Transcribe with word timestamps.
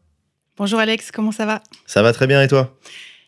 Bonjour 0.56 0.80
Alex, 0.80 1.12
comment 1.12 1.30
ça 1.30 1.46
va? 1.46 1.62
Ça 1.86 2.02
va 2.02 2.12
très 2.12 2.26
bien 2.26 2.42
et 2.42 2.48
toi? 2.48 2.76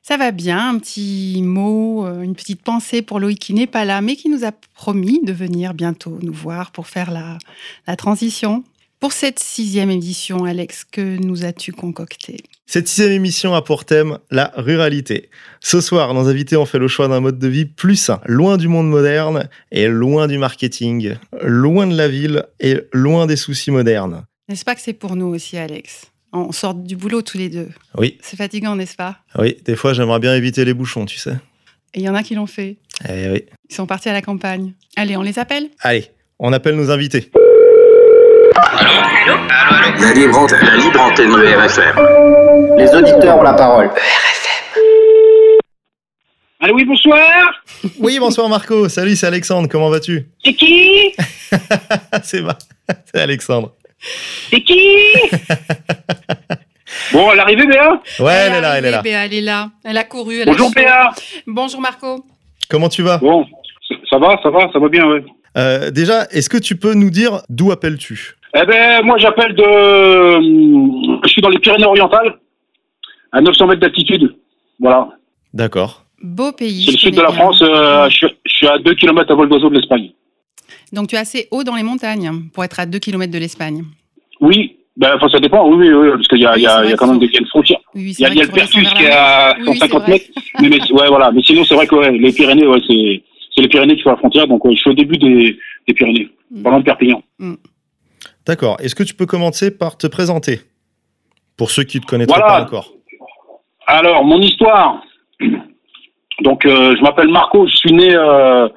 Ça 0.05 0.17
va 0.17 0.33
bien, 0.33 0.71
un 0.71 0.79
petit 0.81 1.41
mot, 1.43 2.05
euh, 2.05 2.23
une 2.23 2.35
petite 2.35 2.61
pensée 2.63 3.03
pour 3.03 3.21
Loïc 3.21 3.39
qui 3.39 3.55
n'est 3.55 3.69
pas 3.69 3.85
là, 3.85 4.01
mais 4.01 4.17
qui 4.17 4.29
nous 4.29 4.45
a 4.45 4.51
promis 4.75 5.21
de 5.23 5.33
venir 5.33 5.75
bientôt 5.75 6.19
nous 6.23 6.33
voir 6.33 6.73
pour 6.73 6.89
faire 6.89 7.13
la, 7.13 7.39
la 7.87 7.95
transition. 7.95 8.65
Pour 8.99 9.13
cette 9.13 9.39
sixième 9.39 9.91
édition, 9.91 10.45
Alex, 10.45 10.85
que 10.85 11.19
nous 11.19 11.45
as-tu 11.45 11.71
concocté 11.71 12.39
Cette 12.67 12.89
sixième 12.89 13.13
émission 13.13 13.55
a 13.55 13.63
pour 13.63 13.85
thème 13.85 14.19
la 14.33 14.53
ruralité. 14.57 15.31
Ce 15.61 15.81
soir, 15.81 16.15
nos 16.15 16.29
invités 16.29 16.57
ont 16.57 16.67
fait 16.67 16.81
le 16.81 16.89
choix 16.89 17.07
d'un 17.07 17.21
mode 17.21 17.39
de 17.39 17.49
vie 17.49 17.65
plus 17.65 17.97
sain, 17.97 18.21
loin 18.27 18.57
du 18.57 18.67
monde 18.67 18.89
moderne 18.89 19.49
et 19.71 19.87
loin 19.87 20.27
du 20.27 20.39
marketing, 20.39 21.15
loin 21.43 21.87
de 21.87 21.97
la 21.97 22.09
ville 22.09 22.45
et 22.59 22.81
loin 22.93 23.27
des 23.27 23.37
soucis 23.37 23.71
modernes. 23.71 24.25
N'est-ce 24.49 24.65
pas 24.65 24.75
que 24.75 24.81
c'est 24.81 24.93
pour 24.93 25.15
nous 25.15 25.27
aussi, 25.27 25.57
Alex? 25.57 26.12
On 26.33 26.51
sort 26.53 26.75
du 26.75 26.97
boulot 26.97 27.21
tous 27.23 27.37
les 27.39 27.49
deux. 27.51 27.69
Oui, 27.97 28.19
C'est 28.23 28.37
fatigant, 28.37 28.75
n'est-ce 28.75 28.97
pas? 28.97 29.17
Oui, 29.39 29.57
des 29.65 29.77
fois 29.77 29.93
j'aimerais 29.93 30.19
bien 30.19 30.35
éviter 30.35 30.65
les 30.65 30.73
bouchons, 30.75 31.05
tu 31.05 31.19
sais. 31.19 31.35
Et 31.95 32.01
il 32.01 32.03
y 32.03 32.09
en 32.09 32.15
a 32.15 32.23
qui 32.23 32.35
l'ont 32.35 32.47
fait. 32.47 32.77
Eh 33.09 33.29
oui. 33.31 33.45
Ils 33.69 33.75
sont 33.75 33.85
partis 33.87 34.09
à 34.09 34.15
la 34.15 34.23
campagne. 34.23 34.73
Allez, 34.97 35.17
on 35.17 35.23
les 35.23 35.39
appelle? 35.39 35.69
Allez, 35.81 36.07
on 36.39 36.53
appelle 36.55 36.75
nos 36.77 36.91
invités. 36.91 37.31
La 40.01 40.13
libre 40.15 40.39
antenne. 40.39 40.61
La 40.65 40.77
libre 40.77 41.01
antenne 41.01 41.31
de 41.31 41.37
RFM. 41.37 42.79
Les 42.79 42.91
auditeurs 42.95 43.37
ont 43.39 43.43
la 43.43 43.53
parole. 43.55 43.91
Allô, 46.61 46.75
oui, 46.77 46.85
bonsoir 46.85 47.21
Oui, 47.99 48.19
bonsoir 48.19 48.49
Marco. 48.49 48.89
Salut, 48.89 49.17
c'est 49.17 49.27
Alexandre. 49.27 49.69
Comment 49.69 49.91
vas-tu? 49.91 50.27
C'est 50.45 50.55
qui? 50.55 51.13
C'est 52.23 52.41
ma- 52.41 52.57
c'est 53.13 53.21
Alexandre. 53.21 53.75
C'est 54.51 54.61
qui 54.63 54.79
Bon, 57.13 57.31
à 57.31 57.35
l'arrivée, 57.35 57.67
Béa 57.67 58.01
Ouais, 58.21 58.33
elle 58.33 58.55
est 58.55 58.61
là, 58.61 58.79
elle 58.79 58.85
est 58.85 58.89
arrivée, 58.89 58.91
là. 58.91 59.03
Béa, 59.03 59.25
elle 59.25 59.35
est 59.35 59.41
là. 59.41 59.71
Elle 59.85 59.97
a 59.97 60.05
couru. 60.05 60.41
Elle 60.41 60.47
Bonjour, 60.47 60.69
a. 60.69 60.81
Béa 60.81 61.11
Bonjour 61.47 61.81
Marco. 61.81 62.25
Comment 62.69 62.89
tu 62.89 63.03
vas? 63.03 63.19
Bon, 63.19 63.47
ça- 64.11 64.19
va, 64.19 64.39
ça 64.43 64.51
va, 64.51 64.71
ça 64.73 64.79
va 64.79 64.89
bien, 64.89 65.07
ouais. 65.07 65.25
Euh, 65.57 65.91
Déjà, 65.91 66.25
est-ce 66.31 66.49
que 66.51 66.59
tu 66.59 66.77
peux 66.77 66.95
nous 66.95 67.11
dire 67.11 67.43
d'où 67.49 67.73
appelles-tu? 67.73 68.37
Eh 68.55 68.65
ben, 68.67 69.03
moi, 69.05 69.17
j'appelle 69.19 69.55
de... 69.55 69.63
euh, 69.63 71.19
Je 71.25 71.29
suis 71.29 71.41
dans 71.43 71.49
les 71.49 71.59
Pyrénées-Orientales, 71.59 72.35
à 73.33 73.41
900 73.41 73.67
mètres 73.69 73.81
d'altitude. 73.81 74.37
Voilà. 74.79 75.09
D'accord. 75.55 76.05
Beau 76.23 76.53
pays. 76.53 76.85
C'est 76.87 76.93
le 76.93 76.99
sud 76.99 77.15
de 77.17 77.21
la 77.23 77.29
bien. 77.31 77.37
France, 77.37 77.63
euh, 77.63 78.09
je, 78.11 78.17
suis- 78.17 78.37
je 78.47 78.53
suis 78.53 78.69
à 78.69 78.79
2 78.79 78.95
km 78.95 79.31
à 79.31 79.35
vol 79.35 79.49
d'oiseau 79.49 79.71
de 79.71 79.75
l'Espagne. 79.77 80.11
Donc 80.93 81.09
tu 81.09 81.17
es 81.17 81.19
assez 81.19 81.49
haut 81.51 81.65
dans 81.65 81.75
les 81.75 81.83
montagnes 81.83 82.49
pour 82.53 82.65
être 82.65 82.79
à 82.81 82.87
2 82.87 82.99
km 82.99 83.33
de 83.33 83.39
l'Espagne. 83.39 83.83
Oui, 84.43 84.77
ben, 84.97 85.15
enfin, 85.17 85.29
ça 85.31 85.39
dépend, 85.41 85.67
oui, 85.69 85.89
oui, 85.89 85.95
oui, 85.95 86.11
parce 86.11 86.29
qu'il 86.29 86.41
y 86.41 86.45
a, 86.47 86.53
Oui, 86.55 86.61
y 86.63 86.67
a- 86.67 86.85
y 86.85 86.95
quand 86.97 87.07
même 87.07 87.19
des, 87.19 87.27
il 87.27 87.33
y 87.33 87.37
a 87.37 87.41
une 87.41 87.47
frontière. 87.47 87.79
Oui, 87.95 88.03
oui, 88.07 88.15
Il 88.19 88.23
y 88.23 88.27
a, 88.27 88.35
y 88.35 88.39
le 88.39 88.49
Pertus 88.49 88.93
qui 88.93 89.05
est 89.05 89.11
à 89.11 89.55
Oui, 89.59 89.65
oui, 89.69 89.73
c'est 89.81 89.89
150 89.89 90.03
vrai. 90.03 90.11
mètres. 90.13 90.25
Mais, 90.61 90.69
mais- 90.69 90.93
ouais, 90.93 91.09
voilà. 91.09 91.31
Mais 91.31 91.43
sinon, 91.43 91.65
c'est 91.65 91.75
vrai 91.75 91.87
que 91.87 91.95
ouais, 91.95 92.11
les 92.11 92.33
Pyrénées, 92.33 92.67
ouais, 92.67 92.81
c'est 92.87 93.23
c'est 93.55 93.63
les 93.63 93.69
Pyrénées 93.69 93.97
qui 93.97 94.03
font 94.03 94.11
la 94.11 94.17
frontière. 94.17 94.47
Donc, 94.47 94.65
ouais, 94.65 94.75
je 94.75 94.81
suis 94.81 94.91
au 94.91 94.95
début 94.95 95.17
des, 95.19 95.57
des 95.89 95.95
Pyrénées, 95.95 96.29
Mm. 96.51 96.63
pas 96.63 96.71
loin 96.71 96.81
de 96.81 96.85
Perpignan. 96.85 97.23
D'accord. 98.47 98.77
Est-ce 98.81 98.95
que 98.95 99.03
tu 99.05 99.15
peux 99.15 99.27
commencer 99.27 99.77
par 99.77 99.97
te 99.97 100.07
présenter? 100.07 100.61
Pour 101.57 101.71
ceux 101.71 101.85
qui 101.85 101.99
ne 101.99 102.03
te 102.03 102.07
connaîtraient 102.09 102.41
Voilà. 102.41 102.61
pas 102.61 102.63
encore. 102.65 102.93
Alors, 103.87 104.25
mon 104.25 104.41
histoire. 104.41 105.03
Donc, 106.41 106.65
euh, 106.67 106.97
je 106.97 107.03
m'appelle 107.03 107.29
Marco. 107.29 107.67
Je 107.67 107.77
suis 107.77 107.93
né, 107.93 108.15
euh, 108.15 108.69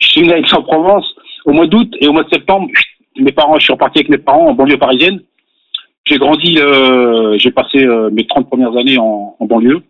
je 0.00 0.08
suis 0.08 0.22
né 0.22 0.32
à 0.32 0.38
Aix-en-Provence 0.38 1.06
au 1.44 1.52
mois 1.52 1.66
d'août 1.66 1.92
et 2.00 2.08
au 2.08 2.12
mois 2.12 2.24
de 2.24 2.30
septembre, 2.30 2.68
mes 3.18 3.32
parents, 3.32 3.58
je 3.58 3.64
suis 3.64 3.72
reparti 3.72 4.00
avec 4.00 4.08
mes 4.08 4.18
parents 4.18 4.48
en 4.48 4.54
banlieue 4.54 4.78
parisienne. 4.78 5.20
J'ai 6.04 6.18
grandi, 6.18 6.58
euh, 6.58 7.36
j'ai 7.38 7.50
passé 7.50 7.84
euh, 7.84 8.10
mes 8.10 8.26
30 8.26 8.48
premières 8.48 8.76
années 8.76 8.98
en, 8.98 9.36
en 9.38 9.46
banlieue. 9.46 9.82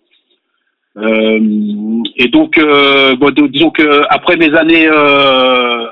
Euh, 0.99 2.03
et 2.17 2.29
donc, 2.29 2.59
euh, 2.59 3.17
bon, 3.17 3.31
disons 3.49 3.71
que 3.71 4.03
après 4.11 4.37
mes 4.37 4.55
années 4.55 4.87
euh, 4.91 5.87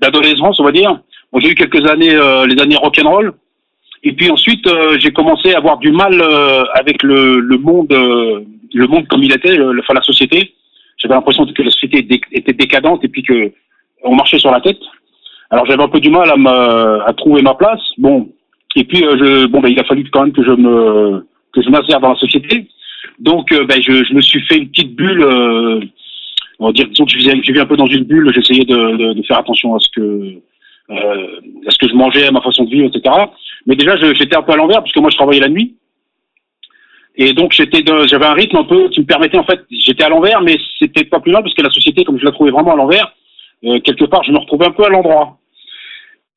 d'adolescence, 0.00 0.60
on 0.60 0.64
va 0.64 0.72
dire, 0.72 1.00
bon, 1.32 1.40
j'ai 1.40 1.50
eu 1.50 1.54
quelques 1.54 1.88
années, 1.88 2.14
euh, 2.14 2.46
les 2.46 2.60
années 2.60 2.76
rock'n'roll. 2.76 3.32
Et 4.04 4.12
puis 4.12 4.30
ensuite, 4.30 4.68
j'ai 4.98 5.12
commencé 5.12 5.54
à 5.54 5.58
avoir 5.58 5.78
du 5.78 5.92
mal 5.92 6.20
avec 6.74 7.04
le, 7.04 7.38
le 7.38 7.56
monde, 7.56 7.86
le 7.92 8.86
monde 8.88 9.06
comme 9.06 9.22
il 9.22 9.32
était, 9.32 9.54
le, 9.54 9.78
enfin 9.78 9.94
la 9.94 10.02
société. 10.02 10.54
J'avais 10.98 11.14
l'impression 11.14 11.46
que 11.46 11.62
la 11.62 11.70
société 11.70 12.04
était 12.32 12.52
décadente 12.52 13.04
et 13.04 13.08
puis 13.08 13.22
que 13.22 13.52
on 14.02 14.16
marchait 14.16 14.40
sur 14.40 14.50
la 14.50 14.60
tête. 14.60 14.80
Alors 15.52 15.66
j'avais 15.66 15.82
un 15.82 15.88
peu 15.88 16.00
du 16.00 16.10
mal 16.10 16.28
à 16.28 17.04
à 17.06 17.12
trouver 17.12 17.42
ma 17.42 17.54
place. 17.54 17.82
Bon, 17.98 18.28
et 18.74 18.84
puis 18.84 19.04
euh, 19.04 19.16
je, 19.18 19.46
bon, 19.46 19.60
ben, 19.60 19.68
il 19.68 19.78
a 19.78 19.84
fallu 19.84 20.08
quand 20.10 20.22
même 20.22 20.32
que 20.32 20.42
je 20.42 20.50
me, 20.50 21.26
que 21.52 21.62
je 21.62 21.68
m'insère 21.68 22.00
dans 22.00 22.10
la 22.10 22.16
société. 22.16 22.66
Donc 23.18 23.52
euh, 23.52 23.64
ben, 23.66 23.80
je, 23.80 24.04
je 24.04 24.14
me 24.14 24.20
suis 24.20 24.40
fait 24.46 24.56
une 24.56 24.68
petite 24.68 24.94
bulle. 24.96 25.22
euh, 25.22 25.80
on 26.58 26.66
va 26.66 26.72
dire, 26.72 26.86
disons 26.88 27.04
que 27.04 27.10
je 27.10 27.18
vivais, 27.18 27.60
un 27.60 27.66
peu 27.66 27.76
dans 27.76 27.86
une 27.86 28.04
bulle. 28.04 28.32
J'essayais 28.34 28.64
de, 28.64 29.12
de, 29.14 29.22
faire 29.24 29.38
attention 29.38 29.74
à 29.74 29.80
ce 29.80 29.88
que, 29.94 30.00
euh, 30.00 31.40
à 31.66 31.70
ce 31.70 31.78
que 31.78 31.88
je 31.88 31.94
mangeais, 31.94 32.26
à 32.26 32.30
ma 32.30 32.40
façon 32.40 32.64
de 32.64 32.70
vivre, 32.70 32.86
etc. 32.86 33.14
Mais 33.66 33.74
déjà, 33.74 33.96
j'étais 34.14 34.36
un 34.36 34.42
peu 34.42 34.52
à 34.52 34.56
l'envers 34.56 34.78
parce 34.78 34.92
que 34.92 35.00
moi, 35.00 35.10
je 35.10 35.16
travaillais 35.16 35.40
la 35.40 35.48
nuit. 35.48 35.74
Et 37.16 37.32
donc, 37.32 37.52
j'étais, 37.52 37.82
j'avais 38.06 38.26
un 38.26 38.34
rythme 38.34 38.58
un 38.58 38.64
peu 38.64 38.88
qui 38.90 39.00
me 39.00 39.06
permettait, 39.06 39.38
en 39.38 39.44
fait, 39.44 39.60
j'étais 39.70 40.04
à 40.04 40.08
l'envers, 40.08 40.40
mais 40.40 40.56
c'était 40.78 41.04
pas 41.04 41.20
plus 41.20 41.32
mal 41.32 41.42
parce 41.42 41.54
que 41.54 41.62
la 41.62 41.70
société, 41.70 42.04
comme 42.04 42.18
je 42.18 42.24
la 42.24 42.30
trouvais 42.30 42.52
vraiment 42.52 42.74
à 42.74 42.76
l'envers, 42.76 43.12
quelque 43.62 44.04
part, 44.04 44.22
je 44.22 44.30
me 44.32 44.38
retrouvais 44.38 44.66
un 44.66 44.72
peu 44.72 44.84
à 44.84 44.88
l'endroit. 44.88 45.38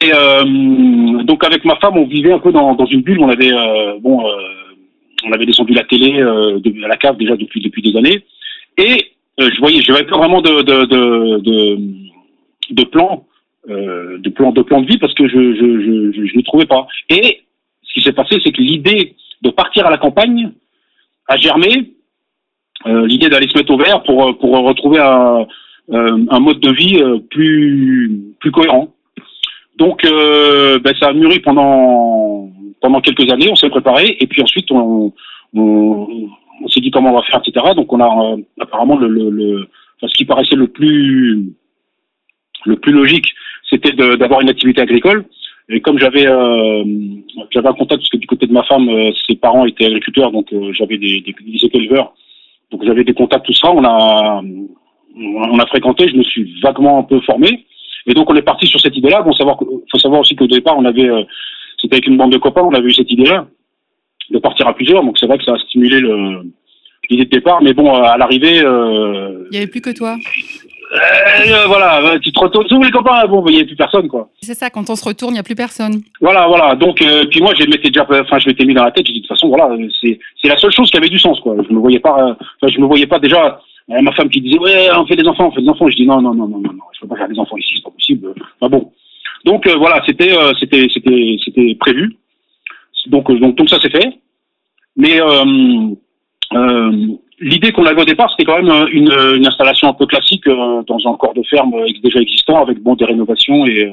Et 0.05 0.11
euh, 0.13 1.23
donc, 1.23 1.43
avec 1.43 1.65
ma 1.65 1.75
femme, 1.77 1.97
on 1.97 2.05
vivait 2.05 2.31
un 2.31 2.39
peu 2.39 2.51
dans, 2.51 2.85
une 2.85 3.01
bulle. 3.01 3.19
On 3.19 3.29
avait, 3.29 3.51
euh, 3.51 3.97
bon, 3.99 4.27
euh, 4.27 4.33
on 5.25 5.31
avait 5.31 5.45
descendu 5.45 5.73
la 5.73 5.83
télé 5.83 6.21
à 6.21 6.87
la 6.87 6.97
cave 6.97 7.17
déjà 7.17 7.35
depuis 7.35 7.61
depuis 7.61 7.81
des 7.81 7.97
années. 7.97 8.23
Et 8.77 9.13
je 9.39 9.59
voyais, 9.59 9.81
je 9.81 9.91
n'avais 9.91 10.05
pas 10.05 10.17
vraiment 10.17 10.41
de 10.41 10.61
de 10.61 10.85
de, 10.85 11.77
de, 12.71 12.83
plan, 12.83 13.25
de 13.67 14.29
de 14.29 14.87
vie 14.87 14.97
parce 14.99 15.13
que 15.15 15.27
je 15.27 15.55
je 15.55 16.11
je 16.11 16.27
je, 16.27 16.37
ne 16.37 16.43
trouvais 16.43 16.67
pas. 16.67 16.87
Et 17.09 17.41
ce 17.83 17.93
qui 17.93 18.01
s'est 18.01 18.13
passé, 18.13 18.37
c'est 18.43 18.51
que 18.51 18.61
l'idée 18.61 19.15
de 19.41 19.49
partir 19.49 19.87
à 19.87 19.89
la 19.89 19.97
campagne 19.97 20.51
a 21.27 21.37
germé. 21.37 21.93
L'idée 22.85 23.29
d'aller 23.29 23.47
se 23.47 23.57
mettre 23.57 23.73
au 23.73 23.77
vert 23.77 24.03
pour 24.03 24.37
pour 24.37 24.51
retrouver 24.59 24.99
un 24.99 25.47
un 25.91 26.39
mode 26.39 26.59
de 26.59 26.71
vie 26.71 27.01
plus 27.31 28.35
plus 28.39 28.51
cohérent. 28.51 28.94
Donc 29.77 30.05
euh, 30.05 30.79
ben, 30.79 30.93
ça 30.99 31.09
a 31.09 31.13
mûri 31.13 31.39
pendant 31.39 32.49
pendant 32.81 33.01
quelques 33.01 33.31
années, 33.31 33.49
on 33.51 33.55
s'est 33.55 33.69
préparé 33.69 34.15
et 34.19 34.27
puis 34.27 34.41
ensuite 34.41 34.71
on 34.71 35.13
on, 35.53 36.07
on 36.63 36.67
s'est 36.67 36.81
dit 36.81 36.91
comment 36.91 37.11
on 37.11 37.15
va 37.15 37.23
faire, 37.23 37.41
etc. 37.45 37.73
Donc 37.75 37.91
on 37.91 37.99
a 37.99 38.33
euh, 38.33 38.37
apparemment 38.59 38.97
le, 38.97 39.07
le, 39.07 39.29
le 39.29 39.67
ce 40.01 40.13
qui 40.13 40.25
paraissait 40.25 40.55
le 40.55 40.67
plus 40.67 41.53
le 42.65 42.75
plus 42.77 42.91
logique, 42.91 43.27
c'était 43.69 43.93
d'avoir 43.93 44.41
une 44.41 44.49
activité 44.49 44.81
agricole. 44.81 45.25
Et 45.69 45.81
comme 45.81 45.97
j'avais 45.99 46.27
euh, 46.27 46.83
j'avais 47.51 47.67
un 47.67 47.73
contact 47.73 48.01
parce 48.01 48.09
que 48.09 48.17
du 48.17 48.27
côté 48.27 48.45
de 48.45 48.53
ma 48.53 48.63
femme, 48.63 48.87
euh, 48.87 49.11
ses 49.27 49.35
parents 49.35 49.65
étaient 49.65 49.85
agriculteurs, 49.85 50.31
donc 50.31 50.53
euh, 50.53 50.71
j'avais 50.73 50.97
des, 50.97 51.21
des 51.21 51.65
étaient 51.65 51.79
éleveurs, 51.79 52.13
donc 52.71 52.83
j'avais 52.85 53.03
des 53.03 53.13
contacts 53.13 53.45
tout 53.45 53.53
ça. 53.53 53.71
On 53.71 53.83
a 53.83 54.41
on 55.17 55.59
a 55.59 55.65
fréquenté, 55.67 56.07
je 56.07 56.17
me 56.17 56.23
suis 56.23 56.59
vaguement 56.61 56.99
un 56.99 57.03
peu 57.03 57.19
formé. 57.21 57.64
Et 58.07 58.13
donc 58.13 58.29
on 58.29 58.35
est 58.35 58.41
parti 58.41 58.67
sur 58.67 58.79
cette 58.79 58.95
idée-là. 58.95 59.21
Bon, 59.21 59.31
savoir, 59.33 59.57
faut 59.91 59.99
savoir 59.99 60.21
aussi 60.21 60.35
qu'au 60.35 60.47
départ, 60.47 60.77
on 60.77 60.85
avait, 60.85 61.09
euh, 61.09 61.23
c'était 61.81 61.95
avec 61.95 62.07
une 62.07 62.17
bande 62.17 62.31
de 62.31 62.37
copains, 62.37 62.61
on 62.61 62.73
avait 62.73 62.87
eu 62.89 62.93
cette 62.93 63.11
idée-là 63.11 63.47
de 64.31 64.39
partir 64.39 64.67
à 64.67 64.73
plusieurs. 64.73 65.03
Donc 65.03 65.17
c'est 65.19 65.27
vrai 65.27 65.37
que 65.37 65.43
ça 65.43 65.53
a 65.53 65.57
stimulé 65.59 65.99
le, 65.99 66.41
l'idée 67.09 67.25
de 67.25 67.29
départ. 67.29 67.61
Mais 67.61 67.73
bon, 67.73 67.93
à 67.93 68.17
l'arrivée, 68.17 68.61
euh, 68.63 69.45
Il 69.51 69.51
n'y 69.51 69.57
avait 69.57 69.67
plus 69.67 69.81
que 69.81 69.95
toi. 69.95 70.17
euh, 70.93 71.65
voilà, 71.67 71.99
euh, 72.13 72.19
tu 72.19 72.31
te 72.31 72.39
retournes, 72.39 72.65
où 72.71 72.83
les 72.83 72.91
copains 72.91 73.25
Bon, 73.27 73.43
il 73.47 73.55
n'y 73.55 73.61
a 73.61 73.65
plus 73.65 73.75
personne, 73.75 74.07
quoi. 74.07 74.29
C'est 74.41 74.53
ça, 74.53 74.69
quand 74.69 74.89
on 74.89 74.95
se 74.95 75.03
retourne, 75.05 75.31
il 75.31 75.35
n'y 75.35 75.39
a 75.39 75.43
plus 75.43 75.55
personne. 75.55 76.01
Voilà, 76.21 76.47
voilà. 76.47 76.75
Donc, 76.75 77.01
euh, 77.01 77.25
puis 77.29 77.41
moi, 77.41 77.53
je 77.57 77.65
m'étais 77.65 77.89
déjà, 77.89 78.05
enfin, 78.09 78.37
je 78.39 78.47
m'étais 78.47 78.65
mis 78.65 78.73
dans 78.73 78.83
la 78.83 78.91
tête. 78.91 79.05
J'ai 79.07 79.13
dit 79.13 79.21
de 79.21 79.25
toute 79.27 79.35
façon, 79.35 79.49
voilà, 79.49 79.69
c'est 80.01 80.19
c'est 80.41 80.47
la 80.47 80.57
seule 80.57 80.71
chose 80.71 80.89
qui 80.91 80.97
avait 80.97 81.09
du 81.09 81.19
sens, 81.19 81.39
quoi. 81.39 81.55
Je 81.67 81.73
me 81.73 81.79
voyais 81.79 81.99
pas, 81.99 82.35
euh, 82.63 82.67
je 82.69 82.79
me 82.79 82.85
voyais 82.85 83.07
pas 83.07 83.19
déjà. 83.19 83.59
Ma 83.87 84.11
femme 84.13 84.29
qui 84.29 84.41
disait 84.41 84.59
ouais, 84.59 84.89
on 84.97 85.05
fait 85.05 85.15
des 85.15 85.27
enfants, 85.27 85.47
on 85.47 85.51
fait 85.51 85.61
des 85.61 85.69
enfants. 85.69 85.89
Je 85.89 85.95
dis 85.95 86.05
non, 86.05 86.21
non, 86.21 86.33
non, 86.33 86.47
non, 86.47 86.59
non, 86.59 86.73
non, 86.73 86.83
je 86.93 87.01
peux 87.01 87.07
pas 87.07 87.17
faire 87.17 87.29
des 87.29 87.39
enfants 87.39 87.57
ici, 87.57 87.73
c'est 87.75 87.83
pas 87.83 87.91
possible. 87.91 88.33
Enfin 88.59 88.69
bon. 88.69 88.91
Donc 89.43 89.67
euh, 89.67 89.75
voilà, 89.77 90.01
c'était, 90.05 90.35
euh, 90.35 90.53
c'était, 90.59 90.87
c'était, 90.93 91.37
c'était 91.43 91.75
prévu. 91.75 92.15
Donc, 93.07 93.29
euh, 93.29 93.37
donc, 93.39 93.55
donc 93.55 93.69
ça 93.69 93.77
c'est 93.81 93.91
fait. 93.91 94.19
Mais 94.97 95.19
euh, 95.21 97.15
l'idée 97.39 97.71
qu'on 97.71 97.85
avait 97.85 98.01
au 98.01 98.05
départ, 98.05 98.31
c'était 98.31 98.45
quand 98.45 98.61
même 98.61 98.87
une, 98.91 99.11
une 99.11 99.45
installation 99.45 99.89
un 99.89 99.93
peu 99.93 100.05
classique 100.05 100.45
dans 100.47 100.97
un 101.05 101.17
corps 101.17 101.33
de 101.33 101.43
ferme 101.43 101.73
déjà 102.01 102.19
existant, 102.21 102.61
avec 102.61 102.81
bon 102.81 102.95
des 102.95 103.05
rénovations 103.05 103.65
et 103.67 103.91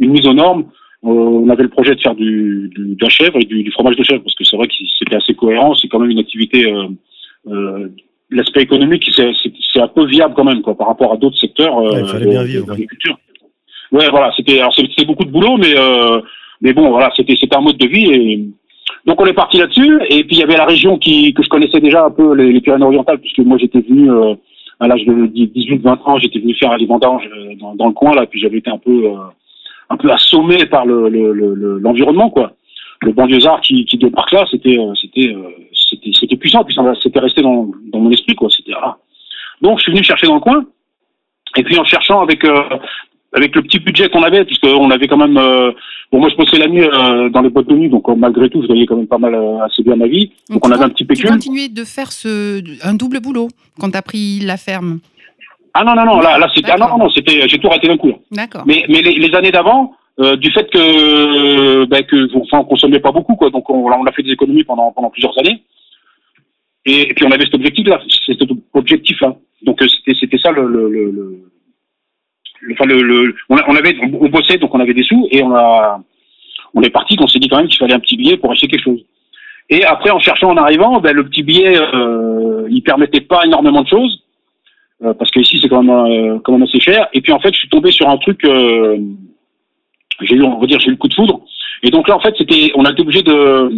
une 0.00 0.10
mise 0.10 0.26
aux 0.26 0.34
normes. 0.34 0.66
On 1.06 1.50
avait 1.50 1.64
le 1.64 1.68
projet 1.68 1.94
de 1.94 2.00
faire 2.00 2.14
du, 2.14 2.70
du, 2.74 3.10
chèvre 3.10 3.38
et 3.38 3.44
du, 3.44 3.62
du 3.62 3.70
fromage 3.72 3.96
de 3.96 4.02
chèvre, 4.02 4.22
parce 4.22 4.34
que 4.34 4.44
c'est 4.44 4.56
vrai 4.56 4.66
que 4.68 4.74
c'était 4.98 5.16
assez 5.16 5.34
cohérent. 5.34 5.74
C'est 5.74 5.88
quand 5.88 5.98
même 5.98 6.10
une 6.10 6.18
activité. 6.18 6.64
Euh, 6.72 6.88
euh, 7.48 7.88
L'aspect 8.30 8.62
économique, 8.62 9.04
c'est 9.14 9.30
c'est- 9.42 9.52
c'est 9.72 9.80
un 9.80 9.88
peu 9.88 10.06
viable 10.06 10.34
quand 10.34 10.44
même, 10.44 10.62
quoi, 10.62 10.74
par 10.76 10.88
rapport 10.88 11.12
à 11.12 11.16
d'autres 11.16 11.36
secteurs. 11.38 11.78
euh, 11.78 11.90
Ouais, 11.92 12.00
il 12.00 12.06
fallait 12.08 12.26
bien 12.30 12.42
de- 12.42 12.46
vivre, 12.46 12.66
ouais. 13.92 14.08
voilà. 14.10 14.32
C'était 14.36 14.58
alors 14.60 14.74
c'était 14.74 15.04
beaucoup 15.04 15.24
de 15.24 15.30
boulot, 15.30 15.56
mais 15.58 15.74
euh, 15.76 16.20
mais 16.60 16.72
bon, 16.72 16.88
voilà, 16.90 17.10
c'était 17.16 17.36
c'était 17.38 17.56
un 17.56 17.60
mode 17.60 17.76
de 17.76 17.86
vie 17.86 18.10
et 18.12 18.44
donc 19.06 19.20
on 19.20 19.26
est 19.26 19.34
parti 19.34 19.58
là-dessus. 19.58 20.00
Et 20.08 20.24
puis 20.24 20.36
il 20.36 20.40
y 20.40 20.42
avait 20.42 20.56
la 20.56 20.64
région 20.64 20.98
qui 20.98 21.32
que 21.34 21.42
je 21.42 21.48
connaissais 21.48 21.80
déjà 21.80 22.04
un 22.06 22.10
peu 22.10 22.34
les, 22.34 22.52
les 22.52 22.60
Pyrénées-Orientales, 22.60 23.18
puisque 23.18 23.40
moi 23.40 23.58
j'étais 23.58 23.80
venu 23.80 24.10
euh, 24.10 24.34
à 24.80 24.88
l'âge 24.88 25.04
de 25.04 25.26
18-20 25.26 25.98
ans, 26.06 26.18
j'étais 26.18 26.38
venu 26.40 26.54
faire 26.54 26.76
les 26.78 26.86
vendanges 26.86 27.28
euh, 27.36 27.54
dans, 27.60 27.74
dans 27.74 27.86
le 27.88 27.92
coin 27.92 28.14
là, 28.14 28.26
puis 28.26 28.40
j'avais 28.40 28.58
été 28.58 28.70
un 28.70 28.78
peu 28.78 29.04
euh, 29.06 29.16
un 29.90 29.96
peu 29.96 30.10
assommé 30.10 30.64
par 30.66 30.86
le 30.86 31.08
le- 31.08 31.32
le- 31.32 31.54
le- 31.54 31.78
l'environnement 31.78 32.30
quoi. 32.30 32.52
Le 33.02 33.12
banlieusard 33.12 33.60
qui, 33.60 33.84
qui 33.84 33.98
débarque 33.98 34.32
là, 34.32 34.46
c'était 34.50 34.78
euh, 34.78 34.94
c'était 34.94 35.34
euh, 35.34 35.42
c'était 35.94 36.10
c'était 36.18 36.36
puissant, 36.36 36.64
puis 36.64 36.74
ça 36.74 36.82
c'était 37.02 37.20
resté 37.20 37.42
dans, 37.42 37.70
dans 37.92 38.00
mon 38.00 38.10
esprit 38.10 38.34
quoi. 38.34 38.48
C'était 38.50 38.72
ah. 38.80 38.96
Donc 39.62 39.78
je 39.78 39.84
suis 39.84 39.92
venu 39.92 40.02
chercher 40.04 40.26
dans 40.26 40.34
le 40.34 40.40
coin. 40.40 40.64
Et 41.56 41.62
puis 41.62 41.78
en 41.78 41.84
cherchant 41.84 42.20
avec 42.20 42.44
euh, 42.44 42.62
avec 43.32 43.54
le 43.54 43.62
petit 43.62 43.78
budget 43.78 44.08
qu'on 44.08 44.22
avait, 44.22 44.44
puisqu'on 44.44 44.90
avait 44.90 45.06
quand 45.08 45.16
même 45.16 45.36
euh, 45.38 45.70
bon 46.10 46.18
moi 46.20 46.28
je 46.30 46.36
bossais 46.36 46.58
la 46.58 46.66
nuit 46.68 46.82
euh, 46.82 47.28
dans 47.30 47.42
les 47.42 47.48
boîtes 47.50 47.68
de 47.68 47.74
nuit, 47.74 47.88
donc 47.88 48.08
malgré 48.16 48.48
tout 48.50 48.60
je 48.62 48.66
gagnais 48.68 48.86
quand 48.86 48.96
même 48.96 49.06
pas 49.06 49.18
mal 49.18 49.34
assez 49.64 49.82
bien 49.82 49.96
ma 49.96 50.06
vie. 50.08 50.32
Donc 50.50 50.66
on 50.66 50.68
tu 50.68 50.74
avait 50.74 50.84
un 50.84 50.88
petit 50.88 51.04
Tu 51.04 51.06
pécule. 51.06 51.30
continuais 51.30 51.68
de 51.68 51.84
faire 51.84 52.10
ce, 52.12 52.62
un 52.86 52.94
double 52.94 53.20
boulot 53.20 53.48
quand 53.80 53.90
tu 53.90 53.96
as 53.96 54.02
pris 54.02 54.40
la 54.40 54.56
ferme? 54.56 54.98
Ah 55.74 55.84
non 55.84 55.94
non 55.94 56.04
non 56.04 56.20
là 56.20 56.38
là 56.38 56.48
c'était 56.54 56.70
ah 56.72 56.76
non 56.76 56.88
non 56.88 56.98
non 57.04 57.10
c'était 57.10 57.48
j'ai 57.48 57.58
tout 57.58 57.68
raté 57.68 57.86
d'un 57.88 57.96
coup. 57.96 58.08
là. 58.08 58.16
D'accord. 58.32 58.62
Mais 58.66 58.84
mais 58.88 59.00
les, 59.02 59.14
les 59.14 59.34
années 59.34 59.50
d'avant 59.52 59.92
euh, 60.20 60.36
du 60.36 60.50
fait 60.52 60.70
que 60.70 61.84
ben, 61.86 62.02
que 62.04 62.28
enfin 62.40 62.58
on 62.58 62.64
consommait 62.64 63.00
pas 63.00 63.10
beaucoup 63.12 63.34
quoi, 63.34 63.50
donc 63.50 63.68
on, 63.70 63.84
on 63.90 64.06
a 64.06 64.12
fait 64.12 64.22
des 64.22 64.32
économies 64.32 64.62
pendant 64.64 64.92
pendant 64.92 65.10
plusieurs 65.10 65.36
années. 65.38 65.62
Et, 66.86 67.14
puis 67.14 67.24
on 67.26 67.30
avait 67.30 67.44
cet 67.44 67.54
objectif 67.54 67.86
là, 67.86 68.00
cet 68.26 68.38
objectif 68.74 69.20
là. 69.20 69.36
Donc 69.62 69.80
euh, 69.80 69.88
c'était 69.88 70.18
c'était 70.18 70.38
ça 70.38 70.52
le 70.52 71.44
enfin 72.72 72.84
on, 73.48 73.76
avait 73.76 73.96
on 74.02 74.28
bossait 74.28 74.58
donc 74.58 74.74
on 74.74 74.80
avait 74.80 74.94
des 74.94 75.02
sous 75.02 75.28
et 75.30 75.42
on 75.42 75.54
a 75.54 76.00
on 76.74 76.82
est 76.82 76.90
parti 76.90 77.16
qu'on 77.16 77.26
s'est 77.26 77.38
dit 77.38 77.48
quand 77.48 77.58
même 77.58 77.68
qu'il 77.68 77.78
fallait 77.78 77.94
un 77.94 78.00
petit 78.00 78.16
billet 78.16 78.36
pour 78.36 78.50
acheter 78.50 78.66
quelque 78.66 78.82
chose. 78.82 79.04
Et 79.70 79.84
après 79.84 80.10
en 80.10 80.18
cherchant 80.18 80.50
en 80.50 80.56
arrivant, 80.56 81.00
ben, 81.00 81.14
le 81.14 81.24
petit 81.24 81.42
billet 81.42 81.76
euh, 81.78 82.66
il 82.70 82.82
permettait 82.82 83.20
pas 83.20 83.44
énormément 83.44 83.82
de 83.82 83.88
choses 83.88 84.24
euh, 85.04 85.14
parce 85.14 85.30
que 85.30 85.40
ici 85.40 85.58
c'est 85.60 85.68
quand 85.68 85.82
même 85.82 85.94
euh, 85.94 86.38
quand 86.44 86.52
même 86.52 86.62
assez 86.62 86.80
cher. 86.80 87.08
Et 87.12 87.20
puis 87.20 87.32
en 87.32 87.40
fait 87.40 87.52
je 87.52 87.58
suis 87.58 87.68
tombé 87.68 87.90
sur 87.90 88.08
un 88.08 88.18
truc 88.18 88.40
j'ai 90.20 90.34
eu 90.34 90.42
on 90.42 90.58
va 90.58 90.66
dire 90.66 90.80
j'ai 90.80 90.88
eu 90.88 90.92
le 90.92 90.96
coup 90.96 91.08
de 91.08 91.14
foudre. 91.14 91.40
Et 91.82 91.90
donc 91.90 92.08
là 92.08 92.16
en 92.16 92.20
fait 92.20 92.34
c'était 92.36 92.72
on 92.74 92.84
a 92.84 92.92
été 92.92 93.02
obligé 93.02 93.22
de 93.22 93.70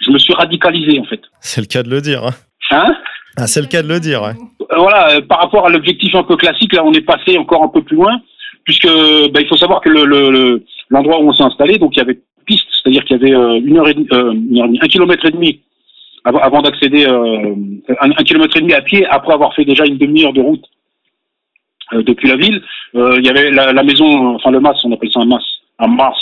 je 0.00 0.10
me 0.10 0.18
suis 0.18 0.34
radicalisé 0.34 0.98
en 0.98 1.04
fait. 1.04 1.20
C'est 1.40 1.60
le 1.60 1.66
cas 1.66 1.82
de 1.82 1.90
le 1.90 2.00
dire. 2.00 2.24
hein. 2.24 2.34
Hein 2.70 2.96
Ah, 3.36 3.46
c'est 3.46 3.60
le 3.60 3.66
cas 3.66 3.82
de 3.82 3.88
le 3.88 4.00
dire. 4.00 4.22
ouais. 4.22 4.34
Euh, 4.72 4.76
voilà, 4.78 5.16
euh, 5.16 5.20
par 5.20 5.40
rapport 5.40 5.66
à 5.66 5.70
l'objectif 5.70 6.14
un 6.14 6.24
peu 6.24 6.36
classique, 6.36 6.72
là, 6.74 6.84
on 6.84 6.92
est 6.92 7.00
passé 7.00 7.38
encore 7.38 7.62
un 7.62 7.68
peu 7.68 7.82
plus 7.82 7.96
loin, 7.96 8.20
puisque 8.64 8.86
bah, 9.32 9.40
il 9.40 9.46
faut 9.48 9.56
savoir 9.56 9.80
que 9.80 9.88
le, 9.88 10.04
le- 10.04 10.30
le- 10.30 10.64
l'endroit 10.90 11.20
où 11.20 11.28
on 11.28 11.32
s'est 11.32 11.42
installé, 11.44 11.78
donc 11.78 11.94
il 11.96 11.98
y 11.98 12.02
avait 12.02 12.18
piste, 12.46 12.66
c'est-à-dire 12.82 13.04
qu'il 13.04 13.16
y 13.16 13.20
avait 13.24 13.34
euh, 13.34 13.60
une 13.64 13.78
heure 13.78 13.88
et 13.88 13.94
demie, 13.94 14.08
euh, 14.12 14.32
une 14.32 14.58
heure 14.58 14.64
et 14.64 14.68
demie, 14.68 14.78
un 14.82 14.88
kilomètre 14.88 15.24
et 15.26 15.30
demi 15.30 15.60
avant, 16.24 16.38
avant 16.40 16.62
d'accéder, 16.62 17.06
euh, 17.06 17.54
un, 18.00 18.10
un 18.10 18.24
kilomètre 18.24 18.56
et 18.56 18.60
demi 18.60 18.72
à 18.74 18.82
pied 18.82 19.06
après 19.06 19.32
avoir 19.34 19.54
fait 19.54 19.64
déjà 19.64 19.84
une 19.86 19.98
demi-heure 19.98 20.32
de 20.32 20.40
route 20.40 20.64
euh, 21.92 22.02
depuis 22.02 22.28
la 22.28 22.36
ville. 22.36 22.60
Euh, 22.96 23.16
il 23.18 23.24
y 23.26 23.28
avait 23.28 23.50
la, 23.50 23.72
la 23.72 23.82
maison, 23.82 24.34
enfin 24.34 24.50
le 24.50 24.60
mas, 24.60 24.76
on 24.84 24.92
appelle 24.92 25.10
ça 25.12 25.20
un 25.20 25.26
mas, 25.26 25.42
un 25.78 25.86
mas. 25.88 26.14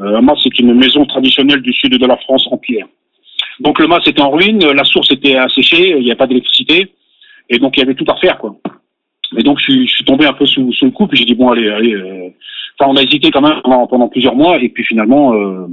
Euh, 0.00 0.18
un 0.18 0.20
mas, 0.20 0.38
c'est 0.42 0.58
une 0.58 0.74
maison 0.74 1.04
traditionnelle 1.06 1.60
du 1.62 1.72
sud 1.72 1.98
de 1.98 2.06
la 2.06 2.16
France 2.18 2.46
en 2.50 2.56
pierre. 2.58 2.86
Donc 3.60 3.78
le 3.80 3.88
mas 3.88 4.00
était 4.06 4.20
en 4.22 4.30
ruine, 4.30 4.64
la 4.64 4.84
source 4.84 5.10
était 5.10 5.36
asséchée, 5.36 5.90
il 5.90 6.04
n'y 6.04 6.10
avait 6.10 6.18
pas 6.18 6.26
d'électricité. 6.26 6.92
Et 7.50 7.58
donc 7.58 7.76
il 7.76 7.80
y 7.80 7.82
avait 7.82 7.94
tout 7.94 8.04
à 8.08 8.12
refaire 8.12 8.38
quoi. 8.38 8.56
Et 9.36 9.42
donc 9.42 9.58
je 9.58 9.64
suis, 9.64 9.86
je 9.88 9.94
suis 9.96 10.04
tombé 10.04 10.26
un 10.26 10.32
peu 10.32 10.46
sous, 10.46 10.72
sous 10.72 10.84
le 10.86 10.90
coup, 10.92 11.06
puis 11.06 11.18
j'ai 11.18 11.24
dit 11.24 11.34
bon 11.34 11.50
allez, 11.50 11.68
allez. 11.68 11.94
euh, 11.94 12.28
Enfin 12.78 12.92
on 12.92 12.96
a 12.96 13.02
hésité 13.02 13.30
quand 13.32 13.40
même 13.40 13.60
pendant, 13.64 13.86
pendant 13.88 14.08
plusieurs 14.08 14.36
mois, 14.36 14.58
et 14.62 14.68
puis 14.68 14.84
finalement, 14.84 15.34
euh, 15.34 15.66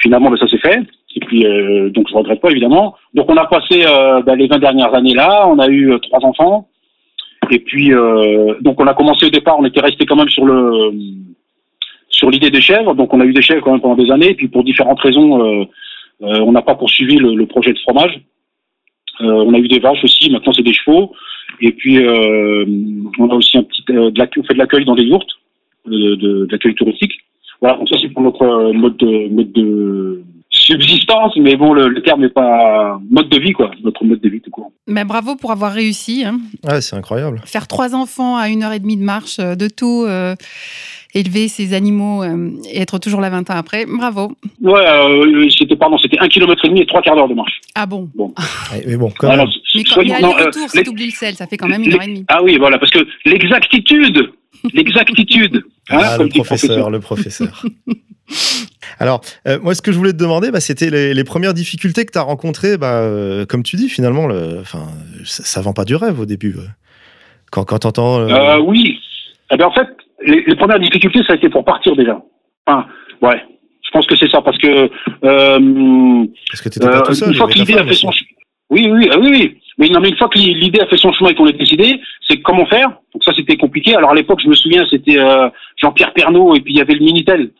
finalement 0.00 0.30
ben, 0.30 0.36
ça 0.36 0.46
s'est 0.46 0.58
fait. 0.58 0.80
Et 1.16 1.20
puis 1.20 1.44
euh, 1.44 1.90
donc 1.90 2.06
je 2.08 2.14
regrette 2.14 2.40
pas 2.40 2.50
évidemment. 2.50 2.94
Donc 3.14 3.28
on 3.28 3.36
a 3.36 3.46
passé 3.46 3.84
euh, 3.84 4.22
ben, 4.22 4.36
les 4.36 4.46
20 4.46 4.58
dernières 4.58 4.94
années 4.94 5.14
là, 5.14 5.48
on 5.48 5.58
a 5.58 5.66
eu 5.66 5.92
euh, 5.92 5.98
trois 5.98 6.24
enfants. 6.24 6.68
Et 7.50 7.58
puis 7.58 7.92
euh, 7.92 8.54
donc 8.60 8.80
on 8.80 8.86
a 8.86 8.94
commencé 8.94 9.26
au 9.26 9.30
départ, 9.30 9.58
on 9.58 9.64
était 9.64 9.80
resté 9.80 10.06
quand 10.06 10.16
même 10.16 10.28
sur 10.28 10.44
le 10.44 10.92
sur 12.22 12.30
l'idée 12.30 12.50
des 12.50 12.60
chèvres. 12.60 12.94
Donc 12.94 13.12
on 13.12 13.20
a 13.20 13.24
eu 13.24 13.32
des 13.32 13.42
chèvres 13.42 13.62
quand 13.64 13.72
même 13.72 13.80
pendant 13.80 14.00
des 14.00 14.12
années, 14.12 14.30
et 14.30 14.34
puis 14.34 14.46
pour 14.46 14.62
différentes 14.62 15.00
raisons, 15.00 15.30
euh, 15.42 15.64
euh, 16.22 16.38
on 16.46 16.52
n'a 16.52 16.62
pas 16.62 16.76
poursuivi 16.76 17.16
le, 17.16 17.46
projet 17.46 17.72
de 17.72 17.78
fromage. 17.80 18.14
Euh, 19.20 19.46
on 19.46 19.52
a 19.54 19.58
eu 19.58 19.66
des 19.66 19.80
vaches 19.80 20.04
aussi, 20.04 20.30
maintenant 20.30 20.52
c'est 20.52 20.62
des 20.62 20.72
chevaux. 20.72 21.12
Et 21.60 21.72
puis 21.72 21.98
on 23.18 23.28
a 23.28 23.34
aussi 23.34 23.58
un 23.58 23.64
petit, 23.64 23.82
de 23.88 24.38
on 24.38 24.44
fait 24.44 24.54
de 24.54 24.58
l'accueil 24.58 24.84
dans 24.84 24.94
des 24.94 25.02
yourtes, 25.02 25.34
de, 25.86 26.46
l'accueil 26.50 26.74
touristique. 26.76 27.12
Voilà, 27.60 27.76
donc 27.76 27.88
ça 27.88 27.96
c'est 28.00 28.08
pour 28.08 28.22
notre 28.22 28.72
mode 28.72 28.96
de, 28.98 29.28
mode 29.28 29.52
de 29.52 30.22
subsistance, 30.52 31.32
mais 31.36 31.56
bon 31.56 31.72
le, 31.72 31.88
le 31.88 32.02
terme 32.02 32.20
n'est 32.20 32.28
pas 32.28 33.00
mode 33.10 33.28
de 33.28 33.38
vie 33.38 33.52
quoi, 33.52 33.70
notre 33.82 34.04
mode 34.04 34.20
de 34.20 34.28
vie 34.28 34.40
tout 34.40 34.50
court. 34.50 34.70
Mais 34.86 35.04
bravo 35.04 35.34
pour 35.36 35.50
avoir 35.50 35.72
réussi. 35.72 36.24
hein. 36.24 36.38
Ouais, 36.68 36.80
c'est 36.80 36.94
incroyable. 36.96 37.40
Faire 37.44 37.66
trois 37.66 37.94
enfants 37.94 38.36
à 38.36 38.48
une 38.48 38.62
heure 38.62 38.72
et 38.72 38.78
demie 38.78 38.96
de 38.96 39.02
marche, 39.02 39.38
euh, 39.40 39.54
de 39.54 39.68
tout, 39.68 40.04
euh, 40.06 40.34
élever 41.14 41.48
ces 41.48 41.74
animaux 41.74 42.22
euh, 42.22 42.50
et 42.70 42.80
être 42.80 42.98
toujours 42.98 43.20
là 43.20 43.28
20 43.30 43.50
ans 43.50 43.54
après. 43.56 43.84
Bravo. 43.86 44.32
Ouais, 44.62 44.72
euh, 44.86 45.48
c'était 45.58 45.76
pardon, 45.76 45.98
c'était 45.98 46.18
un 46.18 46.28
kilomètre 46.28 46.64
et 46.64 46.68
demi 46.68 46.80
et 46.80 46.86
trois 46.86 47.02
quarts 47.02 47.16
d'heure 47.16 47.28
de 47.28 47.34
marche. 47.34 47.60
Ah 47.74 47.86
bon? 47.86 48.08
Ouais, 48.16 48.28
Mais 48.86 48.96
bon, 48.96 49.10
quand 49.18 49.28
Alors, 49.30 49.46
même. 49.46 49.54
Mais, 49.74 49.84
quand, 49.84 49.94
soyons- 49.94 50.20
non, 50.20 50.34
euh, 50.38 50.50
si 50.68 50.76
les- 50.78 50.84
t'oublies 50.84 51.06
le 51.06 51.10
sel, 51.12 51.34
ça 51.34 51.46
fait 51.46 51.56
quand 51.56 51.68
même 51.68 51.82
une 51.82 51.94
heure 51.94 52.02
et 52.02 52.06
demie. 52.06 52.24
Ah 52.28 52.42
oui, 52.42 52.56
voilà, 52.58 52.78
parce 52.78 52.90
que 52.92 53.06
l'exactitude, 53.24 54.32
l'exactitude. 54.72 55.62
hein, 55.90 55.98
Ah, 56.02 56.16
le 56.18 56.28
professeur, 56.28 56.90
le 56.90 57.00
professeur. 57.08 57.64
Alors, 58.98 59.20
euh, 59.46 59.58
moi, 59.62 59.74
ce 59.74 59.82
que 59.82 59.92
je 59.92 59.98
voulais 59.98 60.12
te 60.12 60.18
demander, 60.18 60.50
bah, 60.50 60.60
c'était 60.60 60.90
les, 60.90 61.12
les 61.14 61.24
premières 61.24 61.54
difficultés 61.54 62.04
que 62.04 62.12
tu 62.12 62.18
as 62.18 62.22
rencontrées. 62.22 62.78
Bah, 62.78 63.00
euh, 63.00 63.44
comme 63.46 63.62
tu 63.62 63.76
dis, 63.76 63.88
finalement, 63.88 64.26
le, 64.26 64.62
ça, 64.64 64.78
ça 65.24 65.60
vend 65.60 65.72
pas 65.72 65.84
du 65.84 65.96
rêve 65.96 66.20
au 66.20 66.26
début. 66.26 66.56
Quand, 67.50 67.64
quand 67.64 67.80
tu 67.80 67.86
entends. 67.86 68.20
Euh, 68.20 68.58
oui. 68.58 68.98
Eh 69.52 69.56
bien, 69.56 69.66
en 69.66 69.72
fait, 69.72 69.88
les, 70.24 70.42
les 70.46 70.56
premières 70.56 70.78
difficultés, 70.78 71.20
ça 71.26 71.34
a 71.34 71.36
été 71.36 71.48
pour 71.48 71.64
partir 71.64 71.94
déjà. 71.96 72.20
Enfin, 72.66 72.86
ouais. 73.22 73.42
Je 73.84 73.90
pense 73.98 74.06
que 74.06 74.16
c'est 74.16 74.30
ça, 74.30 74.40
parce 74.40 74.56
que 74.56 74.88
parce 75.20 76.62
que 76.62 76.68
tu 76.70 76.78
n'étais 76.78 76.90
pas 76.90 77.02
tout 77.02 77.12
seul. 77.14 77.28
une 77.30 77.34
fois 77.34 77.46
que 77.48 77.58
l'idée 77.58 77.74
a 77.74 77.84
fait 77.84 77.92
son 77.92 78.10
chemin. 78.10 78.28
Oui, 78.72 78.88
oui, 78.90 79.08
ah 79.12 79.18
oui, 79.18 79.28
oui. 79.30 79.58
Mais 79.76 79.88
non, 79.88 80.00
mais 80.00 80.08
une 80.08 80.16
fois 80.16 80.28
que 80.28 80.38
l'idée 80.38 80.80
a 80.80 80.86
fait 80.86 80.96
son 80.96 81.12
chemin 81.12 81.30
et 81.30 81.34
qu'on 81.34 81.46
est 81.46 81.52
décidé, 81.52 82.00
c'est 82.26 82.40
comment 82.40 82.64
faire? 82.66 82.88
Donc 83.12 83.22
ça, 83.22 83.32
c'était 83.36 83.56
compliqué. 83.56 83.94
Alors 83.94 84.10
à 84.10 84.14
l'époque, 84.14 84.40
je 84.42 84.48
me 84.48 84.54
souviens, 84.54 84.86
c'était 84.90 85.18
euh, 85.18 85.48
Jean-Pierre 85.76 86.14
Pernaud 86.14 86.56
et 86.56 86.60
puis 86.60 86.72
il 86.72 86.78
y 86.78 86.80
avait 86.80 86.94
le 86.94 87.04
Minitel, 87.04 87.50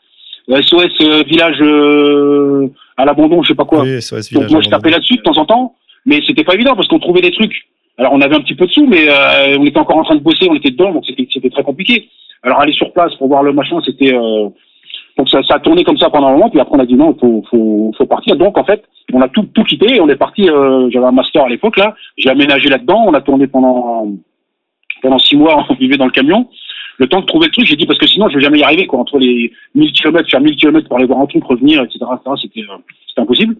Le 0.48 0.62
SOS 0.62 0.88
euh, 1.02 1.22
village 1.24 1.58
euh, 1.60 2.68
à 2.96 3.04
l'abandon, 3.04 3.42
je 3.42 3.48
sais 3.48 3.54
pas 3.54 3.66
quoi. 3.66 3.82
Oui, 3.82 4.00
SOS 4.00 4.32
Donc 4.32 4.44
Village 4.44 4.52
moi 4.52 4.60
je 4.62 4.70
tapais 4.70 4.90
là-dessus 4.90 5.16
de 5.16 5.22
temps 5.22 5.36
en 5.36 5.44
temps, 5.44 5.74
mais 6.06 6.20
c'était 6.26 6.44
pas 6.44 6.54
évident 6.54 6.74
parce 6.74 6.88
qu'on 6.88 6.98
trouvait 6.98 7.20
des 7.20 7.32
trucs. 7.32 7.68
Alors 7.98 8.14
on 8.14 8.20
avait 8.22 8.36
un 8.36 8.40
petit 8.40 8.54
peu 8.54 8.66
de 8.66 8.72
sous, 8.72 8.86
mais 8.86 9.06
on 9.58 9.66
était 9.66 9.78
encore 9.78 9.98
en 9.98 10.04
train 10.04 10.16
de 10.16 10.22
bosser, 10.22 10.46
on 10.48 10.54
était 10.54 10.70
dedans, 10.70 10.92
donc 10.92 11.04
c'était 11.06 11.50
très 11.50 11.62
compliqué. 11.62 12.08
Alors 12.42 12.60
aller 12.60 12.72
sur 12.72 12.90
place 12.94 13.14
pour 13.16 13.28
voir 13.28 13.42
le 13.42 13.52
machin, 13.52 13.80
c'était 13.84 14.14
donc 15.22 15.28
ça, 15.28 15.40
ça 15.44 15.54
a 15.54 15.60
tourné 15.60 15.84
comme 15.84 15.98
ça 15.98 16.10
pendant 16.10 16.26
un 16.26 16.32
moment, 16.32 16.50
puis 16.50 16.58
après 16.58 16.74
on 16.74 16.80
a 16.80 16.84
dit 16.84 16.94
non, 16.94 17.16
faut 17.20 17.44
faut 17.96 18.06
partir. 18.06 18.34
Donc 18.34 18.58
en 18.58 18.64
fait, 18.64 18.82
on 19.12 19.20
a 19.20 19.28
tout 19.28 19.44
tout 19.54 19.62
quitté 19.62 20.00
on 20.00 20.08
est 20.08 20.16
parti. 20.16 20.50
euh, 20.50 20.90
J'avais 20.90 21.06
un 21.06 21.12
master 21.12 21.44
à 21.44 21.48
l'époque 21.48 21.76
là, 21.76 21.94
j'ai 22.16 22.28
aménagé 22.28 22.68
là-dedans, 22.68 23.04
on 23.06 23.14
a 23.14 23.20
tourné 23.20 23.46
pendant 23.46 24.08
pendant 25.00 25.18
six 25.20 25.36
mois, 25.36 25.64
on 25.70 25.74
vivait 25.74 25.96
dans 25.96 26.06
le 26.06 26.10
camion. 26.10 26.48
Le 26.98 27.06
temps 27.06 27.20
de 27.20 27.26
trouver 27.26 27.46
le 27.46 27.52
truc, 27.52 27.66
j'ai 27.66 27.76
dit 27.76 27.86
parce 27.86 28.00
que 28.00 28.08
sinon 28.08 28.28
je 28.30 28.34
vais 28.36 28.42
jamais 28.42 28.58
y 28.58 28.64
arriver 28.64 28.88
quoi. 28.88 28.98
Entre 28.98 29.16
les 29.20 29.52
1000 29.76 29.92
km, 29.92 30.28
faire 30.28 30.40
1000 30.40 30.56
km 30.56 30.88
pour 30.88 30.96
aller 30.96 31.06
voir 31.06 31.20
un 31.20 31.26
truc, 31.26 31.44
revenir, 31.44 31.80
etc. 31.82 31.98
c'était 32.40 32.62
euh, 32.62 32.76
c'était 33.08 33.20
impossible. 33.20 33.54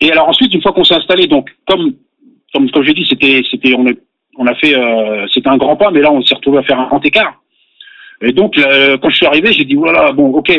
Et 0.00 0.12
alors 0.12 0.28
ensuite, 0.28 0.54
une 0.54 0.62
fois 0.62 0.70
qu'on 0.72 0.84
s'est 0.84 0.94
installé, 0.94 1.26
donc 1.26 1.50
comme 1.66 1.94
comme, 2.54 2.70
comme 2.70 2.84
j'ai 2.84 2.94
dit, 2.94 3.04
c'était 3.08 3.42
c'était 3.50 3.74
on 3.74 3.84
est 3.88 3.98
On 4.38 4.46
a 4.46 4.54
fait, 4.54 4.74
euh, 4.76 5.26
c'était 5.32 5.48
un 5.48 5.56
grand 5.56 5.74
pas, 5.76 5.90
mais 5.90 6.00
là, 6.00 6.12
on 6.12 6.22
s'est 6.22 6.36
retrouvé 6.36 6.58
à 6.58 6.62
faire 6.62 6.78
un 6.78 6.86
grand 6.86 7.04
écart. 7.04 7.34
Et 8.22 8.32
donc, 8.32 8.54
quand 9.00 9.10
je 9.10 9.16
suis 9.16 9.26
arrivé, 9.26 9.52
j'ai 9.52 9.64
dit, 9.64 9.74
voilà, 9.74 10.12
bon, 10.12 10.28
ok, 10.32 10.50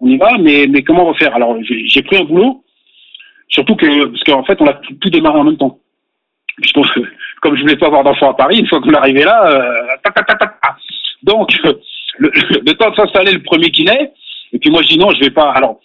on 0.00 0.08
y 0.08 0.16
va, 0.16 0.38
mais, 0.38 0.66
mais 0.68 0.82
comment 0.82 1.06
on 1.06 1.12
va 1.12 1.18
faire 1.18 1.34
Alors, 1.34 1.56
j'ai 1.62 2.02
pris 2.02 2.16
un 2.16 2.24
boulot, 2.24 2.64
surtout 3.48 3.76
que, 3.76 4.06
parce 4.06 4.24
qu'en 4.24 4.44
fait, 4.44 4.60
on 4.60 4.66
a 4.66 4.74
tout, 4.74 5.10
démarré 5.10 5.38
en 5.38 5.44
même 5.44 5.56
temps. 5.56 5.78
Puisque, 6.60 6.78
comme 7.42 7.56
je 7.56 7.62
voulais 7.62 7.76
pas 7.76 7.86
avoir 7.86 8.04
d'enfants 8.04 8.30
à 8.30 8.34
Paris, 8.34 8.58
une 8.58 8.66
fois 8.66 8.80
qu'on 8.80 8.92
arrivé 8.94 9.24
là, 9.24 9.46
euh, 9.46 9.96
ta, 10.04 10.10
ta, 10.10 10.22
ta, 10.22 10.34
ta. 10.34 10.52
donc, 11.22 11.50
le, 12.18 12.30
le 12.30 12.72
temps 12.74 12.90
de 12.90 12.96
s'installer, 12.96 13.32
le 13.32 13.42
premier 13.42 13.70
qui 13.70 13.86
et 14.52 14.58
puis 14.58 14.70
moi, 14.70 14.82
je 14.82 14.88
dis 14.88 14.98
non, 14.98 15.10
je 15.10 15.20
vais 15.20 15.30
pas. 15.30 15.50
Alors, 15.52 15.80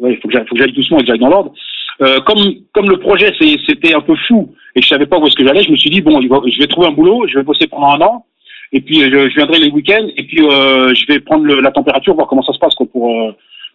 il 0.00 0.18
j'aille 0.30 0.46
faut 0.46 0.54
que 0.54 0.58
j'aille 0.58 0.72
doucement 0.72 0.98
et 0.98 1.02
que 1.02 1.06
j'aille 1.08 1.18
dans 1.18 1.28
l'ordre. 1.28 1.52
Euh, 2.00 2.20
comme, 2.20 2.40
comme 2.72 2.88
le 2.88 2.98
projet, 2.98 3.32
c'était 3.38 3.94
un 3.94 4.00
peu 4.00 4.16
fou, 4.26 4.54
et 4.74 4.82
je 4.82 4.88
savais 4.88 5.06
pas 5.06 5.18
où 5.18 5.26
est-ce 5.26 5.36
que 5.36 5.46
j'allais, 5.46 5.62
je 5.62 5.70
me 5.70 5.76
suis 5.76 5.90
dit, 5.90 6.00
bon, 6.00 6.20
je 6.20 6.58
vais 6.58 6.66
trouver 6.66 6.88
un 6.88 6.92
boulot, 6.92 7.26
je 7.28 7.38
vais 7.38 7.44
bosser 7.44 7.66
pendant 7.66 7.92
un 7.92 8.00
an, 8.00 8.26
et 8.72 8.80
puis 8.80 9.02
euh, 9.02 9.28
je, 9.28 9.34
viendrai 9.36 9.58
les 9.58 9.70
week-ends, 9.70 10.08
et 10.16 10.22
puis 10.24 10.42
euh, 10.42 10.94
je 10.94 11.06
vais 11.06 11.20
prendre 11.20 11.46
la 11.46 11.70
température, 11.70 12.14
voir 12.14 12.26
comment 12.26 12.42
ça 12.42 12.52
se 12.52 12.58
passe, 12.58 12.74
pour, 12.74 13.10
euh, 13.10 13.32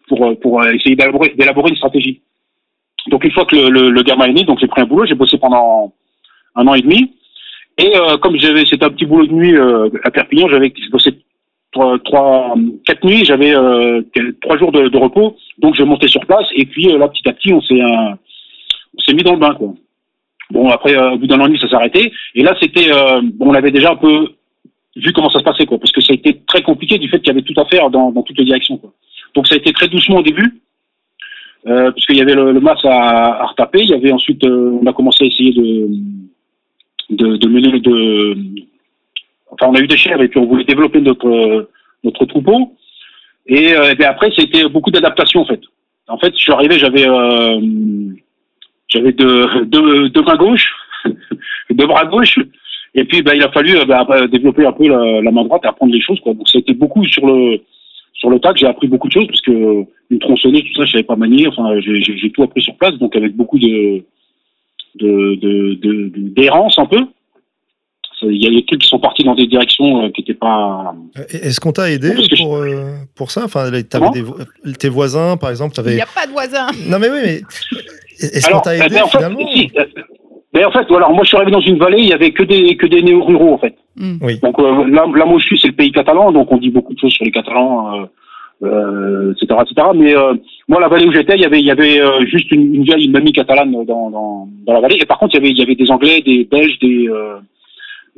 pour, 0.07 0.39
pour 0.39 0.65
essayer 0.65 0.95
d'élaborer 0.95 1.69
une 1.69 1.75
stratégie. 1.75 2.21
Donc 3.07 3.23
une 3.23 3.31
fois 3.31 3.45
que 3.45 3.55
le, 3.55 3.69
le, 3.69 3.89
le 3.91 4.33
né, 4.33 4.43
donc 4.43 4.59
j'ai 4.59 4.67
pris 4.67 4.81
un 4.81 4.85
boulot, 4.85 5.05
j'ai 5.05 5.15
bossé 5.15 5.37
pendant 5.37 5.93
un 6.55 6.67
an 6.67 6.73
et 6.73 6.81
demi, 6.81 7.13
et 7.77 7.93
comme 8.21 8.37
j'avais, 8.37 8.65
c'était 8.65 8.85
un 8.85 8.89
petit 8.89 9.05
boulot 9.05 9.27
de 9.27 9.33
nuit 9.33 9.55
à 10.03 10.09
Perpignan, 10.09 10.49
j'avais 10.49 10.73
bossé 10.91 11.11
trois, 11.71 11.99
trois, 11.99 12.55
quatre 12.85 13.05
nuits, 13.05 13.23
j'avais 13.23 13.53
trois 14.41 14.57
jours 14.57 14.71
de, 14.71 14.89
de 14.89 14.97
repos, 14.97 15.37
donc 15.59 15.75
je 15.75 15.83
montais 15.83 16.07
sur 16.07 16.25
place, 16.25 16.47
et 16.55 16.65
puis 16.65 16.85
là 16.97 17.07
petit 17.07 17.29
à 17.29 17.33
petit 17.33 17.53
on 17.53 17.61
s'est 17.61 17.79
on 17.79 19.01
s'est 19.05 19.13
mis 19.13 19.23
dans 19.23 19.33
le 19.33 19.39
bain 19.39 19.53
quoi. 19.53 19.73
Bon 20.49 20.69
après 20.69 20.97
au 20.97 21.17
bout 21.17 21.27
d'un 21.27 21.39
an 21.39 21.45
et 21.45 21.49
demi 21.49 21.59
ça 21.59 21.69
s'est 21.69 21.75
arrêté, 21.75 22.11
et 22.33 22.43
là 22.43 22.55
c'était 22.59 22.89
bon, 23.35 23.51
on 23.51 23.53
avait 23.53 23.71
déjà 23.71 23.91
un 23.91 23.95
peu 23.95 24.31
vu 24.97 25.13
comment 25.13 25.29
ça 25.29 25.39
se 25.39 25.43
passait 25.43 25.65
quoi, 25.65 25.77
parce 25.77 25.91
que 25.91 26.01
ça 26.01 26.13
a 26.13 26.15
été 26.15 26.41
très 26.47 26.61
compliqué 26.61 26.97
du 26.97 27.09
fait 27.09 27.19
qu'il 27.19 27.27
y 27.27 27.31
avait 27.31 27.41
tout 27.41 27.59
à 27.59 27.65
faire 27.65 27.89
dans, 27.89 28.11
toutes 28.23 28.37
les 28.37 28.45
directions 28.45 28.77
quoi. 28.77 28.91
Donc 29.35 29.47
ça 29.47 29.55
a 29.55 29.57
été 29.57 29.71
très 29.73 29.87
doucement 29.87 30.17
au 30.17 30.23
début, 30.23 30.61
euh, 31.67 31.91
puisqu'il 31.91 32.17
y 32.17 32.21
avait 32.21 32.35
le, 32.35 32.51
le 32.51 32.59
masse 32.59 32.83
à, 32.83 33.45
retaper, 33.45 33.81
il 33.81 33.89
y 33.89 33.93
avait 33.93 34.11
ensuite 34.11 34.43
euh, 34.43 34.79
on 34.81 34.85
a 34.85 34.93
commencé 34.93 35.23
à 35.23 35.27
essayer 35.27 35.53
de 37.09 37.47
mener 37.47 37.79
de 37.79 38.35
enfin 39.51 39.67
on 39.71 39.75
a 39.75 39.79
eu 39.79 39.87
des 39.87 39.97
chèvres 39.97 40.23
et 40.23 40.27
puis 40.27 40.39
on 40.39 40.45
voulait 40.45 40.65
développer 40.65 40.99
notre 41.01 42.25
troupeau 42.25 42.75
et, 43.47 43.73
euh, 43.73 43.91
et 43.91 43.95
bien 43.95 44.09
après 44.09 44.29
beaucoup 44.71 44.91
d'adaptation 44.91 45.41
en 45.41 45.45
fait. 45.45 45.61
En 46.07 46.17
fait 46.17 46.33
je 46.35 46.41
suis 46.41 46.51
arrivé 46.51 46.79
j'avais 46.79 47.07
euh, 47.07 47.59
j'avais 48.87 49.11
deux 49.11 50.21
mains 50.25 50.37
gauches, 50.37 50.73
deux 51.69 51.87
bras 51.87 52.05
gauches 52.05 52.39
et 52.97 53.05
puis 53.05 53.21
ben, 53.21 53.33
il 53.35 53.43
a 53.43 53.51
fallu 53.51 53.77
euh, 53.77 53.85
ben, 53.85 54.27
développer 54.27 54.65
un 54.65 54.73
peu 54.73 54.87
la, 54.89 55.21
la 55.21 55.31
main 55.31 55.43
droite 55.45 55.61
et 55.63 55.67
apprendre 55.67 55.93
les 55.93 56.01
choses 56.01 56.19
quoi. 56.19 56.33
Donc 56.33 56.47
ça 56.49 56.57
a 56.57 56.61
été 56.61 56.73
beaucoup 56.73 57.05
sur 57.05 57.25
le 57.25 57.59
sur 58.13 58.29
le 58.29 58.39
tas 58.39 58.51
que 58.53 58.59
j'ai 58.59 58.67
appris 58.67 58.87
beaucoup 58.87 59.07
de 59.07 59.13
choses 59.13 59.27
parce 59.27 59.41
que 59.41 59.83
une 60.09 60.19
tronçonneuse 60.19 60.63
tout 60.63 60.75
ça 60.81 60.85
je 60.85 60.91
savais 60.93 61.03
pas 61.03 61.15
manier 61.15 61.47
enfin 61.47 61.79
j'ai 61.79 62.31
tout 62.31 62.43
appris 62.43 62.61
sur 62.61 62.75
place 62.75 62.95
donc 62.95 63.15
avec 63.15 63.35
beaucoup 63.35 63.59
de 63.59 64.03
de 64.95 65.35
de- 65.35 65.73
de- 65.75 66.09
de- 66.09 66.29
d'errance 66.35 66.77
un 66.79 66.85
peu 66.87 67.01
il 68.23 68.43
y 68.43 68.47
a 68.47 68.49
des 68.49 68.65
trucs 68.65 68.81
qui 68.81 68.87
sont 68.87 68.97
partis 68.97 69.23
dans 69.23 69.35
des 69.35 69.45
directions 69.45 70.03
euh, 70.05 70.09
qui 70.09 70.21
n'étaient 70.21 70.33
pas 70.33 70.95
Euh, 71.19 71.21
Est-ce 71.29 71.59
qu'on 71.59 71.71
t'a 71.71 71.91
aidé 71.91 72.13
je- 72.17 72.35
pour, 72.41 72.55
euh, 72.57 72.93
pour 73.15 73.29
ça? 73.29 73.43
Enfin, 73.45 73.69
des 73.69 74.21
vo- 74.23 74.37
Tes 74.79 74.89
voisins, 74.89 75.37
par 75.37 75.51
exemple, 75.51 75.73
Il 75.73 75.75
t'avais... 75.75 75.95
n'y 75.95 76.01
a 76.01 76.07
pas 76.07 76.25
de 76.25 76.31
voisin. 76.31 76.65
Non 76.89 76.97
mais 76.97 77.09
oui, 77.11 77.19
mais 77.23 77.41
est-ce 78.19 78.49
qu'on 78.49 78.59
t'a 78.59 78.75
eh 78.75 78.79
aidé 78.79 78.95
ben, 78.95 79.03
en 79.03 79.07
fait, 79.07 79.17
finalement 79.19 79.47
si, 79.53 79.69
ben, 80.57 80.65
en 80.65 80.71
fait, 80.71 80.87
voilà, 80.89 81.07
moi 81.09 81.19
je 81.23 81.27
suis 81.27 81.37
arrivé 81.37 81.51
dans 81.51 81.61
une 81.61 81.77
vallée, 81.77 81.99
il 81.99 82.09
y 82.09 82.13
avait 82.13 82.31
que 82.31 82.41
des 82.41 82.75
que 82.77 82.87
des 82.87 83.03
néo-ruraux 83.03 83.53
en 83.53 83.57
fait. 83.59 83.75
Hmm. 83.95 84.17
Donc 84.41 84.59
euh, 84.59 84.87
là, 84.87 85.05
là, 85.15 85.25
moi 85.25 85.37
je 85.37 85.45
suis, 85.45 85.59
c'est 85.59 85.67
le 85.67 85.75
pays 85.75 85.91
catalan, 85.91 86.31
donc 86.31 86.51
on 86.51 86.57
dit 86.57 86.71
beaucoup 86.71 86.95
de 86.95 86.99
choses 86.99 87.13
sur 87.13 87.25
les 87.25 87.31
Catalans, 87.31 87.93
euh, 87.93 88.05
euh, 88.63 89.33
etc., 89.33 89.59
etc. 89.61 89.87
Mais 89.93 90.15
euh, 90.17 90.33
moi, 90.67 90.81
la 90.81 90.87
vallée 90.87 91.05
où 91.05 91.11
j'étais, 91.11 91.35
il 91.35 91.41
y 91.41 91.45
avait 91.45 91.59
il 91.59 91.65
y 91.65 91.69
avait 91.69 92.01
euh, 92.01 92.25
juste 92.25 92.51
une, 92.51 92.73
une 92.73 92.83
vieille 92.83 93.05
une 93.05 93.11
mamie 93.11 93.33
catalane 93.33 93.71
dans, 93.71 94.09
dans 94.09 94.47
dans 94.65 94.73
la 94.73 94.79
vallée. 94.79 94.97
Et 94.99 95.05
par 95.05 95.19
contre, 95.19 95.35
il 95.35 95.37
y 95.37 95.41
avait 95.41 95.51
il 95.51 95.59
y 95.59 95.61
avait 95.61 95.75
des 95.75 95.91
Anglais, 95.91 96.23
des 96.25 96.47
Belges, 96.49 96.79
des 96.79 97.07
euh, 97.07 97.35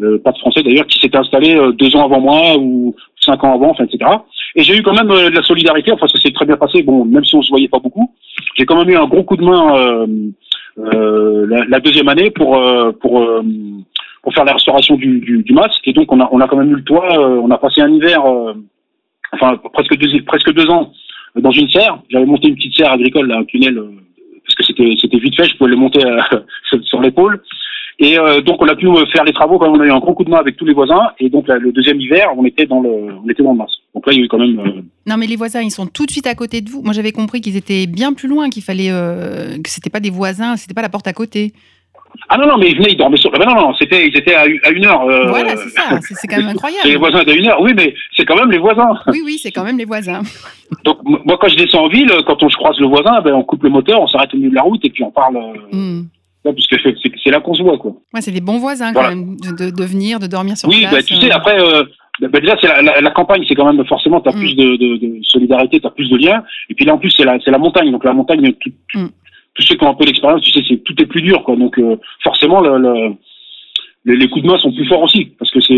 euh, 0.01 0.17
pas 0.24 0.31
de 0.31 0.38
Français 0.38 0.63
d'ailleurs, 0.63 0.88
qui 0.88 0.98
s'étaient 0.98 1.17
installés 1.17 1.58
euh, 1.58 1.74
deux 1.74 1.93
ans 1.98 2.05
avant 2.05 2.22
moi 2.22 2.58
ou 2.58 2.96
cinq 3.19 3.43
ans 3.43 3.55
avant, 3.55 3.72
enfin, 3.72 3.84
etc. 3.84 4.10
Et 4.55 4.63
j'ai 4.63 4.77
eu 4.77 4.81
quand 4.81 4.93
même 4.93 5.12
euh, 5.12 5.29
de 5.29 5.36
la 5.36 5.43
solidarité. 5.43 5.91
Enfin, 5.91 6.08
ça 6.08 6.17
s'est 6.22 6.31
très 6.31 6.46
bien 6.46 6.55
passé. 6.55 6.84
Bon, 6.84 7.03
même 7.03 7.25
si 7.25 7.36
on 7.36 7.41
se 7.41 7.50
voyait 7.50 7.67
pas 7.67 7.79
beaucoup, 7.79 8.10
j'ai 8.55 8.65
quand 8.65 8.77
même 8.77 8.89
eu 8.89 8.96
un 8.96 9.08
gros 9.08 9.24
coup 9.24 9.36
de 9.36 9.43
main 9.43 10.08
la, 11.48 11.65
la 11.65 11.79
deuxième 11.79 12.07
année 12.09 12.29
pour 12.31 12.57
euh, 12.57 12.91
pour 12.91 13.21
euh, 13.21 13.41
pour 14.21 14.33
faire 14.33 14.45
la 14.45 14.53
restauration 14.53 14.95
du, 14.95 15.19
du, 15.19 15.43
du 15.43 15.53
masque. 15.53 15.88
Et 15.88 15.93
donc 15.93 16.12
on 16.12 16.19
a 16.19 16.29
on 16.31 16.39
a 16.39 16.48
quand 16.48 16.57
même 16.57 16.71
eu 16.71 16.75
le 16.75 16.83
toit. 16.83 17.17
euh, 17.19 17.41
on 17.41 17.51
a 17.51 17.57
passé 17.57 17.81
un 17.81 17.91
hiver, 17.91 18.25
euh, 18.25 18.53
enfin 19.33 19.57
presque 19.74 19.95
deux 19.98 20.21
presque 20.24 20.51
deux 20.53 20.69
ans 20.69 20.91
euh, 21.38 21.41
dans 21.41 21.51
une 21.51 21.69
serre. 21.69 22.00
J'avais 22.09 22.25
monté 22.25 22.48
une 22.48 22.55
petite 22.55 22.75
serre 22.75 22.91
agricole, 22.93 23.27
là, 23.27 23.38
un 23.38 23.45
tunnel, 23.45 23.77
euh, 23.77 23.89
parce 24.43 24.55
que 24.55 24.63
c'était 24.63 24.95
c'était 25.00 25.19
vite 25.19 25.36
fait. 25.36 25.48
Je 25.50 25.57
pouvais 25.57 25.71
le 25.71 25.77
monter 25.77 26.05
euh, 26.05 26.19
sur 26.83 27.01
l'épaule. 27.01 27.41
Et 28.01 28.18
euh, 28.18 28.39
donc 28.41 28.62
on 28.62 28.68
a 28.68 28.75
pu 28.75 28.88
euh, 28.88 29.06
faire 29.13 29.25
les 29.25 29.34
travaux 29.34 29.60
quand 29.60 29.70
on 29.70 29.79
a 29.79 29.86
eu 29.86 29.91
un 29.91 30.00
gros 30.00 30.13
coup 30.13 30.24
de 30.24 30.29
main 30.29 30.38
avec 30.38 30.56
tous 30.56 30.65
les 30.65 30.74
voisins. 30.74 31.10
Et 31.20 31.29
donc 31.29 31.48
là, 31.50 31.58
le 31.58 31.72
deuxième 31.74 32.00
hiver, 32.00 32.29
on 32.38 32.46
était 32.46 32.65
dans 32.65 32.79
le 32.79 32.89
on 33.24 33.29
était 33.29 33.44
dans 33.44 33.51
le 33.51 33.58
masque. 33.58 33.79
Donc 33.94 34.08
là 34.08 34.13
il 34.13 34.20
y 34.20 34.22
a 34.22 34.25
eu 34.25 34.27
quand 34.29 34.38
même 34.39 34.60
euh, 34.60 34.82
Non, 35.06 35.18
mais 35.18 35.27
les 35.27 35.36
voisins, 35.36 35.62
ils 35.62 35.70
sont 35.72 35.86
tout 35.86 36.06
de 36.06 36.12
suite 36.12 36.27
à 36.27 36.34
côté 36.36 36.62
de 36.62 36.70
vous. 36.70 36.82
Moi, 36.82 36.94
j'avais 36.94 37.12
compris 37.12 37.41
qu'ils 37.41 37.58
étaient 37.58 37.88
bien 37.88 38.13
plus 38.13 38.29
loin, 38.29 38.50
qu'il 38.50 38.63
fallait 38.63 38.89
euh, 38.91 39.58
que 39.62 39.70
c'était 39.70 39.89
pas 39.89 40.00
des 40.00 40.12
voisins, 40.12 40.56
c'était 40.56 40.74
pas 40.74 40.82
la 40.82 40.88
porte 40.89 41.08
à 41.08 41.13
côté. 41.13 41.51
ah 42.29 42.38
non 42.38 42.48
non 42.48 42.58
mais 42.58 42.70
ils 42.72 42.77
venaient 42.77 42.91
ils 42.91 42.98
dormaient 42.98 43.18
sur. 43.18 43.32
Ben 43.32 43.46
non 43.46 43.56
non 43.56 43.74
c'était 43.77 44.08
ils 44.08 44.15
étaient 44.18 44.34
à, 44.34 44.46
une- 44.48 44.60
à 44.63 44.70
heure. 44.89 45.03
euh, 45.03 45.27
voilà, 45.27 45.58
c'est 45.58 45.70
ça. 45.70 46.00
C'est 46.01 46.27
quand 46.27 46.38
même 46.38 46.46
C'est 46.46 46.48
les 46.48 46.50
incroyable. 46.51 46.98
voisins 47.00 47.24
d'à 47.25 47.34
une 47.34 47.48
heure. 47.48 47.62
Oui 47.62 47.74
mais 47.75 47.94
c'est 48.15 48.24
quand 48.25 48.38
même 48.38 48.50
les 48.51 48.58
voisins. 48.60 48.91
Oui, 49.08 49.22
oui, 49.25 49.38
c'est 49.44 49.51
quand 49.51 49.63
même 49.65 49.77
les 49.77 49.86
voisins. 49.86 50.22
Donc 50.86 50.98
moi 51.03 51.38
quand 51.39 51.50
je 51.50 51.56
descends 51.58 51.84
en 51.84 51.89
ville, 51.89 52.10
quand 52.25 52.41
on 52.44 52.48
je 52.50 52.56
croise 52.56 52.79
le 52.79 52.88
voisin, 52.88 53.20
ben 53.22 53.34
on 53.34 53.44
coupe 53.44 53.63
le 53.63 53.70
moteur, 53.70 54.00
on 54.01 54.08
s'arrête 54.08 54.34
au 54.34 54.38
milieu 54.38 54.51
de 54.51 54.56
la 54.56 54.62
route 54.62 54.84
et 54.86 54.89
puis 54.89 55.03
on 55.03 55.12
parle. 55.12 55.36
Euh, 55.74 56.01
Là, 56.46 56.53
parce 56.53 56.67
que 56.67 56.75
c'est 57.24 57.31
là 57.31 57.41
qu'on 57.41 57.53
se 57.53 57.62
voit 57.62 57.77
quoi. 57.77 57.93
Ouais, 58.13 58.22
c'est 58.22 58.31
des 58.31 58.39
bons 58.39 58.60
voisins 58.60 58.93
quand 58.93 59.01
Voilà. 59.01 59.15
même 59.15 59.36
de, 59.38 59.84
venir, 59.84 60.19
de 60.19 60.27
dormir 60.27 60.55
sur 60.58 60.69
oui, 60.69 60.81
place. 60.81 60.93
ben 60.93 61.03
tu 61.03 61.13
euh. 61.15 61.19
sais 61.19 61.31
après, 61.31 61.60
euh, 61.60 61.84
ben, 62.22 62.39
déjà 62.39 62.55
c'est 62.62 62.67
la, 62.67 62.81
la, 62.81 63.01
la 63.01 63.12
campagne, 63.12 63.43
c'est 63.48 63.55
quand 63.55 63.72
même 63.72 63.86
forcément 63.86 64.22
t'as 64.22 64.31
Mm. 64.31 64.39
plus 64.39 64.55
de, 64.55 64.75
de, 64.77 64.98
de 64.98 65.19
solidarité, 65.24 65.81
t'as 65.81 65.89
plus 65.89 66.10
de 66.10 66.15
liens. 66.17 66.43
Et 66.69 66.75
puis 66.75 66.86
là 66.86 66.93
en 66.93 66.98
plus 66.98 67.12
c'est 67.17 67.25
la 67.25 67.38
la 67.46 67.58
montagne, 67.58 67.91
donc 67.91 68.05
la 68.05 68.13
montagne, 68.13 68.53
tout, 68.53 68.72
Mm. 68.96 69.08
tous 69.53 69.63
ceux 69.63 69.75
qui 69.75 69.84
ont 69.84 69.89
un 69.89 69.96
peu 69.96 70.05
d'expérience, 70.05 70.41
tu 70.41 70.51
sais, 70.51 70.63
c'est 70.67 70.77
tout 70.84 70.96
est 71.01 71.05
plus 71.08 71.22
dur 71.22 71.43
quoi. 71.43 71.58
Donc 71.58 71.77
euh, 71.77 71.98
forcément 72.24 72.62
le, 72.62 72.77
le- 72.77 73.15
les, 74.05 74.15
les 74.15 74.29
coups 74.29 74.43
de 74.46 74.50
main 74.50 74.58
sont 74.58 74.72
plus 74.72 74.88
forts 74.88 75.01
aussi 75.03 75.25
parce 75.38 75.51
que 75.51 75.60
c'est 75.60 75.77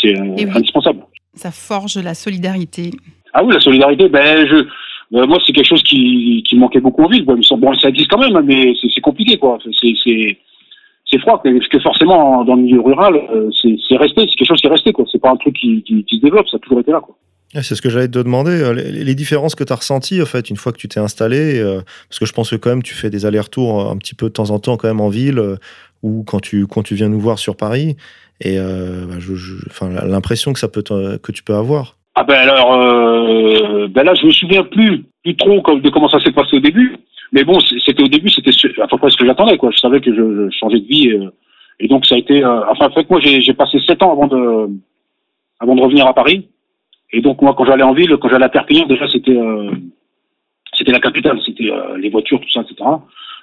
c'est 0.00 0.20
oui. 0.20 0.46
indispensable. 0.54 1.04
Ça 1.34 1.50
forge 1.50 1.96
la 1.98 2.14
solidarité. 2.14 2.90
Ah 3.32 3.44
oui, 3.44 3.54
la 3.54 3.60
solidarité, 3.60 4.08
ben 4.08 4.46
je, 4.46 4.66
euh, 5.14 5.26
moi 5.26 5.38
c'est 5.46 5.52
quelque 5.52 5.66
chose 5.66 5.82
qui, 5.82 6.42
qui 6.48 6.56
manquait 6.56 6.80
beaucoup 6.80 7.02
en 7.02 7.08
ville. 7.08 7.24
Bon, 7.24 7.40
ça 7.76 7.88
existe 7.88 8.10
quand 8.10 8.18
même, 8.18 8.44
mais 8.44 8.74
c'est 8.94 9.00
compliqué, 9.00 9.38
quoi. 9.38 9.58
C'est 11.10 11.18
froid, 11.20 11.40
parce 11.42 11.68
que 11.68 11.78
forcément 11.80 12.44
dans 12.44 12.54
le 12.54 12.62
milieu 12.62 12.80
rural, 12.80 13.14
euh, 13.16 13.48
c'est 13.54 13.96
resté, 13.96 14.22
c'est 14.22 14.36
quelque 14.36 14.48
chose 14.48 14.60
qui 14.60 14.66
est 14.66 14.70
resté, 14.70 14.92
quoi. 14.92 15.06
C'est 15.10 15.20
pas 15.20 15.30
un 15.30 15.36
truc 15.36 15.54
qui, 15.54 15.82
qui, 15.82 16.16
se 16.16 16.20
développe, 16.20 16.46
ça 16.48 16.58
a 16.58 16.60
toujours 16.60 16.80
été 16.80 16.92
là, 16.92 17.00
quoi. 17.00 17.16
C'est 17.62 17.74
ce 17.74 17.80
que 17.80 17.88
j'allais 17.88 18.08
te 18.08 18.18
demander, 18.18 18.50
euh, 18.50 18.74
les, 18.74 19.14
différences 19.14 19.54
que 19.54 19.64
tu 19.64 19.72
as 19.72 19.76
ressenties 19.76 20.20
en 20.20 20.26
fait, 20.26 20.50
une 20.50 20.56
fois 20.56 20.70
que 20.70 20.76
tu 20.76 20.86
t'es 20.86 21.00
installé, 21.00 21.62
parce 22.10 22.18
que 22.18 22.26
je 22.26 22.32
pense 22.34 22.50
que 22.50 22.56
quand 22.56 22.68
même 22.68 22.82
tu 22.82 22.94
fais 22.94 23.08
des 23.08 23.24
allers-retours 23.24 23.90
un 23.90 23.96
petit 23.96 24.14
peu 24.14 24.26
de 24.26 24.32
temps 24.32 24.50
en 24.50 24.58
temps 24.58 24.76
quand 24.76 24.88
même 24.88 25.00
en 25.00 25.08
ville, 25.08 25.42
ou 26.02 26.24
quand 26.24 26.40
tu, 26.40 26.66
quand 26.66 26.82
tu 26.82 26.94
viens 26.94 27.08
nous 27.08 27.20
voir 27.20 27.38
sur 27.38 27.56
Paris, 27.56 27.96
et 28.42 28.58
bah, 28.58 29.88
l'impression 30.04 30.52
que, 30.52 31.16
que 31.16 31.32
tu 31.32 31.42
peux 31.42 31.54
avoir. 31.54 31.97
Ah 32.20 32.24
ben 32.24 32.34
alors, 32.34 32.72
euh, 32.72 33.86
ben 33.86 34.02
là 34.02 34.12
je 34.12 34.26
me 34.26 34.32
souviens 34.32 34.64
plus, 34.64 35.04
plus 35.22 35.36
trop 35.36 35.60
de 35.78 35.88
comment 35.88 36.08
ça 36.08 36.18
s'est 36.18 36.32
passé 36.32 36.56
au 36.56 36.58
début. 36.58 36.96
Mais 37.30 37.44
bon, 37.44 37.60
c'était 37.60 38.02
au 38.02 38.08
début, 38.08 38.28
c'était 38.28 38.50
à 38.82 38.88
peu 38.88 38.98
près 38.98 39.08
ce 39.10 39.16
que 39.16 39.24
j'attendais, 39.24 39.56
quoi. 39.56 39.70
Je 39.70 39.78
savais 39.78 40.00
que 40.00 40.12
je, 40.12 40.50
changeais 40.50 40.80
de 40.80 40.86
vie, 40.86 41.10
euh, 41.10 41.30
et 41.78 41.86
donc 41.86 42.06
ça 42.06 42.16
a 42.16 42.18
été. 42.18 42.42
euh, 42.42 42.62
enfin, 42.70 42.86
en 42.86 42.90
fait, 42.90 43.08
moi 43.08 43.20
j'ai 43.20 43.54
passé 43.54 43.78
sept 43.86 44.02
ans 44.02 44.10
avant 44.10 44.26
de 44.26 44.68
avant 45.60 45.76
de 45.76 45.80
revenir 45.80 46.08
à 46.08 46.12
Paris. 46.12 46.48
Et 47.12 47.20
donc 47.20 47.40
moi, 47.40 47.54
quand 47.56 47.64
j'allais 47.66 47.84
en 47.84 47.94
ville, 47.94 48.16
quand 48.16 48.28
j'allais 48.28 48.46
à 48.46 48.48
Perpignan, 48.48 48.86
déjà 48.86 49.06
c'était 49.06 49.38
euh, 49.38 49.70
c'était 50.76 50.90
la 50.90 50.98
capitale, 50.98 51.38
c'était 51.46 51.70
euh, 51.70 51.98
les 51.98 52.10
voitures, 52.10 52.40
tout 52.40 52.50
ça, 52.50 52.62
etc. 52.62 52.82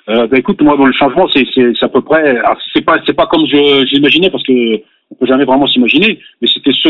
Euh, 0.09 0.27
ben 0.27 0.37
écoute, 0.37 0.61
moi, 0.61 0.75
bon, 0.75 0.87
le 0.87 0.91
changement, 0.91 1.29
c'est 1.29 1.45
c'est 1.55 1.81
à 1.81 1.87
peu 1.87 2.01
près. 2.01 2.41
C'est 2.73 2.83
pas 2.83 2.97
c'est 3.05 3.15
pas 3.15 3.27
comme 3.27 3.47
je 3.47 3.85
j'imaginais 3.85 4.29
parce 4.29 4.43
que 4.43 4.81
on 5.11 5.15
peut 5.15 5.27
jamais 5.27 5.45
vraiment 5.45 5.65
s'imaginer, 5.65 6.19
mais 6.41 6.49
c'était 6.53 6.73
ce 6.73 6.89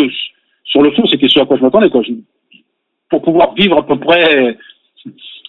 sur 0.66 0.82
le 0.82 0.92
fond, 0.92 1.06
c'était 1.08 1.28
ce 1.28 1.40
à 1.40 1.46
quoi 1.46 1.58
je 1.58 1.62
m'attendais, 1.62 1.90
quoi. 1.90 2.02
Pour 3.10 3.22
pouvoir 3.22 3.54
vivre 3.54 3.78
à 3.78 3.86
peu 3.86 3.98
près 3.98 4.58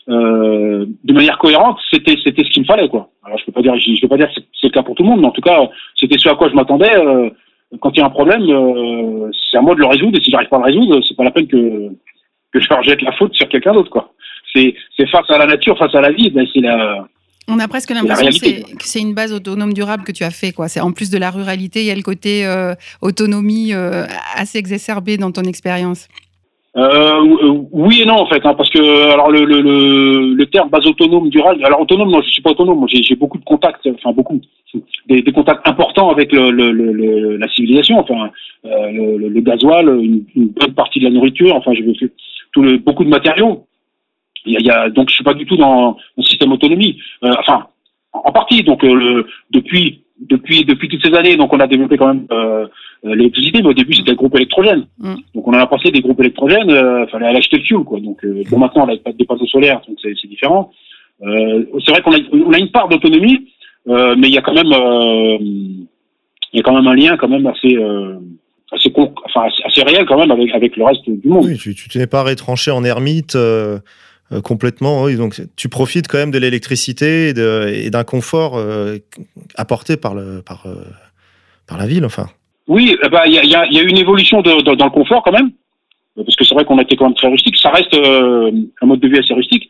euh, 0.08 0.86
de 1.02 1.12
manière 1.12 1.38
cohérente, 1.38 1.78
c'était 1.90 2.16
c'était 2.22 2.44
ce 2.44 2.50
qu'il 2.50 2.62
me 2.62 2.66
fallait, 2.66 2.88
quoi. 2.88 3.10
Alors 3.24 3.38
je 3.38 3.44
peux 3.46 3.52
pas 3.52 3.62
dire, 3.62 3.76
je, 3.76 4.00
peux 4.00 4.08
pas 4.08 4.18
dire 4.18 4.28
que 4.28 4.34
c'est 4.34 4.46
c'est 4.60 4.66
le 4.68 4.72
cas 4.72 4.82
pour 4.82 4.94
tout 4.94 5.02
le 5.02 5.08
monde, 5.08 5.20
mais 5.20 5.26
en 5.26 5.32
tout 5.32 5.40
cas, 5.40 5.68
c'était 5.96 6.18
ce 6.18 6.28
à 6.28 6.34
quoi 6.34 6.48
je 6.48 6.54
m'attendais. 6.54 6.96
euh, 6.96 7.30
quand 7.80 7.90
il 7.90 7.98
y 7.98 8.02
a 8.02 8.06
un 8.06 8.10
problème, 8.10 8.42
euh, 8.42 9.30
c'est 9.50 9.56
à 9.56 9.60
moi 9.60 9.74
de 9.74 9.80
le 9.80 9.86
résoudre, 9.86 10.16
et 10.16 10.22
si 10.22 10.30
j'arrive 10.30 10.48
pas 10.48 10.56
à 10.56 10.60
le 10.60 10.66
résoudre, 10.66 11.00
c'est 11.02 11.16
pas 11.16 11.24
la 11.24 11.32
peine 11.32 11.48
que 11.48 11.88
que 12.52 12.60
je 12.60 12.72
rejette 12.72 13.02
la 13.02 13.12
faute 13.12 13.34
sur 13.34 13.48
quelqu'un 13.48 13.72
d'autre, 13.72 13.90
quoi. 13.90 14.12
C'est 14.54 14.74
c'est 14.96 15.08
face 15.08 15.28
à 15.30 15.38
la 15.38 15.46
nature, 15.46 15.76
face 15.76 15.94
à 15.94 16.00
la 16.00 16.12
vie, 16.12 16.30
ben 16.30 16.46
c'est 16.52 16.60
la 16.60 17.08
On 17.48 17.60
a 17.60 17.68
presque 17.68 17.90
l'impression 17.90 18.28
que 18.28 18.84
c'est 18.84 19.00
une 19.00 19.14
base 19.14 19.32
autonome 19.32 19.72
durable 19.72 20.02
que 20.02 20.12
tu 20.12 20.24
as 20.24 20.30
fait. 20.30 20.52
Quoi. 20.52 20.66
En 20.80 20.92
plus 20.92 21.10
de 21.10 21.18
la 21.18 21.30
ruralité, 21.30 21.80
il 21.80 21.86
y 21.86 21.90
a 21.90 21.94
le 21.94 22.02
côté 22.02 22.44
euh, 22.44 22.74
autonomie 23.02 23.72
euh, 23.72 24.04
assez 24.34 24.58
exacerbé 24.58 25.16
dans 25.16 25.30
ton 25.30 25.42
expérience. 25.42 26.08
Euh, 26.76 27.20
oui 27.72 28.02
et 28.02 28.04
non 28.04 28.16
en 28.16 28.26
fait, 28.26 28.44
hein, 28.44 28.52
parce 28.52 28.68
que 28.68 29.10
alors 29.10 29.30
le, 29.30 29.46
le, 29.46 30.34
le, 30.34 30.46
terme 30.46 30.68
base 30.68 30.86
autonome 30.86 31.30
durable. 31.30 31.64
Alors 31.64 31.80
autonome, 31.80 32.10
non, 32.10 32.20
je 32.20 32.28
suis 32.28 32.42
pas 32.42 32.50
autonome. 32.50 32.84
J'ai 32.88 33.14
beaucoup 33.14 33.38
de 33.38 33.44
contacts, 33.44 33.88
enfin 33.94 34.12
beaucoup, 34.12 34.38
des, 35.08 35.22
des 35.22 35.32
contacts 35.32 35.66
importants 35.66 36.10
avec 36.10 36.32
le, 36.32 36.50
la 37.38 37.48
civilisation. 37.48 37.98
Enfin, 37.98 38.30
le, 38.64 39.40
gasoil, 39.40 39.88
une, 39.88 40.24
bonne 40.34 40.74
partie 40.74 40.98
de 40.98 41.04
la 41.04 41.10
nourriture. 41.10 41.54
Enfin, 41.54 41.72
j'ai 41.72 42.10
tout 42.52 42.60
le, 42.60 42.76
beaucoup 42.76 43.04
de 43.04 43.08
matériaux. 43.08 43.66
Il 44.46 44.64
y 44.64 44.70
a, 44.70 44.88
donc 44.90 45.10
je 45.10 45.14
suis 45.14 45.24
pas 45.24 45.34
du 45.34 45.44
tout 45.44 45.56
dans 45.56 45.96
un 46.18 46.22
système 46.22 46.52
autonomie. 46.52 46.98
Euh, 47.24 47.32
enfin, 47.40 47.66
en 48.12 48.32
partie. 48.32 48.62
Donc 48.62 48.84
euh, 48.84 49.24
depuis 49.50 50.02
depuis 50.20 50.64
depuis 50.64 50.88
toutes 50.88 51.04
ces 51.04 51.14
années, 51.14 51.36
donc 51.36 51.52
on 51.52 51.60
a 51.60 51.66
développé 51.66 51.96
quand 51.96 52.14
même 52.14 52.26
euh, 52.30 52.66
l'électricité, 53.02 53.60
mais 53.60 53.68
au 53.68 53.74
début 53.74 53.94
c'était 53.94 54.12
le 54.12 54.16
groupe 54.16 54.36
électrogène. 54.36 54.86
Mm. 54.98 55.14
Donc 55.34 55.48
on 55.48 55.50
en 55.52 55.58
a 55.60 55.66
passé 55.66 55.90
des 55.90 56.00
groupes 56.00 56.20
électrogènes, 56.20 56.70
il 56.70 57.06
fallait 57.10 57.26
aller 57.26 57.38
acheter 57.38 57.58
le 57.58 57.64
fuel 57.64 57.80
quoi. 57.80 58.00
Donc 58.00 58.24
bon 58.50 58.58
maintenant 58.58 58.86
on 58.86 58.92
a 58.92 59.12
des 59.12 59.24
panneaux 59.24 59.46
solaires, 59.46 59.82
donc 59.86 59.98
c'est 60.00 60.28
différent. 60.28 60.70
c'est 61.20 61.90
vrai 61.90 62.00
qu'on 62.02 62.12
a, 62.12 62.18
on 62.32 62.52
a 62.52 62.58
une 62.58 62.70
part 62.70 62.88
d'autonomie, 62.88 63.48
mais 63.86 64.28
il 64.28 64.34
y 64.34 64.38
a 64.38 64.42
quand 64.42 64.54
même 64.54 64.72
il 66.52 66.56
y 66.56 66.60
a 66.60 66.62
quand 66.62 66.74
même 66.74 66.86
un 66.86 66.94
lien 66.94 67.16
quand 67.18 67.28
même 67.28 67.46
assez 67.46 67.76
assez, 68.72 68.92
enfin, 68.96 69.48
assez 69.64 69.82
réel 69.82 70.06
quand 70.06 70.18
même 70.18 70.30
avec, 70.30 70.52
avec 70.54 70.76
le 70.76 70.84
reste 70.84 71.08
du 71.08 71.28
monde. 71.28 71.44
Oui, 71.44 71.58
tu, 71.58 71.74
tu 71.74 71.98
n'es 71.98 72.06
pas 72.06 72.22
retranché 72.22 72.70
en 72.70 72.82
ermite 72.84 73.36
euh, 74.32 74.40
complètement. 74.40 75.04
Oui, 75.04 75.16
donc 75.16 75.40
tu 75.56 75.68
profites 75.68 76.08
quand 76.08 76.18
même 76.18 76.32
de 76.32 76.38
l'électricité 76.38 77.28
et 77.28 77.90
d'un 77.90 78.04
confort 78.04 78.56
euh, 78.56 78.96
apporté 79.54 79.94
euh, 79.94 80.42
par 80.42 81.78
la 81.78 81.86
ville, 81.86 82.04
enfin. 82.04 82.26
Oui, 82.66 82.96
eh 83.04 83.08
ben, 83.08 83.22
il 83.26 83.34
y, 83.34 83.54
a, 83.54 83.66
y, 83.66 83.78
une 83.78 83.98
évolution 83.98 84.42
dans 84.42 84.56
le 84.56 84.90
confort 84.90 85.22
quand 85.22 85.30
même, 85.30 85.52
parce 86.16 86.34
que 86.34 86.44
c'est 86.44 86.54
vrai 86.54 86.64
qu'on 86.64 86.78
a 86.78 86.82
été 86.82 86.96
quand 86.96 87.04
même 87.04 87.14
très 87.14 87.28
rustique. 87.28 87.56
Ça 87.56 87.70
reste 87.70 87.96
un 87.96 88.86
mode 88.86 88.98
de 88.98 89.06
vie 89.06 89.18
assez 89.18 89.34
rustique. 89.34 89.68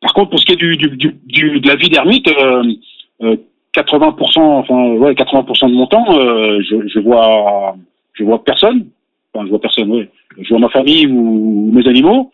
Par 0.00 0.12
contre, 0.12 0.30
pour 0.30 0.40
ce 0.40 0.46
qui 0.46 0.52
est 0.52 0.56
de 0.56 1.68
la 1.68 1.76
vie 1.76 1.88
d'ermite, 1.88 2.28
80%, 2.28 4.40
enfin 4.40 4.86
ouais, 4.94 5.12
80% 5.12 5.70
de 5.70 5.74
mon 5.74 5.86
temps, 5.86 6.04
je, 6.10 6.98
vois, 6.98 7.76
je 8.14 8.24
vois 8.24 8.42
personne. 8.42 8.88
Enfin, 9.32 9.46
je 9.46 9.50
vois 9.50 9.60
personne. 9.60 10.08
Je 10.36 10.48
vois 10.48 10.58
ma 10.58 10.70
famille 10.70 11.06
ou 11.06 11.70
mes 11.72 11.86
animaux. 11.86 12.32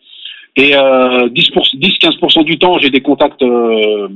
Et 0.57 0.75
euh, 0.75 1.29
10-15% 1.29 2.43
du 2.43 2.59
temps, 2.59 2.77
j'ai 2.79 2.89
des 2.89 3.01
contacts 3.01 3.41
euh, 3.41 4.07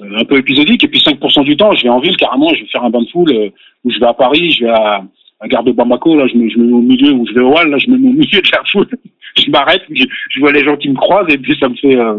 un 0.00 0.24
peu 0.24 0.38
épisodiques. 0.38 0.84
Et 0.84 0.88
puis 0.88 1.00
5% 1.00 1.44
du 1.44 1.56
temps, 1.56 1.72
je 1.72 1.82
vais 1.82 1.88
en 1.88 2.00
ville 2.00 2.16
carrément, 2.16 2.52
je 2.54 2.60
vais 2.62 2.68
faire 2.68 2.84
un 2.84 2.90
bain 2.90 3.02
de 3.02 3.08
foule, 3.08 3.32
euh, 3.32 3.50
où 3.84 3.90
je 3.90 3.98
vais 3.98 4.06
à 4.06 4.14
Paris, 4.14 4.52
je 4.52 4.64
vais 4.64 4.70
à, 4.70 5.02
à 5.40 5.48
Gare 5.48 5.64
de 5.64 5.72
Bamako, 5.72 6.16
là 6.16 6.26
je 6.26 6.36
me, 6.36 6.48
je 6.48 6.58
me 6.58 6.66
mets 6.66 6.72
au 6.72 6.80
milieu, 6.80 7.12
où 7.12 7.26
je 7.26 7.34
vais 7.34 7.40
au 7.40 7.54
Hall, 7.54 7.70
là 7.70 7.78
je 7.78 7.90
me 7.90 7.98
mets 7.98 8.08
au 8.08 8.12
milieu 8.12 8.40
de 8.40 8.50
la 8.52 8.62
foule. 8.70 8.88
je 9.36 9.50
m'arrête, 9.50 9.82
je, 9.90 10.04
je, 10.30 10.40
vois 10.40 10.52
les 10.52 10.64
gens 10.64 10.76
qui 10.76 10.88
me 10.88 10.96
croisent 10.96 11.32
et 11.32 11.38
puis 11.38 11.56
ça 11.58 11.68
me 11.68 11.74
fait... 11.74 11.96
Euh, 11.96 12.18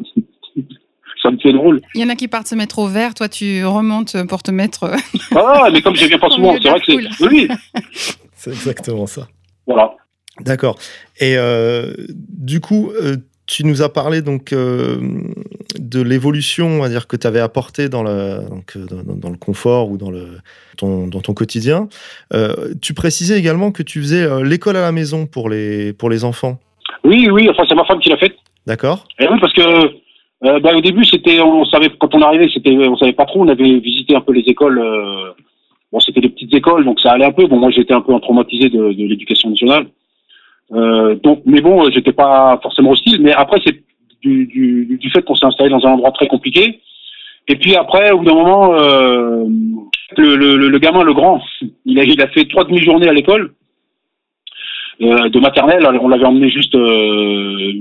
ça 1.21 1.29
me 1.29 1.37
fait 1.37 1.53
drôle. 1.53 1.81
Il 1.93 2.01
y 2.01 2.03
en 2.03 2.09
a 2.09 2.15
qui 2.15 2.27
partent 2.27 2.47
se 2.47 2.55
mettre 2.55 2.79
au 2.79 2.87
vert, 2.87 3.13
toi 3.13 3.29
tu 3.29 3.63
remontes 3.63 4.15
pour 4.27 4.41
te 4.41 4.49
mettre. 4.51 4.85
Euh, 4.85 4.95
ah, 5.35 5.69
mais 5.71 5.81
comme 5.81 5.95
je 5.95 6.05
viens 6.05 6.17
pas 6.17 6.29
souvent, 6.31 6.55
c'est 6.59 6.69
vrai 6.69 6.79
que 6.79 6.85
c'est. 6.87 7.25
Oui. 7.27 7.47
c'est 8.33 8.49
exactement 8.49 9.05
ça. 9.05 9.27
Voilà. 9.67 9.93
D'accord. 10.39 10.77
Et 11.19 11.37
euh, 11.37 11.93
du 12.07 12.59
coup, 12.59 12.91
euh, 13.01 13.17
tu 13.51 13.65
nous 13.65 13.81
as 13.81 13.91
parlé 13.91 14.21
donc 14.21 14.53
euh, 14.53 14.95
de 15.77 16.01
l'évolution, 16.01 16.87
dire 16.87 17.07
que 17.07 17.17
tu 17.17 17.27
avais 17.27 17.41
apporté 17.41 17.89
dans 17.89 18.01
le, 18.01 18.47
donc, 18.49 18.77
euh, 18.77 18.85
dans, 19.05 19.29
le 19.29 19.35
confort 19.35 19.91
ou 19.91 19.97
dans, 19.97 20.09
le, 20.09 20.37
ton, 20.77 21.07
dans 21.07 21.19
ton 21.19 21.33
quotidien. 21.33 21.89
Euh, 22.33 22.73
tu 22.81 22.93
précisais 22.93 23.37
également 23.37 23.73
que 23.73 23.83
tu 23.83 23.99
faisais 23.99 24.25
l'école 24.45 24.77
à 24.77 24.81
la 24.81 24.93
maison 24.93 25.25
pour 25.25 25.49
les, 25.49 25.91
pour 25.91 26.09
les 26.09 26.23
enfants. 26.23 26.59
Oui, 27.03 27.27
oui, 27.29 27.49
enfin 27.49 27.63
c'est 27.67 27.75
ma 27.75 27.83
femme 27.83 27.99
qui 27.99 28.09
l'a 28.09 28.15
faite. 28.15 28.37
D'accord. 28.65 29.05
Et 29.19 29.27
oui, 29.27 29.37
parce 29.41 29.53
que 29.53 30.59
bah, 30.59 30.73
au 30.73 30.81
début, 30.81 31.03
c'était, 31.03 31.41
on 31.41 31.65
savait, 31.65 31.89
quand 31.99 32.15
on 32.15 32.21
arrivait, 32.21 32.47
c'était, 32.53 32.71
on 32.71 32.95
savait 32.95 33.11
pas 33.11 33.25
trop. 33.25 33.41
On 33.41 33.49
avait 33.49 33.79
visité 33.79 34.15
un 34.15 34.21
peu 34.21 34.31
les 34.31 34.43
écoles. 34.47 34.81
bon, 35.91 35.99
c'était 35.99 36.21
des 36.21 36.29
petites 36.29 36.53
écoles, 36.53 36.85
donc 36.85 37.01
ça 37.01 37.11
allait 37.11 37.25
un 37.25 37.33
peu. 37.33 37.47
Bon, 37.47 37.57
moi, 37.57 37.69
j'étais 37.69 37.93
un 37.93 38.01
peu 38.01 38.17
traumatisé 38.21 38.69
de, 38.69 38.93
de 38.93 39.03
l'éducation 39.03 39.49
nationale. 39.49 39.87
Euh, 40.73 41.15
donc, 41.15 41.41
mais 41.45 41.61
bon, 41.61 41.89
j'étais 41.91 42.13
pas 42.13 42.59
forcément 42.61 42.91
hostile. 42.91 43.21
Mais 43.21 43.33
après, 43.33 43.59
c'est 43.65 43.83
du, 44.21 44.45
du, 44.45 44.97
du, 44.97 45.09
fait 45.09 45.23
qu'on 45.23 45.35
s'est 45.35 45.45
installé 45.45 45.69
dans 45.69 45.85
un 45.85 45.91
endroit 45.91 46.11
très 46.11 46.27
compliqué. 46.27 46.79
Et 47.47 47.55
puis 47.55 47.75
après, 47.75 48.11
au 48.11 48.19
bout 48.19 48.25
d'un 48.25 48.35
moment, 48.35 48.73
euh, 48.75 49.45
le, 50.17 50.35
le, 50.35 50.69
le, 50.69 50.79
gamin, 50.79 51.03
le 51.03 51.13
grand, 51.13 51.41
il 51.85 51.99
a, 51.99 52.03
il 52.03 52.21
a 52.21 52.27
fait 52.27 52.45
trois 52.45 52.63
demi-journées 52.63 53.09
à 53.09 53.13
l'école 53.13 53.53
euh, 55.01 55.29
de 55.29 55.39
maternelle. 55.39 55.87
On 56.01 56.07
l'avait 56.07 56.25
emmené 56.25 56.49
juste 56.49 56.75
euh, 56.75 57.71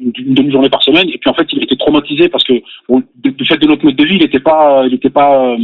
une, 0.00 0.34
demi-journée 0.34 0.70
par 0.70 0.82
semaine. 0.82 1.08
Et 1.08 1.18
puis 1.18 1.28
en 1.28 1.34
fait, 1.34 1.46
il 1.52 1.62
était 1.62 1.76
traumatisé 1.76 2.28
parce 2.28 2.44
que 2.44 2.54
du 2.54 3.44
fait 3.46 3.58
de 3.58 3.66
notre 3.66 3.84
mode 3.84 3.96
de 3.96 4.04
vie, 4.04 4.16
il 4.16 4.22
n'était 4.22 4.40
pas, 4.40 4.84
il 4.86 4.94
était 4.94 5.10
pas, 5.10 5.50
euh, 5.50 5.56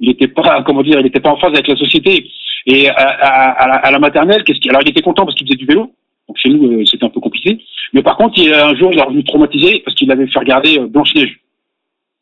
il 0.00 0.10
était 0.10 0.28
pas, 0.28 0.62
comment 0.62 0.82
dire, 0.82 0.98
il 0.98 1.04
n'était 1.04 1.20
pas 1.20 1.30
en 1.30 1.36
phase 1.36 1.52
avec 1.52 1.68
la 1.68 1.76
société. 1.76 2.26
Et 2.66 2.88
à, 2.88 2.92
à, 2.92 3.76
à, 3.76 3.90
la, 3.90 3.98
maternelle, 3.98 4.44
qu'est-ce 4.44 4.60
qu'il, 4.60 4.70
alors 4.70 4.82
il 4.82 4.90
était 4.90 5.02
content 5.02 5.24
parce 5.24 5.36
qu'il 5.36 5.46
faisait 5.46 5.56
du 5.56 5.66
vélo. 5.66 5.92
Donc 6.28 6.36
chez 6.36 6.50
nous, 6.50 6.64
euh, 6.70 6.84
c'était 6.86 7.04
un 7.04 7.10
peu 7.10 7.20
compliqué. 7.20 7.58
Mais 7.92 8.02
par 8.02 8.16
contre, 8.16 8.38
il, 8.38 8.52
un 8.52 8.74
jour, 8.76 8.92
il 8.92 8.98
est 8.98 9.02
revenu 9.02 9.24
traumatisé 9.24 9.82
parce 9.84 9.96
qu'il 9.96 10.10
avait 10.12 10.26
fait 10.26 10.38
regarder 10.38 10.78
euh, 10.78 10.86
Blanche-Neige. 10.86 11.40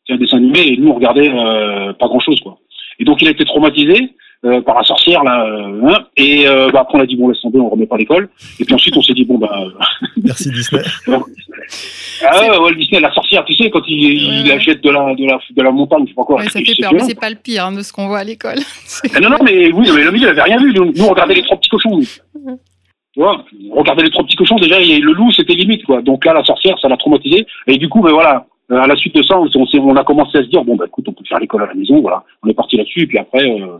C'est 0.07 0.13
un 0.13 0.17
dessin 0.17 0.37
animé 0.37 0.59
et 0.67 0.77
nous, 0.77 0.89
on 0.89 0.95
regardait 0.95 1.29
euh, 1.29 1.93
pas 1.93 2.07
grand-chose. 2.07 2.39
quoi. 2.41 2.57
Et 2.99 3.05
donc, 3.05 3.21
il 3.21 3.27
a 3.27 3.31
été 3.31 3.45
traumatisé 3.45 4.13
euh, 4.45 4.61
par 4.61 4.75
la 4.75 4.83
sorcière. 4.83 5.23
là. 5.23 5.45
Hein, 5.45 6.05
et 6.17 6.45
bah, 6.71 6.81
après, 6.81 6.97
on 6.97 7.01
a 7.01 7.05
dit, 7.05 7.15
bon, 7.15 7.29
laisse 7.29 7.41
tomber, 7.41 7.59
on 7.59 7.69
remet 7.69 7.87
pas 7.87 7.97
l'école. 7.97 8.29
Et 8.59 8.65
puis 8.65 8.73
ensuite, 8.73 8.95
on 8.95 9.01
s'est 9.01 9.13
dit, 9.13 9.25
bon, 9.25 9.37
bah... 9.37 9.51
Merci 10.23 10.49
Disney. 10.51 10.81
ah 11.07 12.61
ouais, 12.61 12.75
Disney, 12.75 12.99
la 13.01 13.13
sorcière, 13.13 13.43
tu 13.45 13.53
sais, 13.53 13.69
quand 13.69 13.81
il, 13.87 14.45
il 14.45 14.51
achète 14.51 14.81
de 14.81 14.89
la, 14.89 15.15
de, 15.15 15.25
la, 15.25 15.39
de 15.49 15.61
la 15.61 15.71
montagne, 15.71 16.03
je 16.03 16.09
sais 16.09 16.15
pas 16.15 16.23
quoi. 16.23 16.37
Ouais, 16.37 16.49
ça 16.49 16.59
fait 16.59 16.73
peur, 16.79 16.93
mais 16.93 16.99
c'est 16.99 17.19
pas 17.19 17.29
le 17.29 17.35
pire 17.35 17.65
hein, 17.65 17.71
de 17.71 17.81
ce 17.81 17.91
qu'on 17.93 18.07
voit 18.07 18.19
à 18.19 18.23
l'école. 18.23 18.59
Ah, 19.15 19.19
non, 19.19 19.29
non, 19.29 19.37
mais 19.43 19.71
oui, 19.71 19.89
mais 19.95 20.03
le 20.03 20.11
milieu, 20.11 20.27
il 20.27 20.29
avait 20.29 20.41
rien 20.41 20.57
vu. 20.57 20.73
Nous, 20.73 20.93
on 21.03 21.09
regardait 21.09 21.33
les 21.33 21.41
trois 21.41 21.57
petits 21.57 21.69
cochons. 21.69 21.99
Tu 21.99 23.19
vois, 23.19 23.43
regardez 23.71 24.03
les 24.03 24.11
trois 24.11 24.23
petits 24.23 24.35
cochons, 24.35 24.55
déjà, 24.55 24.79
le 24.79 25.13
loup, 25.13 25.31
c'était 25.31 25.53
limite, 25.53 25.83
quoi. 25.83 26.01
Donc 26.01 26.25
là, 26.25 26.33
la 26.33 26.43
sorcière, 26.43 26.77
ça 26.79 26.87
l'a 26.87 26.97
traumatisé. 26.97 27.45
Et 27.67 27.77
du 27.77 27.89
coup, 27.89 28.01
ben 28.01 28.11
voilà, 28.11 28.35
euh, 28.35 28.39
à 28.69 28.87
la 28.87 28.95
suite 28.95 29.15
de 29.15 29.23
ça, 29.23 29.39
on, 29.39 29.47
on, 29.55 29.95
a 29.95 30.03
commencé 30.03 30.37
à 30.37 30.43
se 30.43 30.47
dire, 30.49 30.63
bon, 30.63 30.75
bah, 30.75 30.85
écoute, 30.87 31.05
on 31.07 31.13
peut 31.13 31.23
faire 31.27 31.39
l'école 31.39 31.63
à 31.63 31.67
la 31.67 31.73
maison, 31.73 32.01
voilà. 32.01 32.23
On 32.43 32.49
est 32.49 32.53
parti 32.53 32.77
là-dessus, 32.77 33.01
et 33.01 33.07
puis 33.07 33.17
après, 33.17 33.43
euh, 33.43 33.77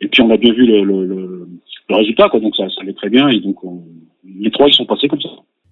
et 0.00 0.08
puis 0.08 0.22
on 0.22 0.30
a 0.30 0.36
bien 0.36 0.52
vu 0.52 0.66
le, 0.66 0.84
le, 0.84 1.04
le, 1.06 1.48
le 1.88 1.94
résultat, 1.94 2.28
quoi. 2.28 2.40
Donc 2.40 2.54
ça, 2.54 2.68
ça 2.68 2.82
allait 2.82 2.92
très 2.92 3.08
bien, 3.08 3.28
et 3.28 3.40
donc 3.40 3.64
on, 3.64 3.82
les 4.38 4.50
trois, 4.50 4.68
ils 4.68 4.74
sont 4.74 4.84
passés 4.84 5.08
comme 5.08 5.20
ça. 5.20 5.28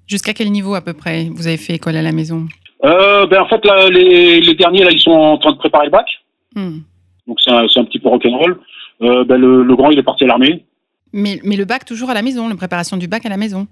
Jusqu'à 0.06 0.32
quel 0.32 0.50
niveau, 0.50 0.74
à 0.74 0.80
peu 0.80 0.92
près, 0.92 1.28
vous 1.30 1.46
avez 1.46 1.56
fait 1.56 1.74
école 1.74 1.96
à 1.96 2.02
la 2.02 2.12
maison? 2.12 2.46
Euh, 2.84 3.26
ben, 3.26 3.40
En 3.42 3.48
fait, 3.48 3.64
là, 3.64 3.88
les, 3.88 4.40
les, 4.40 4.54
derniers, 4.54 4.84
là, 4.84 4.90
ils 4.90 5.00
sont 5.00 5.10
en 5.10 5.38
train 5.38 5.52
de 5.52 5.58
préparer 5.58 5.86
le 5.86 5.90
bac. 5.90 6.06
Hmm. 6.54 6.78
Donc 7.26 7.40
c'est 7.40 7.50
un, 7.50 7.64
un, 7.64 7.84
petit 7.84 7.98
peu 7.98 8.08
rock'n'roll. 8.08 8.60
Euh, 9.02 9.24
ben, 9.24 9.36
le, 9.38 9.62
le 9.62 9.76
grand, 9.76 9.90
il 9.90 9.98
est 9.98 10.02
parti 10.02 10.24
à 10.24 10.28
l'armée. 10.28 10.64
Mais, 11.12 11.40
mais, 11.44 11.56
le 11.56 11.64
bac 11.64 11.84
toujours 11.84 12.10
à 12.10 12.14
la 12.14 12.22
maison, 12.22 12.48
la 12.48 12.56
préparation 12.56 12.96
du 12.96 13.08
bac 13.08 13.24
à 13.24 13.28
la 13.28 13.36
maison? 13.36 13.66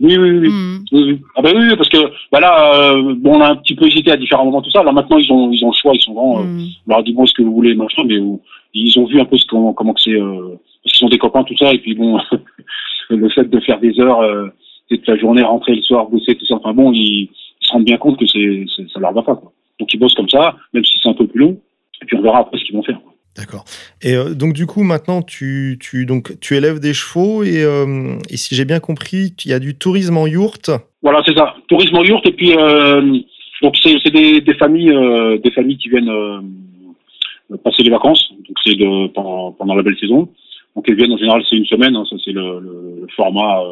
Oui, 0.00 0.16
oui, 0.16 0.30
oui. 0.38 0.48
Mmh. 0.48 0.84
oui, 0.92 1.20
Ah 1.36 1.42
ben 1.42 1.52
oui, 1.54 1.76
parce 1.76 1.88
que 1.90 1.98
bah 2.32 2.40
là, 2.40 2.92
euh, 2.92 3.14
bon, 3.18 3.36
on 3.36 3.40
a 3.40 3.50
un 3.50 3.56
petit 3.56 3.74
peu 3.74 3.86
hésité 3.86 4.10
à 4.10 4.16
différents 4.16 4.46
moments 4.46 4.62
tout 4.62 4.70
ça. 4.70 4.82
Là 4.82 4.92
maintenant, 4.92 5.18
ils 5.18 5.30
ont, 5.30 5.52
ils 5.52 5.62
ont 5.64 5.70
le 5.70 5.76
choix, 5.76 5.92
ils 5.94 6.00
sont 6.00 6.14
grands. 6.14 6.42
mmh. 6.42 6.66
on 6.86 6.90
leur 6.90 6.98
a 7.00 7.02
dit 7.02 7.12
bon, 7.12 7.26
ce 7.26 7.34
que 7.34 7.42
vous 7.42 7.52
voulez, 7.54 7.74
machin, 7.74 8.02
mais 8.06 8.16
euh, 8.16 8.36
ils 8.72 8.98
ont 8.98 9.04
vu 9.04 9.20
un 9.20 9.26
peu 9.26 9.36
ce 9.36 9.44
comment, 9.46 9.72
comment 9.74 9.92
que 9.92 10.00
c'est. 10.00 10.12
Euh, 10.12 10.56
parce 10.82 10.92
qu'ils 10.92 11.00
sont 11.00 11.08
des 11.10 11.18
copains 11.18 11.44
tout 11.44 11.56
ça, 11.58 11.72
et 11.74 11.78
puis 11.78 11.94
bon, 11.94 12.18
le 13.10 13.28
fait 13.28 13.44
de 13.44 13.60
faire 13.60 13.78
des 13.80 13.98
heures, 14.00 14.20
euh, 14.20 14.48
toute 14.90 15.06
la 15.06 15.16
journée, 15.16 15.42
rentrer 15.42 15.74
le 15.74 15.82
soir, 15.82 16.08
bosser 16.08 16.34
tout 16.34 16.46
ça. 16.46 16.54
Enfin 16.54 16.72
bon, 16.72 16.92
ils, 16.92 17.28
ils 17.60 17.66
se 17.66 17.72
rendent 17.72 17.84
bien 17.84 17.98
compte 17.98 18.18
que 18.18 18.26
c'est, 18.26 18.64
ça 18.92 19.00
leur 19.00 19.12
va 19.12 19.22
pas. 19.22 19.36
Quoi. 19.36 19.52
Donc 19.78 19.92
ils 19.92 19.98
bossent 19.98 20.14
comme 20.14 20.28
ça, 20.28 20.56
même 20.72 20.84
si 20.84 20.98
c'est 21.02 21.08
un 21.08 21.14
peu 21.14 21.26
plus 21.26 21.40
long. 21.40 21.58
Et 22.02 22.06
puis 22.06 22.16
on 22.16 22.22
verra 22.22 22.38
après 22.38 22.58
ce 22.58 22.64
qu'ils 22.64 22.74
vont 22.74 22.82
faire. 22.82 23.00
Quoi. 23.02 23.12
D'accord. 23.40 23.64
Et 24.02 24.16
euh, 24.16 24.34
donc 24.34 24.52
du 24.52 24.66
coup 24.66 24.82
maintenant 24.82 25.22
tu, 25.22 25.78
tu, 25.80 26.04
donc, 26.04 26.38
tu 26.40 26.56
élèves 26.56 26.78
des 26.78 26.92
chevaux 26.92 27.42
et, 27.42 27.64
euh, 27.64 28.18
et 28.28 28.36
si 28.36 28.54
j'ai 28.54 28.66
bien 28.66 28.80
compris, 28.80 29.32
il 29.46 29.50
y 29.50 29.54
a 29.54 29.58
du 29.58 29.74
tourisme 29.74 30.18
en 30.18 30.26
yourte. 30.26 30.70
Voilà, 31.02 31.22
c'est 31.24 31.34
ça. 31.34 31.54
Tourisme 31.66 31.96
en 31.96 32.04
yourte 32.04 32.26
et 32.26 32.32
puis 32.32 32.52
euh, 32.54 33.00
donc 33.62 33.78
c'est, 33.82 34.10
des, 34.10 34.42
des, 34.42 34.54
familles 34.54 34.92
des 35.42 35.50
familles 35.52 35.78
qui 35.78 35.88
viennent 35.88 36.12
passer 37.64 37.82
les 37.82 37.90
vacances. 37.90 38.30
Donc 38.46 38.56
c'est 38.62 38.76
pendant, 39.14 39.52
pendant 39.52 39.74
la 39.74 39.82
belle 39.82 39.96
saison. 39.98 40.28
Donc 40.76 40.84
elles 40.86 40.96
viennent 40.96 41.12
en 41.12 41.18
général 41.18 41.42
c'est 41.48 41.56
une 41.56 41.64
semaine. 41.64 41.96
Hein, 41.96 42.04
ça 42.10 42.16
c'est 42.22 42.32
le, 42.32 43.06
format 43.16 43.62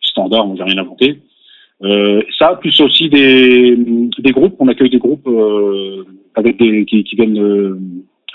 standard. 0.00 0.48
On 0.48 0.54
n'a 0.54 0.64
rien 0.64 0.78
inventé. 0.78 1.20
ça 2.40 2.56
plus 2.60 2.80
aussi 2.80 3.08
des, 3.08 3.76
des 4.18 4.32
groupes. 4.32 4.56
On 4.58 4.66
accueille 4.66 4.90
des 4.90 4.98
groupes 4.98 5.28
avec 6.34 6.58
des 6.58 6.84
qui 6.86 7.14
viennent 7.14 7.78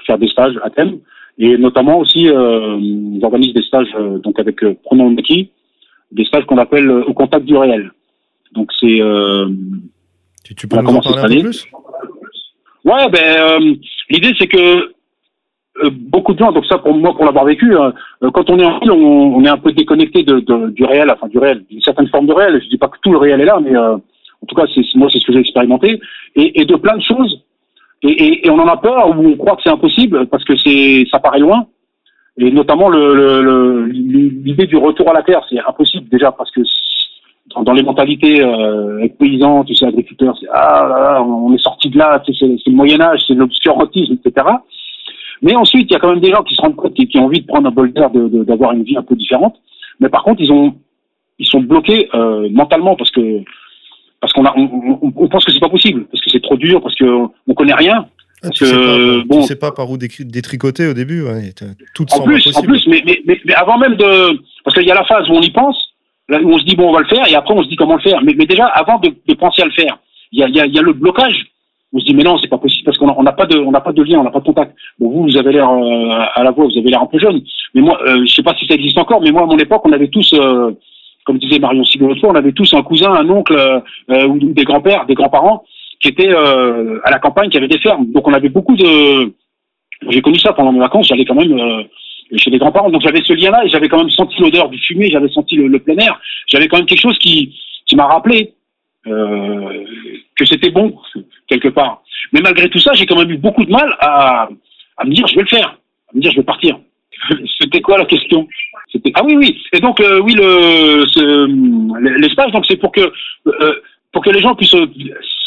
faire 0.06 0.18
des 0.18 0.28
stages 0.28 0.58
à 0.64 0.70
thème. 0.70 1.00
Et 1.38 1.58
notamment 1.58 2.00
aussi, 2.00 2.28
euh, 2.28 2.78
ils 2.82 3.20
organisent 3.24 3.54
des 3.54 3.62
stages 3.62 3.88
euh, 3.96 4.18
donc 4.20 4.40
avec 4.40 4.62
euh, 4.64 4.74
Pronom 4.84 5.10
Maki, 5.12 5.52
des 6.12 6.26
stages 6.26 6.46
qu'on 6.46 6.58
appelle 6.58 6.90
euh, 6.90 7.04
au 7.06 7.14
contact 7.14 7.46
du 7.46 7.56
réel. 7.56 7.92
Donc 8.54 8.70
c'est. 8.80 9.02
Euh, 9.02 9.48
tu, 10.44 10.54
tu 10.56 10.68
peux 10.68 10.78
nous 10.82 10.90
en 10.90 11.00
parler 11.02 11.38
un 11.38 11.42
peu 11.44 11.44
plus? 11.44 11.68
Ouais, 12.84 13.10
ben 13.10 13.38
euh, 13.38 13.76
l'idée 14.10 14.34
c'est 14.38 14.48
que 14.48 14.58
euh, 15.84 15.90
beaucoup 15.94 16.34
de 16.34 16.40
gens, 16.40 16.52
donc 16.52 16.66
ça 16.66 16.78
pour 16.80 16.94
moi 16.94 17.16
pour 17.16 17.24
l'avoir 17.26 17.46
vécu, 17.46 17.74
euh, 17.74 17.92
euh, 18.24 18.32
quand 18.32 18.50
on 18.50 18.60
est 18.60 18.66
en 18.66 18.80
ville, 18.80 18.92
on, 18.92 19.36
on 19.36 19.44
est 19.46 19.50
un 19.50 19.58
peu 19.58 19.72
déconnecté 19.72 20.24
de, 20.24 20.40
de- 20.40 20.72
du 20.72 20.84
réel, 20.84 21.10
enfin 21.10 21.28
du 21.28 21.38
réel, 21.38 21.64
d'une 21.70 21.82
certaine 21.82 22.08
forme 22.08 22.26
de 22.28 22.34
réel. 22.34 22.60
Je 22.62 22.68
dis 22.70 22.78
pas 22.78 22.88
que 22.90 22.98
tout 23.02 23.12
le 23.12 23.18
réel 23.18 23.40
est 23.40 23.46
là, 23.46 23.60
mais 23.62 23.76
euh, 23.76 23.96
en 23.96 24.46
tout 24.48 24.56
cas 24.56 24.66
c'est 24.74 24.82
moi 24.96 25.08
c'est 25.12 25.20
ce 25.20 25.26
que 25.26 25.34
j'ai 25.34 25.40
expérimenté 25.40 26.02
et, 26.36 26.60
et 26.60 26.66
de 26.66 26.76
plein 26.76 26.98
de 26.98 27.04
choses. 27.04 27.46
Et, 28.04 28.12
et, 28.12 28.48
et 28.48 28.50
on 28.50 28.60
en 28.60 28.68
a 28.68 28.78
peur 28.78 29.10
ou 29.10 29.28
on 29.28 29.36
croit 29.38 29.56
que 29.56 29.62
c'est 29.64 29.70
impossible 29.70 30.28
parce 30.28 30.44
que 30.46 30.56
c'est 30.58 31.06
ça 31.12 31.20
paraît 31.20 31.40
loin. 31.40 31.66
Et 32.38 32.52
notamment 32.52 32.88
le- 32.88 33.14
le- 33.14 33.42
le- 33.42 33.86
l'idée 33.88 34.66
du 34.66 34.78
retour 34.78 35.10
à 35.10 35.14
la 35.14 35.24
terre, 35.24 35.42
c'est 35.50 35.60
impossible 35.60 36.08
déjà 36.10 36.32
parce 36.32 36.50
que 36.52 36.62
dans, 37.64 37.74
les 37.74 37.84
mentalités 37.84 38.42
euh, 38.42 39.00
avec 39.00 39.18
paysans, 39.18 39.64
tu 39.66 39.74
sais, 39.76 39.86
agriculteurs, 39.88 40.38
c'est 40.40 40.48
ah 40.54 40.88
là 40.88 41.00
là, 41.14 41.24
on 41.24 41.54
est 41.54 41.58
sorti 41.62 41.90
de 41.90 41.98
là, 41.98 42.22
tu 42.26 42.34
sais, 42.34 42.46
c'est 42.64 42.70
le 42.70 42.76
Moyen 42.76 43.02
Âge, 43.02 43.22
c'est 43.28 43.34
l'obscurantisme, 43.34 44.18
etc. 44.24 44.48
Mais 45.42 45.56
ensuite, 45.56 45.88
il 45.90 45.94
y 45.94 45.96
a 45.96 46.00
quand 46.00 46.12
même 46.12 46.20
des 46.20 46.32
gens 46.32 46.44
qui 46.44 46.56
se 46.56 46.62
rendent 46.62 46.76
compte, 46.76 46.94
qui, 46.94 47.08
qui 47.08 47.18
ont 47.18 47.26
envie 47.26 47.42
de 47.42 47.48
prendre 47.48 47.68
un 47.68 47.72
bol 47.72 47.92
d'air, 47.92 48.10
d'avoir 48.12 48.74
une 48.74 48.84
vie 48.84 48.98
un 48.98 49.04
peu 49.04 49.16
différente. 49.16 49.56
Mais 50.00 50.10
par 50.10 50.24
contre, 50.24 50.42
ils 50.42 50.52
ont, 50.52 50.76
ils 51.40 51.48
sont 51.48 51.62
bloqués 51.62 52.10
euh, 52.14 52.48
mentalement 52.52 52.96
parce 52.96 53.12
que 53.12 53.42
parce 54.22 54.34
qu'on 54.34 54.46
on, 54.46 55.00
on- 55.02 55.14
on 55.16 55.28
pense 55.28 55.46
que 55.46 55.52
c'est 55.52 55.60
pas 55.60 55.70
possible, 55.70 56.06
parce 56.12 56.24
que 56.24 56.30
c'est 56.32 56.42
trop 56.42 56.58
dur, 56.58 56.82
parce 56.82 56.96
que 56.96 57.06
on 57.06 57.54
connaît 57.54 57.74
rien. 57.74 58.06
Ah, 58.44 58.50
tu, 58.52 58.64
que, 58.64 58.70
sais 58.70 58.76
pas, 58.76 59.24
bon- 59.26 59.42
tu 59.42 59.48
sais 59.48 59.56
pas 59.58 59.72
par 59.72 59.90
où 59.92 59.98
détricoter 59.98 60.88
au 60.88 60.94
début. 60.94 61.24
Ouais, 61.24 61.52
tout 61.94 62.06
En 62.14 62.22
plus, 62.22 62.56
en 62.56 62.62
plus, 62.62 62.88
mais, 62.88 63.02
mais, 63.06 63.22
mais, 63.26 63.40
mais 63.46 63.54
avant 63.54 63.78
même 63.78 63.96
de, 63.96 64.40
parce 64.64 64.76
qu'il 64.76 64.88
y 64.88 64.92
a 64.92 64.96
la 64.96 65.04
phase 65.04 65.30
où 65.30 65.34
on 65.34 65.42
y 65.42 65.50
pense, 65.52 65.94
là, 66.30 66.40
où 66.42 66.50
on 66.54 66.58
se 66.58 66.64
dit 66.64 66.76
bon 66.76 66.90
on 66.90 66.94
va 66.94 67.02
le 67.02 67.08
faire, 67.08 67.28
et 67.28 67.36
après 67.36 67.54
on 67.54 67.64
se 67.64 67.68
dit 67.70 67.76
comment 67.76 67.96
le 67.96 68.02
faire. 68.02 68.22
Mais, 68.24 68.34
mais 68.38 68.46
déjà 68.46 68.66
avant 68.68 68.98
de, 69.00 69.10
de 69.28 69.34
penser 69.34 69.62
à 69.62 69.66
le 69.66 69.72
faire, 69.72 70.00
il 70.32 70.40
y 70.40 70.44
a, 70.44 70.48
y, 70.48 70.60
a, 70.62 70.66
y 70.68 70.80
a 70.80 70.82
le 70.82 70.94
blocage. 70.94 71.48
On 71.92 72.00
se 72.00 72.06
dit 72.06 72.14
mais 72.14 72.24
non 72.24 72.38
c'est 72.38 72.48
pas 72.48 72.60
possible 72.60 72.86
parce 72.86 72.98
qu'on 73.00 73.08
n'a 73.08 73.16
on 73.18 73.24
pas 73.36 73.48
de 73.48 73.58
on 73.58 73.72
n'a 73.72 73.82
pas 73.82 73.92
de 73.92 74.04
lien, 74.04 74.20
on 74.20 74.24
n'a 74.24 74.30
pas 74.30 74.40
de 74.40 74.46
contact. 74.46 74.76
Bon 75.00 75.10
vous 75.10 75.24
vous 75.24 75.38
avez 75.38 75.52
l'air 75.54 75.68
euh, 75.70 76.20
à 76.36 76.44
la 76.44 76.52
voix, 76.52 76.66
vous 76.66 76.78
avez 76.78 76.90
l'air 76.92 77.02
un 77.02 77.08
peu 77.08 77.18
jeune, 77.20 77.42
mais 77.74 77.82
moi 77.82 78.00
euh, 78.06 78.24
je 78.28 78.34
sais 78.34 78.44
pas 78.44 78.54
si 78.60 78.68
ça 78.68 78.76
existe 78.76 78.98
encore, 79.00 79.22
mais 79.22 79.32
moi 79.32 79.42
à 79.42 79.46
mon 79.48 79.58
époque 79.58 79.82
on 79.86 79.92
avait 79.92 80.08
tous 80.08 80.32
euh, 80.36 80.72
comme 81.30 81.38
disait 81.38 81.60
Marion 81.60 81.84
Sigo 81.84 82.08
l'autre 82.08 82.22
fois, 82.22 82.32
on 82.32 82.36
avait 82.36 82.54
tous 82.54 82.74
un 82.74 82.82
cousin, 82.82 83.12
un 83.14 83.30
oncle 83.30 83.54
euh, 83.56 83.80
euh, 84.10 84.26
ou 84.26 84.40
des 84.40 84.64
grands-pères, 84.64 85.06
des 85.06 85.14
grands-parents 85.14 85.64
qui 86.02 86.08
étaient 86.08 86.34
euh, 86.34 87.00
à 87.04 87.12
la 87.12 87.20
campagne, 87.20 87.52
qui 87.52 87.58
avaient 87.58 87.68
des 87.68 87.78
fermes. 87.78 88.12
Donc 88.12 88.28
on 88.28 88.34
avait 88.34 88.50
beaucoup 88.50 88.76
de 88.76 89.32
j'ai 90.10 90.22
connu 90.24 90.40
ça 90.40 90.54
pendant 90.54 90.72
mes 90.72 90.80
vacances, 90.80 91.08
j'allais 91.08 91.26
quand 91.26 91.36
même 91.36 91.86
chez 92.36 92.50
les 92.50 92.58
grands-parents, 92.58 92.90
donc 92.90 93.04
j'avais 93.04 93.22
ce 93.24 93.34
lien-là 93.34 93.64
et 93.64 93.70
j'avais 93.70 93.88
quand 93.90 94.00
même 94.00 94.10
senti 94.10 94.42
l'odeur 94.42 94.70
du 94.70 94.80
fumier, 94.80 95.12
j'avais 95.12 95.28
senti 95.28 95.56
le, 95.56 95.68
le 95.68 95.78
plein 95.78 95.98
air, 95.98 96.20
j'avais 96.48 96.68
quand 96.68 96.78
même 96.78 96.88
quelque 96.88 97.02
chose 97.02 97.18
qui, 97.20 97.56
qui 97.86 97.96
m'a 97.96 98.08
rappelé 98.08 98.56
que 99.06 100.46
c'était 100.46 100.72
bon 100.72 100.98
quelque 101.48 101.68
part. 101.68 102.02
Mais 102.34 102.42
malgré 102.42 102.70
tout 102.70 102.80
ça, 102.80 102.94
j'ai 102.94 103.06
quand 103.06 103.18
même 103.18 103.30
eu 103.30 103.38
beaucoup 103.38 103.66
de 103.66 103.72
mal 103.72 103.96
à, 104.00 104.50
à 104.98 105.06
me 105.06 105.14
dire 105.14 105.28
je 105.28 105.36
vais 105.36 105.44
le 105.44 105.48
faire, 105.48 105.78
à 106.12 106.16
me 106.16 106.22
dire 106.22 106.32
je 106.32 106.38
vais 106.38 106.44
partir. 106.44 106.80
C'était 107.60 107.82
quoi 107.82 107.98
la 107.98 108.06
question? 108.06 108.48
Ah 109.14 109.22
oui 109.24 109.36
oui 109.36 109.58
et 109.74 109.80
donc 109.80 110.00
euh, 110.02 110.20
oui 110.22 110.34
le 110.34 111.06
ce- 111.08 112.20
l'espace 112.20 112.52
donc 112.52 112.66
c'est 112.68 112.78
pour 112.78 112.92
que 112.92 113.02
euh, 113.48 113.76
pour 114.12 114.24
que 114.24 114.32
les 114.32 114.42
gens 114.42 114.56
puissent 114.56 114.74
euh, 114.74 114.88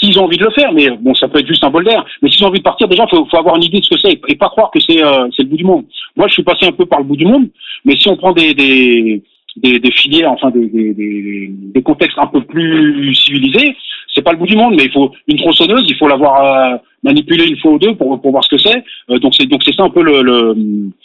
s'ils 0.01 0.17
ont 0.19 0.25
envie 0.25 0.37
de 0.37 0.45
le 0.45 0.51
faire 0.53 0.73
mais 0.73 0.91
bon 0.91 1.13
ça 1.15 1.27
peut 1.27 1.41
être 1.41 1.47
juste 1.49 1.65
un 1.65 1.71
bol 1.71 1.85
d'air 1.85 2.05
mais 2.23 2.31
s'ils 2.31 2.45
ont 2.45 2.49
envie 2.49 2.61
de 2.61 2.65
partir 2.65 2.87
déjà 2.87 3.05
faut 3.09 3.27
faut 3.27 3.37
avoir 3.39 3.57
une 3.57 3.65
idée 3.65 3.81
de 3.81 3.85
ce 3.85 3.91
que 3.91 3.99
c'est 4.01 4.21
et 4.29 4.37
pas 4.37 4.49
croire 4.49 4.71
que 4.71 4.79
c'est 4.79 5.03
euh, 5.03 5.27
c'est 5.37 5.43
le 5.43 5.49
bout 5.49 5.57
du 5.57 5.65
monde. 5.65 5.85
Moi 6.17 6.29
je 6.29 6.35
suis 6.35 6.45
passé 6.45 6.67
un 6.67 6.73
peu 6.73 6.87
par 6.87 7.01
le 7.01 7.05
bout 7.05 7.17
du 7.17 7.27
monde 7.27 7.49
mais 7.85 7.97
si 7.99 8.09
on 8.09 8.17
prend 8.17 8.33
des 8.33 8.55
des 8.55 9.91
filières 9.91 10.31
enfin 10.31 10.51
des, 10.51 10.67
des, 10.67 10.95
des, 10.95 11.49
des 11.51 11.83
contextes 11.83 12.19
un 12.19 12.29
peu 12.29 12.43
plus 12.43 13.13
civilisés 13.17 13.77
c'est 14.15 14.23
pas 14.23 14.33
le 14.33 14.39
bout 14.39 14.47
du 14.47 14.57
monde 14.57 14.75
mais 14.77 14.85
il 14.85 14.93
faut 14.93 15.11
une 15.27 15.39
tronçonneuse 15.39 15.85
il 15.89 15.97
faut 15.97 16.07
l'avoir 16.07 16.79
manipulée 17.03 17.47
une 17.49 17.59
fois 17.59 17.73
ou 17.73 17.79
deux 17.79 17.95
pour 17.97 18.21
pour 18.21 18.31
voir 18.31 18.45
ce 18.45 18.49
que 18.55 18.59
c'est. 18.62 18.83
Euh, 19.11 19.19
donc 19.19 19.35
c'est 19.37 19.47
donc 19.47 19.62
c'est 19.65 19.75
ça 19.75 19.85
un 19.85 19.91
peu 19.91 20.03
le 20.03 20.23
le, 20.23 20.55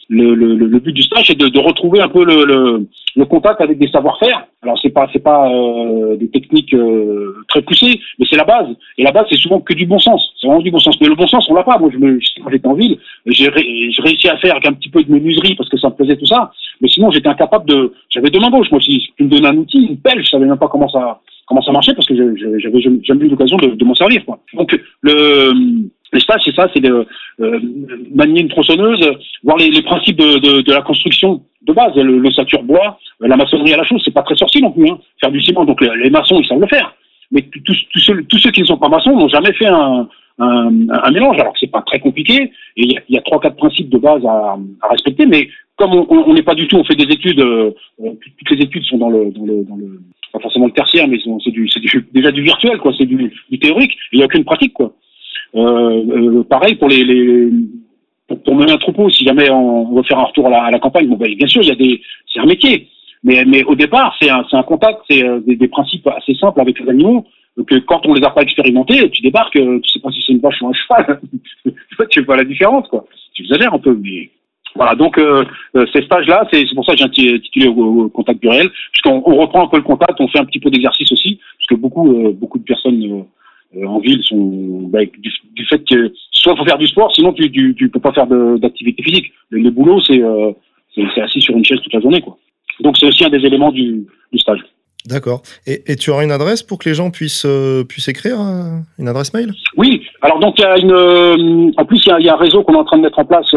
le, 0.10 0.36
le, 0.36 0.56
le 0.56 0.80
but 0.80 0.94
du 0.94 1.02
stage 1.04 1.28
c'est 1.28 1.38
de, 1.38 1.48
de 1.48 1.60
retrouver 1.60 2.00
un 2.02 2.08
peu 2.10 2.24
le, 2.24 2.86
le, 3.16 3.26
contact 3.26 3.60
avec 3.62 3.78
des 3.80 3.88
savoir-faire. 3.90 4.46
Alors 4.62 4.78
c'est 4.82 4.90
pas 4.92 5.08
c'est 5.12 5.24
pas 5.24 5.50
euh, 5.52 6.16
des 6.18 6.30
techniques 6.30 6.74
euh, 6.74 7.36
très 7.48 7.62
poussées 7.62 8.00
mais 8.20 8.26
c'est 8.30 8.38
la 8.38 8.44
base. 8.46 8.68
Et 8.98 9.04
la 9.04 9.12
base 9.12 9.26
c'est 9.30 9.38
souvent 9.40 9.60
que 9.60 9.74
du 9.74 9.86
bon 9.86 10.00
sens. 10.00 10.34
C'est 10.40 10.48
vraiment 10.48 10.62
du 10.62 10.72
bon 10.72 10.80
sens. 10.80 10.96
Mais 11.02 11.08
le 11.08 11.16
bon 11.16 11.28
sens 11.28 11.48
on 11.50 11.56
l'a 11.56 11.64
pas. 11.64 11.78
Moi 11.80 11.90
je 11.92 11.98
me 11.98 12.20
j'étais 12.20 12.68
en 12.68 12.74
ville 12.74 12.98
j'ai 13.26 13.50
ré- 13.50 13.90
j'ai 13.92 14.02
réussi 14.02 14.30
à 14.30 14.38
faire 14.38 14.54
avec 14.54 14.66
un 14.68 14.74
petit 14.74 14.90
peu 14.90 15.04
de 15.04 15.12
menuiserie 15.12 15.56
parce 15.56 15.70
que 15.70 15.78
ça 15.78 15.90
me 15.90 15.96
plaisait 15.96 16.18
tout 16.18 16.26
ça. 16.28 16.52
Mais 16.82 16.88
sinon 16.88 17.10
j'étais 17.12 17.28
incapable 17.30 17.66
de 17.68 17.94
j'avais 18.10 18.30
deux 18.30 18.40
mains 18.40 18.50
gauches. 18.52 18.72
Moi 18.72 18.82
si 18.82 19.00
tu 19.18 19.24
me 19.24 19.30
donnais 19.30 19.48
un 19.48 19.58
outil 19.58 19.80
une 19.88 19.98
pelle 19.98 20.24
je 20.24 20.30
savais 20.30 20.46
même 20.46 20.58
pas 20.60 20.68
comment 20.68 20.90
ça 20.90 21.20
comment 21.48 21.62
ça 21.62 21.72
marchait 21.72 21.94
parce 21.96 22.06
que 22.08 22.16
j'avais 22.16 22.80
jamais 23.04 23.26
eu 23.26 23.30
l'occasion 23.30 23.58
de, 23.58 23.68
de 23.68 23.86
m'en 23.86 23.96
servir 23.96 24.24
quoi. 24.26 24.40
Donc 24.54 24.78
le 25.02 25.52
les 26.14 26.20
stages 26.20 26.42
c'est 26.46 26.56
ça 26.56 26.70
c'est 26.74 26.80
de 26.80 27.06
euh, 27.42 27.60
manier 28.14 28.42
une 28.42 28.50
tronçonneuse 28.50 29.04
voir 29.44 29.58
les, 29.58 29.70
les 29.72 29.82
principes 29.82 30.18
de, 30.18 30.38
de, 30.40 30.62
de 30.62 30.72
la 30.72 30.82
construction 30.82 31.42
de 31.68 31.74
base 31.74 31.96
le, 31.96 32.20
le 32.20 32.64
bois 32.64 33.00
la 33.20 33.36
maçonnerie 33.36 33.74
à 33.74 33.78
la 33.78 33.84
chose 33.84 34.02
c'est 34.06 34.14
pas 34.14 34.24
très 34.24 34.36
sorcier 34.36 34.62
non 34.62 34.72
plus 34.72 34.90
hein. 34.90 35.00
faire 35.20 35.32
du 35.32 35.42
ciment 35.42 35.66
donc 35.66 35.82
les, 35.82 35.90
les 36.04 36.10
maçons 36.10 36.40
ils 36.40 36.48
savent 36.48 36.62
le 36.62 36.68
faire. 36.68 36.94
Mais 37.30 37.42
tous, 37.42 37.78
tous, 37.92 38.00
ceux, 38.00 38.24
tous 38.24 38.38
ceux 38.38 38.52
qui 38.52 38.62
ne 38.62 38.66
sont 38.68 38.78
pas 38.78 38.88
maçons 38.88 39.12
n'ont 39.14 39.28
jamais 39.28 39.52
fait 39.52 39.66
un, 39.68 40.08
un, 40.40 40.70
un 41.08 41.12
mélange. 41.12 41.38
Alors 41.38 41.52
que 41.52 41.60
c'est 41.60 41.70
pas 41.78 41.82
très 41.82 42.00
compliqué 42.00 42.36
et 42.78 42.84
il 42.84 42.98
y 43.10 43.18
a- 43.18 43.22
trois 43.22 43.42
quatre 43.42 43.58
principes 43.58 43.90
de 43.90 43.98
base 43.98 44.24
à, 44.26 44.56
à 44.84 44.88
respecter 44.90 45.26
mais 45.26 45.50
comme 45.76 45.94
on 46.10 46.34
n'est 46.34 46.42
pas 46.42 46.56
du 46.56 46.68
tout 46.70 46.78
on 46.78 46.86
fait 46.86 46.96
des 46.96 47.12
études 47.14 47.42
euh, 47.42 47.72
euh, 48.02 48.12
toutes 48.38 48.52
les 48.58 48.64
études 48.64 48.86
sont 48.86 48.98
dans 48.98 49.10
le 49.10 49.30
dans 49.32 49.46
le 49.46 49.64
dans 49.66 49.76
le 49.76 50.00
pas 50.32 50.40
forcément 50.40 50.66
le 50.66 50.72
tertiaire 50.72 51.08
mais 51.08 51.18
c'est 51.44 51.52
du 51.52 51.66
du, 51.66 52.08
déjà 52.14 52.32
du 52.32 52.42
virtuel 52.42 52.78
quoi. 52.80 52.94
C'est 52.98 53.06
du, 53.06 53.32
du 53.50 53.60
théorique. 53.60 53.98
Il 54.12 54.18
n'y 54.18 54.24
a 54.24 54.26
aucune 54.26 54.44
pratique 54.44 54.74
quoi. 54.74 54.94
Euh, 55.56 55.60
euh, 55.60 56.44
pareil 56.44 56.76
pour 56.76 56.90
les, 56.90 57.04
les 57.04 57.50
pour, 58.28 58.42
pour 58.44 58.56
mener 58.56 58.72
un 58.72 58.78
troupeau 58.78 59.10
si 59.10 59.24
jamais 59.24 59.50
on 59.50 59.96
veut 59.96 60.04
faire 60.04 60.20
un 60.20 60.26
retour 60.26 60.48
à 60.48 60.50
la, 60.50 60.64
à 60.64 60.72
la 60.72 60.80
campagne 60.80 61.08
bon 61.08 61.16
ben, 61.16 61.34
bien 61.36 61.48
sûr 61.48 61.62
il 61.62 61.70
y 61.70 61.72
a 61.72 61.76
des 61.76 62.02
c'est 62.32 62.40
un 62.40 62.46
métier. 62.46 62.88
Mais 63.24 63.46
mais 63.46 63.64
au 63.64 63.76
départ 63.76 64.16
c'est 64.20 64.30
un 64.30 64.46
un 64.52 64.64
contact 64.64 65.00
c'est 65.10 65.24
euh, 65.24 65.40
des, 65.40 65.56
des 65.56 65.68
principes 65.68 66.08
assez 66.08 66.36
simples 66.36 66.62
avec 66.62 66.80
les 66.80 66.90
animaux 66.90 67.26
que 67.66 67.76
quand 67.80 68.06
on 68.06 68.14
les 68.14 68.24
a 68.24 68.30
pas 68.30 68.42
expérimentés 68.44 69.10
tu 69.10 69.22
débarques 69.22 69.56
euh, 69.56 69.80
tu 69.82 69.90
sais 69.92 70.00
pas 70.00 70.12
si 70.12 70.22
c'est 70.26 70.34
une 70.34 70.40
vache 70.40 70.62
ou 70.62 70.68
un 70.68 70.74
cheval. 70.74 71.22
Tu 72.12 72.20
sais 72.20 72.26
pas 72.26 72.36
la 72.36 72.44
différence 72.44 72.88
quoi. 72.90 73.06
Tu 73.34 73.44
exagères 73.44 73.74
un 73.74 73.80
peu 73.80 73.98
mais 74.00 74.30
voilà, 74.78 74.96
donc 74.96 75.18
euh, 75.18 75.44
euh, 75.76 75.86
ces 75.92 76.04
stages-là, 76.04 76.48
c'est 76.52 76.64
pour 76.74 76.86
ça 76.86 76.94
que 76.94 77.00
j'ai 77.00 77.06
inti- 77.06 77.36
intitulé 77.36 77.68
au, 77.68 78.06
au 78.06 78.10
contact 78.10 78.40
du 78.40 78.48
réel, 78.48 78.70
puisqu'on 78.94 79.22
on 79.26 79.36
reprend 79.36 79.66
un 79.66 79.68
peu 79.68 79.78
le 79.78 79.84
contact, 79.84 80.22
on 80.22 80.28
fait 80.30 80.40
un 80.40 80.46
petit 80.46 80.60
peu 80.60 80.70
d'exercice 80.70 81.12
aussi, 81.12 81.40
parce 81.58 81.68
que 81.68 81.76
beaucoup, 81.76 82.06
euh, 82.14 82.32
beaucoup 82.32 82.60
de 82.60 82.64
personnes 82.64 83.26
euh, 83.76 83.86
en 83.86 84.00
ville 84.00 84.24
sont 84.24 84.88
bah, 84.94 85.00
du, 85.04 85.32
du 85.54 85.66
fait 85.66 85.84
que 85.84 86.14
soit 86.32 86.56
faut 86.56 86.64
faire 86.64 86.78
du 86.78 86.88
sport, 86.88 87.14
sinon 87.14 87.34
tu, 87.34 87.52
tu, 87.52 87.76
tu 87.76 87.90
peux 87.90 88.00
pas 88.00 88.14
faire 88.14 88.28
d'activité 88.28 89.04
physique. 89.04 89.34
Le, 89.50 89.60
le 89.60 89.72
boulot, 89.72 90.00
c'est 90.02 90.22
assis 91.22 91.42
sur 91.42 91.58
une 91.58 91.66
chaise 91.66 91.80
toute 91.84 91.94
la 91.94 92.00
journée, 92.00 92.22
quoi. 92.22 92.38
Donc 92.80 92.96
c'est 92.98 93.08
aussi 93.08 93.26
un 93.26 93.30
des 93.30 93.44
éléments 93.46 93.72
du, 93.72 94.06
du 94.32 94.40
stage. 94.40 94.62
D'accord. 95.06 95.42
Et, 95.66 95.84
et 95.92 95.96
tu 95.96 96.10
auras 96.12 96.24
une 96.24 96.32
adresse 96.32 96.64
pour 96.64 96.80
que 96.80 96.90
les 96.90 96.96
gens 96.96 97.12
puissent, 97.12 97.46
euh, 97.46 97.84
puissent 97.84 98.10
écrire 98.10 98.40
euh, 98.40 98.80
Une 99.00 99.08
adresse 99.08 99.34
mail? 99.34 99.54
Oui, 99.78 100.02
alors 100.22 100.40
donc 100.40 100.56
il 100.58 100.64
y 100.64 100.66
a 100.66 100.78
une, 100.78 100.92
euh, 100.92 101.72
en 101.78 101.86
plus 101.86 102.02
il 102.06 102.10
y 102.10 102.12
a, 102.12 102.20
il 102.20 102.26
y 102.26 102.30
a 102.30 102.34
un 102.34 102.38
réseau 102.38 102.62
qu'on 102.64 102.74
est 102.74 102.78
en 102.78 102.84
train 102.84 102.98
de 102.98 103.04
mettre 103.04 103.20
en 103.20 103.26
place 103.26 103.48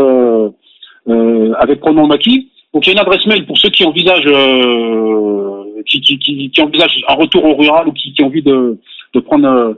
avec 1.06 1.80
Pronom 1.80 2.06
Maquis. 2.06 2.50
Donc 2.72 2.86
il 2.86 2.90
y 2.90 2.90
a 2.90 2.92
une 2.92 3.06
adresse 3.06 3.26
mail 3.26 3.46
pour 3.46 3.58
ceux 3.58 3.70
qui 3.70 3.84
envisagent, 3.84 4.26
euh, 4.26 5.82
qui, 5.86 6.00
qui, 6.00 6.18
qui, 6.18 6.50
qui 6.50 6.60
envisagent 6.60 7.02
un 7.08 7.14
retour 7.14 7.44
au 7.44 7.54
rural 7.56 7.88
ou 7.88 7.92
qui, 7.92 8.14
ont 8.20 8.26
envie 8.26 8.42
de, 8.42 8.78
de 9.12 9.20
prendre, 9.20 9.48
euh, 9.48 9.74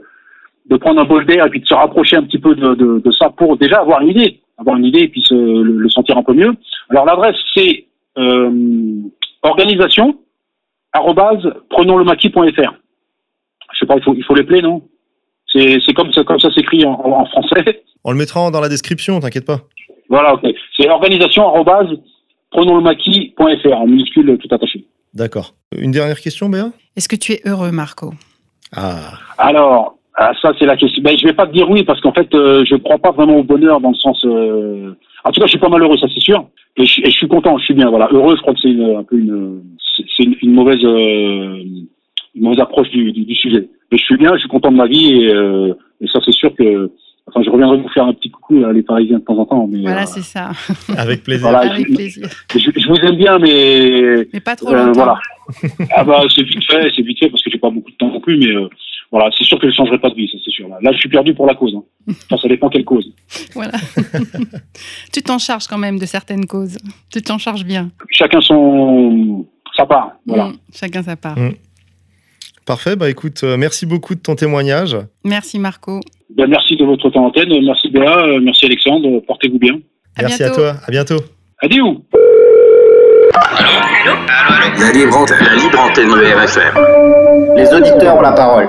de 0.69 0.77
prendre 0.77 1.01
un 1.01 1.05
bol 1.05 1.25
d'air 1.25 1.45
et 1.47 1.49
puis 1.49 1.59
de 1.59 1.65
se 1.65 1.73
rapprocher 1.73 2.17
un 2.17 2.23
petit 2.23 2.37
peu 2.37 2.53
de, 2.53 2.75
de, 2.75 2.99
de 2.99 3.11
ça 3.11 3.29
pour 3.31 3.57
déjà 3.57 3.79
avoir 3.79 4.01
une 4.01 4.09
idée, 4.09 4.41
avoir 4.59 4.77
une 4.77 4.85
idée 4.85 4.99
et 4.99 5.07
puis 5.07 5.21
se, 5.21 5.33
le, 5.33 5.77
le 5.77 5.89
sentir 5.89 6.17
un 6.17 6.23
peu 6.23 6.33
mieux. 6.33 6.53
Alors 6.89 7.05
l'adresse 7.05 7.37
c'est 7.55 7.85
euh, 8.19 8.51
organisation 9.41 10.19
prenonslemaquis.fr. 11.69 12.73
Je 13.73 13.79
sais 13.79 13.87
pas, 13.87 13.95
il 13.97 14.03
faut, 14.03 14.13
il 14.13 14.23
faut 14.23 14.35
les 14.35 14.61
non? 14.61 14.83
C'est 15.47 15.79
c'est 15.83 15.93
comme 15.93 16.11
ça, 16.13 16.23
comme 16.23 16.39
ça 16.39 16.51
s'écrit 16.51 16.85
en, 16.85 16.91
en 16.91 17.25
français. 17.25 17.83
On 18.03 18.11
le 18.11 18.17
mettra 18.17 18.51
dans 18.51 18.61
la 18.61 18.69
description, 18.69 19.19
t'inquiète 19.19 19.45
pas. 19.45 19.61
Voilà, 20.13 20.35
ok. 20.35 20.45
C'est 20.77 20.87
organisation 20.89 21.43
prenonslemaquis.fr 22.51 23.77
en 23.81 23.87
minuscule 23.87 24.37
tout 24.37 24.47
attaché. 24.53 24.85
D'accord. 25.13 25.53
Une 25.77 25.91
dernière 25.91 26.19
question, 26.19 26.49
Béa? 26.49 26.67
Est-ce 26.95 27.09
que 27.09 27.15
tu 27.15 27.31
es 27.33 27.41
heureux, 27.45 27.71
Marco? 27.71 28.13
Ah, 28.75 29.13
Alors, 29.39 29.97
ah, 30.15 30.31
ça 30.41 30.51
c'est 30.59 30.65
la 30.67 30.77
question. 30.77 31.01
Ben, 31.03 31.17
je 31.17 31.25
vais 31.25 31.33
pas 31.33 31.47
te 31.47 31.53
dire 31.53 31.67
oui 31.69 31.83
parce 31.83 31.99
qu'en 32.01 32.13
fait, 32.13 32.31
euh, 32.35 32.63
je 32.65 32.75
crois 32.75 32.99
pas 32.99 33.11
vraiment 33.11 33.37
au 33.37 33.43
bonheur 33.43 33.81
dans 33.81 33.89
le 33.89 33.95
sens. 33.95 34.23
euh, 34.25 34.93
En 35.23 35.31
tout 35.31 35.39
cas, 35.39 35.47
je 35.47 35.51
suis 35.51 35.59
pas 35.59 35.69
malheureux, 35.69 35.97
ça 35.97 36.07
c'est 36.13 36.21
sûr. 36.21 36.45
Et 36.77 36.85
je, 36.85 37.01
et 37.01 37.05
je 37.05 37.17
suis 37.17 37.27
content, 37.27 37.57
je 37.57 37.65
suis 37.65 37.73
bien. 37.73 37.89
Voilà, 37.89 38.07
heureux, 38.11 38.35
je 38.35 38.41
crois 38.41 38.53
que 38.53 38.59
c'est 38.61 38.69
une- 38.69 38.95
un 38.97 39.03
peu 39.03 39.17
une, 39.17 39.61
c'est 39.95 40.05
c'est 40.15 40.23
une, 40.23 40.35
une 40.43 40.53
mauvaise, 40.53 40.83
euh, 40.83 41.63
une 42.35 42.41
mauvaise 42.45 42.59
approche 42.59 42.89
du, 42.89 43.11
du, 43.11 43.25
du 43.25 43.35
sujet. 43.35 43.67
Mais 43.91 43.97
je 43.97 44.03
suis 44.03 44.17
bien, 44.17 44.33
je 44.35 44.39
suis 44.41 44.49
content 44.49 44.71
de 44.71 44.77
ma 44.77 44.87
vie 44.87 45.21
et, 45.23 45.29
euh, 45.33 45.73
et 46.01 46.07
ça 46.07 46.19
c'est 46.23 46.31
sûr 46.33 46.53
que. 46.55 46.91
Enfin, 47.35 47.43
je 47.43 47.49
reviendrai 47.49 47.77
vous 47.77 47.89
faire 47.89 48.05
un 48.05 48.13
petit 48.13 48.29
coucou 48.29 48.59
là, 48.59 48.71
les 48.71 48.83
Parisiens 48.83 49.17
de 49.19 49.23
temps 49.23 49.37
en 49.39 49.45
temps. 49.45 49.67
Mais, 49.67 49.81
Voilà, 49.81 50.03
euh, 50.03 50.05
c'est 50.05 50.21
ça. 50.21 50.51
avec 50.97 51.23
plaisir. 51.23 51.49
Voilà. 51.49 51.71
Avec 51.71 51.87
plaisir. 51.87 52.27
je, 52.53 52.59
je 52.59 52.87
vous 52.87 52.95
aime 52.97 53.15
bien, 53.17 53.39
mais 53.39 54.27
Mais 54.33 54.39
pas 54.39 54.55
trop 54.55 54.69
Euh, 54.69 54.85
longtemps. 54.85 54.93
voilà. 55.03 55.19
ah 55.95 56.03
bah 56.05 56.21
c'est 56.33 56.43
vite 56.43 56.63
fait, 56.63 56.89
c'est 56.95 57.01
vite 57.01 57.19
fait 57.19 57.29
parce 57.29 57.41
que 57.43 57.49
j'ai 57.51 57.57
pas 57.57 57.69
beaucoup 57.69 57.91
de 57.91 57.95
temps 57.97 58.07
non 58.09 58.21
plus, 58.21 58.37
mais 58.37 58.55
euh, 58.55 58.69
Voilà, 59.11 59.29
c'est 59.37 59.43
sûr 59.43 59.59
que 59.59 59.67
je 59.69 59.75
changerai 59.75 59.99
pas 59.99 60.09
de 60.09 60.15
vie, 60.15 60.29
ça 60.31 60.37
c'est 60.45 60.51
sûr. 60.51 60.67
Là, 60.69 60.77
Là, 60.81 60.91
je 60.93 60.97
suis 60.99 61.09
perdu 61.09 61.33
pour 61.33 61.45
la 61.47 61.53
cause. 61.55 61.75
hein. 61.75 61.83
Enfin, 62.31 62.37
ça 62.41 62.47
dépend 62.47 62.69
quelle 62.69 62.85
cause. 62.85 63.11
Voilà. 63.53 63.73
tu 65.11 65.21
t'en 65.21 65.37
charges 65.39 65.67
quand 65.67 65.77
même 65.77 65.99
de 65.99 66.05
certaines 66.05 66.45
causes. 66.45 66.77
Tu 67.11 67.21
t'en 67.21 67.37
charges 67.37 67.65
bien. 67.65 67.89
Chacun 68.09 68.39
son 68.41 69.45
sa 69.75 69.85
part. 69.85 70.11
Voilà. 70.25 70.45
Mm, 70.49 70.53
chacun 70.73 71.03
sa 71.03 71.15
part. 71.15 71.37
Mm. 71.37 71.53
Parfait, 72.65 72.95
bah 72.95 73.09
écoute, 73.09 73.41
euh, 73.43 73.57
merci 73.57 73.85
beaucoup 73.85 74.15
de 74.15 74.21
ton 74.21 74.35
témoignage. 74.35 74.95
Merci 75.25 75.59
Marco. 75.59 75.99
Ben, 76.35 76.47
merci 76.47 76.75
de 76.75 76.85
votre 76.85 77.09
temps 77.09 77.21
d'antenne. 77.21 77.49
Merci 77.65 77.89
Béa, 77.89 78.17
euh, 78.25 78.39
merci 78.41 78.65
Alexandre. 78.65 79.19
Portez-vous 79.27 79.59
bien. 79.59 79.73
À 80.17 80.23
merci 80.23 80.39
bientôt. 80.39 80.53
à 80.61 80.71
toi, 80.73 80.81
à 80.87 80.91
bientôt. 80.91 81.17
Adieu. 81.61 81.83
La 84.79 84.91
libre 84.91 85.17
antenne. 85.17 85.37
La 85.43 85.55
libre 85.55 85.79
antenne 85.79 86.09
de 86.09 86.25
RFM. 86.33 87.55
Les 87.55 87.73
auditeurs 87.73 88.15
ont 88.17 88.21
la 88.21 88.31
parole. 88.31 88.67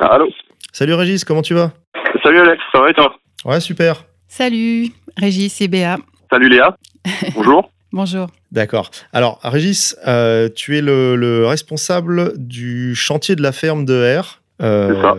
Allô 0.00 0.28
Salut 0.72 0.94
Régis, 0.94 1.24
comment 1.24 1.42
tu 1.42 1.54
vas? 1.54 1.72
Salut 2.22 2.40
Alex, 2.40 2.62
ça 2.72 2.80
va 2.80 2.90
et 2.90 2.94
toi? 2.94 3.14
Ouais, 3.44 3.60
super. 3.60 4.04
Salut 4.28 4.88
Régis 5.16 5.60
et 5.60 5.68
Béa. 5.68 5.96
Salut 6.30 6.48
Léa, 6.48 6.76
bonjour. 7.34 7.70
Bonjour. 7.92 8.26
D'accord. 8.52 8.90
Alors, 9.12 9.38
Régis, 9.42 9.96
euh, 10.06 10.48
tu 10.54 10.76
es 10.76 10.82
le, 10.82 11.16
le 11.16 11.46
responsable 11.46 12.32
du 12.36 12.94
chantier 12.94 13.34
de 13.34 13.42
la 13.42 13.52
ferme 13.52 13.84
de 13.86 14.18
R. 14.20 14.37
Euh, 14.60 15.00
ça. 15.02 15.16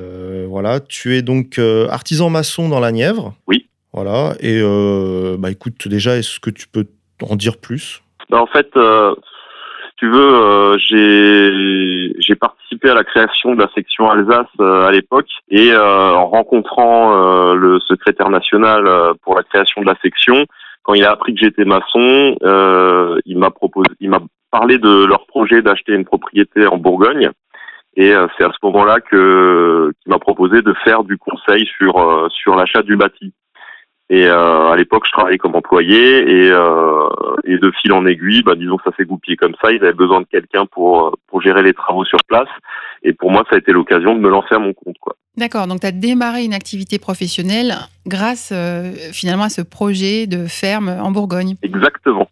voilà, 0.47 0.79
tu 0.79 1.15
es 1.15 1.21
donc 1.21 1.59
euh, 1.59 1.87
artisan 1.89 2.29
maçon 2.29 2.69
dans 2.69 2.79
la 2.79 2.91
Nièvre. 2.91 3.33
Oui. 3.47 3.67
Voilà, 3.93 4.33
et 4.39 4.59
euh, 4.61 5.37
bah 5.39 5.49
écoute, 5.49 5.87
déjà, 5.87 6.17
est-ce 6.17 6.39
que 6.39 6.51
tu 6.51 6.67
peux 6.67 6.85
en 7.27 7.35
dire 7.35 7.57
plus? 7.57 8.01
Bah, 8.29 8.39
en 8.41 8.45
fait, 8.45 8.69
euh, 8.77 9.15
tu 9.97 10.07
veux, 10.07 10.33
euh, 10.33 10.77
j'ai 10.77 12.13
j'ai 12.19 12.35
participé 12.35 12.89
à 12.89 12.93
la 12.93 13.03
création 13.03 13.55
de 13.55 13.61
la 13.61 13.69
section 13.73 14.09
Alsace 14.09 14.45
euh, 14.61 14.87
à 14.87 14.91
l'époque 14.91 15.29
et 15.49 15.71
euh, 15.71 16.13
en 16.13 16.27
rencontrant 16.27 17.13
euh, 17.13 17.55
le 17.55 17.79
secrétaire 17.79 18.29
national 18.29 18.87
euh, 18.87 19.13
pour 19.23 19.35
la 19.35 19.43
création 19.43 19.81
de 19.81 19.87
la 19.87 19.95
section, 20.01 20.45
quand 20.83 20.93
il 20.93 21.03
a 21.03 21.11
appris 21.11 21.33
que 21.33 21.39
j'étais 21.39 21.65
maçon, 21.65 22.35
euh, 22.43 23.19
il 23.25 23.37
m'a 23.37 23.49
proposé, 23.49 23.89
il 23.99 24.09
m'a 24.09 24.21
parlé 24.51 24.77
de 24.77 25.05
leur 25.05 25.25
projet 25.25 25.61
d'acheter 25.61 25.93
une 25.93 26.05
propriété 26.05 26.67
en 26.67 26.77
Bourgogne. 26.77 27.31
Et 27.99 28.13
euh, 28.13 28.27
c'est 28.37 28.45
à 28.45 28.51
ce 28.51 28.65
moment-là 28.65 29.01
que 29.01 29.91
qu'il 30.01 30.09
m'a 30.09 30.19
proposé 30.19 30.61
de 30.61 30.73
faire 30.85 31.03
du 31.03 31.17
conseil 31.17 31.67
sur 31.77 31.97
euh, 31.97 32.29
sur 32.29 32.55
l'achat 32.55 32.81
du 32.81 32.95
bâti. 32.95 33.33
Et 34.09 34.25
euh, 34.25 34.69
à 34.69 34.75
l'époque, 34.77 35.03
je 35.05 35.11
travaillais 35.11 35.37
comme 35.37 35.53
employé 35.53 36.19
et, 36.19 36.49
euh, 36.49 37.09
et 37.43 37.57
de 37.57 37.71
fil 37.81 37.91
en 37.91 38.05
aiguille, 38.07 38.41
bah, 38.41 38.55
disons 38.55 38.77
que 38.77 38.89
ça 38.89 38.95
s'est 38.95 39.03
goupillé 39.03 39.35
comme 39.35 39.53
ça. 39.61 39.73
Ils 39.73 39.83
avaient 39.83 39.91
besoin 39.91 40.21
de 40.21 40.27
quelqu'un 40.31 40.65
pour 40.65 41.17
pour 41.27 41.41
gérer 41.41 41.61
les 41.61 41.73
travaux 41.73 42.05
sur 42.05 42.19
place. 42.25 42.47
Et 43.03 43.11
pour 43.11 43.31
moi, 43.31 43.43
ça 43.49 43.57
a 43.57 43.59
été 43.59 43.73
l'occasion 43.73 44.15
de 44.15 44.19
me 44.21 44.29
lancer 44.29 44.55
à 44.55 44.59
mon 44.59 44.71
compte. 44.71 44.97
Quoi. 45.01 45.17
D'accord, 45.35 45.67
donc 45.67 45.81
tu 45.81 45.87
as 45.87 45.91
démarré 45.91 46.45
une 46.45 46.53
activité 46.53 46.99
professionnelle 46.99 47.75
grâce 48.07 48.51
euh, 48.53 48.93
finalement 49.11 49.43
à 49.43 49.49
ce 49.49 49.61
projet 49.61 50.25
de 50.25 50.47
ferme 50.47 50.87
en 50.87 51.11
Bourgogne. 51.11 51.55
Exactement. 51.63 52.29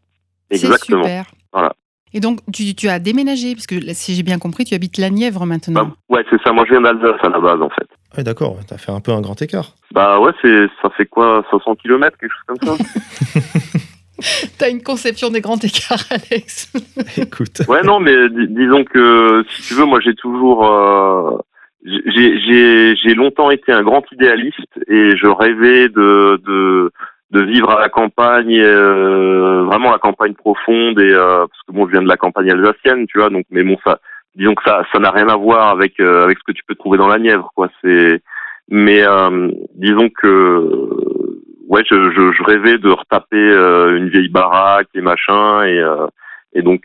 Exactement. 0.50 1.04
super. 1.04 1.26
Voilà. 1.52 1.74
Et 2.14 2.20
donc 2.20 2.40
tu, 2.54 2.74
tu 2.76 2.88
as 2.88 3.00
déménagé, 3.00 3.54
parce 3.54 3.68
que 3.68 3.76
si 3.94 4.16
j'ai 4.16 4.24
bien 4.24 4.40
compris, 4.40 4.66
tu 4.66 4.74
habites 4.76 4.98
la 4.98 5.10
Nièvre 5.10 5.46
maintenant. 5.46 5.86
Bah, 5.86 5.96
ouais, 6.18 6.26
c'est 6.30 6.42
ça. 6.44 6.52
Moi, 6.54 6.66
je 6.68 6.72
viens 6.72 6.82
d'Alsace 6.82 7.20
à 7.24 7.30
la 7.30 7.40
base, 7.40 7.62
en 7.62 7.70
fait. 7.70 7.88
Ouais, 8.18 8.24
d'accord, 8.24 8.58
t'as 8.68 8.78
fait 8.78 8.92
un 8.92 9.02
peu 9.02 9.12
un 9.12 9.22
grand 9.22 9.40
écart. 9.42 9.76
Bah 9.92 10.20
ouais, 10.20 10.32
c'est 10.42 10.68
ça 10.82 10.90
fait 10.92 11.06
quoi, 11.06 11.46
60 11.50 11.80
km, 11.82 12.18
quelque 12.18 12.32
chose 12.32 12.60
comme 12.60 12.78
ça. 12.78 12.84
Tu 14.58 14.64
as 14.64 14.70
une 14.70 14.82
conception 14.82 15.30
des 15.30 15.42
grands 15.42 15.58
écarts, 15.60 16.04
Alex. 16.10 16.72
Écoute. 17.18 17.62
Ouais, 17.68 17.84
non, 17.84 18.00
mais 18.00 18.30
dis- 18.30 18.48
disons 18.50 18.84
que 18.84 19.46
si 19.50 19.62
tu 19.68 19.74
veux, 19.76 19.86
moi, 19.86 20.00
j'ai 20.04 20.16
toujours, 20.16 20.66
euh, 20.66 21.38
j'ai 21.86 22.40
j'ai 22.40 22.96
j'ai 22.96 23.14
longtemps 23.14 23.52
été 23.52 23.72
un 23.72 23.84
grand 23.84 24.04
idéaliste 24.12 24.58
et 24.88 25.16
je 25.16 25.28
rêvais 25.28 25.90
de 25.90 26.42
de 26.46 26.92
de 27.32 27.42
vivre 27.42 27.70
à 27.72 27.82
la 27.82 27.90
campagne, 27.90 28.58
euh, 28.58 29.64
vraiment 29.66 29.92
la 29.92 29.98
campagne 29.98 30.34
profonde 30.34 31.00
et 31.00 31.12
euh, 31.12 31.46
parce 31.48 31.62
que 31.68 31.74
bon, 31.74 31.86
je 31.88 31.92
viens 31.92 32.02
de 32.02 32.08
la 32.08 32.18
campagne 32.18 32.52
alsacienne, 32.52 33.06
tu 33.08 33.20
vois, 33.20 33.30
donc 33.30 33.46
mais 33.52 33.64
bon, 33.64 33.78
ça, 33.86 34.00
disons 34.36 34.56
que 34.56 34.64
ça 34.64 34.84
ça 34.94 35.00
n'a 35.00 35.12
rien 35.12 35.28
à 35.28 35.36
voir 35.36 35.70
avec 35.70 36.00
euh, 36.00 36.24
avec 36.24 36.38
ce 36.38 36.44
que 36.44 36.54
tu 36.54 36.64
peux 36.66 36.76
trouver 36.76 36.98
dans 36.98 37.08
la 37.08 37.20
Nièvre, 37.20 37.52
quoi. 37.56 37.68
C'est 37.84 38.22
mais 38.70 39.02
euh, 39.06 39.50
disons 39.76 40.10
que 40.10 40.70
ouais, 41.68 41.84
je, 41.90 42.12
je, 42.12 42.32
je 42.32 42.44
rêvais 42.44 42.78
de 42.78 42.90
retaper 42.90 43.36
euh, 43.36 43.98
une 43.98 44.10
vieille 44.10 44.30
baraque 44.30 44.88
et 44.94 45.02
machin 45.02 45.64
et 45.64 45.80
euh, 45.80 46.08
et 46.54 46.62
donc 46.62 46.84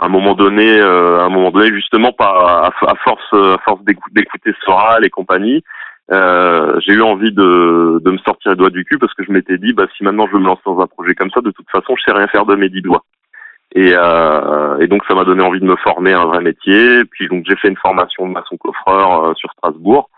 à 0.00 0.06
un 0.06 0.08
moment 0.08 0.34
donné, 0.34 0.80
à 0.80 1.24
un 1.24 1.28
moment 1.28 1.50
donné, 1.50 1.74
justement, 1.74 2.12
par 2.12 2.36
à, 2.46 2.66
à 2.68 2.94
force 3.02 3.32
à 3.32 3.58
force 3.64 3.82
d'écou- 3.82 4.10
d'écouter 4.12 4.52
Soral 4.64 5.04
et 5.04 5.10
compagnie, 5.10 5.64
euh, 6.10 6.80
j'ai 6.80 6.94
eu 6.94 7.02
envie 7.02 7.32
de, 7.32 8.00
de 8.02 8.10
me 8.10 8.18
sortir 8.18 8.52
les 8.52 8.56
doigts 8.56 8.70
du 8.70 8.84
cul 8.84 8.98
parce 8.98 9.12
que 9.14 9.24
je 9.24 9.32
m'étais 9.32 9.58
dit, 9.58 9.72
bah 9.72 9.86
si 9.96 10.04
maintenant 10.04 10.26
je 10.30 10.36
me 10.36 10.44
lancer 10.44 10.62
dans 10.64 10.80
un 10.80 10.86
projet 10.86 11.14
comme 11.14 11.30
ça, 11.30 11.40
de 11.40 11.50
toute 11.50 11.70
façon, 11.70 11.94
je 11.96 12.02
sais 12.04 12.16
rien 12.16 12.26
faire 12.28 12.46
de 12.46 12.54
mes 12.54 12.68
dix 12.68 12.82
doigts. 12.82 13.04
Et, 13.74 13.92
euh, 13.94 14.78
et 14.78 14.86
donc 14.86 15.02
ça 15.06 15.14
m'a 15.14 15.24
donné 15.24 15.42
envie 15.42 15.60
de 15.60 15.66
me 15.66 15.76
former 15.76 16.12
à 16.12 16.20
un 16.20 16.26
vrai 16.26 16.40
métier. 16.40 17.04
Puis 17.04 17.28
donc 17.28 17.44
j'ai 17.46 17.56
fait 17.56 17.68
une 17.68 17.76
formation 17.76 18.26
de 18.26 18.32
maçon 18.32 18.56
coffreur 18.56 19.24
euh, 19.24 19.34
sur 19.34 19.50
Strasbourg. 19.52 20.08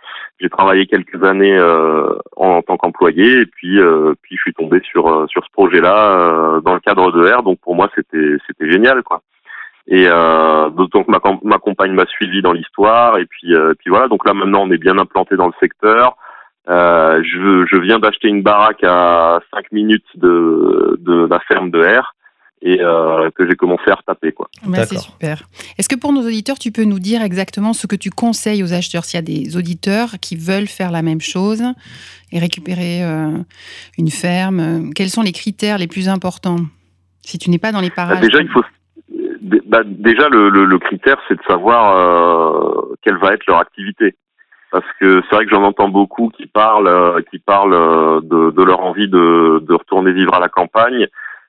J'ai 0.41 0.49
travaillé 0.49 0.87
quelques 0.87 1.23
années 1.25 1.57
euh, 1.57 2.15
en, 2.37 2.63
tant 2.63 2.77
qu'employé 2.77 3.41
et 3.41 3.47
puis 3.47 3.79
euh, 3.81 4.15
puis 4.23 4.37
je 4.37 4.43
suis 4.43 4.55
tombé 4.55 4.81
sur 4.85 5.29
sur 5.29 5.45
ce 5.45 5.51
projet-là 5.53 6.61
dans 6.65 6.75
le 6.75 6.81
cadre 6.81 7.11
de 7.11 7.29
R. 7.29 7.43
Donc 7.43 7.59
pour 7.61 7.75
moi 7.75 7.91
c'était 7.95 8.37
c'était 8.47 8.71
génial 8.71 9.03
quoi. 9.03 9.21
Et 9.87 10.07
euh, 10.07 10.71
d'autant 10.71 11.03
que 11.05 11.11
ma, 11.11 11.21
ma 11.43 11.59
compagne 11.59 11.93
m'a 11.93 12.07
suivi 12.07 12.43
dans 12.43 12.53
l'histoire 12.53 13.19
et 13.19 13.27
puis 13.27 13.55
euh, 13.55 13.75
puis 13.79 13.91
voilà. 13.91 14.09
Donc 14.09 14.25
là 14.27 14.35
maintenant 14.35 14.63
on 14.63 14.71
est 14.71 14.79
bien 14.79 14.99
implanté 14.99 15.37
dans 15.37 15.47
le 15.47 15.55
secteur. 15.61 16.17
Euh, 16.69 17.23
je, 17.25 17.67
je 17.67 17.77
viens 17.77 17.99
d'acheter 17.99 18.29
une 18.29 18.43
baraque 18.43 18.85
à 18.85 19.41
5 19.53 19.73
minutes 19.73 20.05
de, 20.15 20.97
de 21.01 21.27
la 21.29 21.41
ferme 21.41 21.71
de 21.71 21.83
R 21.83 22.15
et 22.63 22.79
euh, 22.81 23.31
que 23.35 23.49
j'ai 23.49 23.57
commencé 23.57 23.91
à 23.91 23.95
retaper 23.95 24.33
quoi. 24.33 24.49
Bah, 24.67 24.85
c'est 24.85 24.99
super. 24.99 25.43
Est-ce 25.79 25.89
que 25.89 25.97
pour 25.97 26.13
nos 26.13 26.23
auditeurs, 26.23 26.59
tu 26.59 26.71
peux 26.71 26.85
nous 26.85 26.99
dire 26.99 27.23
exactement 27.23 27.73
ce 27.73 27.87
que 27.87 27.97
tu 27.97 28.11
conseilles 28.11 28.63
aux 28.63 28.75
acheteurs? 28.75 29.05
S'il 29.05 29.17
y 29.17 29.19
a 29.19 29.23
des 29.23 29.57
auditeurs 29.57 30.19
qui 30.21 30.37
veulent 30.37 30.67
faire 30.67 30.91
la 30.91 31.03
même 31.03 31.21
chose 31.21 31.63
et 32.33 32.39
récupérer 32.39 33.03
euh, 33.03 33.39
une 33.97 34.11
ferme 34.11 34.61
euh, 34.61 34.91
Quels 34.95 35.09
sont 35.09 35.23
les 35.23 35.33
critères 35.33 35.79
les 35.79 35.89
plus 35.89 36.09
importants? 36.09 36.59
Si 37.23 37.39
tu 37.39 37.51
n'es 37.51 37.59
pas 37.59 37.73
dans 37.73 37.81
les 37.81 37.89
Bah, 37.89 37.97
parages 37.97 38.21
déjà 38.21 38.41
il 38.41 38.49
faut 38.49 38.63
bah, 39.67 39.83
déjà 39.85 40.29
le, 40.29 40.49
le, 40.51 40.65
le 40.65 40.79
critère 40.79 41.17
c'est 41.29 41.35
de 41.37 41.43
savoir 41.49 41.97
euh, 41.97 42.95
quelle 43.03 43.19
va 43.19 43.33
être 43.35 43.47
leur 43.47 43.59
activité. 43.59 44.15
Parce 44.73 44.87
que 45.01 45.21
c'est 45.29 45.35
vrai 45.35 45.47
que 45.47 45.51
j'en 45.51 45.65
entends 45.65 45.89
beaucoup 45.89 46.29
qui 46.29 46.47
parlent, 46.47 46.87
euh, 46.87 47.21
qui 47.31 47.41
parlent 47.41 47.75
euh, 47.75 48.21
de, 48.23 48.51
de 48.51 48.63
leur 48.63 48.81
envie 48.81 49.09
de, 49.09 49.59
de 49.67 49.75
retourner 49.75 50.13
vivre 50.13 50.33
à 50.35 50.39
la 50.39 50.49
campagne, 50.49 51.09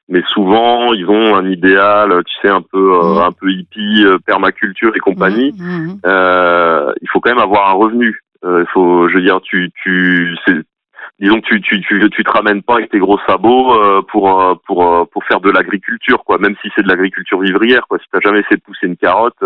mais 0.10 0.24
souvent 0.34 0.92
ils 0.94 1.06
ont 1.08 1.36
un 1.36 1.48
idéal, 1.48 2.24
tu 2.26 2.34
sais, 2.42 2.50
un 2.50 2.64
peu, 2.64 2.94
euh, 2.96 3.14
Mhm. 3.16 3.18
un 3.20 3.32
peu 3.32 3.52
hippie, 3.52 4.04
euh, 4.06 4.18
permaculture 4.26 4.96
et 4.96 5.00
compagnie. 5.00 5.54
Mhm, 5.56 5.66
mhm. 5.68 6.00
euh, 6.06 6.92
il 7.02 7.08
faut 7.10 7.20
quand 7.20 7.30
même 7.30 7.44
avoir 7.44 7.70
un 7.70 7.74
revenu. 7.74 8.20
Euh, 8.44 8.64
il 8.68 8.72
faut, 8.72 9.08
je 9.08 9.16
veux 9.16 9.22
dire, 9.22 9.40
tu, 9.42 9.70
tu, 9.84 10.36
disons 11.22 11.40
tu, 11.42 11.62
tu, 11.62 11.80
tu, 11.82 12.10
tu 12.10 12.24
te 12.24 12.32
ramènes 12.32 12.64
pas 12.64 12.76
avec 12.76 12.90
tes 12.90 13.00
gros 13.00 13.20
sabots 13.28 13.74
euh, 13.76 14.02
pour, 14.02 14.42
euh, 14.42 14.56
pour, 14.66 14.84
euh, 14.84 15.06
pour 15.06 15.24
faire 15.24 15.40
de 15.40 15.52
l'agriculture, 15.52 16.24
quoi. 16.26 16.40
Même 16.40 16.56
si 16.62 16.70
c'est 16.76 16.82
de 16.82 16.90
l'agriculture 16.90 17.40
vivrière, 17.40 17.88
quoi. 17.88 18.00
Si 18.00 18.06
t'as 18.12 18.20
jamais 18.20 18.40
essayé 18.40 18.58
de 18.58 18.62
pousser 18.62 18.88
une 18.88 18.98
carotte. 18.98 19.38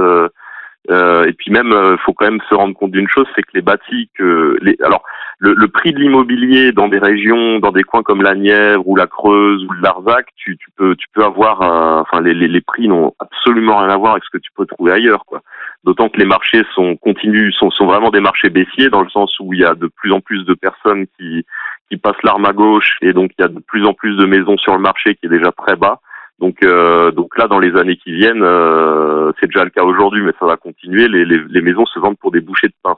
Euh, 0.89 1.25
et 1.25 1.33
puis 1.33 1.51
même, 1.51 1.69
il 1.69 1.97
faut 2.05 2.13
quand 2.13 2.25
même 2.25 2.41
se 2.49 2.55
rendre 2.55 2.75
compte 2.75 2.91
d'une 2.91 3.07
chose, 3.07 3.27
c'est 3.35 3.41
que 3.41 3.51
les 3.53 3.61
bâtis, 3.61 4.09
que 4.15 4.57
alors 4.83 5.03
le, 5.39 5.67
prix 5.67 5.93
de 5.93 5.99
l'immobilier 5.99 6.71
dans 6.71 6.87
des 6.87 6.99
régions, 6.99 7.59
dans 7.59 7.71
des 7.71 7.83
coins 7.83 8.03
comme 8.03 8.21
la 8.21 8.35
Nièvre 8.35 8.87
ou 8.87 8.95
la 8.95 9.07
Creuse 9.07 9.63
ou 9.65 9.71
le 9.73 9.81
Larzac, 9.81 10.27
tu, 10.35 10.57
peux, 10.75 10.95
tu 10.95 11.07
peux 11.13 11.23
avoir, 11.23 11.61
euh, 11.61 12.01
enfin 12.01 12.21
les, 12.21 12.33
les, 12.33 12.47
les 12.47 12.61
prix 12.61 12.87
n'ont 12.87 13.13
absolument 13.19 13.77
rien 13.77 13.89
à 13.89 13.97
voir 13.97 14.13
avec 14.13 14.23
ce 14.23 14.37
que 14.37 14.41
tu 14.41 14.51
peux 14.55 14.65
trouver 14.65 14.93
ailleurs, 14.93 15.25
quoi. 15.25 15.41
D'autant 15.83 16.09
que 16.09 16.17
les 16.17 16.25
marchés 16.25 16.63
sont 16.73 16.95
continuent, 16.95 17.51
sont, 17.51 17.69
sont 17.69 17.85
vraiment 17.85 18.09
des 18.09 18.19
marchés 18.19 18.49
baissiers 18.49 18.89
dans 18.89 19.03
le 19.03 19.09
sens 19.09 19.35
où 19.39 19.53
il 19.53 19.59
y 19.59 19.65
a 19.65 19.75
de 19.75 19.87
plus 19.87 20.11
en 20.11 20.19
plus 20.19 20.43
de 20.43 20.55
personnes 20.55 21.05
qui, 21.17 21.45
qui 21.89 21.97
passent 21.97 22.23
l'arme 22.23 22.45
à 22.45 22.53
gauche 22.53 22.97
et 23.01 23.13
donc 23.13 23.31
il 23.37 23.41
y 23.43 23.45
a 23.45 23.49
de 23.49 23.59
plus 23.59 23.85
en 23.85 23.93
plus 23.93 24.15
de 24.17 24.25
maisons 24.25 24.57
sur 24.57 24.73
le 24.73 24.81
marché 24.81 25.15
qui 25.15 25.27
est 25.27 25.29
déjà 25.29 25.51
très 25.51 25.75
bas. 25.75 25.99
Donc, 26.39 26.57
euh, 26.63 27.11
donc 27.11 27.37
là, 27.37 27.47
dans 27.47 27.59
les 27.59 27.75
années 27.77 27.95
qui 27.95 28.11
viennent, 28.11 28.43
euh, 28.43 29.31
c'est 29.39 29.47
déjà 29.47 29.63
le 29.63 29.69
cas 29.69 29.83
aujourd'hui, 29.83 30.21
mais 30.21 30.33
ça 30.39 30.45
va 30.45 30.57
continuer. 30.57 31.07
Les, 31.07 31.23
les, 31.25 31.39
les 31.49 31.61
maisons 31.61 31.85
se 31.85 31.99
vendent 31.99 32.17
pour 32.17 32.31
des 32.31 32.41
bouchées 32.41 32.67
de 32.67 32.73
pain. 32.83 32.97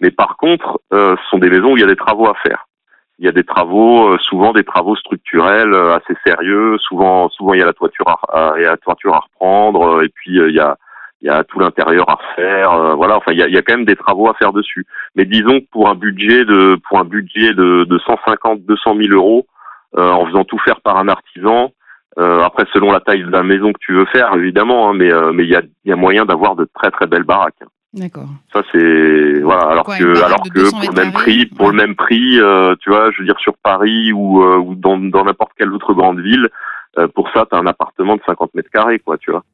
Mais 0.00 0.10
par 0.10 0.36
contre, 0.36 0.80
euh, 0.92 1.16
ce 1.16 1.28
sont 1.30 1.38
des 1.38 1.50
maisons 1.50 1.72
où 1.72 1.76
il 1.76 1.80
y 1.80 1.84
a 1.84 1.88
des 1.88 1.96
travaux 1.96 2.28
à 2.28 2.34
faire. 2.46 2.66
Il 3.18 3.24
y 3.24 3.28
a 3.28 3.32
des 3.32 3.44
travaux, 3.44 4.10
euh, 4.12 4.18
souvent 4.18 4.52
des 4.52 4.62
travaux 4.62 4.94
structurels 4.94 5.72
euh, 5.72 5.96
assez 5.96 6.14
sérieux. 6.24 6.76
Souvent, 6.78 7.28
souvent 7.30 7.54
il 7.54 7.60
y 7.60 7.62
a 7.62 7.66
la 7.66 7.72
toiture 7.72 8.06
à, 8.08 8.52
à- 8.52 8.58
la 8.58 8.76
toiture 8.76 9.14
à 9.14 9.20
reprendre, 9.20 9.98
euh, 9.98 10.04
et 10.04 10.08
puis 10.10 10.32
il 10.36 10.54
y 10.54 10.60
a 10.60 10.76
il 11.22 11.28
y 11.28 11.30
a 11.30 11.42
tout 11.44 11.58
l'intérieur 11.58 12.08
à 12.10 12.14
refaire. 12.16 12.70
euh, 12.72 12.94
voilà, 12.94 13.16
enfin 13.16 13.32
il 13.32 13.38
y 13.38 13.42
a, 13.42 13.48
y 13.48 13.56
a 13.56 13.62
quand 13.62 13.74
même 13.74 13.86
des 13.86 13.96
travaux 13.96 14.28
à 14.28 14.34
faire 14.34 14.52
dessus. 14.52 14.84
Mais 15.16 15.24
disons 15.24 15.60
que 15.60 15.66
pour 15.72 15.88
un 15.88 15.94
budget 15.94 16.44
de 16.44 16.78
pour 16.88 16.98
un 17.00 17.04
budget 17.04 17.54
de, 17.54 17.84
de 17.84 17.98
150 17.98 18.60
200 18.66 18.94
000 18.96 19.12
euros, 19.14 19.46
en 19.96 20.26
faisant 20.26 20.44
tout 20.44 20.58
faire 20.58 20.82
par 20.82 20.98
un 20.98 21.08
artisan, 21.08 21.72
Euh, 22.18 22.40
après, 22.42 22.64
selon 22.72 22.90
la 22.92 23.00
taille 23.00 23.22
de 23.24 23.30
la 23.30 23.42
maison 23.42 23.72
que 23.72 23.78
tu 23.80 23.92
veux 23.92 24.06
faire, 24.06 24.32
évidemment, 24.36 24.88
hein, 24.88 24.94
mais 24.94 25.12
euh, 25.12 25.32
mais 25.32 25.44
il 25.44 25.50
y 25.50 25.56
a, 25.56 25.62
y 25.84 25.92
a 25.92 25.96
moyen 25.96 26.24
d'avoir 26.24 26.56
de 26.56 26.66
très 26.74 26.90
très 26.90 27.06
belles 27.06 27.24
baraques. 27.24 27.54
hein. 27.62 27.66
D'accord. 27.92 28.28
Ça 28.52 28.62
c'est 28.72 29.40
voilà. 29.42 29.66
Alors 29.70 29.84
Quoi, 29.84 29.96
que 29.96 30.22
alors 30.24 30.42
que 30.42 30.48
200 30.50 30.78
pour 30.80 30.90
le 30.94 31.02
même 31.02 31.12
prix, 31.12 31.46
pour 31.46 31.70
le 31.70 31.76
Ouais. 31.78 31.86
même 31.86 31.94
prix, 31.94 32.40
euh, 32.40 32.74
tu 32.80 32.90
vois, 32.90 33.10
je 33.12 33.18
veux 33.20 33.24
dire 33.26 33.38
sur 33.40 33.54
Paris 33.62 34.12
ou 34.12 34.42
euh, 34.42 34.56
ou 34.56 34.74
dans 34.74 34.98
dans 34.98 35.24
n'importe 35.24 35.52
quelle 35.58 35.72
autre 35.72 35.92
grande 35.94 36.20
ville, 36.20 36.48
euh, 36.98 37.06
pour 37.08 37.28
ça 37.34 37.44
t'as 37.50 37.58
un 37.58 37.66
appartement 37.66 38.16
de 38.16 38.22
50 38.26 38.54
mètres 38.54 38.70
carrés, 38.70 38.98
quoi, 38.98 39.16
tu 39.18 39.30
vois. 39.30 39.44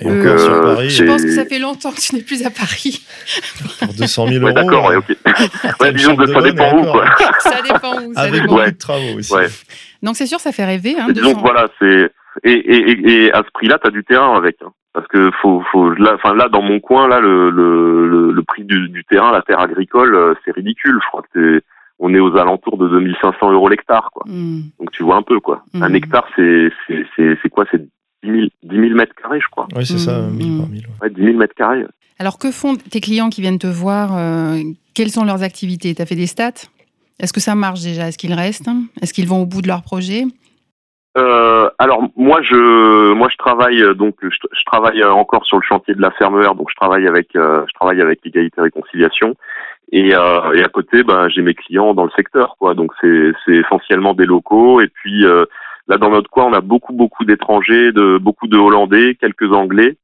Et 0.00 0.08
Euh, 0.08 0.20
encore 0.20 0.38
sur 0.40 0.52
euh, 0.52 0.62
Paris, 0.74 0.90
Je 0.90 1.04
pense 1.04 1.22
que 1.22 1.30
ça 1.32 1.44
fait 1.44 1.58
longtemps 1.58 1.90
que 1.92 2.00
tu 2.00 2.14
n'es 2.16 2.22
plus 2.22 2.44
à 2.46 2.50
Paris. 2.50 3.04
pour 3.80 3.92
200 3.94 4.26
000 4.28 4.44
Ouais, 4.44 4.50
euros. 4.50 4.52
d'accord, 4.62 4.86
ouais, 4.88 4.94
euh, 4.96 4.98
ok. 5.00 5.80
Ouais, 5.80 5.92
disons 5.92 6.16
que 6.16 6.26
ça 6.26 6.40
dépend 6.40 6.72
où, 6.74 6.80
encore, 6.80 6.92
quoi. 6.92 7.04
Ça 7.40 7.62
dépend 7.62 8.00
où. 8.02 8.14
Ça 8.14 8.20
Avec 8.22 8.32
dépend. 8.32 8.46
beaucoup 8.46 8.60
Ouais. 8.60 8.72
de 8.72 8.78
travaux 8.78 9.18
aussi. 9.18 9.34
Donc 10.02 10.16
c'est 10.16 10.26
sûr, 10.26 10.40
ça 10.40 10.52
fait 10.52 10.64
rêver. 10.64 10.96
Hein, 10.98 11.08
Disons 11.10 11.28
200. 11.28 11.34
que 11.34 11.40
voilà, 11.40 11.68
c'est 11.78 12.12
et, 12.44 12.52
et, 12.52 12.90
et, 12.90 13.24
et 13.26 13.32
à 13.32 13.38
ce 13.44 13.50
prix-là, 13.52 13.78
t'as 13.82 13.90
du 13.90 14.04
terrain 14.04 14.34
avec. 14.36 14.56
hein. 14.64 14.72
Parce 14.94 15.06
que 15.08 15.30
faut, 15.40 15.62
faut 15.72 15.90
là, 15.90 16.12
enfin 16.16 16.34
là, 16.34 16.48
dans 16.48 16.60
mon 16.62 16.78
coin, 16.80 17.08
là, 17.08 17.18
le, 17.20 17.50
le, 17.50 18.08
le, 18.08 18.32
le 18.32 18.42
prix 18.42 18.64
du, 18.64 18.88
du 18.90 19.04
terrain, 19.04 19.32
la 19.32 19.40
terre 19.42 19.60
agricole, 19.60 20.14
euh, 20.14 20.34
c'est 20.44 20.52
ridicule. 20.54 20.98
Je 21.02 21.08
crois 21.08 21.22
que 21.22 21.28
c'est, 21.60 21.64
on 21.98 22.12
est 22.14 22.18
aux 22.20 22.36
alentours 22.36 22.76
de 22.78 22.88
2500 22.88 23.52
euros 23.52 23.68
l'hectare, 23.68 24.10
quoi. 24.12 24.24
Hmm. 24.26 24.62
Donc 24.78 24.90
tu 24.92 25.02
vois 25.02 25.16
un 25.16 25.22
peu, 25.22 25.40
quoi. 25.40 25.62
Un 25.74 25.88
Mhm. 25.88 25.94
hectare, 25.96 26.26
c'est, 26.36 26.68
c'est, 27.16 27.48
quoi? 27.48 27.64
C'est 27.70 27.80
10 28.24 28.30
000, 28.30 28.36
10 28.64 28.76
000 28.80 28.94
mètres 28.94 29.14
carrés, 29.14 29.40
je 29.40 29.48
crois. 29.50 29.66
Oui, 29.74 29.86
c'est 29.86 29.98
ça, 29.98 30.18
Mm, 30.22 30.30
1000 30.36 30.52
mm. 30.52 30.58
par 30.58 30.68
1000. 30.68 30.80
ouais. 30.86 30.92
Ouais, 31.02 31.10
10 31.10 31.24
000 31.24 31.36
mètres 31.38 31.54
carrés. 31.54 31.86
Alors 32.18 32.38
que 32.38 32.50
font 32.50 32.76
tes 32.76 33.00
clients 33.00 33.30
qui 33.30 33.40
viennent 33.40 33.58
te 33.58 33.66
voir 33.66 34.16
euh, 34.16 34.58
Quelles 34.94 35.10
sont 35.10 35.24
leurs 35.24 35.42
activités? 35.42 35.94
Tu 35.94 36.02
as 36.02 36.06
fait 36.06 36.14
des 36.16 36.26
stats? 36.26 36.52
Est-ce 37.22 37.32
que 37.32 37.40
ça 37.40 37.54
marche 37.54 37.82
déjà? 37.82 38.08
Est-ce 38.08 38.18
qu'ils 38.18 38.34
restent? 38.34 38.68
Est-ce 39.00 39.14
qu'ils 39.14 39.28
vont 39.28 39.42
au 39.42 39.46
bout 39.46 39.62
de 39.62 39.68
leur 39.68 39.82
projet? 39.82 40.24
Euh, 41.16 41.70
alors 41.78 42.02
moi 42.16 42.40
je 42.42 43.12
moi 43.12 43.28
je 43.30 43.36
travaille 43.36 43.82
euh, 43.82 43.92
donc 43.92 44.14
je, 44.22 44.64
travaille 44.64 45.02
euh, 45.02 45.12
encore 45.12 45.44
sur 45.44 45.58
le 45.58 45.62
chantier 45.62 45.94
de 45.94 46.00
la 46.00 46.10
fermeur 46.12 46.54
donc 46.54 46.70
je 46.70 46.74
travaille 46.74 47.06
avec 47.06 47.36
euh, 47.36 47.66
je 47.68 47.74
travaille 47.74 48.00
avec 48.00 48.20
l'égalité 48.24 48.60
et 48.60 48.62
réconciliation. 48.62 49.36
Et, 49.94 50.08
et 50.08 50.14
à 50.14 50.68
côté 50.72 51.02
ben 51.02 51.28
j'ai 51.28 51.42
mes 51.42 51.52
clients 51.52 51.92
dans 51.92 52.04
le 52.04 52.10
secteur 52.16 52.56
quoi. 52.58 52.74
Donc 52.74 52.92
c'est 53.00 53.32
c'est 53.44 53.56
essentiellement 53.56 54.14
des 54.14 54.24
locaux. 54.24 54.80
Et 54.80 54.88
puis 54.88 55.22
là 55.22 55.98
dans 55.98 56.08
notre 56.08 56.30
coin 56.30 56.46
on 56.46 56.54
a 56.54 56.62
beaucoup 56.62 56.94
beaucoup 56.94 57.26
d'étrangers 57.26 57.92
de 57.92 58.16
beaucoup 58.18 58.48
de 58.48 58.56
hollandais 58.56 59.16
quelques 59.20 59.52
anglais 59.52 59.98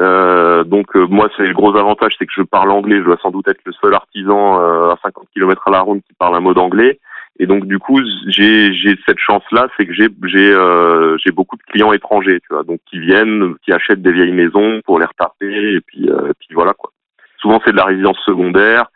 euh, 0.00 0.64
donc 0.64 0.96
euh, 0.96 1.06
moi 1.06 1.28
c'est 1.36 1.46
le 1.46 1.52
gros 1.52 1.76
avantage 1.76 2.14
c'est 2.18 2.24
que 2.24 2.32
je 2.34 2.42
parle 2.42 2.70
anglais 2.70 2.98
je 2.98 3.04
dois 3.04 3.18
sans 3.20 3.30
doute 3.30 3.46
être 3.46 3.60
le 3.66 3.72
seul 3.72 3.92
artisan 3.92 4.58
euh, 4.58 4.90
à 4.90 4.98
50 5.02 5.26
km 5.34 5.68
à 5.68 5.70
la 5.70 5.80
ronde 5.80 6.00
qui 6.00 6.14
parle 6.14 6.34
un 6.34 6.40
mot 6.40 6.54
d'anglais 6.54 6.98
et 7.38 7.46
donc 7.46 7.66
du 7.66 7.78
coup, 7.78 8.00
j'ai 8.26 8.96
cette 9.06 9.18
chance-là, 9.18 9.68
c'est 9.76 9.86
que 9.86 9.94
j'ai 9.94 10.08
euh, 10.36 11.16
j'ai 11.18 11.30
beaucoup 11.30 11.56
de 11.56 11.62
clients 11.62 11.92
étrangers, 11.92 12.40
tu 12.40 12.54
vois, 12.54 12.62
donc 12.62 12.80
qui 12.88 12.98
viennent, 12.98 13.54
qui 13.64 13.72
achètent 13.72 14.02
des 14.02 14.12
vieilles 14.12 14.32
maisons 14.32 14.80
pour 14.84 14.98
les 14.98 15.06
retaper 15.06 15.74
et 15.74 15.80
puis 15.80 16.10
euh, 16.10 16.30
et 16.30 16.34
puis 16.38 16.48
voilà 16.52 16.74
quoi. 16.74 16.90
Souvent 17.38 17.60
c'est 17.64 17.72
de 17.72 17.76
la 17.76 17.86
résidence 17.86 18.18
secondaire. 18.24 18.86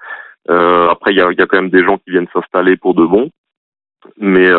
Euh, 0.51 0.89
après 0.91 1.13
il 1.13 1.17
y 1.17 1.21
a 1.23 1.33
y 1.33 1.43
a 1.43 1.47
quand 1.47 1.61
même 1.61 1.71
des 1.71 1.83
gens 1.83 1.99
qui 1.99 2.11
viennent 2.11 2.29
s'installer 2.33 2.77
pour 2.77 2.95
de 2.95 3.05
bon. 3.05 3.31
Mais 4.19 4.51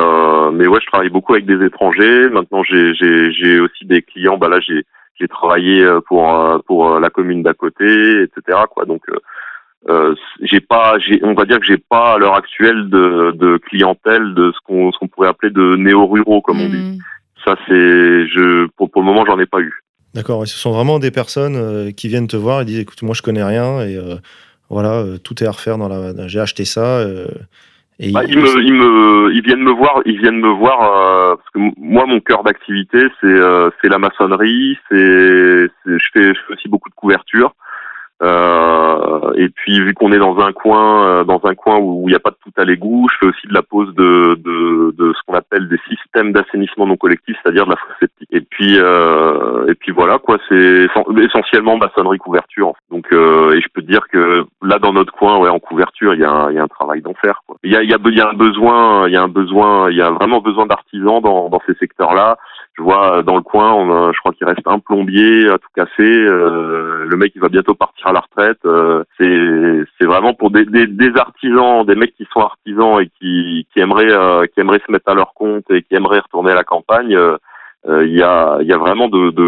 mais 0.52 0.68
ouais, 0.68 0.80
je 0.82 0.88
travaille 0.88 1.10
beaucoup 1.10 1.34
avec 1.34 1.46
des 1.46 1.64
étrangers. 1.64 2.30
Maintenant 2.30 2.64
j'ai 2.64 2.94
j'ai 2.96 3.60
aussi 3.60 3.86
des 3.86 4.02
clients. 4.02 4.38
Bah 4.38 4.50
là 4.50 4.60
j'ai 4.60 4.84
j'ai 5.20 5.28
travaillé 5.28 5.82
euh, 5.82 6.00
pour 6.02 6.30
euh, 6.30 6.60
pour 6.66 6.88
euh, 6.88 7.00
la 7.00 7.10
commune 7.10 7.44
d'à 7.44 7.54
côté, 7.54 8.24
etc. 8.24 8.60
Quoi. 8.70 8.86
Donc 8.86 9.02
euh, 9.90 10.16
j'ai 10.42 10.60
pas, 10.60 10.98
j'ai, 11.00 11.20
on 11.24 11.34
va 11.34 11.46
dire 11.46 11.60
que 11.60 11.66
j'ai 11.66 11.78
pas 11.78 12.14
à 12.14 12.18
l'heure 12.18 12.36
actuelle 12.36 12.90
de, 12.90 13.32
de 13.36 13.58
clientèle 13.58 14.34
de 14.34 14.52
ce 14.52 14.58
qu'on, 14.66 14.92
ce 14.92 14.98
qu'on 14.98 15.08
pourrait 15.08 15.30
appeler 15.30 15.52
de 15.52 15.76
néo-ruraux 15.76 16.42
comme 16.42 16.62
on 16.62 16.70
dit. 16.70 16.78
Hmm. 16.78 16.98
Ça 17.46 17.56
c'est, 17.68 18.28
je, 18.28 18.68
pour, 18.76 18.92
pour 18.92 19.02
le 19.02 19.08
moment 19.08 19.26
j'en 19.26 19.40
ai 19.40 19.46
pas 19.46 19.60
eu. 19.60 19.84
D'accord, 20.14 20.44
et 20.44 20.48
ce 20.48 20.58
sont 20.58 20.72
vraiment 20.72 21.00
des 21.00 21.12
personnes 21.12 21.56
euh, 21.56 21.92
qui 21.92 22.08
viennent 22.08 22.28
te 22.28 22.38
voir 22.38 22.62
et 22.62 22.66
disent 22.66 22.80
écoute, 22.80 23.02
moi 23.02 23.14
je 23.14 23.22
connais 23.22 23.44
rien 23.44 23.82
et 23.82 23.96
euh, 23.96 24.16
voilà, 24.70 25.04
tout 25.24 25.42
est 25.44 25.48
à 25.48 25.52
refaire 25.52 25.78
dans 25.78 25.88
la. 25.88 26.28
J'ai 26.28 26.42
acheté 26.42 26.66
ça. 26.66 27.06
Et 28.00 28.12
Bah, 28.12 28.24
ils 28.28 28.38
me, 28.38 28.62
ils 28.64 28.74
me, 28.74 29.32
ils 29.34 29.42
viennent 29.42 29.64
me 29.64 29.72
voir, 29.72 30.02
ils 30.06 30.20
viennent 30.20 30.40
me 30.40 30.50
voir 30.50 30.82
euh, 30.84 31.36
parce 31.36 31.50
que 31.50 31.60
moi 31.80 32.06
mon 32.06 32.20
cœur 32.20 32.44
d'activité 32.44 33.08
c'est, 33.22 33.28
euh, 33.28 33.70
c'est 33.82 33.90
la 33.90 33.98
maçonnerie, 33.98 34.78
c'est, 34.90 35.68
c'est- 35.84 35.98
je 36.00 36.10
fais, 36.14 36.34
je 36.34 36.40
fais 36.48 36.54
aussi 36.54 36.68
beaucoup 36.70 36.90
de 36.90 36.96
couverture. 36.96 37.54
Euh, 38.24 39.32
et 39.36 39.50
puis 39.50 39.80
vu 39.80 39.94
qu'on 39.94 40.12
est 40.12 40.18
dans 40.18 40.40
un 40.40 40.52
coin, 40.52 41.06
euh, 41.08 41.24
dans 41.24 41.40
un 41.46 41.54
coin 41.54 41.78
où 41.78 42.04
il 42.08 42.12
n'y 42.12 42.16
a 42.16 42.20
pas 42.20 42.32
de 42.32 42.38
tout 42.44 42.52
à 42.58 42.66
l'égout, 42.66 43.08
je 43.12 43.18
fais 43.20 43.26
aussi 43.28 43.48
de 43.48 43.54
la 43.54 43.62
pose 43.62 43.94
de, 43.94 44.34
de, 44.44 44.92
de 44.98 45.14
ce 45.14 45.20
qu'on 45.26 45.36
appelle 45.38 45.68
des 45.68 45.80
systèmes 45.88 46.32
d'assainissement 46.34 46.88
non 46.88 46.98
collectif, 46.98 47.38
c'est-à-dire 47.44 47.66
de 47.66 47.72
la 47.72 47.78
fosse 47.78 47.96
septique. 48.00 48.30
Et 48.32 48.42
puis 48.42 48.78
euh, 48.80 49.68
et 49.68 49.76
puis 49.76 49.92
voilà 49.92 50.18
quoi, 50.18 50.38
c'est 50.50 50.56
essen- 50.88 51.24
essentiellement 51.26 51.78
maçonnerie 51.78 52.18
couverture. 52.18 52.74
Donc 52.90 53.06
euh, 53.14 53.54
et 53.56 53.62
je 53.62 53.68
peux 53.72 53.84
dire 53.84 54.08
que 54.12 54.46
là 54.64 54.80
dans 54.80 54.94
notre 54.94 55.14
coin, 55.14 55.38
ouais, 55.38 55.50
en 55.50 55.60
couverture, 55.60 56.16
il 56.16 56.22
y 56.22 56.26
a 56.26 56.32
un, 56.32 56.52
y 56.52 56.58
a 56.58 56.64
un 56.64 56.68
travail 56.68 57.02
d'enfer. 57.04 57.42
Il 57.64 57.72
y 57.72 57.76
a 57.76 57.84
y 57.84 57.94
a 57.94 57.98
y 58.04 58.22
a 58.22 58.30
un 58.30 58.34
besoin, 58.34 59.08
il 59.08 59.14
y 59.14 59.18
a 59.18 59.22
un 59.22 59.28
besoin, 59.28 59.92
il 59.92 59.98
y 59.98 60.02
a 60.02 60.10
vraiment 60.10 60.42
besoin 60.42 60.66
d'artisans 60.66 61.22
dans 61.22 61.50
dans 61.50 61.62
ces 61.68 61.76
secteurs-là. 61.76 62.38
Je 62.78 62.84
vois 62.84 63.18
euh, 63.18 63.22
dans 63.24 63.36
le 63.36 63.42
coin, 63.42 63.74
on 63.74 63.92
a- 63.92 64.12
je 64.12 64.20
crois 64.20 64.34
qu'il 64.34 64.48
reste 64.48 64.66
un 64.66 64.80
plombier 64.80 65.50
à 65.50 65.58
tout 65.60 65.70
casser. 65.76 65.92
euh, 66.02 67.06
le 67.08 67.18
mec 67.18 67.32
il 67.36 67.42
va 67.42 67.50
bientôt 67.50 67.74
partir 67.76 68.07
à 68.08 68.14
la 68.14 68.20
retraite. 68.22 68.60
euh, 68.66 69.04
c'est 69.20 70.06
vraiment 70.06 70.34
pour 70.34 70.52
des, 70.52 70.66
des, 70.66 70.88
des 70.88 71.12
artisans, 71.18 71.86
des 71.86 71.96
mecs 71.96 72.16
qui 72.16 72.28
sont 72.34 72.42
artisans 72.42 73.00
et 73.02 73.10
qui 73.20 73.68
qui 73.74 73.80
aimeraient 73.80 74.12
euh, 74.12 74.46
qui 74.48 74.60
aimeraient 74.60 74.82
se 74.86 74.92
mettre 74.92 75.10
à 75.10 75.16
leur 75.16 75.34
compte 75.34 75.66
et 75.72 75.82
qui 75.84 75.96
aimeraient 75.96 76.20
retourner 76.20 76.52
à 76.52 76.56
la 76.56 76.64
campagne. 76.64 77.16
euh, 77.16 77.38
Il 78.06 78.16
y 78.18 78.22
a 78.24 78.58
il 78.62 78.68
y 78.68 78.74
a 78.74 78.78
vraiment 78.78 79.08
de 79.10 79.32
de, 79.32 79.48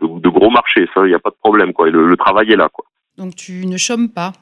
de, 0.00 0.20
de 0.20 0.28
gros 0.28 0.50
marchés. 0.50 0.88
Ça, 0.94 1.04
il 1.06 1.10
y 1.10 1.14
a 1.14 1.18
pas 1.18 1.30
de 1.30 1.36
problème 1.42 1.72
quoi. 1.72 1.88
Et 1.88 1.90
le, 1.90 2.06
le 2.06 2.16
travail 2.16 2.52
est 2.52 2.56
là 2.56 2.68
quoi. 2.72 2.84
Donc 3.18 3.34
tu 3.34 3.66
ne 3.66 3.76
chômes 3.76 4.10
pas? 4.10 4.32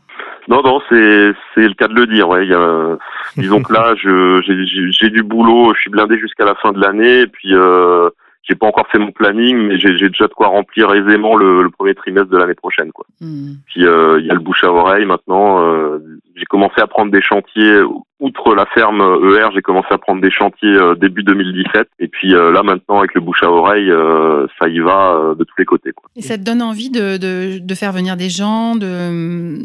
Non, 0.49 0.61
non, 0.63 0.81
c'est 0.91 1.33
c'est 1.55 1.67
le 1.67 1.75
cas 1.75 1.89
de 1.89 1.95
le 1.95 2.07
dire. 2.07 2.29
Ouais, 2.29 2.45
il 2.45 2.51
y 2.51 2.55
a, 2.55 2.99
disons 3.37 3.63
que 3.63 3.73
là, 3.73 3.95
j'ai- 3.97 5.11
du 5.11 5.23
boulot, 5.23 5.73
je 5.75 5.81
suis 5.81 5.91
blindé 5.91 6.19
jusqu'à 6.19 6.45
la 6.45 6.55
fin 6.57 6.73
de 6.73 6.81
l'année, 6.81 7.21
et 7.23 7.27
puis 7.27 7.55
euh, 7.55 8.11
j'ai 8.47 8.55
pas 8.55 8.67
encore 8.67 8.87
fait 8.89 8.99
mon 8.99 9.11
planning, 9.13 9.57
mais 9.57 9.79
j'ai 9.79 9.93
déjà 9.93 10.27
de 10.29 10.35
quoi 10.35 10.49
remplir 10.49 10.93
aisément 10.95 11.35
le, 11.37 11.63
le 11.63 11.71
premier 11.71 11.95
trimestre 11.95 12.29
de 12.31 12.37
l'année 12.37 12.55
prochaine. 12.55 12.93
Quoi. 12.93 13.07
Hmm. 13.21 13.55
Puis 13.67 13.87
euh, 13.87 14.19
il 14.21 14.27
y 14.27 14.31
a 14.31 14.35
le 14.35 14.41
bouche 14.41 14.63
à 14.65 14.71
oreille 14.73 15.07
maintenant. 15.07 15.63
euh, 15.65 15.99
j'ai 16.37 16.45
commencé 16.47 16.81
à 16.81 16.87
prendre 16.89 17.13
des 17.13 17.23
chantiers 17.23 17.81
outre 18.21 18.55
la 18.55 18.67
ferme 18.67 19.01
ER. 19.01 19.49
J'ai 19.55 19.63
commencé 19.63 19.87
à 19.93 19.99
prendre 19.99 20.21
des 20.21 20.31
chantiers 20.31 20.69
euh, 20.75 20.95
début 20.97 21.23
2017, 21.23 21.89
et 22.01 22.09
puis 22.09 22.35
euh, 22.35 22.51
là 22.53 22.63
maintenant 22.63 22.99
avec 22.99 23.15
le 23.15 23.21
bouche 23.21 23.43
à 23.43 23.51
oreille, 23.51 23.91
euh, 23.91 24.47
ça 24.61 24.69
y 24.69 24.81
va 24.81 25.13
euh, 25.15 25.35
de 25.37 25.45
tous 25.45 25.55
les 25.59 25.65
côtés. 25.65 25.93
Quoi. 25.93 26.11
Et 26.17 26.23
ça 26.23 26.37
te 26.37 26.43
donne 26.43 26.61
envie 26.61 26.91
de, 26.91 27.17
de, 27.19 27.59
de 27.61 27.75
faire 27.75 27.93
venir 27.93 28.17
des 28.17 28.29
gens, 28.31 28.75
de 28.77 29.59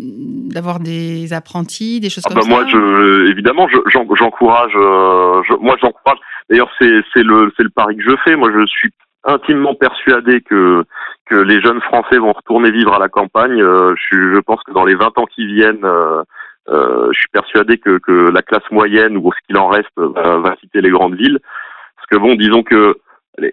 d'avoir 0.54 0.80
des 0.80 1.34
apprentis, 1.34 2.00
des 2.00 2.10
choses 2.10 2.24
Ah 2.28 2.34
comme 2.34 2.42
bah 2.44 2.48
moi, 2.48 2.64
ça? 2.64 2.70
je, 2.70 3.30
évidemment, 3.32 3.68
je- 3.68 3.78
j'en- 3.88 4.08
j'encourage. 4.16 4.74
euh, 4.76 5.42
je- 5.48 5.54
moi, 5.62 5.76
j'encourage. 5.82 6.18
D'ailleurs, 6.50 6.72
c'est 6.80 7.24
le 7.24 7.52
le 7.58 7.70
pari 7.70 7.98
que 7.98 8.04
je 8.04 8.16
fais. 8.24 8.36
Moi, 8.36 8.52
je 8.54 8.66
suis 8.66 8.90
intimement 9.24 9.76
persuadé 9.76 10.42
que 10.42 10.84
que 11.26 11.36
les 11.36 11.62
jeunes 11.62 11.82
Français 11.82 12.18
vont 12.18 12.34
retourner 12.34 12.72
vivre 12.72 12.94
à 12.94 13.00
la 13.00 13.10
campagne. 13.10 13.62
Euh, 13.62 13.94
je, 13.96 14.34
je 14.36 14.40
pense 14.40 14.62
que 14.64 14.72
dans 14.72 14.86
les 14.86 14.96
20 14.96 15.18
ans 15.20 15.26
qui 15.26 15.46
viennent, 15.46 15.86
euh, 15.86 16.24
euh, 16.70 17.10
je 17.12 17.20
suis 17.20 17.30
persuadé 17.32 17.78
que 17.78 18.00
que 18.00 18.32
la 18.32 18.42
classe 18.42 18.70
moyenne 18.72 19.18
ou 19.18 19.32
ce 19.32 19.48
qu'il 19.48 19.58
en 19.58 19.68
reste 19.68 19.90
va, 19.98 20.38
va 20.38 20.56
quitter 20.56 20.82
les 20.82 20.90
grandes 20.90 21.16
villes. 21.16 21.40
Parce 21.96 22.08
que 22.10 22.18
bon, 22.18 22.36
disons 22.36 22.64
que 22.64 22.98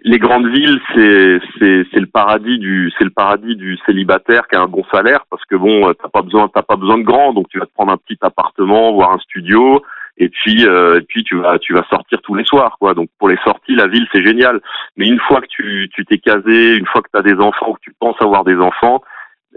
les, 0.03 0.19
grandes 0.19 0.47
villes, 0.47 0.79
c'est 0.93 1.39
c'est 1.59 1.85
c'est 1.91 1.99
le 1.99 2.07
paradis 2.07 2.57
du 2.59 2.91
c'est 2.97 3.03
le 3.03 3.11
paradis 3.11 3.55
du 3.55 3.77
célibataire 3.85 4.47
qui 4.47 4.55
a 4.55 4.61
un 4.61 4.67
bon 4.67 4.83
salaire 4.91 5.25
parce 5.29 5.43
que 5.45 5.55
bon, 5.55 5.87
euh, 5.87 5.93
t'as 5.93 6.09
pas 6.09 6.21
besoin 6.21 6.49
t'as 6.53 6.63
pas 6.63 6.75
besoin 6.75 6.97
de 6.97 7.03
grand, 7.03 7.33
donc 7.33 7.47
tu 7.49 7.59
vas 7.59 7.65
te 7.65 7.73
prendre 7.73 7.91
un 7.91 7.97
petit 7.97 8.17
appartement, 8.21 8.93
voire 8.93 9.11
un 9.11 9.19
studio, 9.19 9.81
et 10.17 10.29
puis 10.29 10.65
euh, 10.67 10.99
et 10.99 11.01
puis 11.01 11.23
tu 11.23 11.35
vas 11.37 11.59
tu 11.59 11.73
vas 11.73 11.85
sortir 11.89 12.19
tous 12.23 12.35
les 12.35 12.45
soirs 12.45 12.77
quoi. 12.79 12.93
Donc 12.93 13.09
pour 13.19 13.29
les 13.29 13.37
sorties, 13.43 13.75
la 13.75 13.87
ville 13.87 14.07
c'est 14.11 14.25
génial. 14.25 14.61
Mais 14.95 15.07
une 15.07 15.19
fois 15.19 15.41
que 15.41 15.47
tu 15.47 15.89
tu 15.93 16.05
t'es 16.05 16.17
casé, 16.17 16.75
une 16.75 16.87
fois 16.87 17.01
que 17.01 17.09
tu 17.13 17.19
as 17.19 17.23
des 17.23 17.39
enfants 17.41 17.73
que 17.73 17.81
tu 17.81 17.93
penses 17.99 18.21
avoir 18.21 18.43
des 18.43 18.57
enfants, 18.57 19.01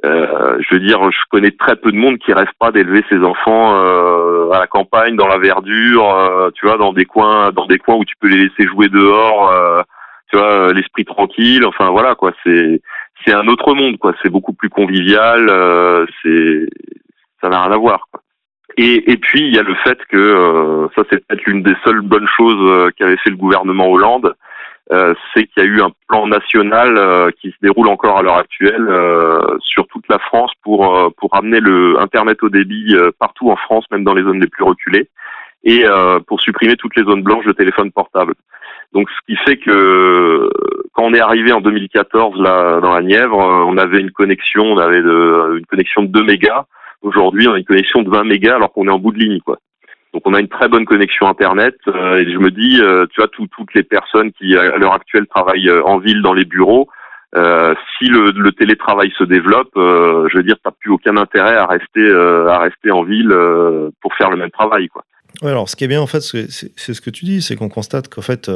euh, 0.05 0.59
je 0.61 0.75
veux 0.75 0.81
dire, 0.81 1.11
je 1.11 1.18
connais 1.31 1.51
très 1.51 1.77
peu 1.77 1.92
de 1.92 1.96
monde 1.96 2.18
qui 2.18 2.33
rêve 2.33 2.49
pas 2.59 2.73
d'élever 2.73 3.05
ses 3.11 3.18
enfants 3.18 3.75
euh, 3.75 4.51
à 4.51 4.59
la 4.59 4.66
campagne, 4.66 5.16
dans 5.16 5.26
la 5.26 5.39
verdure, 5.39 6.14
euh, 6.14 6.51
tu 6.55 6.66
vois, 6.66 6.78
dans 6.78 6.93
des 6.93 7.05
coins, 7.05 7.53
dans 7.53 7.66
des 7.66 7.78
coins 7.78 7.97
où 7.97 8.05
tu 8.05 8.14
peux 8.20 8.28
les 8.28 8.49
laisser 8.49 8.66
jouer 8.66 8.89
dehors, 8.89 9.51
euh, 9.51 9.82
tu 10.30 10.39
vois, 10.39 10.72
l'esprit 10.72 11.05
tranquille. 11.05 11.64
Enfin 11.66 11.91
voilà 11.91 12.14
quoi, 12.14 12.32
c'est 12.45 12.80
c'est 13.24 13.35
un 13.35 13.47
autre 13.49 13.74
monde 13.74 13.99
quoi. 13.99 14.14
C'est 14.22 14.30
beaucoup 14.30 14.55
plus 14.55 14.70
convivial. 14.70 15.49
euh, 15.49 16.07
c'est 16.22 16.66
ça 17.41 17.49
n'a 17.49 17.62
rien 17.62 17.72
à 17.72 17.78
voir. 17.78 18.07
Quoi. 18.11 18.22
Et, 18.83 19.12
et 19.12 19.18
puis 19.18 19.47
il 19.47 19.55
y 19.55 19.59
a 19.59 19.62
le 19.62 19.74
fait 19.85 19.99
que 20.09 20.16
euh, 20.16 20.89
ça 20.97 21.03
c'est 21.11 21.22
peut-être 21.26 21.45
l'une 21.45 21.62
des 21.62 21.74
seules 21.85 22.01
bonnes 22.01 22.26
choses 22.26 22.57
euh, 22.62 22.91
qu'avait 22.97 23.18
fait 23.18 23.28
le 23.28 23.37
gouvernement 23.37 23.91
Hollande, 23.91 24.35
euh, 24.91 25.12
c'est 25.35 25.45
qu'il 25.45 25.62
y 25.62 25.66
a 25.66 25.68
eu 25.68 25.83
un 25.83 25.91
plan 26.09 26.26
national 26.26 26.97
euh, 26.97 27.31
qui 27.39 27.51
se 27.51 27.57
déroule 27.61 27.89
encore 27.89 28.16
à 28.16 28.22
l'heure 28.22 28.39
actuelle 28.39 28.87
euh, 28.89 29.59
sur 29.61 29.87
toute 29.89 30.09
la 30.09 30.18
France 30.18 30.53
pour 30.62 30.97
euh, 30.97 31.11
pour 31.18 31.35
amener 31.35 31.61
le 31.61 32.01
internet 32.01 32.43
au 32.43 32.49
débit 32.49 32.97
partout 33.18 33.51
en 33.51 33.57
France, 33.57 33.85
même 33.91 34.03
dans 34.03 34.14
les 34.14 34.22
zones 34.22 34.41
les 34.41 34.49
plus 34.49 34.64
reculées, 34.64 35.11
et 35.62 35.85
pour 36.26 36.41
supprimer 36.41 36.76
toutes 36.76 36.97
les 36.97 37.05
zones 37.05 37.22
blanches 37.22 37.45
de 37.45 37.53
téléphone 37.53 37.93
portable. 37.93 38.33
Donc 38.95 39.11
ce 39.11 39.26
qui 39.26 39.37
fait 39.45 39.59
que 39.59 40.49
quand 40.95 41.03
on 41.05 41.12
est 41.12 41.20
arrivé 41.20 41.53
en 41.53 41.61
2014 41.61 42.41
là 42.41 42.81
dans 42.81 42.95
la 42.95 43.03
Nièvre, 43.03 43.37
on 43.37 43.76
avait 43.76 44.01
une 44.01 44.11
connexion, 44.11 44.64
on 44.64 44.78
avait 44.78 45.03
de, 45.03 45.59
une 45.59 45.66
connexion 45.66 46.03
de 46.03 46.09
2 46.09 46.22
mégas. 46.24 46.64
Aujourd'hui, 47.03 47.48
on 47.48 47.55
a 47.55 47.59
une 47.59 47.64
connexion 47.64 48.03
de 48.03 48.11
20 48.11 48.24
mégas 48.24 48.57
alors 48.57 48.72
qu'on 48.72 48.86
est 48.86 48.92
en 48.92 48.98
bout 48.98 49.12
de 49.12 49.18
ligne 49.18 49.40
quoi. 49.40 49.59
Donc 50.12 50.22
on 50.24 50.34
a 50.34 50.40
une 50.40 50.48
très 50.48 50.68
bonne 50.68 50.84
connexion 50.84 51.28
internet 51.28 51.76
euh, 51.86 52.18
et 52.18 52.32
je 52.32 52.38
me 52.38 52.51
dis, 52.51 52.80
euh, 52.80 53.07
tu 53.12 53.20
vois, 53.20 53.28
toutes 53.28 53.74
les 53.74 53.84
personnes 53.84 54.32
qui 54.32 54.57
à 54.57 54.76
l'heure 54.76 54.94
actuelle 54.94 55.26
travaillent 55.26 55.68
euh, 55.68 55.84
en 55.84 55.98
ville 55.98 56.22
dans 56.22 56.34
les 56.34 56.44
bureaux, 56.44 56.88
si 57.32 58.07
le, 58.07 58.51
télétravail 58.51 59.12
se 59.16 59.22
développe, 59.22 59.70
je 59.76 60.36
veux 60.36 60.42
dire, 60.42 60.57
t'as 60.64 60.72
plus 60.72 60.90
aucun 60.90 61.16
intérêt 61.16 61.55
à 61.55 61.64
rester 61.64 62.05
à 62.11 62.59
rester 62.59 62.90
en 62.90 63.05
ville 63.05 63.32
pour 64.03 64.12
faire 64.16 64.30
le 64.30 64.36
même 64.36 64.51
travail, 64.51 64.88
quoi. 64.88 65.05
Alors 65.40 65.68
ce 65.68 65.76
qui 65.76 65.84
est 65.84 65.86
bien 65.86 66.01
en 66.01 66.09
fait, 66.09 66.22
c'est 66.22 66.48
ce 66.51 67.01
que 67.01 67.09
tu 67.09 67.24
dis, 67.24 67.40
c'est 67.40 67.55
qu'on 67.55 67.68
constate 67.68 68.09
qu'en 68.09 68.20
fait 68.20 68.51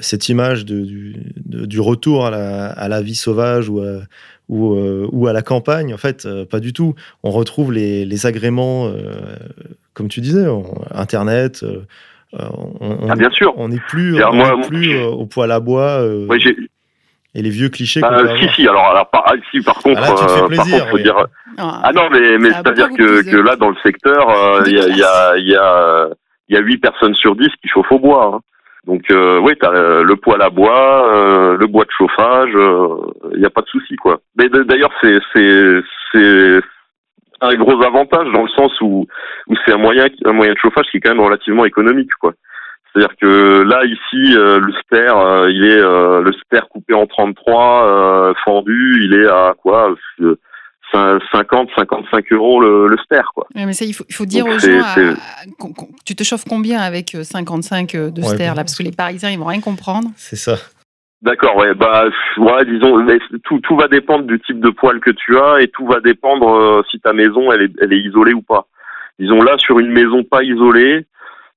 cette 0.00 0.28
image 0.28 0.64
du, 0.64 1.80
retour 1.80 2.24
à 2.24 2.30
la, 2.30 2.66
à 2.68 2.86
la, 2.86 3.02
vie 3.02 3.16
sauvage 3.16 3.68
ou 3.68 3.82
ou, 4.48 4.76
ou 5.12 5.26
à 5.26 5.32
la 5.32 5.42
campagne, 5.42 5.92
en 5.92 5.98
fait, 5.98 6.26
pas 6.50 6.60
du 6.60 6.72
tout. 6.72 6.94
On 7.22 7.30
retrouve 7.30 7.72
les, 7.72 8.04
les 8.04 8.26
agréments 8.26 8.90
comme 9.98 10.08
tu 10.08 10.20
disais, 10.20 10.46
Internet. 10.92 11.64
Euh, 11.64 11.80
euh, 12.34 12.46
on, 12.80 13.10
ah, 13.10 13.16
bien 13.16 13.30
sûr. 13.30 13.52
On 13.56 13.68
n'est 13.68 13.80
plus, 13.80 14.16
plus 14.68 14.96
euh, 14.96 15.06
au 15.06 15.26
poil 15.26 15.50
à 15.50 15.58
bois. 15.58 16.04
et 17.34 17.42
les 17.42 17.50
vieux 17.50 17.68
clichés. 17.68 18.00
Bah, 18.00 18.22
si, 18.38 18.48
si, 18.50 18.68
alors, 18.68 18.86
alors 18.86 19.10
par, 19.10 19.34
si, 19.50 19.60
par 19.60 19.74
contre, 19.82 20.00
ah, 20.00 20.40
là, 20.40 20.46
plaisir, 20.46 20.78
par 20.78 20.90
contre 20.90 21.02
dire... 21.02 21.26
ah. 21.58 21.80
ah 21.82 21.92
non, 21.92 22.08
mais, 22.12 22.38
mais 22.38 22.50
c'est-à-dire 22.52 22.90
que, 22.90 23.28
que, 23.28 23.36
là, 23.36 23.56
dans 23.56 23.70
le 23.70 23.76
secteur, 23.82 24.62
il 24.66 24.72
y, 24.72 24.78
a, 24.78 24.88
y, 24.88 25.02
a, 25.02 25.36
y, 25.36 25.56
a, 25.56 26.08
y 26.48 26.56
a 26.56 26.60
8 26.60 26.78
personnes 26.78 27.14
sur 27.14 27.34
10 27.34 27.48
qui 27.60 27.68
chauffent 27.68 27.90
au 27.90 27.98
bois. 27.98 28.36
Hein. 28.36 28.40
Donc, 28.86 29.02
euh, 29.10 29.38
oui, 29.40 29.52
tu 29.60 29.66
as 29.66 30.02
le 30.02 30.16
poêle 30.16 30.42
à 30.42 30.50
bois, 30.50 31.14
euh, 31.14 31.56
le 31.56 31.66
bois 31.66 31.84
de 31.84 31.90
chauffage, 31.90 32.52
il 33.32 33.38
n'y 33.38 33.46
a 33.46 33.50
pas 33.50 33.62
de 33.62 33.68
souci, 33.68 33.96
quoi. 33.96 34.20
Mais 34.36 34.48
d'ailleurs, 34.48 34.92
c'est 35.02 36.60
un 37.40 37.54
gros 37.54 37.82
avantage 37.84 38.32
dans 38.32 38.42
le 38.42 38.48
sens 38.48 38.72
où, 38.80 39.06
où 39.48 39.54
c'est 39.64 39.72
un 39.72 39.78
moyen, 39.78 40.06
un 40.24 40.32
moyen 40.32 40.52
de 40.52 40.58
chauffage 40.58 40.86
qui 40.90 40.96
est 40.96 41.00
quand 41.00 41.14
même 41.14 41.24
relativement 41.24 41.64
économique, 41.64 42.10
quoi. 42.20 42.32
C'est-à-dire 42.92 43.16
que 43.20 43.62
là, 43.62 43.84
ici, 43.84 44.36
euh, 44.36 44.58
le 44.58 44.72
SPER, 44.72 45.12
euh, 45.14 45.50
il 45.50 45.64
est 45.64 45.80
euh, 45.80 46.22
le 46.22 46.32
SPER 46.32 46.66
coupé 46.70 46.94
en 46.94 47.06
33, 47.06 48.34
fendu, 48.44 49.00
il 49.04 49.14
est 49.14 49.28
à 49.28 49.54
quoi 49.60 49.94
50, 50.92 51.68
55 51.76 52.32
euros 52.32 52.60
le, 52.60 52.86
le 52.86 52.96
SPER, 52.98 53.22
quoi. 53.34 53.46
mais 53.54 53.72
ça, 53.72 53.84
il 53.84 53.92
faut, 53.92 54.04
il 54.08 54.14
faut 54.14 54.26
dire 54.26 54.46
aux 54.46 54.58
gens, 54.58 55.14
tu 56.04 56.16
te 56.16 56.24
chauffes 56.24 56.44
combien 56.48 56.80
avec 56.80 57.16
55 57.20 57.92
de 57.92 58.22
SPER, 58.22 58.48
là? 58.48 58.56
Parce 58.56 58.76
que 58.76 58.82
les 58.82 58.92
Parisiens, 58.92 59.30
ils 59.30 59.38
vont 59.38 59.46
rien 59.46 59.60
comprendre. 59.60 60.08
C'est 60.16 60.36
ça. 60.36 60.56
D'accord, 61.20 61.56
ouais, 61.56 61.74
bah, 61.74 62.04
ouais, 62.36 62.64
disons, 62.64 63.04
tout, 63.42 63.58
tout 63.60 63.76
va 63.76 63.88
dépendre 63.88 64.24
du 64.24 64.38
type 64.40 64.60
de 64.60 64.70
poêle 64.70 65.00
que 65.00 65.10
tu 65.10 65.36
as 65.36 65.60
et 65.60 65.68
tout 65.68 65.84
va 65.84 65.98
dépendre 65.98 66.48
euh, 66.48 66.82
si 66.88 67.00
ta 67.00 67.12
maison 67.12 67.50
elle 67.50 67.62
est, 67.62 67.72
elle 67.80 67.92
est 67.92 67.98
isolée 67.98 68.34
ou 68.34 68.42
pas. 68.42 68.66
Disons 69.18 69.42
là 69.42 69.58
sur 69.58 69.80
une 69.80 69.90
maison 69.90 70.22
pas 70.22 70.44
isolée, 70.44 71.06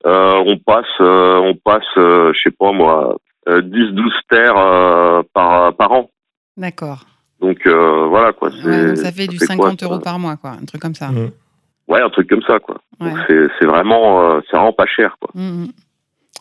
euh, 0.08 0.44
on 0.48 0.58
passe, 0.58 0.86
euh, 1.00 1.38
on 1.38 1.54
passe, 1.54 1.86
je 1.96 2.40
sais 2.44 2.50
pas 2.50 2.72
moi, 2.72 3.18
10-12 3.48 4.12
terres 4.30 5.24
par 5.32 5.76
par 5.76 5.92
an. 5.92 6.10
D'accord. 6.58 7.06
Donc 7.42 7.60
voilà 7.66 8.32
quoi. 8.34 8.50
Ouais, 8.50 8.96
ça 8.96 9.12
fait 9.12 9.28
du 9.28 9.38
50 9.38 9.84
euros 9.84 10.00
par 10.00 10.20
mois 10.20 10.38
quoi, 10.38 10.52
un 10.52 10.66
truc 10.66 10.82
comme 10.82 10.96
ça. 10.96 11.10
Mmh. 11.10 11.32
Ouais, 11.88 12.02
un 12.02 12.10
truc 12.10 12.30
comme 12.30 12.44
ça 12.44 12.60
quoi. 12.60 12.78
C'est 13.28 13.66
vraiment, 13.66 14.40
c'est 14.50 14.56
vraiment 14.56 14.74
pas 14.74 14.86
cher 14.86 15.18
quoi. 15.20 15.32
Mmh, 15.34 15.64
mmh. 15.64 15.72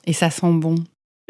Et 0.07 0.13
ça 0.13 0.31
sent 0.31 0.53
bon. 0.53 0.77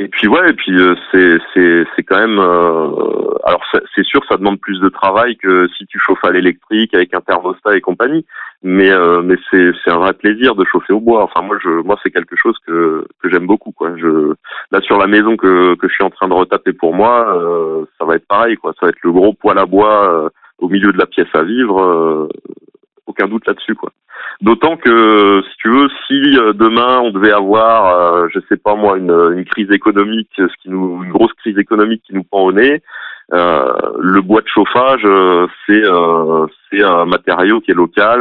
Et 0.00 0.08
puis 0.08 0.28
ouais, 0.28 0.48
et 0.48 0.54
puis 0.54 0.72
euh, 0.80 0.94
c'est 1.12 1.36
c'est 1.52 1.84
c'est 1.94 2.02
quand 2.02 2.18
même 2.18 2.38
euh, 2.38 3.34
alors 3.44 3.62
c'est 3.94 4.02
sûr 4.02 4.22
ça 4.30 4.38
demande 4.38 4.58
plus 4.58 4.80
de 4.80 4.88
travail 4.88 5.36
que 5.36 5.68
si 5.76 5.84
tu 5.84 5.98
chauffes 5.98 6.24
à 6.24 6.30
l'électrique 6.30 6.94
avec 6.94 7.12
un 7.12 7.20
thermostat 7.20 7.76
et 7.76 7.82
compagnie, 7.82 8.24
mais 8.62 8.88
euh, 8.88 9.20
mais 9.20 9.34
c'est 9.50 9.72
c'est 9.84 9.90
un 9.90 9.98
vrai 9.98 10.14
plaisir 10.14 10.54
de 10.54 10.64
chauffer 10.64 10.94
au 10.94 11.00
bois. 11.00 11.22
Enfin 11.24 11.42
moi 11.42 11.58
je 11.62 11.68
moi 11.82 11.98
c'est 12.02 12.10
quelque 12.10 12.34
chose 12.34 12.56
que 12.66 13.06
que 13.22 13.28
j'aime 13.28 13.46
beaucoup 13.46 13.72
quoi. 13.72 13.94
Je 13.98 14.32
là 14.72 14.80
sur 14.80 14.96
la 14.96 15.06
maison 15.06 15.36
que 15.36 15.74
que 15.74 15.86
je 15.86 15.92
suis 15.92 16.04
en 16.04 16.08
train 16.08 16.28
de 16.28 16.34
retaper 16.34 16.72
pour 16.72 16.94
moi, 16.94 17.38
ça 17.98 18.06
va 18.06 18.16
être 18.16 18.26
pareil 18.26 18.56
quoi. 18.56 18.72
Ça 18.80 18.86
va 18.86 18.88
être 18.88 19.02
le 19.02 19.12
gros 19.12 19.34
poêle 19.34 19.58
à 19.58 19.66
bois 19.66 20.30
au 20.60 20.68
milieu 20.70 20.94
de 20.94 20.98
la 20.98 21.06
pièce 21.06 21.34
à 21.34 21.42
vivre, 21.42 22.26
aucun 23.10 23.28
doute 23.28 23.46
là-dessus 23.46 23.74
quoi. 23.74 23.92
D'autant 24.40 24.78
que, 24.78 25.42
si 25.50 25.56
tu 25.58 25.68
veux, 25.68 25.88
si 26.06 26.38
euh, 26.38 26.54
demain 26.54 27.00
on 27.00 27.10
devait 27.10 27.32
avoir, 27.32 27.94
euh, 27.94 28.28
je 28.32 28.40
sais 28.48 28.56
pas 28.56 28.74
moi, 28.74 28.96
une, 28.96 29.10
une, 29.36 29.44
crise 29.44 29.70
économique, 29.70 30.30
ce 30.38 30.62
qui 30.62 30.70
nous, 30.70 31.04
une 31.04 31.12
grosse 31.12 31.32
crise 31.34 31.58
économique 31.58 32.02
qui 32.06 32.14
nous 32.14 32.24
prend 32.24 32.44
au 32.44 32.52
nez, 32.52 32.82
euh, 33.34 33.72
le 33.98 34.22
bois 34.22 34.40
de 34.40 34.48
chauffage, 34.48 35.02
euh, 35.04 35.46
c'est 35.66 35.82
c'est 36.70 36.82
un 36.82 37.04
matériau 37.04 37.60
qui 37.60 37.70
est 37.70 37.74
local. 37.74 38.20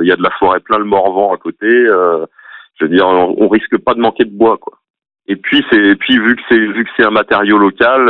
Il 0.00 0.08
y 0.08 0.12
a 0.12 0.16
de 0.16 0.22
la 0.22 0.30
forêt 0.38 0.60
plein 0.60 0.78
le 0.78 0.84
Morvan 0.84 1.34
à 1.34 1.36
côté. 1.36 1.68
je 1.68 2.84
veux 2.84 2.88
dire, 2.88 3.06
on, 3.06 3.34
on, 3.38 3.48
risque 3.48 3.76
pas 3.78 3.94
de 3.94 4.00
manquer 4.00 4.24
de 4.24 4.36
bois, 4.36 4.56
quoi. 4.56 4.78
Et 5.26 5.36
puis 5.36 5.62
c'est, 5.70 5.94
puis 5.96 6.18
vu 6.18 6.36
que 6.36 6.42
c'est 6.48 6.58
vu 6.58 6.84
que 6.84 6.90
c'est 6.96 7.04
un 7.04 7.10
matériau 7.10 7.58
local 7.58 8.06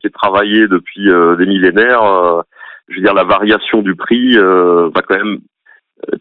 qui 0.00 0.06
est 0.06 0.14
travaillé 0.14 0.68
depuis 0.68 1.10
des 1.38 1.46
millénaires, 1.46 2.44
je 2.88 2.96
veux 2.96 3.02
dire 3.02 3.14
la 3.14 3.24
variation 3.24 3.82
du 3.82 3.94
prix 3.94 4.36
va 4.36 5.02
quand 5.06 5.16
même 5.16 5.40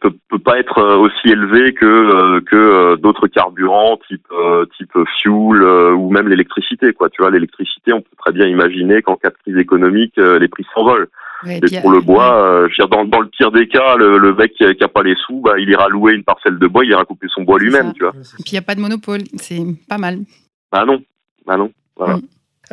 peut, 0.01 0.13
peut 0.29 0.39
pas 0.39 0.59
être 0.59 0.77
euh, 0.79 0.97
aussi 0.97 1.29
élevé 1.29 1.73
que 1.73 1.85
euh, 1.85 2.41
que 2.41 2.55
euh, 2.55 2.95
d'autres 2.97 3.27
carburants 3.27 3.97
type 4.07 4.27
type 4.77 4.97
fuel 5.21 5.63
ou 5.93 6.09
même 6.09 6.27
l'électricité 6.27 6.93
quoi 6.93 7.09
tu 7.09 7.21
vois 7.21 7.31
l'électricité 7.31 7.93
on 7.93 8.01
peut 8.01 8.15
très 8.17 8.31
bien 8.31 8.47
imaginer 8.47 9.01
qu'en 9.01 9.15
cas 9.15 9.29
de 9.29 9.35
crise 9.35 9.57
économique 9.57 10.15
les 10.17 10.47
prix 10.47 10.65
s'envolent 10.73 11.09
et 11.45 11.81
pour 11.81 11.91
le 11.91 11.99
bois, 11.99 12.67
je 12.67 12.69
veux 12.69 12.69
dire, 12.69 12.87
dans, 12.87 13.03
dans, 13.03 13.19
le 13.19 13.27
pire 13.27 13.51
des 13.51 13.67
cas, 13.67 13.97
le, 13.97 14.17
le 14.17 14.33
mec 14.33 14.53
qui 14.53 14.63
a, 14.63 14.87
pas 14.87 15.03
les 15.03 15.15
sous, 15.25 15.41
bah, 15.41 15.55
il 15.59 15.69
ira 15.69 15.89
louer 15.89 16.13
une 16.13 16.23
parcelle 16.23 16.57
de 16.57 16.67
bois, 16.67 16.85
il 16.85 16.91
ira 16.91 17.03
couper 17.03 17.27
son 17.27 17.41
bois 17.41 17.59
lui-même, 17.59 17.91
tu 17.91 18.03
vois. 18.03 18.13
Et 18.39 18.43
puis 18.43 18.51
il 18.51 18.53
n'y 18.53 18.59
a 18.59 18.61
pas 18.61 18.75
de 18.75 18.79
monopole, 18.79 19.23
c'est 19.35 19.59
pas 19.89 19.97
mal. 19.97 20.19
Bah 20.71 20.85
non, 20.85 21.03
bah 21.45 21.57
non, 21.57 21.69
voilà. 21.97 22.15
Mm. 22.15 22.21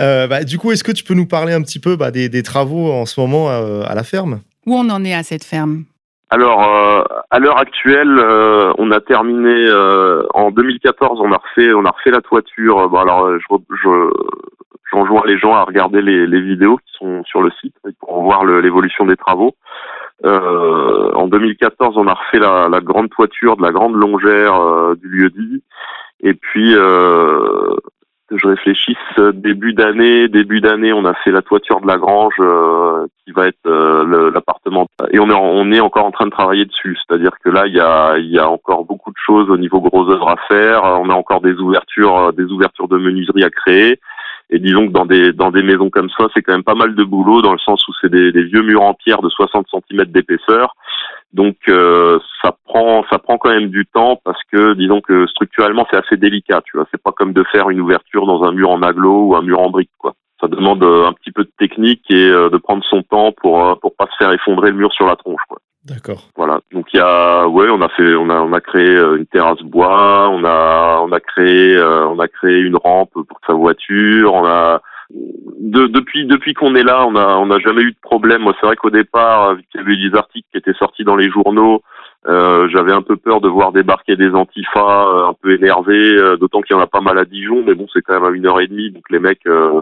Euh, 0.01 0.27
bah, 0.27 0.45
du 0.45 0.59
coup, 0.59 0.73
est-ce 0.73 0.85
que 0.85 0.93
tu 0.93 1.05
peux 1.05 1.15
nous 1.15 1.27
parler 1.27 1.53
un 1.53 1.63
petit 1.63 1.79
peu 1.79 1.97
bah, 1.97 2.11
des, 2.11 2.29
des, 2.29 2.43
travaux 2.43 2.91
en 2.91 3.07
ce 3.07 3.21
moment 3.21 3.49
à, 3.49 3.87
à 3.87 3.95
la 3.95 4.03
ferme? 4.03 4.41
Où 4.67 4.75
on 4.75 4.89
en 4.91 5.05
est 5.05 5.15
à 5.15 5.23
cette 5.23 5.45
ferme? 5.45 5.85
Alors, 6.33 6.63
euh, 6.63 7.03
à 7.31 7.41
l'heure 7.41 7.59
actuelle, 7.59 8.17
euh, 8.19 8.73
on 8.79 8.93
a 8.93 9.01
terminé 9.01 9.67
euh, 9.67 10.23
en 10.33 10.53
2014. 10.53 11.21
On 11.21 11.33
a 11.33 11.39
refait, 11.39 11.73
on 11.75 11.85
a 11.85 11.91
refait 11.91 12.13
la 12.13 12.21
toiture. 12.21 12.89
Bon, 12.89 12.99
alors, 12.99 13.37
je, 13.37 13.57
je 13.83 14.11
j'enjoins 14.93 15.23
les 15.27 15.39
gens 15.39 15.55
à 15.55 15.65
regarder 15.65 16.03
les, 16.03 16.29
les, 16.29 16.41
vidéos 16.41 16.77
qui 16.77 16.93
sont 16.99 17.25
sur 17.25 17.43
le 17.43 17.51
site 17.61 17.75
pour 17.99 18.23
voir 18.23 18.45
l'évolution 18.45 19.07
des 19.07 19.17
travaux. 19.17 19.57
en 20.25 21.27
2014, 21.27 21.97
on 21.97 22.07
a 22.07 22.15
refait 22.15 22.39
la, 22.39 22.69
la, 22.69 22.81
grande 22.81 23.11
toiture 23.11 23.57
de 23.57 23.63
la 23.63 23.73
grande 23.73 23.95
longère 23.95 24.97
du 24.97 25.09
lieu 25.09 25.31
dit. 25.31 25.63
Et 26.23 26.35
puis, 26.35 26.75
je 28.31 28.47
réfléchisse 28.47 28.97
début 29.35 29.73
d'année 29.73 30.29
début 30.29 30.61
d'année 30.61 30.93
on 30.93 31.05
a 31.05 31.15
fait 31.15 31.31
la 31.31 31.43
toiture 31.43 31.81
de 31.81 31.87
la 31.87 31.97
grange 31.97 32.35
euh, 32.39 33.07
qui 33.25 33.33
va 33.33 33.49
être 33.49 33.67
euh, 33.67 34.31
l'appartement. 34.33 34.87
Et 35.11 35.19
on 35.19 35.29
est 35.29 35.35
on 35.35 35.73
est 35.73 35.81
encore 35.81 36.05
en 36.05 36.11
train 36.11 36.27
de 36.27 36.31
travailler 36.31 36.65
dessus. 36.65 36.97
C'est-à-dire 37.07 37.33
que 37.43 37.51
là 37.51 37.67
il 37.67 37.75
y 37.75 37.81
a 37.81 38.19
il 38.19 38.31
y 38.31 38.39
a 38.39 38.49
encore 38.49 38.85
beaucoup 38.85 39.11
de 39.11 39.19
choses 39.25 39.51
au 39.51 39.57
niveau 39.57 39.81
gros 39.81 40.09
œuvre 40.11 40.29
à 40.29 40.37
faire. 40.49 40.83
On 40.85 41.11
a 41.11 41.15
encore 41.15 41.41
des 41.41 41.55
ouvertures 41.55 42.17
euh, 42.17 42.33
des 42.33 42.45
ouvertures 42.45 42.89
de 42.89 42.99
menuiserie 42.99 43.45
à 43.45 43.51
créer 43.51 44.01
et 44.51 44.59
disons 44.59 44.87
que 44.89 44.93
dans 44.93 45.07
des 45.07 45.33
dans 45.33 45.51
des 45.51 45.63
maisons 45.63 45.91
comme 45.91 46.11
ça 46.11 46.29
c'est 46.35 46.43
quand 46.43 46.53
même 46.53 46.65
pas 46.65 46.75
mal 46.75 46.95
de 46.95 47.05
boulot 47.05 47.43
dans 47.43 47.53
le 47.53 47.59
sens 47.59 47.87
où 47.89 47.93
c'est 48.01 48.11
des, 48.11 48.31
vieux 48.31 48.63
murs 48.63 48.83
en 48.83 48.95
pierre 48.95 49.23
de 49.23 49.29
60 49.29 49.67
cm 49.71 50.05
d'épaisseur 50.07 50.75
donc 51.33 51.57
euh, 51.69 52.19
ça 52.43 52.57
prend 52.65 53.05
ça 53.11 53.19
prend 53.19 53.39
quand 53.39 53.51
même 53.51 53.69
du 53.69 53.87
temps 53.87 54.21
parce 54.25 54.41
que 54.51 54.75
disons 54.75 55.01
que 55.01 55.27
structurellement 55.29 55.87
c'est 55.91 55.97
assez 55.97 56.17
délicat, 56.17 56.61
tu 56.65 56.77
vois. 56.77 56.87
C'est 56.91 57.03
pas 57.03 57.13
comme 57.13 57.33
de 57.33 57.45
faire 57.53 57.71
une 57.71 57.81
ouverture 57.81 58.27
dans 58.27 58.43
un 58.43 58.53
mur 58.53 58.71
en 58.71 58.83
aglo 58.83 59.27
ou 59.27 59.37
un 59.37 59.43
mur 59.43 59.61
en 59.61 59.71
brique, 59.71 59.91
quoi. 59.99 60.15
Ça 60.41 60.49
demande 60.49 60.83
euh, 60.83 61.07
un 61.07 61.13
petit 61.13 61.33
peu 61.33 61.45
de 61.45 61.53
technique 61.59 62.05
et 62.11 62.31
euh, 62.31 62.49
de 62.49 62.57
prendre 62.57 62.85
son 62.85 63.03
temps 63.03 63.33
pour 63.33 63.79
pour 63.81 63.95
pas 63.95 64.07
se 64.07 64.17
faire 64.19 64.33
effondrer 64.33 64.71
le 64.71 64.77
mur 64.77 64.93
sur 64.93 65.07
la 65.07 65.17
tronche, 65.17 65.43
quoi. 65.49 65.59
D'accord. 65.85 66.29
Voilà. 66.37 66.61
Donc 66.73 66.87
il 66.93 66.99
y 66.99 67.01
a 67.01 67.47
ouais, 67.49 67.69
on 67.71 67.81
a 67.81 67.89
fait 67.89 68.15
on 68.15 68.29
a 68.31 68.41
on 68.41 68.53
a 68.53 68.61
créé 68.61 68.97
une 68.97 69.27
terrasse 69.27 69.63
bois, 69.63 70.29
on 70.31 70.45
a 70.45 71.01
on 71.03 71.11
a 71.13 71.21
créé 71.21 71.79
on 71.81 72.19
a 72.19 72.29
créé 72.29 72.59
une 72.59 72.77
rampe 72.77 73.13
pour 73.13 73.41
sa 73.47 73.55
voiture, 73.55 74.35
on 74.35 74.45
a 74.45 74.83
de, 75.11 75.87
depuis 75.87 76.27
depuis 76.27 76.55
qu'on 76.55 76.75
est 76.75 76.83
là, 76.83 77.07
on 77.07 77.17
a 77.17 77.37
on 77.37 77.47
n'a 77.47 77.59
jamais 77.59 77.83
eu 77.83 77.93
de 77.93 78.01
problème. 78.03 78.43
Moi, 78.43 78.55
c'est 78.61 78.67
vrai 78.67 78.77
qu'au 78.77 78.91
départ, 78.91 79.55
vu 79.55 79.65
qu'il 79.71 79.81
y 79.81 79.85
avait 79.85 79.95
eu 79.95 80.11
des 80.11 80.17
articles 80.17 80.47
qui 80.53 80.59
étaient 80.59 80.79
sortis 80.79 81.05
dans 81.05 81.17
les 81.17 81.31
journaux, 81.31 81.83
euh, 82.29 82.69
j'avais 82.69 82.93
un 82.93 83.03
peu 83.03 83.17
peur 83.17 83.41
de 83.41 83.49
voir 83.49 83.73
débarquer 83.73 84.15
des 84.17 84.31
antifas 84.31 85.07
euh, 85.09 85.29
un 85.29 85.35
peu 85.41 85.53
énervés, 85.53 86.17
euh, 86.17 86.37
d'autant 86.37 86.61
qu'il 86.61 86.77
y 86.77 86.79
en 86.79 86.83
a 86.83 86.87
pas 86.87 87.01
mal 87.01 87.19
à 87.19 87.25
Dijon, 87.25 87.65
mais 87.67 87.75
bon, 87.75 87.87
c'est 87.93 88.03
quand 88.03 88.15
même 88.15 88.31
à 88.31 88.37
une 88.37 88.47
heure 88.47 88.61
et 88.61 88.67
demie, 88.67 88.91
donc 88.91 89.05
les 89.11 89.19
mecs, 89.19 89.47
euh, 89.47 89.81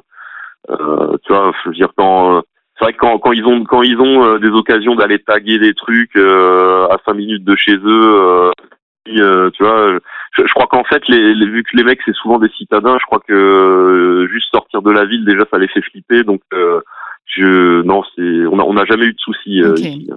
tu 0.69 1.33
vois, 1.33 1.53
je 1.65 1.69
veux 1.71 1.75
dire 1.75 1.89
quand 1.97 2.43
c'est 2.79 2.85
vrai 2.85 2.93
que 2.93 2.99
quand, 2.99 3.19
quand 3.19 3.33
ils 3.33 3.45
ont 3.45 3.65
quand 3.65 3.83
ils 3.83 3.99
ont 3.99 4.39
des 4.39 4.51
occasions 4.51 4.95
d'aller 4.95 5.19
taguer 5.19 5.59
des 5.59 5.75
trucs 5.75 6.17
à 6.17 6.97
cinq 7.05 7.15
minutes 7.15 7.45
de 7.45 7.57
chez 7.57 7.77
eux, 7.77 8.51
tu 9.07 9.63
vois, 9.63 9.99
je, 10.33 10.47
je 10.47 10.53
crois 10.55 10.67
qu'en 10.67 10.85
fait, 10.85 11.03
les, 11.09 11.35
les- 11.35 11.47
vu 11.47 11.63
que 11.65 11.77
les 11.77 11.85
mecs 11.85 12.01
c'est 12.05 12.15
souvent 12.15 12.39
des 12.39 12.51
citadins, 12.51 12.99
je 13.01 13.07
crois 13.07 13.21
que 13.27 13.33
euh, 13.33 14.29
juste 14.29 14.51
sortir 14.51 14.83
de 14.83 14.91
la 14.91 15.05
ville 15.07 15.25
déjà 15.25 15.45
ça 15.51 15.59
les 15.59 15.69
fait 15.69 15.81
flipper. 15.83 16.23
Donc 16.25 16.41
euh, 16.53 16.81
je 17.27 17.83
non, 17.83 18.03
c'est 18.15 18.47
on 18.47 18.59
a 18.59 18.63
on 18.65 18.75
n'a 18.75 18.85
jamais 18.85 19.07
eu 19.07 19.13
de 19.15 19.19
soucis. 19.19 19.63
euh, 19.63 19.73
Ok. 19.73 19.79
ici. 19.81 20.11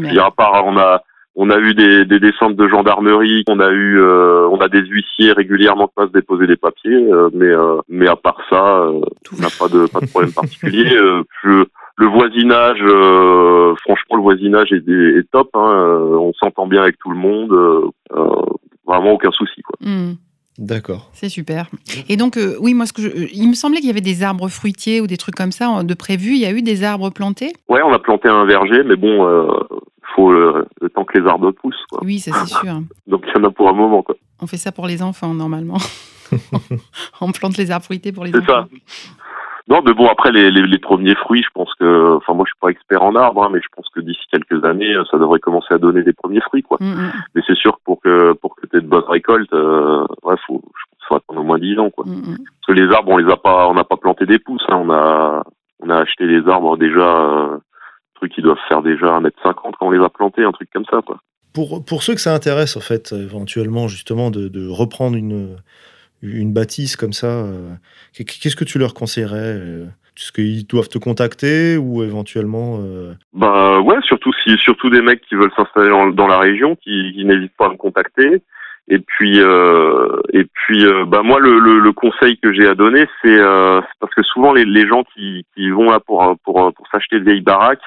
Bien. 0.00 0.24
à 0.24 0.30
part, 0.30 0.64
on 0.66 0.76
a 0.78 1.02
on 1.40 1.50
a 1.50 1.58
eu 1.58 1.72
des, 1.74 2.04
des 2.04 2.18
descentes 2.20 2.56
de 2.56 2.66
gendarmerie, 2.68 3.44
on 3.48 3.60
a 3.60 3.70
eu 3.70 4.00
euh, 4.00 4.48
on 4.50 4.58
a 4.58 4.68
des 4.68 4.80
huissiers 4.84 5.32
régulièrement 5.32 5.86
qui 5.86 5.94
passent 5.94 6.10
déposer 6.12 6.46
des 6.48 6.56
papiers, 6.56 6.94
euh, 7.12 7.30
mais 7.32 7.46
euh, 7.46 7.76
mais 7.88 8.08
à 8.08 8.16
part 8.16 8.38
ça, 8.50 8.62
euh, 8.80 9.00
on 9.36 9.40
n'a 9.40 9.48
pas 9.58 9.68
de 9.68 9.86
pas 9.86 10.00
de 10.00 10.06
problème 10.06 10.32
particulier. 10.32 10.90
Euh, 10.98 11.22
je- 11.44 11.64
le 12.00 12.06
voisinage, 12.06 12.78
euh, 12.82 13.74
franchement, 13.84 14.16
le 14.16 14.22
voisinage 14.22 14.72
est, 14.72 14.88
est 14.88 15.28
top. 15.32 15.50
Hein, 15.54 15.70
euh, 15.72 16.16
on 16.16 16.32
s'entend 16.34 16.66
bien 16.68 16.82
avec 16.82 16.96
tout 16.98 17.10
le 17.10 17.16
monde. 17.16 17.52
euh, 17.52 17.88
euh, 18.16 18.26
vraiment 18.86 19.12
aucun 19.12 19.30
souci. 19.32 19.60
Quoi. 19.62 19.76
Hmm, 19.80 20.14
D'accord. 20.58 21.10
c'est 21.12 21.28
super. 21.28 21.66
Et 22.08 22.16
donc, 22.16 22.36
euh, 22.36 22.54
oui, 22.60 22.72
moi, 22.72 22.86
ce 22.86 22.92
que 22.92 23.02
je- 23.02 23.26
il 23.34 23.48
me 23.48 23.54
semblait 23.54 23.78
qu'il 23.80 23.88
y 23.88 23.90
avait 23.90 24.00
des 24.00 24.22
arbres 24.22 24.48
fruitiers 24.48 25.00
ou 25.00 25.06
des 25.06 25.16
trucs 25.18 25.34
comme 25.34 25.52
ça 25.52 25.82
de 25.82 25.94
prévu. 25.94 26.30
Il 26.30 26.38
y 26.38 26.46
a 26.46 26.52
eu 26.52 26.62
des 26.62 26.84
arbres 26.84 27.10
plantés? 27.10 27.52
Ouais, 27.68 27.82
on 27.82 27.92
a 27.92 27.98
planté 27.98 28.28
un 28.28 28.44
verger, 28.46 28.82
mais 28.84 28.96
bon, 28.96 29.26
euh, 29.28 29.46
faut 30.18 30.32
le, 30.32 30.66
le 30.80 30.88
temps 30.90 31.04
que 31.04 31.18
les 31.18 31.26
arbres 31.26 31.50
poussent. 31.52 31.84
Quoi. 31.90 32.00
Oui, 32.02 32.18
ça 32.18 32.32
c'est 32.44 32.54
sûr. 32.54 32.80
Donc 33.06 33.24
il 33.26 33.38
y 33.40 33.40
en 33.40 33.48
a 33.48 33.50
pour 33.50 33.68
un 33.68 33.72
moment. 33.72 34.02
Quoi. 34.02 34.16
On 34.42 34.46
fait 34.46 34.56
ça 34.56 34.72
pour 34.72 34.86
les 34.86 35.02
enfants, 35.02 35.32
normalement. 35.34 35.78
On 37.20 37.32
plante 37.32 37.56
les 37.56 37.70
arbres 37.70 37.84
fruités 37.84 38.12
pour 38.12 38.24
les 38.24 38.32
C'est 38.32 38.38
enfants. 38.38 38.66
ça. 38.68 38.68
Non, 39.68 39.82
mais 39.84 39.92
bon, 39.92 40.06
après 40.08 40.32
les, 40.32 40.50
les, 40.50 40.62
les 40.62 40.78
premiers 40.78 41.14
fruits, 41.14 41.42
je 41.42 41.50
pense 41.52 41.72
que, 41.78 42.16
enfin 42.16 42.32
moi 42.32 42.44
je 42.46 42.52
suis 42.52 42.58
pas 42.60 42.68
expert 42.70 43.02
en 43.02 43.14
arbres, 43.14 43.44
hein, 43.44 43.50
mais 43.52 43.60
je 43.60 43.68
pense 43.76 43.86
que 43.94 44.00
d'ici 44.00 44.20
quelques 44.32 44.64
années, 44.64 44.94
ça 45.10 45.18
devrait 45.18 45.40
commencer 45.40 45.74
à 45.74 45.78
donner 45.78 46.02
des 46.02 46.14
premiers 46.14 46.40
fruits, 46.40 46.62
quoi. 46.62 46.78
Mm, 46.80 46.86
mm, 46.86 47.12
Mais 47.34 47.42
c'est 47.46 47.54
sûr 47.56 47.74
que 47.76 47.82
pour 47.84 48.00
que 48.00 48.32
pour 48.32 48.56
que 48.56 48.66
tu 48.66 48.78
aies 48.78 48.80
de 48.80 48.86
bonnes 48.86 49.04
récoltes, 49.06 49.52
euh, 49.52 50.06
ouais, 50.22 50.36
faut, 50.46 50.62
je 50.64 50.84
pense 50.90 50.98
qu'il 50.98 51.06
faut 51.08 51.14
attendre 51.16 51.40
au 51.40 51.44
moins 51.44 51.58
10 51.58 51.78
ans, 51.80 51.90
quoi. 51.90 52.04
mm. 52.06 52.22
Parce 52.22 52.66
que 52.68 52.72
les 52.82 52.90
arbres, 52.94 53.10
on 53.12 53.18
les 53.18 53.30
a 53.30 53.36
pas, 53.36 53.68
on 53.68 53.74
n'a 53.74 53.84
pas 53.84 53.98
planté 53.98 54.24
des 54.24 54.38
pousses, 54.38 54.64
hein, 54.70 54.76
on 54.82 54.90
a 54.90 55.42
on 55.80 55.90
a 55.90 55.96
acheté 55.98 56.26
des 56.26 56.48
arbres 56.48 56.78
déjà, 56.78 57.00
euh, 57.02 57.58
trucs 58.18 58.32
qui 58.32 58.42
doivent 58.42 58.58
faire 58.68 58.82
déjà 58.82 59.06
1m50 59.18 59.54
quand 59.54 59.74
on 59.80 59.90
les 59.90 60.04
a 60.04 60.08
plantés, 60.08 60.44
un 60.44 60.52
truc 60.52 60.68
comme 60.72 60.84
ça, 60.90 61.00
quoi. 61.04 61.18
Pour, 61.54 61.84
pour 61.84 62.02
ceux 62.02 62.14
que 62.14 62.20
ça 62.20 62.34
intéresse, 62.34 62.76
en 62.76 62.80
fait, 62.80 63.12
éventuellement, 63.12 63.88
justement, 63.88 64.30
de, 64.30 64.48
de 64.48 64.68
reprendre 64.68 65.16
une, 65.16 65.56
une 66.22 66.52
bâtisse 66.52 66.96
comme 66.96 67.12
ça, 67.12 67.26
euh, 67.26 67.72
qu'est-ce 68.14 68.56
que 68.56 68.64
tu 68.64 68.78
leur 68.78 68.94
conseillerais 68.94 69.56
euh, 69.56 69.86
Est-ce 70.16 70.32
qu'ils 70.32 70.66
doivent 70.66 70.88
te 70.88 70.98
contacter 70.98 71.76
ou 71.76 72.02
éventuellement. 72.02 72.78
euh, 72.82 73.14
Bah 73.32 73.80
ouais, 73.80 73.96
surtout 74.02 74.32
si 74.44 74.56
surtout 74.58 74.90
des 74.90 75.00
mecs 75.00 75.22
qui 75.22 75.34
veulent 75.34 75.52
s'installer 75.56 75.90
dans, 75.90 76.08
dans 76.08 76.26
la 76.26 76.38
région, 76.38 76.76
qui, 76.76 77.12
qui 77.14 77.24
n'hésitent 77.24 77.56
pas 77.56 77.66
à 77.66 77.70
me 77.70 77.76
contacter. 77.76 78.42
Et 78.90 78.98
puis 79.00 79.38
euh, 79.40 80.20
et 80.32 80.44
puis 80.44 80.86
euh, 80.86 81.04
bah 81.04 81.22
moi 81.22 81.38
le, 81.40 81.58
le, 81.58 81.78
le 81.78 81.92
conseil 81.92 82.38
que 82.38 82.52
j'ai 82.54 82.66
à 82.66 82.74
donner 82.74 83.06
c'est 83.20 83.38
euh, 83.38 83.82
parce 84.00 84.14
que 84.14 84.22
souvent 84.22 84.52
les, 84.54 84.64
les 84.64 84.86
gens 84.86 85.04
qui, 85.14 85.44
qui 85.54 85.68
vont 85.70 85.90
là 85.90 86.00
pour 86.00 86.36
pour 86.42 86.72
pour 86.72 86.86
s'acheter 86.90 87.20
de 87.20 87.24
vieilles 87.24 87.42
baraques, 87.42 87.84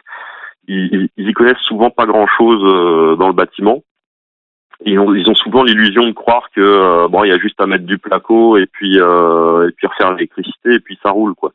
ils, 0.67 1.09
ils 1.17 1.29
y 1.29 1.33
connaissent 1.33 1.57
souvent 1.63 1.89
pas 1.89 2.05
grand 2.05 2.27
chose 2.27 3.17
dans 3.17 3.27
le 3.27 3.33
bâtiment. 3.33 3.83
Ils 4.85 4.99
ont, 4.99 5.13
ils 5.13 5.29
ont 5.29 5.35
souvent 5.35 5.63
l'illusion 5.63 6.05
de 6.07 6.11
croire 6.11 6.49
que 6.55 6.61
euh, 6.61 7.07
bon 7.07 7.23
il 7.23 7.29
y 7.29 7.33
a 7.33 7.39
juste 7.39 7.59
à 7.59 7.65
mettre 7.65 7.85
du 7.85 7.97
placo 7.97 8.57
et 8.57 8.67
puis 8.67 8.99
euh, 8.99 9.69
et 9.69 9.71
puis 9.71 9.87
refaire 9.87 10.11
l'électricité 10.13 10.73
et 10.75 10.79
puis 10.79 10.99
ça 11.01 11.09
roule 11.09 11.33
quoi. 11.33 11.51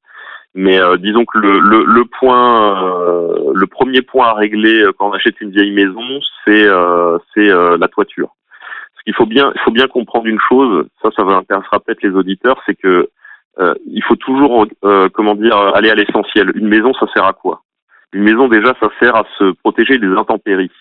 Mais 0.55 0.81
euh, 0.81 0.97
disons 0.97 1.27
que 1.27 1.39
le, 1.39 1.59
le, 1.59 1.85
le 1.85 2.05
point, 2.07 2.83
euh, 2.83 3.53
le 3.55 3.67
premier 3.67 4.01
point 4.01 4.29
à 4.29 4.33
régler 4.33 4.83
euh, 4.83 4.93
quand 4.97 5.11
on 5.11 5.13
achète 5.13 5.39
une 5.43 5.51
vieille 5.51 5.71
maison, 5.71 6.21
c'est 6.45 6.65
euh, 6.67 7.19
c'est 7.35 7.51
euh, 7.51 7.77
la 7.79 7.89
toiture. 7.89 8.31
Qu'il 9.07 9.15
faut 9.15 9.25
bien, 9.25 9.53
il 9.55 9.61
faut 9.61 9.71
bien 9.71 9.87
comprendre 9.87 10.27
une 10.27 10.41
chose. 10.41 10.85
Ça, 11.01 11.11
ça 11.17 11.23
va 11.23 11.37
intéressera 11.37 11.79
peut-être 11.79 12.03
les 12.03 12.11
auditeurs, 12.11 12.61
c'est 12.67 12.75
que 12.75 13.09
euh, 13.61 13.75
il 13.87 14.03
faut 14.03 14.17
toujours, 14.17 14.67
euh, 14.85 15.09
comment 15.15 15.37
dire, 15.37 15.57
aller 15.57 15.91
à 15.91 15.95
l'essentiel. 15.95 16.51
Une 16.57 16.67
maison, 16.67 16.93
ça 16.93 17.07
sert 17.15 17.25
à 17.25 17.33
quoi? 17.33 17.63
Une 18.13 18.25
maison, 18.25 18.49
déjà, 18.49 18.75
ça 18.81 18.91
sert 19.01 19.15
à 19.15 19.25
se 19.39 19.53
protéger 19.63 19.99
des 19.99 20.09
intempéries. 20.09 20.73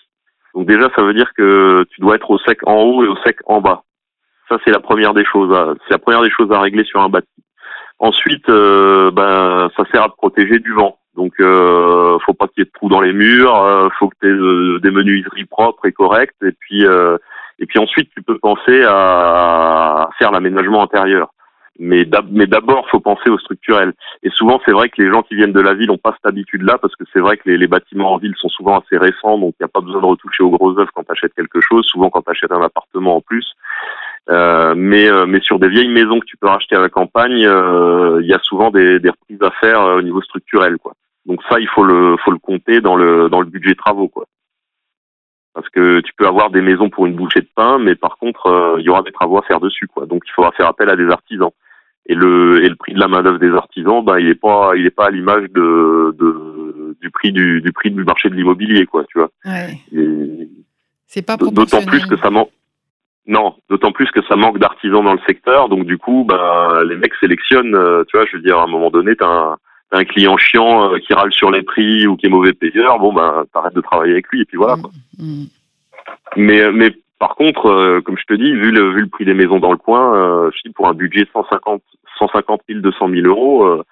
Donc 0.54 0.66
déjà, 0.66 0.90
ça 0.96 1.02
veut 1.02 1.14
dire 1.14 1.32
que 1.34 1.84
tu 1.90 2.00
dois 2.00 2.16
être 2.16 2.30
au 2.30 2.38
sec 2.38 2.58
en 2.66 2.82
haut 2.82 3.04
et 3.04 3.08
au 3.08 3.16
sec 3.24 3.38
en 3.46 3.60
bas. 3.60 3.84
Ça, 4.48 4.58
c'est 4.64 4.72
la 4.72 4.80
première 4.80 5.14
des 5.14 5.24
choses. 5.24 5.56
C'est 5.84 5.94
la 5.94 5.98
première 5.98 6.22
des 6.22 6.30
choses 6.30 6.50
à 6.50 6.60
régler 6.60 6.84
sur 6.84 7.00
un 7.00 7.08
bâtiment. 7.08 7.44
Ensuite, 7.98 8.48
euh, 8.48 9.10
ben, 9.10 9.70
ça 9.76 9.84
sert 9.92 10.02
à 10.02 10.08
te 10.08 10.16
protéger 10.16 10.58
du 10.58 10.72
vent. 10.72 10.98
Donc, 11.14 11.32
euh, 11.40 12.18
faut 12.26 12.34
pas 12.34 12.46
qu'il 12.48 12.60
y 12.60 12.62
ait 12.62 12.66
de 12.66 12.70
trous 12.74 12.88
dans 12.88 13.00
les 13.00 13.12
murs. 13.12 13.56
euh, 13.56 13.88
faut 13.98 14.08
que 14.08 14.16
tu 14.20 14.28
aies 14.28 14.80
des 14.80 14.90
menuiseries 14.90 15.46
propres 15.46 15.86
et 15.86 15.92
correctes. 15.92 16.42
Et 16.42 16.52
puis, 16.52 16.84
euh, 16.86 17.16
et 17.58 17.66
puis 17.66 17.78
ensuite, 17.78 18.10
tu 18.14 18.22
peux 18.22 18.38
penser 18.38 18.84
à 18.86 20.08
faire 20.18 20.30
l'aménagement 20.32 20.82
intérieur. 20.82 21.28
Mais 21.78 22.06
d'ab- 22.06 22.32
mais 22.32 22.46
d'abord, 22.46 22.88
faut 22.88 23.00
penser 23.00 23.28
au 23.28 23.38
structurel. 23.38 23.92
Et 24.22 24.30
souvent, 24.30 24.58
c'est 24.64 24.72
vrai 24.72 24.88
que 24.88 25.02
les 25.02 25.10
gens 25.10 25.22
qui 25.22 25.34
viennent 25.34 25.52
de 25.52 25.60
la 25.60 25.74
ville 25.74 25.88
n'ont 25.88 25.98
pas 25.98 26.12
cette 26.12 26.24
habitude-là, 26.24 26.78
parce 26.78 26.96
que 26.96 27.04
c'est 27.12 27.20
vrai 27.20 27.36
que 27.36 27.42
les, 27.50 27.58
les 27.58 27.66
bâtiments 27.66 28.14
en 28.14 28.16
ville 28.16 28.34
sont 28.38 28.48
souvent 28.48 28.78
assez 28.78 28.96
récents, 28.96 29.36
donc 29.36 29.54
il 29.60 29.62
n'y 29.62 29.66
a 29.66 29.68
pas 29.68 29.82
besoin 29.82 30.00
de 30.00 30.06
retoucher 30.06 30.42
aux 30.42 30.48
gros 30.50 30.78
œuvres 30.78 30.90
quand 30.94 31.04
tu 31.04 31.12
achètes 31.12 31.34
quelque 31.34 31.60
chose. 31.60 31.84
Souvent, 31.84 32.08
quand 32.08 32.22
tu 32.22 32.30
achètes 32.30 32.52
un 32.52 32.62
appartement 32.62 33.16
en 33.16 33.20
plus. 33.20 33.46
Euh, 34.30 34.74
mais, 34.74 35.08
euh, 35.08 35.26
mais 35.26 35.40
sur 35.40 35.58
des 35.58 35.68
vieilles 35.68 35.88
maisons 35.88 36.18
que 36.18 36.24
tu 36.24 36.36
peux 36.38 36.48
racheter 36.48 36.76
à 36.76 36.80
la 36.80 36.88
campagne, 36.88 37.44
euh, 37.46 38.20
il 38.22 38.26
y 38.26 38.34
a 38.34 38.40
souvent 38.42 38.70
des, 38.70 38.98
des 38.98 39.10
reprises 39.10 39.42
à 39.42 39.50
faire 39.60 39.82
euh, 39.82 39.98
au 39.98 40.02
niveau 40.02 40.22
structurel, 40.22 40.78
quoi. 40.78 40.94
Donc 41.26 41.40
ça, 41.48 41.60
il 41.60 41.68
faut 41.68 41.84
le, 41.84 42.16
faut 42.24 42.30
le 42.30 42.38
compter 42.38 42.80
dans 42.80 42.96
le, 42.96 43.28
dans 43.28 43.40
le 43.40 43.46
budget 43.46 43.74
travaux, 43.74 44.08
quoi. 44.08 44.24
Parce 45.56 45.70
que 45.70 46.00
tu 46.00 46.12
peux 46.18 46.26
avoir 46.26 46.50
des 46.50 46.60
maisons 46.60 46.90
pour 46.90 47.06
une 47.06 47.14
bouchée 47.14 47.40
de 47.40 47.48
pain, 47.54 47.78
mais 47.78 47.94
par 47.94 48.18
contre, 48.18 48.46
euh, 48.48 48.76
il 48.78 48.84
y 48.84 48.90
aura 48.90 49.00
des 49.00 49.10
travaux 49.10 49.38
à 49.38 49.42
faire 49.42 49.58
dessus, 49.58 49.86
quoi. 49.86 50.04
Donc 50.04 50.22
il 50.28 50.32
faudra 50.32 50.52
faire 50.52 50.66
appel 50.66 50.90
à 50.90 50.96
des 50.96 51.08
artisans. 51.08 51.48
Et 52.04 52.14
le, 52.14 52.62
et 52.62 52.68
le 52.68 52.76
prix 52.76 52.92
de 52.92 53.00
la 53.00 53.08
main 53.08 53.22
d'œuvre 53.22 53.38
des 53.38 53.50
artisans, 53.50 54.04
ben, 54.04 54.18
il 54.18 54.28
est 54.28 54.34
pas, 54.34 54.72
il 54.76 54.84
est 54.84 54.90
pas 54.90 55.06
à 55.06 55.10
l'image 55.10 55.50
de, 55.52 56.14
de, 56.18 56.94
du 57.00 57.10
prix 57.10 57.32
du, 57.32 57.62
du 57.62 57.72
prix 57.72 57.90
du 57.90 58.04
marché 58.04 58.28
de 58.28 58.34
l'immobilier, 58.34 58.84
quoi, 58.84 59.04
tu 59.08 59.18
vois. 59.18 59.30
Ouais. 59.46 59.80
C'est 61.06 61.24
pas 61.26 61.38
D'autant 61.38 61.82
plus 61.86 62.04
que 62.04 62.18
ça 62.18 62.28
manque. 62.28 62.50
Non, 63.26 63.54
d'autant 63.70 63.92
plus 63.92 64.10
que 64.10 64.22
ça 64.28 64.36
manque 64.36 64.58
d'artisans 64.58 65.02
dans 65.02 65.14
le 65.14 65.20
secteur, 65.26 65.70
donc 65.70 65.86
du 65.86 65.96
coup, 65.96 66.24
bah, 66.28 66.82
les 66.86 66.96
mecs 66.96 67.14
sélectionnent. 67.14 67.74
euh, 67.74 68.04
tu 68.06 68.18
vois, 68.18 68.26
je 68.26 68.36
veux 68.36 68.42
dire, 68.42 68.58
à 68.58 68.64
un 68.64 68.68
moment 68.68 68.90
donné, 68.90 69.16
t'as 69.16 69.26
un, 69.26 69.56
un 69.92 70.04
client 70.04 70.36
chiant 70.36 70.92
euh, 70.92 70.98
qui 70.98 71.14
râle 71.14 71.32
sur 71.32 71.50
les 71.50 71.62
prix 71.62 72.06
ou 72.06 72.16
qui 72.16 72.26
est 72.26 72.30
mauvais 72.30 72.52
payeur. 72.52 72.98
Bon, 72.98 73.12
bah, 73.12 73.44
t'arrêtes 73.52 73.74
de 73.74 73.80
travailler 73.80 74.12
avec 74.12 74.28
lui 74.28 74.42
et 74.42 74.44
puis 74.44 74.56
voilà. 74.56 74.76
Quoi. 74.76 74.90
Mm, 75.18 75.42
mm. 75.42 75.46
Mais, 76.36 76.72
mais 76.72 76.92
par 77.18 77.34
contre, 77.34 77.66
euh, 77.66 78.00
comme 78.02 78.18
je 78.18 78.24
te 78.24 78.34
dis, 78.34 78.52
vu 78.52 78.70
le, 78.70 78.92
vu 78.92 79.02
le 79.02 79.08
prix 79.08 79.24
des 79.24 79.34
maisons 79.34 79.58
dans 79.58 79.70
le 79.70 79.78
coin, 79.78 80.14
euh, 80.14 80.50
je 80.54 80.68
dis 80.68 80.72
pour 80.72 80.88
un 80.88 80.94
budget 80.94 81.26
150, 81.32 81.82
150 82.18 82.60
000, 82.68 82.80
200 82.80 83.08
000 83.08 83.26
euros, 83.26 83.64
euh, 83.64 83.82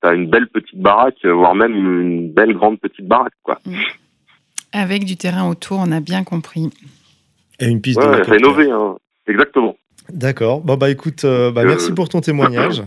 t'as 0.00 0.14
une 0.14 0.28
belle 0.28 0.48
petite 0.48 0.80
baraque, 0.80 1.24
euh, 1.24 1.32
voire 1.32 1.54
même 1.54 1.74
une 1.74 2.32
belle 2.32 2.54
grande 2.54 2.78
petite 2.78 3.06
baraque, 3.06 3.32
quoi. 3.42 3.58
Avec 4.72 5.04
du 5.04 5.16
terrain 5.16 5.48
autour, 5.48 5.78
on 5.80 5.90
a 5.90 6.00
bien 6.00 6.24
compris. 6.24 6.70
Et 7.58 7.66
une 7.66 7.80
piste 7.80 7.98
Ouais, 7.98 8.20
de 8.20 8.30
rénover, 8.30 8.70
hein. 8.70 8.96
Exactement. 9.26 9.76
D'accord. 10.10 10.60
Bon, 10.60 10.76
bah 10.76 10.90
écoute, 10.90 11.24
euh, 11.24 11.50
bah, 11.50 11.62
Euh, 11.62 11.66
merci 11.66 11.92
pour 11.92 12.08
ton 12.08 12.20
témoignage. 12.20 12.82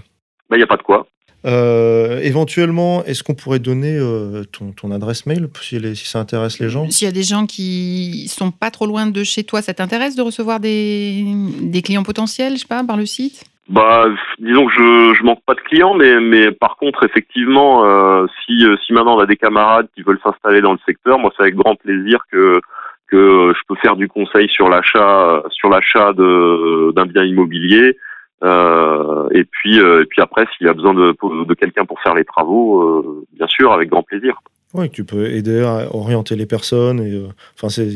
Bah, 0.49 0.57
y 0.57 0.63
a 0.63 0.67
pas 0.67 0.77
de 0.77 0.81
quoi. 0.81 1.05
Euh, 1.43 2.19
éventuellement, 2.21 3.03
est-ce 3.05 3.23
qu'on 3.23 3.33
pourrait 3.33 3.59
donner 3.59 3.97
euh, 3.97 4.43
ton, 4.43 4.73
ton 4.73 4.91
adresse 4.91 5.25
mail 5.25 5.47
si, 5.61 5.79
les- 5.79 5.95
si 5.95 6.07
ça 6.07 6.19
intéresse 6.19 6.59
les 6.59 6.69
gens? 6.69 6.89
S'il 6.89 7.05
y 7.05 7.09
a 7.09 7.13
des 7.13 7.23
gens 7.23 7.47
qui 7.47 8.27
sont 8.27 8.51
pas 8.51 8.69
trop 8.69 8.85
loin 8.85 9.07
de 9.07 9.23
chez 9.23 9.43
toi, 9.43 9.61
ça 9.63 9.73
t'intéresse 9.73 10.15
de 10.15 10.21
recevoir 10.21 10.59
des, 10.59 11.23
des 11.61 11.81
clients 11.81 12.03
potentiels, 12.03 12.53
je 12.53 12.59
sais 12.59 12.67
pas, 12.67 12.83
par 12.83 12.97
le 12.97 13.07
site? 13.07 13.43
Bah, 13.69 14.05
disons 14.39 14.65
que 14.67 14.73
je, 14.73 15.15
je 15.17 15.23
manque 15.23 15.41
pas 15.45 15.55
de 15.55 15.61
clients, 15.61 15.95
mais, 15.95 16.19
mais 16.19 16.51
par 16.51 16.75
contre, 16.77 17.05
effectivement, 17.05 17.85
euh, 17.85 18.27
si, 18.45 18.63
si 18.85 18.93
maintenant 18.93 19.15
on 19.15 19.19
a 19.19 19.25
des 19.25 19.37
camarades 19.37 19.87
qui 19.95 20.03
veulent 20.03 20.19
s'installer 20.23 20.61
dans 20.61 20.73
le 20.73 20.79
secteur, 20.85 21.17
moi, 21.17 21.31
c'est 21.35 21.43
avec 21.43 21.55
grand 21.55 21.75
plaisir 21.75 22.19
que, 22.31 22.59
que 23.07 23.53
je 23.55 23.61
peux 23.67 23.75
faire 23.81 23.95
du 23.95 24.07
conseil 24.07 24.47
sur 24.49 24.69
l'achat, 24.69 25.41
sur 25.49 25.69
l'achat 25.69 26.13
d'un 26.13 27.05
bien 27.05 27.23
immobilier. 27.23 27.97
Euh, 28.43 29.27
et 29.31 29.43
puis, 29.43 29.79
euh, 29.79 30.01
et 30.03 30.05
puis 30.05 30.21
après, 30.21 30.45
s'il 30.57 30.67
y 30.67 30.69
a 30.69 30.73
besoin 30.73 30.93
de, 30.93 31.15
de 31.45 31.53
quelqu'un 31.53 31.85
pour 31.85 31.99
faire 32.01 32.15
les 32.15 32.25
travaux, 32.25 32.81
euh, 32.81 33.25
bien 33.37 33.47
sûr, 33.47 33.71
avec 33.71 33.89
grand 33.89 34.03
plaisir. 34.03 34.39
Oui, 34.73 34.89
tu 34.89 35.03
peux 35.03 35.25
aider 35.27 35.61
à 35.63 35.93
orienter 35.93 36.35
les 36.35 36.45
personnes. 36.45 36.99
Et, 37.01 37.21
enfin, 37.57 37.67
c'est, 37.67 37.89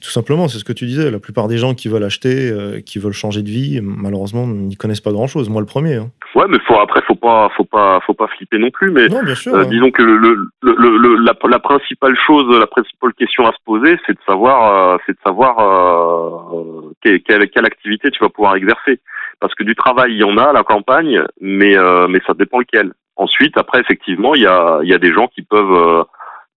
tout 0.00 0.10
simplement, 0.10 0.46
c'est 0.46 0.58
ce 0.58 0.64
que 0.64 0.72
tu 0.72 0.86
disais. 0.86 1.10
La 1.10 1.18
plupart 1.18 1.48
des 1.48 1.58
gens 1.58 1.74
qui 1.74 1.88
veulent 1.88 2.04
acheter, 2.04 2.52
qui 2.86 3.00
veulent 3.00 3.12
changer 3.12 3.42
de 3.42 3.48
vie, 3.50 3.80
malheureusement, 3.82 4.46
n'y 4.46 4.76
connaissent 4.76 5.00
pas 5.00 5.10
grand-chose. 5.10 5.48
Moi, 5.48 5.60
le 5.60 5.66
premier. 5.66 5.94
hein. 5.96 6.10
Ouais, 6.36 6.44
mais 6.48 6.58
faut, 6.68 6.78
après, 6.78 7.02
faut 7.02 7.16
pas, 7.16 7.48
faut 7.56 7.64
pas, 7.64 7.98
faut 8.06 8.14
pas 8.14 8.28
flipper 8.28 8.58
non 8.58 8.70
plus. 8.70 8.92
Mais 8.92 9.08
Non, 9.08 9.24
bien 9.24 9.34
sûr. 9.34 9.56
Hein. 9.56 9.64
disons 9.68 9.90
que 9.90 10.02
le, 10.02 10.18
le, 10.18 10.48
le, 10.62 10.98
le- 10.98 11.16
la, 11.16 11.34
la 11.48 11.58
principale 11.58 12.16
chose, 12.24 12.46
la 12.56 12.66
principale 12.68 13.12
question 13.14 13.44
à 13.48 13.50
se 13.52 13.58
poser, 13.64 13.98
c'est 14.06 14.12
de 14.12 14.20
savoir, 14.24 15.00
c'est 15.04 15.12
de 15.14 15.18
savoir 15.26 15.56
quelle 17.02 17.66
activité 17.66 18.10
tu 18.12 18.20
vas 18.22 18.28
pouvoir 18.28 18.54
exercer. 18.54 19.00
Parce 19.40 19.54
que 19.54 19.64
du 19.64 19.74
travail, 19.74 20.12
il 20.12 20.18
y 20.18 20.24
en 20.24 20.38
a 20.38 20.44
à 20.44 20.52
la 20.52 20.64
campagne, 20.64 21.22
mais 21.40 21.76
euh, 21.76 22.08
mais 22.08 22.20
ça 22.26 22.34
dépend 22.34 22.58
lequel. 22.60 22.92
Ensuite, 23.16 23.56
après, 23.56 23.80
effectivement, 23.80 24.34
il 24.34 24.42
y 24.42 24.46
a, 24.46 24.80
il 24.82 24.88
y 24.88 24.94
a 24.94 24.98
des 24.98 25.12
gens 25.12 25.28
qui 25.28 25.42
peuvent 25.42 25.72
euh, 25.72 26.04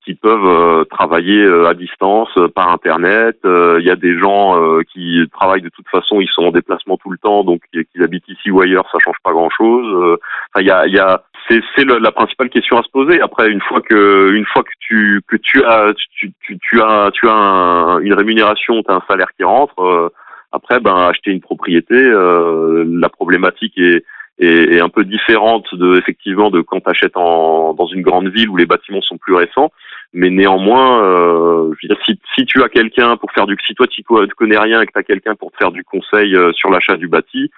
qui 0.09 0.15
peuvent 0.15 0.45
euh, 0.45 0.85
travailler 0.85 1.43
euh, 1.43 1.67
à 1.67 1.75
distance 1.75 2.29
euh, 2.37 2.47
par 2.47 2.69
internet. 2.69 3.37
Il 3.43 3.85
y 3.85 3.91
a 3.91 3.95
des 3.95 4.17
gens 4.17 4.55
qui 4.91 5.23
travaillent 5.31 5.61
de 5.61 5.69
toute 5.69 5.87
façon, 5.87 6.19
ils 6.19 6.27
sont 6.29 6.43
en 6.43 6.51
déplacement 6.51 6.97
tout 6.97 7.11
le 7.11 7.17
temps, 7.17 7.43
donc 7.43 7.61
qu'ils 7.71 8.03
habitent 8.03 8.27
ici 8.27 8.49
ou 8.51 8.61
ailleurs, 8.61 8.87
ça 8.91 8.97
change 8.99 9.17
pas 9.23 9.31
grand 9.31 9.49
chose. 9.49 10.17
Enfin, 10.53 10.61
il 10.61 10.67
y 10.67 10.71
a, 10.71 10.87
il 10.87 10.93
y 10.93 10.99
a 10.99 11.23
c'est 11.47 11.61
c'est 11.75 11.85
la 11.85 12.11
principale 12.11 12.49
question 12.49 12.77
à 12.77 12.83
se 12.83 12.89
poser. 12.89 13.21
Après, 13.21 13.49
une 13.49 13.61
fois 13.61 13.81
que 13.81 14.31
une 14.33 14.45
fois 14.45 14.63
que 14.63 14.71
tu 14.79 15.21
que 15.27 15.37
tu 15.37 15.63
as 15.63 15.93
tu, 16.11 16.31
tu, 16.41 16.57
tu 16.59 16.81
as 16.81 17.11
tu 17.13 17.27
as 17.27 17.99
une 18.01 18.13
rémunération, 18.13 18.81
tu 18.83 18.91
as 18.91 18.95
un 18.95 19.03
salaire 19.07 19.31
qui 19.37 19.43
rentre. 19.43 20.11
Après, 20.51 20.79
ben 20.79 20.95
acheter 20.95 21.31
une 21.31 21.41
propriété, 21.41 21.95
la 21.95 23.09
problématique 23.09 23.77
est 23.77 24.03
est, 24.39 24.79
un 24.79 24.89
peu 24.89 25.03
différente 25.03 25.73
de 25.73 25.97
effectivement 25.97 26.49
de 26.49 26.61
quand 26.61 26.79
tu 26.79 26.89
achètes 26.89 27.17
en, 27.17 27.73
dans 27.73 27.87
une 27.87 28.01
grande 28.01 28.29
ville 28.29 28.49
où 28.49 28.57
les 28.57 28.65
bâtiments 28.65 29.01
sont 29.01 29.17
plus 29.17 29.35
récents. 29.35 29.71
Mais 30.13 30.29
néanmoins, 30.29 31.03
euh, 31.03 31.71
je 31.79 31.87
veux 31.87 31.93
dire, 31.95 32.03
si, 32.05 32.19
si 32.35 32.45
tu 32.45 32.63
as 32.63 32.69
quelqu'un 32.69 33.15
pour 33.17 33.31
faire 33.31 33.45
du, 33.45 33.57
si 33.65 33.75
toi 33.75 33.85
tu 33.87 34.03
connais 34.03 34.57
rien 34.57 34.81
et 34.81 34.87
que 34.87 34.93
tu 34.93 34.99
as 34.99 35.03
quelqu'un 35.03 35.35
pour 35.35 35.51
te 35.51 35.57
faire 35.57 35.71
du 35.71 35.83
conseil 35.83 36.35
euh, 36.35 36.51
sur 36.53 36.71
l'achat 36.71 36.95
du 36.95 37.07
bâti, 37.07 37.51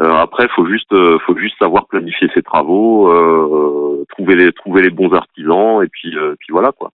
euh, 0.00 0.14
après 0.14 0.48
faut 0.48 0.66
juste, 0.66 0.92
euh, 0.92 1.18
faut 1.26 1.36
juste 1.36 1.58
savoir 1.58 1.86
planifier 1.86 2.28
ses 2.34 2.42
travaux, 2.42 3.08
euh, 3.08 4.04
trouver 4.08 4.34
les, 4.34 4.52
trouver 4.52 4.82
les 4.82 4.90
bons 4.90 5.12
artisans 5.12 5.82
et 5.82 5.88
puis, 5.88 6.16
puis 6.40 6.48
voilà 6.50 6.72
quoi. 6.72 6.90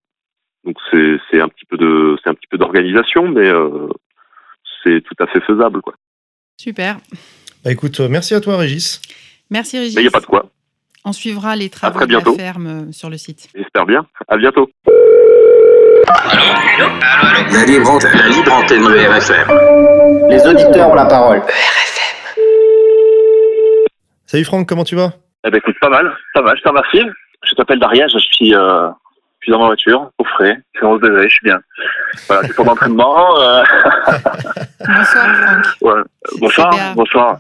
Donc 0.65 0.77
c'est, 0.91 1.17
c'est 1.31 1.41
un 1.41 1.49
petit 1.49 1.65
peu 1.65 1.79
de, 1.79 2.19
c'est 2.23 2.29
un 2.29 2.35
petit 2.35 2.49
peu 2.51 2.59
d'organisation, 2.59 3.29
mais 3.29 3.51
c'est 4.89 5.03
tout 5.03 5.23
à 5.23 5.27
fait 5.27 5.41
faisable 5.41 5.81
quoi. 5.83 5.95
Super. 6.61 6.99
Bah 7.65 7.73
écoute, 7.73 8.01
merci 8.01 8.35
à 8.35 8.41
toi 8.41 8.57
Régis. 8.57 9.01
Merci 9.51 9.79
Régis. 9.79 9.95
Il 9.97 10.03
n'y 10.03 10.09
a 10.09 10.11
pas 10.11 10.21
de 10.21 10.27
quoi. 10.27 10.47
On 11.05 11.13
suivra 11.13 11.57
les 11.57 11.71
travaux 11.71 12.05
de 12.05 12.13
la 12.13 12.21
ferme 12.21 12.93
sur 12.93 13.09
le 13.09 13.17
site. 13.17 13.49
J'espère 13.55 13.87
bien. 13.87 14.07
À 14.29 14.37
bientôt. 14.37 14.69
La 17.53 17.65
libre 17.65 17.91
antenne, 17.91 18.17
la 18.17 18.29
libre 18.29 18.53
antenne 18.53 18.83
de 18.83 18.95
RFM. 19.09 20.29
Les 20.31 20.47
auditeurs 20.47 20.91
ont 20.91 20.95
la 20.95 21.07
parole. 21.07 21.39
RFM. 21.39 22.43
Salut 24.27 24.45
Franck, 24.45 24.69
comment 24.69 24.85
tu 24.85 24.97
vas? 24.97 25.13
Eh 25.47 25.51
ben 25.51 25.59
écoute, 25.59 25.77
pas 25.81 25.89
mal, 25.89 26.13
pas 26.35 26.43
mal, 26.43 26.57
je 26.59 26.63
te 26.63 26.69
remercie. 26.69 27.03
Je 27.45 27.55
t'appelle 27.55 27.79
Daria, 27.79 28.07
je 28.09 28.19
suis, 28.19 28.55
euh, 28.55 28.89
je 29.41 29.45
suis 29.45 29.53
dans 29.53 29.61
ma 29.61 29.67
voiture, 29.67 30.11
au 30.19 30.25
frais, 30.25 30.61
je 30.75 30.79
suis 30.79 30.87
en 30.87 30.97
bébé, 30.97 31.23
je 31.25 31.35
suis 31.35 31.45
bien. 31.45 31.61
Voilà, 32.27 32.47
c'est 32.47 32.55
pour 32.55 32.65
l'entraînement. 32.65 33.41
Euh... 33.41 33.63
bonsoir 34.81 35.35
Franck. 35.37 35.67
Ouais. 35.81 36.03
Bonsoir, 36.41 36.95
bonsoir. 36.95 37.39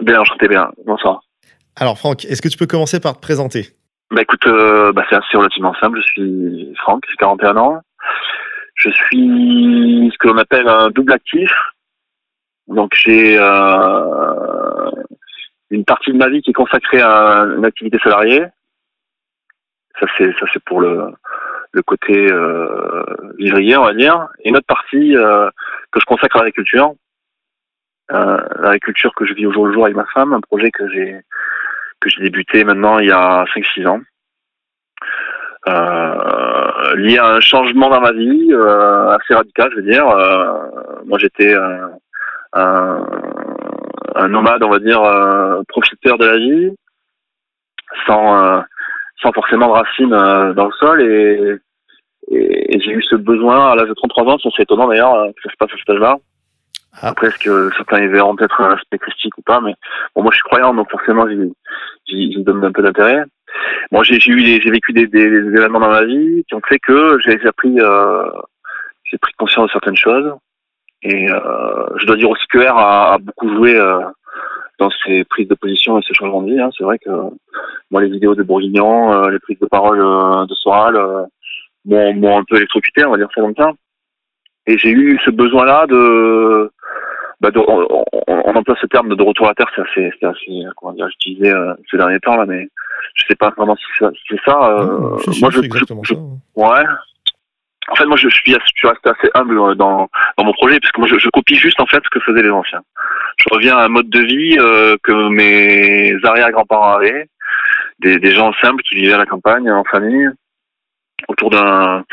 Bien, 0.00 0.20
enchanté 0.20 0.48
bien. 0.48 0.70
Bonsoir. 0.84 1.22
Alors 1.76 1.98
Franck, 1.98 2.24
est-ce 2.24 2.42
que 2.42 2.48
tu 2.48 2.58
peux 2.58 2.66
commencer 2.66 3.00
par 3.00 3.14
te 3.14 3.20
présenter? 3.20 3.68
Bah 4.10 4.20
écoute, 4.20 4.46
euh, 4.46 4.92
bah, 4.92 5.04
c'est 5.08 5.16
assez 5.16 5.36
relativement 5.36 5.74
simple. 5.80 5.98
Je 6.00 6.10
suis 6.12 6.74
Franck, 6.82 7.04
j'ai 7.08 7.16
41 7.16 7.56
ans. 7.56 7.80
Je 8.74 8.90
suis 8.90 10.10
ce 10.12 10.18
que 10.18 10.28
l'on 10.28 10.36
appelle 10.36 10.68
un 10.68 10.90
double 10.90 11.12
actif. 11.12 11.50
Donc 12.68 12.92
j'ai 12.94 13.36
euh, 13.38 14.90
une 15.70 15.84
partie 15.84 16.12
de 16.12 16.16
ma 16.16 16.28
vie 16.28 16.42
qui 16.42 16.50
est 16.50 16.54
consacrée 16.54 17.00
à 17.00 17.46
une 17.56 17.64
activité 17.64 17.98
salariée. 18.02 18.44
Ça 20.00 20.06
c'est 20.16 20.32
ça 20.38 20.46
c'est 20.52 20.62
pour 20.64 20.80
le 20.80 21.12
le 21.72 21.82
côté 21.82 22.30
euh, 22.30 23.02
vivrier, 23.38 23.76
on 23.76 23.84
va 23.84 23.94
dire, 23.94 24.28
et 24.40 24.50
une 24.50 24.56
autre 24.56 24.66
partie 24.66 25.16
euh, 25.16 25.48
que 25.90 26.00
je 26.00 26.04
consacre 26.04 26.36
à 26.36 26.40
l'agriculture. 26.40 26.94
Euh, 28.12 28.38
l'agriculture 28.58 29.14
que 29.14 29.24
je 29.24 29.32
vis 29.32 29.46
au 29.46 29.52
jour 29.52 29.66
le 29.66 29.72
jour 29.72 29.84
avec 29.84 29.96
ma 29.96 30.04
femme, 30.06 30.34
un 30.34 30.40
projet 30.40 30.70
que 30.70 30.88
j'ai 30.90 31.20
que 32.00 32.10
j'ai 32.10 32.22
débuté 32.22 32.64
maintenant 32.64 32.98
il 32.98 33.08
y 33.08 33.12
a 33.12 33.44
5-6 33.54 33.86
ans. 33.86 34.00
Euh, 35.68 36.96
lié 36.96 37.18
à 37.18 37.26
un 37.26 37.40
changement 37.40 37.88
dans 37.88 38.00
ma 38.00 38.12
vie 38.12 38.48
euh, 38.50 39.10
assez 39.10 39.32
radical, 39.32 39.70
je 39.70 39.76
veux 39.76 39.82
dire. 39.82 40.08
Euh, 40.08 40.58
moi, 41.06 41.18
j'étais 41.18 41.54
un, 41.54 41.92
un, 42.54 44.28
nomade, 44.28 44.62
on 44.64 44.70
va 44.70 44.80
dire, 44.80 45.02
euh, 45.02 45.62
profiteur 45.68 46.18
de 46.18 46.26
la 46.26 46.36
vie, 46.36 46.70
sans, 48.06 48.44
euh, 48.44 48.60
sans 49.22 49.32
forcément 49.32 49.68
de 49.68 49.72
racines 49.72 50.10
dans 50.54 50.66
le 50.66 50.72
sol. 50.78 51.02
Et, 51.02 51.56
et, 52.30 52.76
et 52.76 52.80
j'ai 52.80 52.92
eu 52.92 53.02
ce 53.02 53.16
besoin 53.16 53.72
à 53.72 53.76
l'âge 53.76 53.88
de 53.88 53.94
33 53.94 54.24
ans, 54.24 54.38
c'est 54.38 54.62
étonnant 54.62 54.88
d'ailleurs 54.88 55.28
que 55.34 55.42
ça 55.42 55.50
se 55.50 55.56
passe 55.56 55.70
à 55.72 55.76
cet 55.78 55.90
âge-là, 55.90 56.18
ah. 57.00 57.08
Après, 57.08 57.28
est-ce 57.28 57.38
que 57.38 57.70
certains 57.76 58.02
y 58.02 58.08
verront 58.08 58.36
peut-être 58.36 58.60
un 58.60 58.74
aspect 58.74 58.98
christique 58.98 59.36
ou 59.38 59.42
pas, 59.42 59.60
mais 59.60 59.74
bon, 60.14 60.22
moi 60.22 60.30
je 60.30 60.36
suis 60.36 60.44
croyant, 60.44 60.74
donc 60.74 60.90
forcément 60.90 61.26
j'y 62.06 62.44
donne 62.44 62.64
un 62.64 62.72
peu 62.72 62.82
d'intérêt. 62.82 63.24
Bon, 63.90 64.02
j'ai 64.02 64.16
eu 64.16 64.60
j'ai 64.60 64.70
vécu 64.70 64.92
des, 64.92 65.06
des, 65.06 65.26
événements 65.26 65.80
dans 65.80 65.88
ma 65.88 66.04
vie 66.04 66.44
qui 66.46 66.54
ont 66.54 66.60
fait 66.66 66.78
que 66.78 67.18
j'ai 67.24 67.40
appris 67.46 67.80
euh, 67.80 68.30
j'ai 69.04 69.18
pris 69.18 69.32
conscience 69.34 69.66
de 69.68 69.72
certaines 69.72 69.96
choses. 69.96 70.32
Et 71.02 71.30
euh, 71.30 71.86
je 71.96 72.06
dois 72.06 72.16
dire 72.16 72.30
aussi 72.30 72.46
que 72.48 72.58
R 72.58 72.78
a, 72.78 73.14
a 73.14 73.18
beaucoup 73.18 73.48
joué 73.48 73.74
euh, 73.74 74.00
dans 74.82 74.90
ses 75.04 75.24
prises 75.24 75.48
de 75.48 75.54
position 75.54 75.98
et 75.98 76.02
ses 76.02 76.14
changements 76.14 76.42
de 76.42 76.52
vie. 76.52 76.60
Hein. 76.60 76.70
C'est 76.76 76.84
vrai 76.84 76.98
que 76.98 77.10
moi, 77.90 78.02
les 78.02 78.10
vidéos 78.10 78.34
de 78.34 78.42
Bourguignon, 78.42 79.12
euh, 79.12 79.30
les 79.30 79.38
prises 79.38 79.58
de 79.60 79.66
parole 79.66 80.00
euh, 80.00 80.46
de 80.46 80.54
Soral 80.54 80.96
euh, 80.96 81.24
m'ont 81.84 82.38
un 82.38 82.44
peu 82.44 82.56
électrocuté, 82.56 83.04
on 83.04 83.12
va 83.12 83.16
dire 83.16 83.28
ça 83.34 83.40
comme 83.40 83.54
ça. 83.56 83.72
Et 84.66 84.78
j'ai 84.78 84.90
eu 84.90 85.18
ce 85.24 85.30
besoin-là 85.30 85.86
de 85.86 86.70
bah, 87.42 87.50
on, 87.56 88.04
on, 88.28 88.54
emploie 88.54 88.76
ce 88.80 88.86
terme 88.86 89.16
de 89.16 89.22
retour 89.22 89.48
à 89.48 89.54
terre, 89.54 89.66
c'est 89.74 89.82
assez, 89.82 90.12
c'est 90.20 90.26
assez, 90.26 90.62
comment 90.76 90.92
dire, 90.92 91.08
utilisé 91.08 91.50
euh, 91.50 91.74
ces 91.90 91.96
derniers 91.96 92.20
temps 92.20 92.36
là, 92.36 92.46
mais 92.46 92.68
je 93.14 93.24
sais 93.26 93.34
pas 93.34 93.50
vraiment 93.56 93.74
si 93.74 93.84
c'est 94.28 94.40
ça. 94.46 94.78
Euh, 94.78 95.18
moi, 95.40 95.50
je, 95.50 95.60
exactement 95.60 96.04
ça. 96.04 96.14
ouais. 96.14 96.84
En 97.88 97.96
fait, 97.96 98.06
moi, 98.06 98.16
je, 98.16 98.28
suis, 98.28 98.52
je 98.52 98.72
suis 98.76 98.86
resté 98.86 99.10
assez 99.10 99.28
humble 99.34 99.74
dans, 99.74 100.08
dans 100.38 100.44
mon 100.44 100.52
projet, 100.52 100.78
parce 100.78 100.92
que 100.92 101.00
moi, 101.00 101.08
je, 101.08 101.18
je, 101.18 101.28
copie 101.30 101.56
juste 101.56 101.80
en 101.80 101.86
fait 101.86 102.00
ce 102.04 102.10
que 102.10 102.20
faisaient 102.20 102.44
les 102.44 102.50
anciens. 102.50 102.82
Je 103.38 103.44
reviens 103.50 103.76
à 103.76 103.84
un 103.84 103.88
mode 103.88 104.10
de 104.10 104.20
vie 104.20 104.56
euh, 104.58 104.96
que 105.02 105.28
mes 105.28 106.14
arrière-grands-parents 106.24 106.94
avaient, 106.94 107.28
des, 108.00 108.32
gens 108.32 108.52
simples 108.54 108.82
qui 108.82 108.96
vivaient 108.96 109.14
à 109.14 109.18
la 109.18 109.26
campagne, 109.26 109.70
en 109.70 109.84
famille, 109.84 110.28
autour 111.28 111.50
d'un 111.50 112.04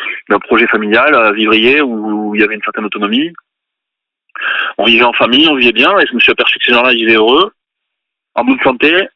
projet 0.42 0.68
familial 0.68 1.16
à 1.16 1.32
Vivrier 1.32 1.82
où 1.82 2.36
il 2.36 2.42
y 2.42 2.44
avait 2.44 2.56
une 2.56 2.64
certaine 2.64 2.86
autonomie, 2.86 3.34
on 4.78 4.86
vivait 4.86 5.04
en 5.04 5.14
famille, 5.14 5.48
on 5.48 5.56
vivait 5.56 5.74
bien, 5.74 5.98
et 6.00 6.06
je 6.06 6.14
me 6.14 6.20
suis 6.20 6.32
aperçu 6.32 6.60
que 6.60 6.66
ces 6.66 6.74
gens-là 6.74 6.94
vivaient 6.94 7.16
heureux, 7.16 7.52
en 8.36 8.44
bonne 8.44 8.60
santé, 8.62 9.10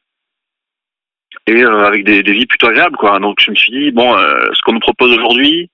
et 1.47 1.63
euh, 1.63 1.85
avec 1.85 2.05
des, 2.05 2.21
vies 2.21 2.45
plutôt 2.45 2.67
agréables, 2.67 2.97
quoi. 2.97 3.19
Donc 3.19 3.37
je 3.39 3.51
me 3.51 3.55
suis 3.55 3.71
dit, 3.71 3.91
bon, 3.91 4.15
euh, 4.15 4.49
ce 4.53 4.61
qu'on 4.61 4.73
nous 4.73 4.79
propose 4.79 5.13
aujourd'hui, 5.17 5.69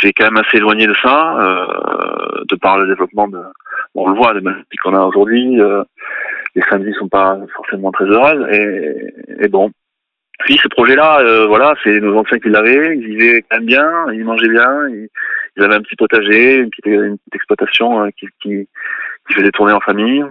c'est 0.00 0.12
quand 0.12 0.24
même 0.24 0.38
assez 0.38 0.56
éloigné 0.56 0.86
de 0.86 0.94
ça, 1.02 1.38
euh, 1.40 2.44
de 2.48 2.56
par 2.56 2.78
le 2.78 2.86
développement 2.86 3.28
de, 3.28 3.40
on 3.94 4.08
le 4.08 4.16
voit, 4.16 4.34
des 4.34 4.40
maladies 4.40 4.76
qu'on 4.82 4.94
a 4.94 5.00
aujourd'hui, 5.00 5.58
les 6.54 6.62
vie 6.78 6.94
sont 6.98 7.08
pas 7.08 7.38
forcément 7.54 7.92
très 7.92 8.06
heureuses, 8.06 8.46
et, 9.40 9.48
bon. 9.48 9.70
Puis 10.40 10.58
ce 10.60 10.68
projet-là, 10.68 11.46
voilà, 11.46 11.74
c'est 11.84 12.00
nos 12.00 12.18
anciens 12.18 12.38
qui 12.38 12.48
l'avaient, 12.48 12.96
ils 12.96 13.06
vivaient 13.06 13.44
quand 13.48 13.58
même 13.58 13.66
bien, 13.66 13.88
ils 14.12 14.24
mangeaient 14.24 14.48
bien, 14.48 14.88
ils, 14.88 15.62
avaient 15.62 15.76
un 15.76 15.82
petit 15.82 15.94
potager, 15.96 16.56
une 16.56 16.70
petite, 16.70 16.86
une 16.86 17.18
petite 17.18 17.34
exploitation 17.34 18.10
qui, 18.18 18.26
qui, 18.42 18.68
qui 19.28 19.34
faisait 19.34 19.52
tourner 19.52 19.72
en 19.72 19.80
famille. 19.80 20.24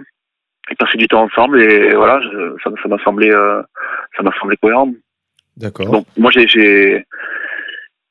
Ils 0.70 0.76
passaient 0.76 0.98
du 0.98 1.08
temps 1.08 1.22
ensemble 1.22 1.60
et 1.60 1.94
voilà, 1.94 2.20
je, 2.22 2.54
ça, 2.62 2.70
ça 2.82 2.88
m'a 2.88 2.98
semblé, 3.04 3.30
euh, 3.30 3.62
ça 4.16 4.22
m'a 4.22 4.32
semblé 4.40 4.56
cohérent. 4.56 4.90
D'accord. 5.56 5.90
Donc 5.90 6.06
moi 6.16 6.30
j'ai, 6.30 6.46
j'ai, 6.48 7.04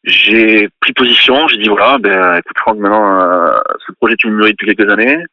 j'ai 0.04 0.70
pris 0.80 0.94
position. 0.94 1.48
J'ai 1.48 1.58
dit 1.58 1.70
voilà, 1.70 1.98
ben 1.98 2.36
écoute 2.36 2.58
Franck, 2.60 2.78
maintenant 2.78 3.22
euh, 3.22 3.60
ce 3.86 3.92
projet 3.94 4.16
tu 4.18 4.28
me 4.28 4.38
mûris 4.38 4.52
depuis 4.52 4.76
quelques 4.76 4.92
années. 4.92 5.24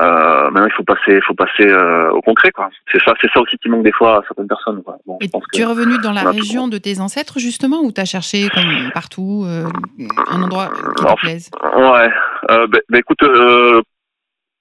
Euh, 0.00 0.50
maintenant, 0.50 0.66
il 0.66 0.72
faut 0.72 0.82
passer, 0.82 1.20
faut 1.20 1.34
passer 1.34 1.68
euh, 1.68 2.10
au 2.10 2.20
concret, 2.20 2.50
quoi. 2.50 2.68
C'est 2.90 3.00
ça, 3.04 3.14
c'est 3.20 3.30
ça 3.32 3.40
aussi 3.40 3.56
qui 3.58 3.68
manque 3.68 3.84
des 3.84 3.92
fois 3.92 4.18
à 4.18 4.22
certaines 4.26 4.48
personnes. 4.48 4.82
Quoi. 4.82 4.98
Bon, 5.06 5.18
et 5.20 5.30
tu 5.52 5.60
es 5.60 5.64
revenu 5.64 5.98
dans 5.98 6.10
la 6.10 6.32
région 6.32 6.66
de 6.66 6.78
tes 6.78 6.98
ancêtres 6.98 7.38
justement, 7.38 7.80
ou 7.80 7.92
t'as 7.92 8.04
cherché 8.04 8.48
comme 8.48 8.90
partout 8.92 9.44
euh, 9.46 9.68
un 10.32 10.42
endroit 10.42 10.70
qui 10.96 11.04
te 11.04 11.20
plaise? 11.20 11.50
Ouais. 11.62 12.10
Euh, 12.50 12.66
ben, 12.66 12.80
ben, 12.88 12.98
écoute, 12.98 13.22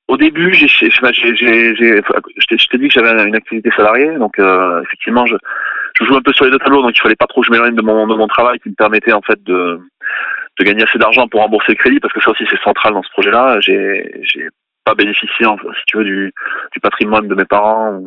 au 0.08 0.18
début, 0.18 0.54
j'ai, 0.54 0.68
j'ai, 0.68 0.90
j'ai, 0.90 2.02
je 2.02 2.68
t'ai 2.68 2.78
dit 2.78 2.88
que 2.88 2.94
j'avais 2.94 3.28
une 3.28 3.36
activité 3.36 3.70
salariée, 3.76 4.18
donc 4.18 4.38
effectivement, 4.84 5.26
je, 5.26 5.36
je 6.00 6.06
joue 6.06 6.16
un 6.16 6.22
peu 6.22 6.34
sur 6.34 6.46
les 6.46 6.52
deux 6.52 6.60
tableaux, 6.60 6.82
donc 6.82 6.96
il 6.96 7.02
fallait 7.02 7.16
pas 7.16 7.28
trop 7.28 7.42
que 7.42 7.48
je 7.48 7.52
m'éloigne 7.52 7.76
de 7.76 7.82
mon, 7.82 8.08
de 8.08 8.16
mon 8.16 8.28
travail 8.28 8.60
qui 8.60 8.70
me 8.70 8.76
permettait 8.76 9.14
en 9.14 9.22
fait 9.22 9.42
de 9.44 9.80
de 10.60 10.64
gagner 10.64 10.84
assez 10.84 11.00
d'argent 11.00 11.28
pour 11.28 11.42
rembourser 11.42 11.72
le 11.72 11.78
crédit, 11.78 12.00
parce 12.00 12.14
que 12.14 12.22
ça 12.22 12.32
aussi 12.32 12.46
c'est 12.50 12.62
central 12.62 12.94
dans 12.94 13.04
ce 13.04 13.10
projet-là. 13.12 13.60
J'ai, 13.60 14.22
j'ai 14.22 14.48
pas 14.86 14.94
bénéficié, 14.94 15.46
si 15.46 15.84
tu 15.88 15.98
veux, 15.98 16.04
du, 16.04 16.34
du 16.74 16.80
patrimoine 16.80 17.28
de 17.28 17.36
mes 17.36 17.46
parents, 17.46 18.02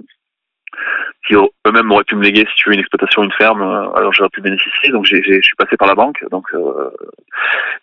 qui 1.26 1.34
eux-mêmes 1.34 1.90
auraient 1.90 2.04
pu 2.04 2.14
me 2.14 2.22
léguer, 2.22 2.46
si 2.48 2.54
tu 2.54 2.68
veux, 2.68 2.74
une 2.74 2.80
exploitation, 2.80 3.24
une 3.24 3.32
ferme, 3.32 3.62
euh, 3.62 3.90
alors 3.94 4.12
j'aurais 4.12 4.30
pu 4.30 4.40
bénéficier. 4.40 4.90
Donc 4.90 5.04
j'ai, 5.04 5.22
je 5.22 5.40
suis 5.40 5.56
passé 5.56 5.76
par 5.76 5.88
la 5.88 5.94
banque. 5.94 6.24
Donc, 6.30 6.46
euh, 6.54 6.90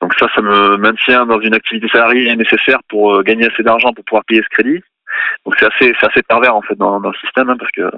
donc 0.02 0.14
ça, 0.18 0.28
ça 0.34 0.41
me 0.41 0.78
maintient 0.78 1.26
dans 1.26 1.39
une 1.41 1.54
activité 1.54 1.88
salariée 1.89 2.36
nécessaire 2.36 2.80
pour 2.89 3.16
euh, 3.16 3.24
gagner 3.24 3.48
assez 3.52 3.64
d'argent 3.64 3.91
pour 3.94 4.06
pouvoir 4.06 4.24
payer 4.26 4.41
ce 4.41 4.50
crédit. 4.50 4.82
Donc 5.46 5.56
c'est 5.60 5.66
assez, 5.66 5.94
c'est 6.00 6.08
assez 6.08 6.24
pervers 6.24 6.56
en 6.56 6.62
fait 6.62 6.76
dans, 6.76 7.00
dans 7.00 7.10
le 7.10 7.18
système 7.18 7.50
hein, 7.50 7.56
parce 7.60 7.72
que 7.72 7.91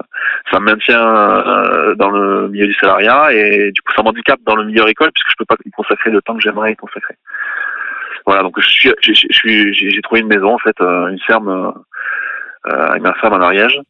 ça 0.50 0.60
me 0.60 0.66
maintient 0.66 1.00
euh, 1.00 1.94
dans 1.94 2.10
le 2.10 2.48
milieu 2.48 2.66
du 2.66 2.74
salariat 2.74 3.32
et 3.32 3.72
du 3.72 3.80
coup 3.80 3.92
ça 3.96 4.02
m'handicape 4.02 4.40
dans 4.44 4.56
le 4.56 4.64
milieu 4.64 4.82
agricole 4.82 5.12
puisque 5.12 5.30
je 5.30 5.36
peux 5.38 5.46
pas 5.46 5.56
y 5.64 5.70
consacrer 5.70 6.10
le 6.10 6.20
temps 6.20 6.34
que 6.34 6.42
j'aimerais 6.42 6.72
y 6.72 6.76
consacrer. 6.76 7.14
Voilà, 8.26 8.42
donc 8.42 8.60
je 8.60 8.68
suis, 8.68 8.92
j'ai, 9.00 9.14
je 9.14 9.72
j'ai 9.72 10.02
trouvé 10.02 10.20
une 10.20 10.26
maison 10.26 10.54
en 10.54 10.58
fait, 10.58 10.78
euh, 10.80 11.08
une 11.08 11.20
ferme 11.20 11.72
avec 12.64 13.00
ma 13.00 13.14
femme 13.14 13.32
en 13.32 13.40
Ariège. 13.40 13.80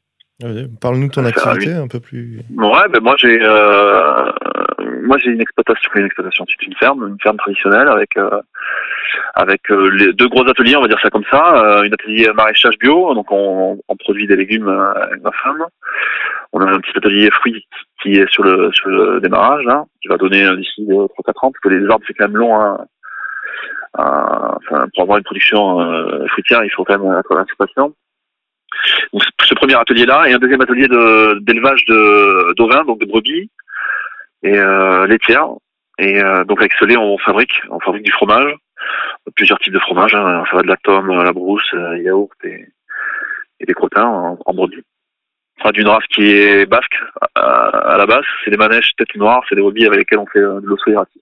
Parle-nous 0.81 1.09
de 1.09 1.13
ton 1.13 1.25
activité 1.25 1.73
un 1.73 1.89
peu 1.89 1.99
plus. 2.01 2.41
Ouais, 2.57 2.89
ben 2.91 3.01
moi 3.03 3.15
j'ai 3.17 3.39
euh, 3.43 4.31
moi 5.05 5.17
j'ai 5.19 5.31
une 5.31 5.41
exploitation, 5.41 5.91
une 5.95 6.05
exploitation, 6.07 6.45
c'est 6.49 6.67
une 6.67 6.75
ferme, 6.77 7.09
une 7.09 7.17
ferme 7.23 7.39
traditionnelle 7.39 7.89
avec 7.89 8.17
euh, 8.19 8.41
avec 9.35 9.71
euh, 9.71 9.89
les 9.91 10.13
deux 10.13 10.29
gros 10.29 10.47
ateliers, 10.47 10.77
on 10.77 10.83
va 10.83 10.89
dire 10.89 11.01
ça 11.01 11.09
comme 11.09 11.25
ça, 11.31 11.63
euh, 11.65 11.83
une 11.85 11.95
atelier 11.95 12.31
maraîchage 12.35 12.77
bio, 12.79 13.15
donc 13.15 13.33
on, 13.33 13.79
on 13.89 13.97
produit 13.97 14.27
des 14.27 14.37
légumes 14.37 14.69
euh, 14.69 14.93
avec 14.95 15.23
ma 15.23 15.33
femme. 15.33 15.65
On 16.53 16.61
a 16.61 16.71
un 16.71 16.81
petit 16.81 16.97
atelier 16.97 17.31
fruits 17.31 17.65
qui 18.03 18.13
est 18.19 18.31
sur 18.31 18.43
le 18.45 18.71
sur 18.75 18.89
le 18.91 19.21
démarrage 19.23 19.65
là, 19.65 19.85
qui 20.03 20.09
va 20.09 20.19
donner 20.19 20.55
d'ici 20.57 20.83
3-4 20.87 20.99
ans, 21.47 21.51
parce 21.53 21.61
que 21.63 21.69
les 21.71 21.89
arbres 21.89 22.05
c'est 22.07 22.13
quand 22.15 22.29
même 22.29 22.37
long 22.37 22.61
hein, 22.61 22.79
à- 23.95 24.57
enfin, 24.57 24.87
pour 24.95 25.05
avoir 25.05 25.17
une 25.19 25.25
production 25.25 26.27
fruitière, 26.29 26.63
il 26.63 26.71
faut 26.71 26.85
quand 26.85 26.99
même 26.99 27.19
être. 27.19 27.35
Donc 27.79 27.95
ce 29.43 29.55
premier 29.55 29.75
atelier-là 29.75 30.29
et 30.29 30.33
un 30.33 30.39
deuxième 30.39 30.61
atelier 30.61 30.89
d'élevage 30.89 31.85
de 31.87 32.55
d'ovins, 32.55 32.85
donc 32.85 33.01
de 33.01 33.07
brebis 33.07 33.51
et 34.43 34.59
euh, 34.59 35.07
laitières. 35.07 35.49
Et 35.99 36.23
euh, 36.23 36.45
donc 36.45 36.61
avec 36.61 36.73
ce 36.75 36.85
lait, 36.85 36.97
on 36.97 37.17
fabrique, 37.19 37.63
on 37.71 37.81
fabrique 37.81 38.05
du 38.05 38.13
fromage, 38.13 38.55
plusieurs 39.35 39.59
types 39.59 39.73
de 39.73 39.79
fromage. 39.79 40.15
Hein. 40.15 40.45
Ça 40.51 40.57
va 40.57 40.63
de 40.63 40.69
la 40.69 40.77
tome, 40.77 41.11
la 41.23 41.33
brousse, 41.33 41.73
euh, 41.75 41.99
yaourt 41.99 42.37
et, 42.45 42.67
et 43.61 43.65
des 43.65 43.75
crottins 43.75 44.05
en, 44.05 44.39
en 44.45 44.55
brebis. 44.55 44.83
Enfin, 45.59 45.71
d'une 45.71 45.89
race 45.89 46.07
qui 46.11 46.31
est 46.31 46.67
basque 46.67 46.99
à, 47.35 47.69
à 47.95 47.97
la 47.97 48.07
base. 48.07 48.25
C'est 48.45 48.51
des 48.51 48.59
manèges 48.59 48.93
tête 48.99 49.15
noire, 49.17 49.43
c'est 49.49 49.55
des 49.55 49.63
brebis 49.63 49.87
avec 49.87 50.01
lesquelles 50.01 50.19
on 50.19 50.27
fait 50.27 50.39
euh, 50.39 50.61
de 50.61 50.67
l'osso 50.67 50.91
irrati. 50.91 51.21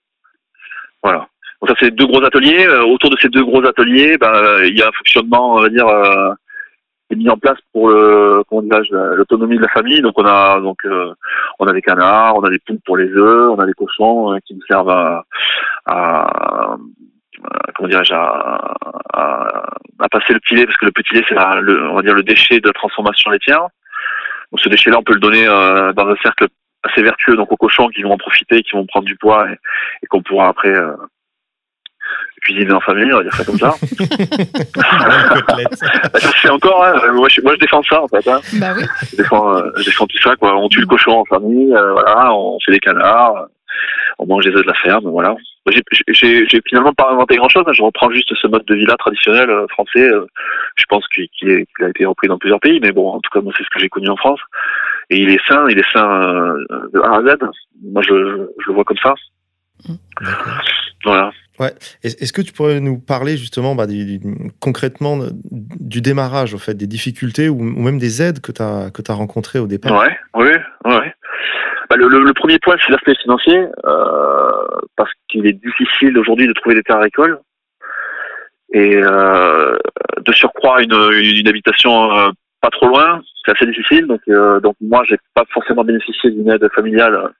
Voilà. 1.02 1.28
Donc 1.60 1.70
ça, 1.70 1.76
c'est 1.78 1.92
deux 1.92 2.06
gros 2.06 2.22
ateliers. 2.24 2.66
Euh, 2.66 2.82
autour 2.82 3.10
de 3.10 3.16
ces 3.20 3.28
deux 3.28 3.44
gros 3.44 3.64
ateliers, 3.64 4.18
ben, 4.18 4.34
euh, 4.34 4.66
il 4.66 4.76
y 4.76 4.82
a 4.82 4.88
un 4.88 4.92
fonctionnement, 4.92 5.54
on 5.54 5.60
va 5.60 5.68
dire, 5.68 5.86
euh, 5.86 6.32
mis 7.14 7.28
en 7.28 7.36
place 7.36 7.58
pour 7.72 7.88
l'autonomie 7.88 9.56
de 9.56 9.62
la 9.62 9.68
famille. 9.68 10.02
Donc 10.02 10.14
on 10.16 10.24
a 10.24 10.60
donc 10.60 10.78
euh, 10.84 11.12
on 11.58 11.66
a 11.66 11.72
des 11.72 11.82
canards, 11.82 12.36
on 12.36 12.44
a 12.44 12.50
des 12.50 12.58
poules 12.58 12.80
pour 12.84 12.96
les 12.96 13.08
œufs, 13.08 13.50
on 13.50 13.58
a 13.58 13.66
des 13.66 13.72
cochons 13.72 14.32
euh, 14.32 14.38
qui 14.44 14.54
nous 14.54 14.62
servent 14.66 14.90
à, 14.90 15.24
à- 15.86 16.76
comment 17.74 17.88
dirais-je 17.88 18.14
à, 18.14 18.74
passer 20.10 20.34
le 20.34 20.40
petit 20.40 20.54
lait 20.54 20.66
parce 20.66 20.76
que 20.76 20.86
le 20.86 20.92
petit 20.92 21.14
lait 21.14 21.24
c'est 21.28 21.34
le, 21.34 21.90
on 21.90 21.94
va 21.94 22.02
dire 22.02 22.14
le 22.14 22.22
déchet 22.22 22.60
de 22.60 22.68
la 22.68 22.72
transformation 22.72 23.30
laitière. 23.30 23.66
Donc 24.52 24.60
ce 24.60 24.68
déchet-là 24.68 24.98
on 24.98 25.02
peut 25.02 25.14
le 25.14 25.20
donner 25.20 25.46
euh, 25.46 25.92
dans 25.92 26.06
un 26.06 26.16
cercle 26.22 26.46
assez 26.84 27.02
vertueux 27.02 27.36
donc 27.36 27.50
aux 27.50 27.56
cochons 27.56 27.88
qui 27.88 28.02
vont 28.02 28.12
en 28.12 28.18
profiter, 28.18 28.62
qui 28.62 28.72
vont 28.72 28.86
prendre 28.86 29.06
du 29.06 29.16
poids 29.16 29.50
et, 29.50 30.06
qu'on 30.06 30.22
pourra 30.22 30.48
après 30.48 30.76
euh, 30.76 30.94
cuisiner 32.44 32.72
en 32.72 32.80
famille, 32.80 33.12
on 33.12 33.18
va 33.18 33.22
dire 33.22 33.34
ça 33.34 33.44
comme 33.44 33.58
ça. 33.58 33.74
Bah, 35.46 36.20
ça 36.20 36.28
se 36.28 36.36
fait 36.36 36.50
encore, 36.50 36.84
hein. 36.84 37.12
moi, 37.12 37.28
je, 37.28 37.40
moi 37.40 37.52
je 37.54 37.58
défends 37.58 37.82
ça 37.82 38.02
en 38.02 38.08
fait. 38.08 38.26
Hein. 38.28 38.40
Bah 38.54 38.72
oui. 38.76 38.84
Je 39.10 39.16
défends, 39.16 39.56
euh, 39.56 39.70
je 39.78 39.84
défends 39.84 40.06
tout 40.06 40.18
ça, 40.18 40.36
quoi. 40.36 40.56
On 40.56 40.68
tue 40.68 40.80
le 40.80 40.86
cochon 40.86 41.12
en 41.12 41.24
famille, 41.24 41.74
euh, 41.74 41.92
voilà, 41.92 42.34
on 42.34 42.58
fait 42.64 42.72
des 42.72 42.80
canards, 42.80 43.36
euh, 43.36 43.46
on 44.18 44.26
mange 44.26 44.44
les 44.44 44.54
œufs 44.54 44.62
de 44.62 44.68
la 44.68 44.74
ferme, 44.74 45.08
voilà. 45.08 45.34
J'ai 45.66 46.60
finalement 46.66 46.92
pas 46.92 47.10
inventé 47.10 47.36
grand 47.36 47.48
chose, 47.48 47.64
je 47.72 47.82
reprends 47.82 48.10
juste 48.10 48.34
ce 48.34 48.46
mode 48.46 48.64
de 48.66 48.74
vie-là 48.74 48.96
traditionnel 48.96 49.48
euh, 49.48 49.66
français, 49.68 50.02
euh, 50.02 50.26
je 50.76 50.84
pense 50.88 51.06
qu'il 51.08 51.28
a 51.80 51.88
été 51.88 52.04
repris 52.04 52.28
dans 52.28 52.38
plusieurs 52.38 52.60
pays, 52.60 52.80
mais 52.80 52.92
bon, 52.92 53.08
en 53.08 53.20
tout 53.20 53.30
cas, 53.32 53.40
moi, 53.40 53.52
c'est 53.56 53.64
ce 53.64 53.70
que 53.70 53.80
j'ai 53.80 53.88
connu 53.88 54.08
en 54.08 54.16
France. 54.16 54.40
Et 55.10 55.18
il 55.18 55.30
est 55.30 55.40
sain, 55.48 55.66
il 55.68 55.78
est 55.78 55.92
sain 55.92 56.22
euh, 56.22 56.88
de 56.92 57.00
A 57.00 57.16
à 57.16 57.22
Z. 57.22 57.38
Moi, 57.82 58.02
je, 58.02 58.46
je 58.58 58.68
le 58.68 58.74
vois 58.74 58.84
comme 58.84 58.98
ça. 58.98 59.14
Voilà. 61.04 61.32
Est- 62.02 62.20
Est-ce 62.20 62.32
que 62.32 62.42
tu 62.42 62.52
pourrais 62.52 62.80
nous 62.80 62.98
parler 62.98 63.36
justement 63.36 63.74
bah, 63.76 63.86
du- 63.86 64.18
du- 64.18 64.50
concrètement 64.60 65.16
de- 65.16 65.30
du 65.80 66.00
démarrage, 66.00 66.52
au 66.54 66.58
fait, 66.58 66.74
des 66.74 66.86
difficultés 66.88 67.48
ou, 67.48 67.60
ou 67.60 67.82
même 67.82 67.98
des 67.98 68.22
aides 68.22 68.40
que 68.40 68.50
tu 68.52 68.60
as, 68.62 68.90
que 68.92 69.02
as 69.08 69.14
rencontrées 69.14 69.58
au 69.60 69.66
départ? 69.66 69.92
Ouais, 70.00 70.16
oui, 70.34 70.50
ouais. 70.86 71.14
Bah, 71.90 71.96
le, 71.96 72.08
le- 72.08 72.24
le 72.24 72.32
premier 72.34 72.58
point, 72.58 72.76
c'est 72.84 72.90
l'aspect 72.90 73.14
financier, 73.22 73.66
euh, 73.86 74.52
parce 74.96 75.10
qu'il 75.28 75.46
est 75.46 75.52
difficile 75.52 76.18
aujourd'hui 76.18 76.48
de 76.48 76.52
trouver 76.54 76.74
des 76.74 76.82
terres 76.82 76.96
agricoles. 76.96 77.38
Et 78.72 78.96
euh, 78.96 79.76
de 80.26 80.32
surcroît, 80.32 80.82
une, 80.82 80.92
une 80.92 81.46
habitation 81.46 82.10
euh, 82.18 82.30
pas 82.60 82.70
trop 82.70 82.88
loin, 82.88 83.22
c'est 83.44 83.52
assez 83.52 83.66
difficile. 83.66 84.06
Donc, 84.08 84.20
euh, 84.28 84.58
donc 84.58 84.74
moi, 84.80 85.04
j'ai 85.08 85.18
pas 85.34 85.44
forcément 85.52 85.84
bénéficié 85.84 86.30
d'une 86.32 86.50
aide 86.50 86.66
familiale 86.74 87.30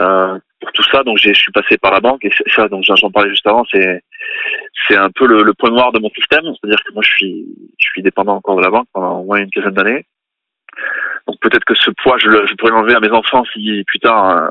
euh, 0.00 0.38
pour 0.60 0.72
tout 0.72 0.82
ça. 0.90 1.02
Donc, 1.04 1.18
je 1.18 1.32
suis 1.32 1.52
passé 1.52 1.76
par 1.78 1.92
la 1.92 2.00
banque 2.00 2.24
et 2.24 2.30
ça. 2.54 2.68
Donc, 2.68 2.84
j'en 2.84 3.10
parlais 3.10 3.30
juste 3.30 3.46
avant. 3.46 3.64
C'est 3.70 4.02
c'est 4.86 4.96
un 4.96 5.10
peu 5.10 5.26
le, 5.26 5.42
le 5.42 5.54
point 5.54 5.70
noir 5.70 5.92
de 5.92 5.98
mon 5.98 6.10
système. 6.10 6.42
C'est-à-dire 6.44 6.82
que 6.84 6.92
moi, 6.94 7.02
je 7.04 7.10
suis 7.10 7.44
je 7.78 7.86
suis 7.92 8.02
dépendant 8.02 8.34
encore 8.36 8.56
de 8.56 8.62
la 8.62 8.70
banque 8.70 8.88
pendant 8.92 9.20
au 9.20 9.24
moins 9.24 9.38
une 9.38 9.50
quinzaine 9.50 9.74
d'années. 9.74 10.06
Donc 11.26 11.36
peut-être 11.40 11.64
que 11.64 11.74
ce 11.74 11.90
poids, 12.02 12.16
je, 12.18 12.28
le- 12.28 12.46
je 12.46 12.54
pourrais 12.54 12.70
l'enlever 12.72 12.94
à 12.94 13.00
mes 13.00 13.10
enfants 13.10 13.44
si 13.52 13.84
plus 13.86 13.98
tard 13.98 14.30
euh, 14.36 14.48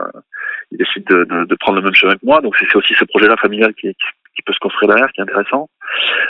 ils 0.72 0.78
décident 0.78 1.06
de, 1.16 1.24
de- 1.24 1.46
de 1.46 1.56
prendre 1.56 1.78
le 1.80 1.84
même 1.84 1.96
chemin 1.96 2.14
que 2.16 2.26
moi. 2.26 2.42
Donc 2.42 2.56
c'est 2.60 2.76
aussi 2.76 2.94
ce 2.94 3.06
projet-là 3.06 3.36
familial 3.38 3.74
qui, 3.74 3.88
qui, 3.88 3.96
qui 4.36 4.42
peut 4.46 4.54
se 4.54 4.60
construire 4.60 4.90
derrière, 4.90 5.08
qui 5.12 5.22
est 5.22 5.24
intéressant. 5.24 5.70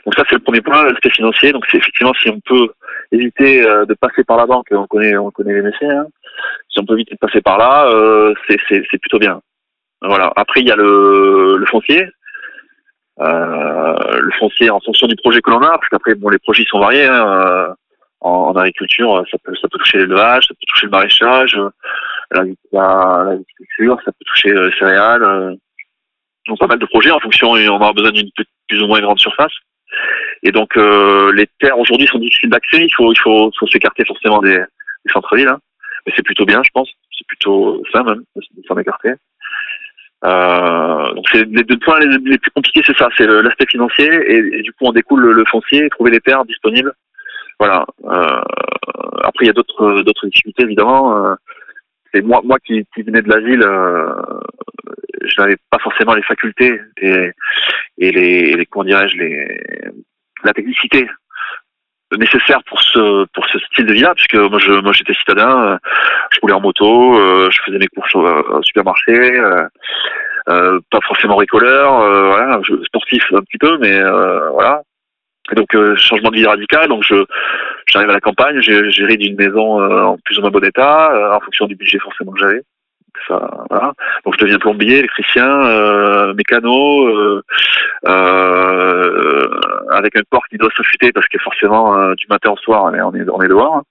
Donc 0.05 0.13
ça 0.15 0.24
c'est 0.30 0.36
le 0.36 0.41
premier 0.41 0.61
point, 0.61 0.84
l'aspect 0.86 1.09
financier. 1.09 1.51
Donc 1.51 1.65
c'est 1.70 1.78
effectivement 1.78 2.13
si 2.22 2.30
on 2.30 2.39
peut 2.39 2.70
éviter 3.11 3.68
euh, 3.68 3.86
de 3.86 3.93
passer 3.95 4.24
par 4.24 4.38
la 4.38 4.45
banque, 4.45 4.68
on 4.72 4.88
connaît 4.88 5.18
on 5.18 5.32
connaît 5.32 5.53
les 5.55 5.63
métiers. 5.63 5.89
Hein. 5.89 6.05
Si 6.69 6.79
on 6.79 6.85
peut 6.85 6.93
éviter 6.93 7.15
de 7.15 7.19
passer 7.19 7.41
par 7.41 7.57
là, 7.57 7.88
euh, 7.88 8.33
c'est 8.47 8.99
plutôt 9.01 9.19
bien. 9.19 9.41
Voilà. 10.01 10.31
Après 10.35 10.61
il 10.61 10.67
y 10.67 10.71
a 10.71 10.75
le, 10.75 11.57
le 11.57 11.65
foncier. 11.65 12.07
Euh, 13.19 14.19
le 14.21 14.31
foncier 14.38 14.69
en 14.69 14.79
fonction 14.79 15.07
du 15.07 15.15
projet 15.15 15.41
que 15.41 15.49
l'on 15.49 15.61
a, 15.63 15.69
parce 15.77 15.89
qu'après 15.89 16.13
bon 16.15 16.29
les 16.29 16.38
projets 16.39 16.65
sont 16.65 16.79
variés. 16.79 17.05
Hein, 17.07 17.25
euh, 17.27 17.73
en, 18.21 18.29
en 18.51 18.55
agriculture, 18.55 19.23
ça 19.29 19.38
peut, 19.43 19.55
ça 19.55 19.67
peut 19.71 19.77
toucher 19.79 19.99
l'élevage, 19.99 20.45
ça 20.47 20.53
peut 20.53 20.65
toucher 20.67 20.85
le 20.88 20.91
maraîchage, 20.91 21.55
euh, 21.55 21.69
la- 22.31 22.43
la- 22.71 23.23
l'agriculture, 23.25 23.97
ça 24.05 24.11
peut 24.11 24.25
toucher 24.25 24.49
euh, 24.51 24.69
les 24.69 24.77
céréales. 24.77 25.23
euh. 25.23 25.53
Donc 26.47 26.59
pas 26.59 26.67
mal 26.67 26.79
de 26.79 26.85
projets 26.85 27.11
en 27.11 27.19
fonction, 27.19 27.51
on 27.51 27.67
aura 27.67 27.93
besoin 27.93 28.11
d'une 28.11 28.29
plus 28.67 28.81
ou 28.81 28.88
moins 28.88 29.01
grande 29.01 29.19
surface. 29.19 29.51
Et 30.43 30.51
donc 30.51 30.77
euh, 30.77 31.31
les 31.33 31.47
terres 31.59 31.77
aujourd'hui 31.79 32.07
sont 32.07 32.19
difficiles 32.19 32.49
d'accès, 32.49 32.83
il 32.85 32.93
faut 32.95 33.11
il 33.11 33.19
faut, 33.19 33.51
faut 33.59 33.67
s'écarter 33.67 34.05
forcément 34.05 34.39
des, 34.41 34.57
des 34.57 35.11
centres-villes, 35.11 35.47
hein. 35.47 35.59
Mais 36.08 36.14
c'est 36.16 36.24
plutôt 36.24 36.45
bien, 36.45 36.64
je 36.64 36.70
pense, 36.74 36.89
c'est 37.18 37.28
plutôt 37.28 37.84
sain 37.91 38.03
même 38.03 38.24
de 38.36 38.64
s'en 38.66 38.78
écarter. 38.78 39.14
Euh, 40.26 41.14
donc 41.14 41.26
c'est 41.32 41.45
les 41.45 41.64
deux 41.64 41.78
points 41.78 41.99
les, 41.99 42.38
plus 42.39 42.51
compliqués, 42.51 42.82
c'est 42.86 42.97
ça, 42.97 43.10
c'est 43.18 43.28
l'aspect 43.28 43.68
financier 43.70 44.10
et, 44.32 44.62
du 44.64 44.72
coup 44.72 44.86
on 44.86 44.91
découle 44.91 45.30
le, 45.32 45.45
foncier, 45.45 45.89
trouver 45.89 46.12
les 46.12 46.22
terres 46.22 46.45
disponibles. 46.45 46.93
Voilà. 47.60 47.86
Euh, 48.05 48.41
après 49.24 49.45
il 49.45 49.47
y 49.47 49.49
a 49.49 49.53
d'autres 49.53 50.01
d'autres 50.01 50.28
difficultés 50.28 50.64
évidemment. 50.64 51.26
Euh, 51.26 51.36
c'est 52.14 52.22
moi 52.22 52.41
moi 52.43 52.58
qui, 52.66 52.88
venais 52.97 53.22
de 53.22 53.30
la 53.30 53.39
ville, 53.39 53.66
je 55.24 55.41
n'avais 55.41 55.58
pas 55.70 55.80
forcément 55.80 56.16
les 56.16 56.24
facultés 56.24 56.80
et, 57.01 57.32
et 57.97 58.12
les, 58.12 58.55
les 58.55 58.66
comment 58.66 58.86
dirais-je 58.86 59.18
les 59.18 59.62
la 60.43 60.53
technicité 60.53 61.08
nécessaire 62.16 62.64
pour 62.66 62.82
ce 62.82 63.26
pour 63.34 63.45
ce 63.47 63.60
style 63.60 63.86
de 63.86 63.93
vie-là, 63.93 64.14
puisque 64.16 64.36
moi 64.36 64.60
je 64.60 64.72
moi 64.74 64.93
j'étais 64.93 65.14
citadin, 65.14 65.74
euh, 65.74 65.78
je 66.32 66.39
roulais 66.41 66.53
en 66.53 66.62
moto, 66.62 67.18
euh, 67.20 67.49
je 67.51 67.60
faisais 67.66 67.78
mes 67.78 67.88
courses 67.88 68.16
au, 68.16 68.26
au 68.26 68.64
supermarché, 68.64 69.12
euh, 69.12 69.68
euh, 70.49 70.80
pas 70.89 70.99
forcément 71.05 71.36
bricoleur, 71.36 71.99
euh, 71.99 72.28
voilà, 72.28 72.60
sportif 72.86 73.24
un 73.34 73.41
petit 73.41 73.58
peu, 73.58 73.78
mais 73.80 73.99
euh, 73.99 74.49
voilà. 74.51 74.82
Donc 75.55 75.76
euh, 75.76 75.95
changement 75.95 76.30
de 76.30 76.36
vie 76.36 76.45
radical, 76.45 76.88
donc 76.89 77.03
je 77.03 77.26
j'arrive 77.88 78.10
à 78.10 78.14
la 78.14 78.20
campagne, 78.22 78.60
j'ai 78.62 79.18
d'une 79.18 79.36
maison 79.36 79.82
euh, 79.82 80.03
en 80.03 80.18
plus 80.24 80.38
ou 80.38 80.41
moins 80.41 80.51
bon 80.51 80.64
état, 80.64 81.12
euh, 81.12 81.36
en 81.36 81.39
fonction 81.39 81.68
du 81.68 81.76
budget 81.76 81.99
forcément 81.99 82.32
que 82.34 82.39
j'avais. 82.39 82.64
Donc 83.30 84.34
je 84.34 84.38
deviens 84.39 84.59
plombier, 84.59 84.99
électricien, 84.99 85.47
euh, 85.47 86.34
mécano, 86.34 87.07
euh, 87.07 87.41
euh, 88.07 89.49
avec 89.91 90.15
un 90.15 90.22
corps 90.30 90.45
qui 90.49 90.57
doit 90.57 90.70
s'affûter 90.76 91.11
parce 91.11 91.28
que 91.28 91.38
forcément 91.39 91.97
euh, 91.97 92.13
du 92.15 92.26
matin 92.30 92.51
au 92.51 92.57
soir 92.57 92.84
on 92.86 92.93
est 92.93 93.01
on 93.01 93.13
est, 93.13 93.30
on 93.30 93.41
est 93.41 93.47
dehors. 93.47 93.76
hein. 93.78 93.84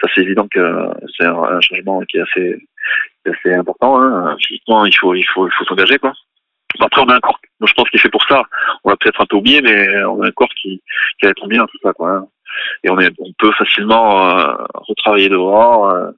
Ça 0.00 0.08
c'est 0.14 0.22
évident 0.22 0.46
que 0.50 0.88
c'est 1.16 1.26
un, 1.26 1.60
changement 1.60 2.00
qui 2.02 2.18
est 2.18 2.22
assez, 2.22 3.54
important. 3.54 4.00
Hein. 4.00 4.36
Physiquement 4.40 4.84
il 4.86 4.96
faut 4.96 5.14
il 5.14 5.26
faut 5.34 5.46
il 5.46 5.52
faut 5.52 5.64
s'engager 5.64 5.98
quoi. 5.98 6.12
Après 6.80 7.02
on 7.02 7.08
a 7.08 7.16
un 7.16 7.20
corps, 7.20 7.38
moi, 7.60 7.68
je 7.68 7.74
pense 7.74 7.90
qu'il 7.90 8.00
fait 8.00 8.08
pour 8.08 8.24
ça. 8.24 8.42
On 8.84 8.90
l'a 8.90 8.96
peut-être 8.96 9.20
un 9.20 9.26
peu 9.26 9.36
oublié, 9.36 9.60
mais 9.60 10.04
on 10.04 10.22
a 10.22 10.28
un 10.28 10.32
corps 10.32 10.52
qui 10.60 10.82
qui 11.20 11.26
être 11.26 11.46
bien 11.46 11.66
tout 11.66 11.78
ça 11.82 11.92
quoi. 11.92 12.10
hein. 12.10 12.26
Et 12.84 12.90
on 12.90 12.98
est 12.98 13.12
on 13.18 13.32
peut 13.38 13.52
facilement 13.52 14.56
retravailler 14.74 15.28
dehors. 15.28 16.12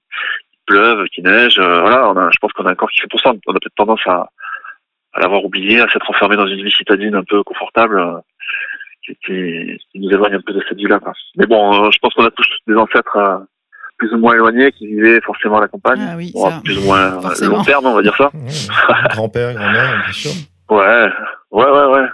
Pleuve, 0.67 1.05
qu'il 1.09 1.25
neige, 1.25 1.59
euh, 1.59 1.81
voilà, 1.81 2.09
on 2.09 2.17
a, 2.17 2.31
je 2.33 2.39
pense 2.41 2.53
qu'on 2.53 2.67
a 2.67 2.71
un 2.71 2.75
corps 2.75 2.91
qui 2.91 3.01
fait 3.01 3.09
pour 3.09 3.21
ça. 3.21 3.31
On 3.47 3.53
a 3.53 3.59
peut-être 3.61 3.75
tendance 3.77 4.01
à, 4.07 4.29
à 5.15 5.21
l'avoir 5.21 5.45
oublié, 5.45 5.81
à 5.81 5.89
s'être 5.89 6.09
enfermé 6.11 6.37
dans 6.37 6.47
une 6.47 6.63
vie 6.63 6.71
citadine 6.73 7.15
un 7.15 7.25
peu 7.25 7.43
confortable, 7.43 7.99
euh, 8.01 8.19
qui, 9.05 9.15
qui, 9.25 9.79
qui 9.93 10.01
nous 10.01 10.11
éloigne 10.11 10.35
un 10.35 10.41
peu 10.41 10.53
de 10.53 10.63
cette 10.69 10.79
vie-là. 10.79 10.99
Mais 11.37 11.47
bon, 11.47 11.85
euh, 11.87 11.91
je 11.91 11.99
pense 11.99 12.15
qu'on 12.15 12.25
a 12.25 12.31
tous 12.31 12.47
des 12.67 12.75
ancêtres 12.75 13.17
euh, 13.17 13.37
plus 13.99 14.13
ou 14.13 14.19
moins 14.19 14.35
éloignés 14.35 14.73
qui 14.73 14.87
vivaient 14.87 15.21
forcément 15.21 15.59
à 15.59 15.61
la 15.61 15.69
campagne. 15.69 16.01
Ah 16.01 16.15
oui, 16.17 16.33
Bon, 16.35 16.51
ça. 16.51 16.61
plus 16.65 16.79
ou 16.79 16.83
moins 16.83 17.21
Forcément. 17.21 17.57
long 17.59 17.63
terme, 17.65 17.87
on 17.87 17.95
va 17.95 18.03
dire 18.03 18.17
ça. 18.17 18.31
Grand-père, 19.11 19.55
grand-mère, 19.55 20.03
bien 20.05 20.13
sûr. 20.13 20.31
Ouais, 20.71 21.09
ouais, 21.53 21.71
ouais, 21.71 21.87
ouais. 21.93 22.07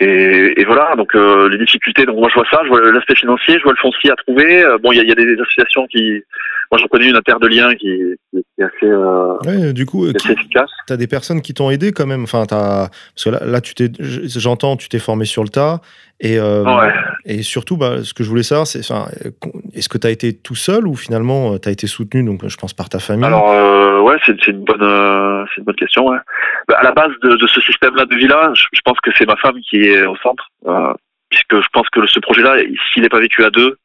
Et, 0.00 0.60
et 0.60 0.64
voilà, 0.64 0.94
donc 0.94 1.12
euh, 1.16 1.48
les 1.48 1.58
difficultés. 1.58 2.06
Donc 2.06 2.18
moi 2.18 2.28
je 2.28 2.34
vois 2.34 2.46
ça, 2.50 2.60
je 2.62 2.68
vois 2.68 2.80
l'aspect 2.92 3.16
financier, 3.16 3.58
je 3.58 3.64
vois 3.64 3.72
le 3.72 3.78
foncier 3.78 4.12
à 4.12 4.16
trouver. 4.16 4.62
Euh, 4.62 4.78
bon, 4.78 4.92
il 4.92 4.98
y 4.98 5.00
a, 5.00 5.02
il 5.02 5.08
y 5.08 5.12
a 5.12 5.14
des 5.16 5.32
associations 5.40 5.86
qui, 5.88 6.22
moi 6.70 6.78
j'en 6.80 6.86
connais 6.88 7.08
une 7.08 7.16
à 7.16 7.22
Terre 7.22 7.40
de 7.40 7.46
Liens 7.48 7.74
qui, 7.74 7.88
qui 8.32 8.38
est 8.58 8.62
assez, 8.64 8.86
euh, 8.86 9.34
Ouais, 9.46 9.72
du 9.72 9.86
coup, 9.86 10.06
euh, 10.06 10.12
qui 10.12 10.32
efficace. 10.32 10.70
tu 10.86 10.92
as 10.92 10.96
des 10.96 11.06
personnes 11.06 11.40
qui 11.42 11.54
t'ont 11.54 11.70
aidé 11.70 11.92
quand 11.92 12.06
même. 12.06 12.22
Enfin, 12.24 12.44
t'as- 12.46 12.88
Parce 13.14 13.24
que 13.24 13.30
là, 13.30 13.40
là 13.44 13.60
tu 13.60 13.74
t'es... 13.74 13.90
j'entends, 14.00 14.76
tu 14.76 14.88
t'es 14.88 14.98
formé 14.98 15.24
sur 15.24 15.42
le 15.42 15.48
tas. 15.48 15.80
Et, 16.20 16.38
euh, 16.38 16.64
Ouais. 16.64 16.92
et 17.26 17.42
surtout, 17.42 17.76
bah, 17.76 18.02
ce 18.02 18.12
que 18.12 18.24
je 18.24 18.28
voulais 18.28 18.42
savoir, 18.42 18.66
c'est 18.66 18.80
enfin, 18.80 19.06
euh, 19.24 19.30
est-ce 19.74 19.88
que 19.88 19.98
tu 19.98 20.06
as 20.06 20.10
été 20.10 20.32
tout 20.36 20.56
seul 20.56 20.86
ou 20.88 20.94
finalement 20.96 21.56
tu 21.58 21.68
as 21.68 21.72
été 21.72 21.86
soutenu, 21.86 22.24
donc 22.24 22.46
je 22.46 22.56
pense 22.56 22.74
par 22.74 22.88
ta 22.88 22.98
famille? 22.98 23.24
Alors 23.24 23.50
euh, 23.52 24.00
ouais, 24.00 24.16
c'est 24.26 24.46
une 24.48 24.64
bonne, 24.64 24.82
euh, 24.82 25.44
c'est 25.48 25.58
une 25.58 25.64
bonne 25.64 25.76
question. 25.76 26.06
Ouais. 26.08 26.18
Bah, 26.66 26.76
à 26.80 26.82
la 26.82 26.92
base 26.92 27.12
de, 27.22 27.36
de 27.36 27.46
ce 27.46 27.60
système-là 27.60 28.04
de 28.04 28.14
villa, 28.16 28.50
je, 28.54 28.64
je 28.72 28.80
pense 28.84 28.98
que 29.00 29.10
c'est 29.16 29.26
ma 29.26 29.36
femme 29.36 29.56
qui 29.70 29.76
est 29.84 30.04
au 30.06 30.16
centre, 30.16 30.48
euh, 30.66 30.92
puisque 31.30 31.60
je 31.60 31.68
pense 31.72 31.88
que 31.90 32.04
ce 32.08 32.18
projet-là, 32.18 32.56
s'il 32.92 33.02
n'est 33.04 33.08
pas 33.08 33.20
vécu 33.20 33.44
à 33.44 33.50
deux, 33.50 33.76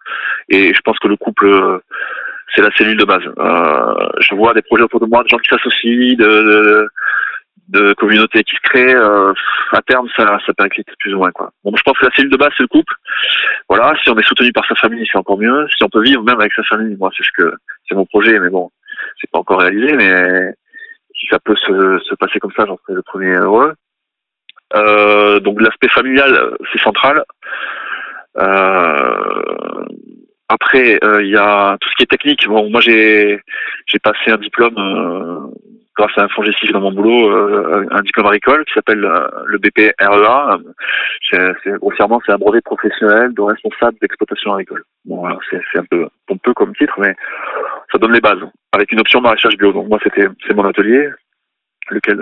et 0.49 0.73
je 0.73 0.79
pense 0.83 0.97
que 0.99 1.07
le 1.07 1.17
couple, 1.17 1.45
euh, 1.47 1.77
c'est 2.53 2.61
la 2.61 2.71
cellule 2.71 2.97
de 2.97 3.05
base. 3.05 3.23
Euh, 3.37 4.09
je 4.19 4.35
vois 4.35 4.53
des 4.53 4.61
projets 4.61 4.83
autour 4.83 4.99
de 4.99 5.05
moi, 5.05 5.23
de 5.23 5.29
gens 5.29 5.37
qui 5.37 5.49
s'associent, 5.49 6.15
de, 6.17 6.25
de, 6.25 6.87
de 7.69 7.93
communautés 7.93 8.43
qui 8.43 8.55
se 8.55 8.61
créent. 8.61 8.95
euh, 8.95 9.33
à 9.71 9.81
terme, 9.81 10.07
ça, 10.15 10.37
ça 10.45 10.53
périclite 10.53 10.87
plus 10.99 11.13
ou 11.13 11.17
moins 11.17 11.31
quoi. 11.31 11.49
Bon, 11.63 11.75
je 11.75 11.81
pense 11.83 11.97
que 11.97 12.05
la 12.05 12.11
cellule 12.11 12.31
de 12.31 12.37
base, 12.37 12.51
c'est 12.55 12.63
le 12.63 12.67
couple. 12.67 12.93
Voilà, 13.69 13.93
si 14.03 14.09
on 14.09 14.17
est 14.17 14.27
soutenu 14.27 14.51
par 14.51 14.65
sa 14.67 14.75
famille, 14.75 15.07
c'est 15.11 15.17
encore 15.17 15.39
mieux. 15.39 15.67
Si 15.75 15.83
on 15.83 15.89
peut 15.89 16.03
vivre 16.03 16.23
même 16.23 16.39
avec 16.39 16.53
sa 16.53 16.63
famille, 16.63 16.95
moi, 16.97 17.09
c'est 17.17 17.23
ce 17.23 17.31
que 17.35 17.55
c'est 17.87 17.95
mon 17.95 18.05
projet, 18.05 18.39
mais 18.39 18.49
bon, 18.49 18.69
c'est 19.19 19.31
pas 19.31 19.39
encore 19.39 19.61
réalisé, 19.61 19.93
mais 19.93 20.53
si 21.15 21.27
ça 21.27 21.39
peut 21.39 21.55
se, 21.55 21.99
se 21.99 22.15
passer 22.15 22.39
comme 22.39 22.51
ça, 22.55 22.65
j'en 22.67 22.77
serais 22.77 22.93
le 22.93 23.01
premier 23.01 23.33
heureux. 23.35 23.73
Euh, 24.75 25.39
donc 25.39 25.61
l'aspect 25.61 25.87
familial, 25.87 26.55
c'est 26.71 26.81
central. 26.81 27.23
Euh, 28.37 29.85
après, 30.53 30.99
euh, 31.03 31.23
il 31.23 31.29
y 31.29 31.37
a 31.37 31.77
tout 31.79 31.89
ce 31.89 31.95
qui 31.95 32.03
est 32.03 32.13
technique. 32.15 32.47
Moi 32.47 32.79
j'ai 32.81 33.41
passé 34.03 34.29
un 34.31 34.37
diplôme 34.37 34.77
euh, 34.77 35.39
grâce 35.97 36.15
à 36.17 36.25
un 36.25 36.43
gestif 36.43 36.71
dans 36.71 36.81
mon 36.81 36.91
boulot, 36.91 37.31
euh, 37.31 37.87
un 37.89 38.01
diplôme 38.01 38.27
agricole 38.27 38.63
qui 38.65 38.73
s'appelle 38.73 38.99
le 38.99 39.57
BPREA. 39.57 40.59
C'est, 41.31 41.71
grossièrement, 41.79 42.21
c'est 42.25 42.33
un 42.33 42.37
brevet 42.37 42.61
professionnel 42.61 43.33
de 43.33 43.41
responsable 43.41 43.97
d'exploitation 43.99 44.53
agricole. 44.53 44.83
Bon, 45.05 45.21
voilà, 45.21 45.39
c'est, 45.49 45.79
un 45.79 45.85
peu 45.85 46.07
pompeux 46.27 46.53
comme 46.53 46.75
titre, 46.75 46.93
mais 46.99 47.15
ça 47.91 47.97
donne 47.97 48.13
les 48.13 48.21
bases 48.21 48.43
avec 48.73 48.91
une 48.91 48.99
option 48.99 49.21
maraîchage 49.21 49.57
bio. 49.57 49.73
Donc 49.73 49.89
moi, 49.89 49.99
c'était 50.03 50.27
c'est 50.45 50.53
mon 50.53 50.65
atelier, 50.65 51.09
lequel, 51.89 52.19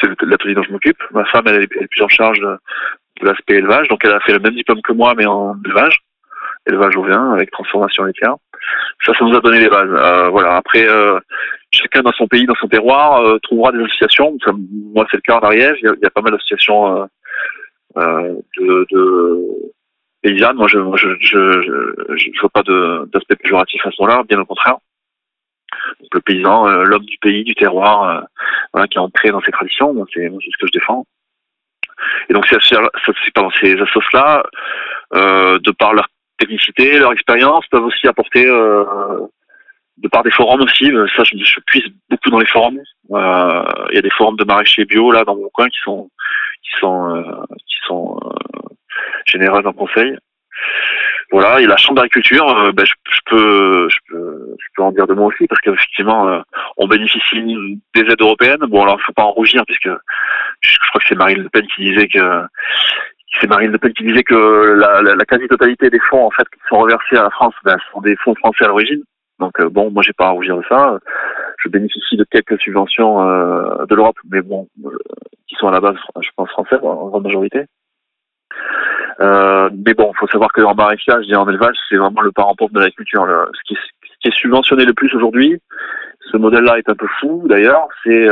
c'est 0.00 0.22
l'atelier 0.22 0.54
dont 0.54 0.62
je 0.62 0.72
m'occupe. 0.72 1.02
Ma 1.10 1.24
femme, 1.24 1.44
elle 1.48 1.62
est, 1.62 1.68
elle 1.76 1.84
est 1.84 1.90
plus 1.90 2.02
en 2.02 2.08
charge 2.08 2.38
de 2.40 3.26
l'aspect 3.26 3.56
élevage, 3.56 3.88
donc 3.88 4.04
elle 4.04 4.12
a 4.12 4.20
fait 4.20 4.32
le 4.32 4.38
même 4.38 4.54
diplôme 4.54 4.82
que 4.82 4.92
moi, 4.92 5.14
mais 5.16 5.26
en 5.26 5.56
élevage, 5.64 5.98
élevage 6.66 6.96
ovin 6.96 7.32
avec 7.32 7.50
transformation 7.50 8.04
laitière. 8.04 8.36
Ça, 9.04 9.12
ça 9.14 9.24
nous 9.24 9.36
a 9.36 9.40
donné 9.40 9.60
les 9.60 9.68
bases. 9.68 9.90
Euh, 9.90 10.28
voilà. 10.30 10.56
Après, 10.56 10.88
euh, 10.88 11.18
chacun 11.70 12.02
dans 12.02 12.12
son 12.12 12.26
pays, 12.26 12.46
dans 12.46 12.54
son 12.54 12.68
terroir, 12.68 13.20
euh, 13.20 13.38
trouvera 13.42 13.72
des 13.72 13.82
associations. 13.82 14.36
Moi, 14.94 15.06
c'est 15.10 15.18
le 15.18 15.22
cas 15.22 15.36
en 15.36 15.40
Ariège. 15.40 15.78
Il 15.82 15.92
y 16.02 16.06
a, 16.06 16.10
pas 16.10 16.22
mal 16.22 16.32
d'associations 16.32 17.08
de, 17.96 18.86
de 18.90 19.46
paysannes. 20.22 20.56
Moi, 20.56 20.68
je, 20.68 20.78
je 21.20 22.40
vois 22.40 22.50
pas 22.50 22.62
d'aspect 22.62 23.36
péjoratif 23.36 23.84
à 23.86 23.90
ce 23.90 24.00
moment-là, 24.02 24.22
bien 24.24 24.40
au 24.40 24.46
contraire. 24.46 24.78
Donc, 26.00 26.14
le 26.14 26.20
paysan, 26.20 26.66
l'homme 26.84 27.04
du 27.04 27.18
pays, 27.18 27.44
du 27.44 27.54
terroir, 27.54 28.24
voilà, 28.72 28.88
qui 28.88 28.96
est 28.96 29.00
ancré 29.00 29.30
dans 29.30 29.42
ses 29.42 29.52
traditions. 29.52 29.94
C'est 30.14 30.28
ce 30.30 30.56
que 30.58 30.66
je 30.66 30.72
défends. 30.72 31.04
Et 32.30 32.32
donc, 32.32 32.46
ces, 32.46 32.56
ces- 32.60 32.76
ces 33.60 33.80
assos-là, 33.80 34.42
de 35.12 35.70
par 35.72 35.92
leur 35.92 36.08
leur 36.98 37.12
expérience, 37.12 37.66
peuvent 37.68 37.84
aussi 37.84 38.06
apporter, 38.06 38.46
euh, 38.46 38.84
de 39.98 40.08
par 40.08 40.22
des 40.22 40.30
forums 40.30 40.62
aussi, 40.62 40.90
euh, 40.90 41.06
ça 41.16 41.24
je, 41.24 41.36
je 41.36 41.60
puise 41.66 41.84
beaucoup 42.10 42.30
dans 42.30 42.40
les 42.40 42.46
forums. 42.46 42.80
Euh, 43.12 43.64
Il 43.90 43.96
y 43.96 43.98
a 43.98 44.02
des 44.02 44.10
forums 44.10 44.36
de 44.36 44.44
maraîchers 44.44 44.84
bio 44.84 45.10
là 45.10 45.24
dans 45.24 45.36
mon 45.36 45.48
coin 45.50 45.68
qui 45.68 45.78
sont 45.84 46.10
qui 46.62 46.80
sont 46.80 47.24
qui 47.66 47.76
sont 47.86 48.18
généreux 49.26 49.62
en 49.64 49.72
conseil. 49.72 50.16
Voilà, 51.30 51.60
et 51.60 51.66
la 51.66 51.76
chambre 51.76 51.96
d'agriculture, 51.96 52.72
ben, 52.74 52.84
je, 52.86 53.18
peux 53.30 53.88
en 54.78 54.92
dire 54.92 55.06
de 55.06 55.14
moi 55.14 55.26
aussi 55.26 55.46
parce 55.46 55.60
qu'effectivement 55.62 56.42
on 56.76 56.86
bénéficie 56.86 57.42
des 57.94 58.00
aides 58.00 58.20
européennes. 58.20 58.64
Bon 58.68 58.82
alors 58.82 58.98
il 59.00 59.04
faut 59.04 59.12
pas 59.12 59.24
en 59.24 59.32
rougir 59.32 59.64
puisque 59.66 59.90
je 60.60 60.88
crois 60.88 61.00
que 61.00 61.06
c'est 61.08 61.14
Marine 61.14 61.42
Le 61.42 61.48
Pen 61.48 61.66
qui 61.74 61.90
disait 61.90 62.08
que 62.08 62.44
c'est 63.40 63.48
Marine 63.48 63.72
Le 63.72 63.78
Pen 63.78 63.92
qui 63.92 64.04
disait 64.04 64.22
que 64.22 64.34
la, 64.78 65.02
la, 65.02 65.14
la 65.16 65.24
quasi-totalité 65.24 65.90
des 65.90 66.00
fonds 66.10 66.26
en 66.26 66.30
fait 66.30 66.44
qui 66.44 66.60
sont 66.68 66.78
reversés 66.78 67.16
à 67.16 67.24
la 67.24 67.30
France, 67.30 67.54
ben, 67.64 67.76
sont 67.92 68.00
des 68.00 68.16
fonds 68.16 68.34
français 68.36 68.64
à 68.64 68.68
l'origine. 68.68 69.02
Donc 69.40 69.58
euh, 69.60 69.68
bon, 69.68 69.90
moi 69.90 70.02
j'ai 70.02 70.12
pas 70.12 70.26
à 70.26 70.30
rougir 70.30 70.56
de 70.56 70.62
ça. 70.68 70.98
Je 71.58 71.68
bénéficie 71.68 72.16
de 72.16 72.24
quelques 72.30 72.60
subventions 72.60 73.28
euh, 73.28 73.86
de 73.86 73.94
l'Europe, 73.94 74.16
mais 74.30 74.42
bon, 74.42 74.68
euh, 74.84 74.90
qui 75.48 75.56
sont 75.56 75.68
à 75.68 75.72
la 75.72 75.80
base, 75.80 75.96
je 76.20 76.28
pense 76.36 76.50
françaises 76.50 76.80
en 76.82 77.08
grande 77.08 77.24
majorité. 77.24 77.64
Mais 79.20 79.94
bon, 79.94 80.12
faut 80.18 80.26
savoir 80.28 80.52
que 80.52 80.60
en 80.60 80.74
maraîchage 80.74 81.24
et 81.28 81.34
en 81.36 81.48
élevage, 81.48 81.76
c'est 81.88 81.96
vraiment 81.96 82.20
le 82.20 82.32
parent 82.32 82.54
pauvre 82.54 82.72
de 82.72 82.80
l'agriculture. 82.80 83.24
Le- 83.24 83.48
Ce 83.54 83.62
qui, 83.64 83.74
est, 83.74 84.34
subventionné 84.34 84.84
le 84.84 84.94
plus 84.94 85.14
aujourd'hui, 85.14 85.60
ce 86.32 86.36
modèle-là 86.36 86.78
est 86.78 86.88
un 86.88 86.94
peu 86.94 87.06
fou 87.20 87.44
d'ailleurs, 87.46 87.88
c'est 88.02 88.28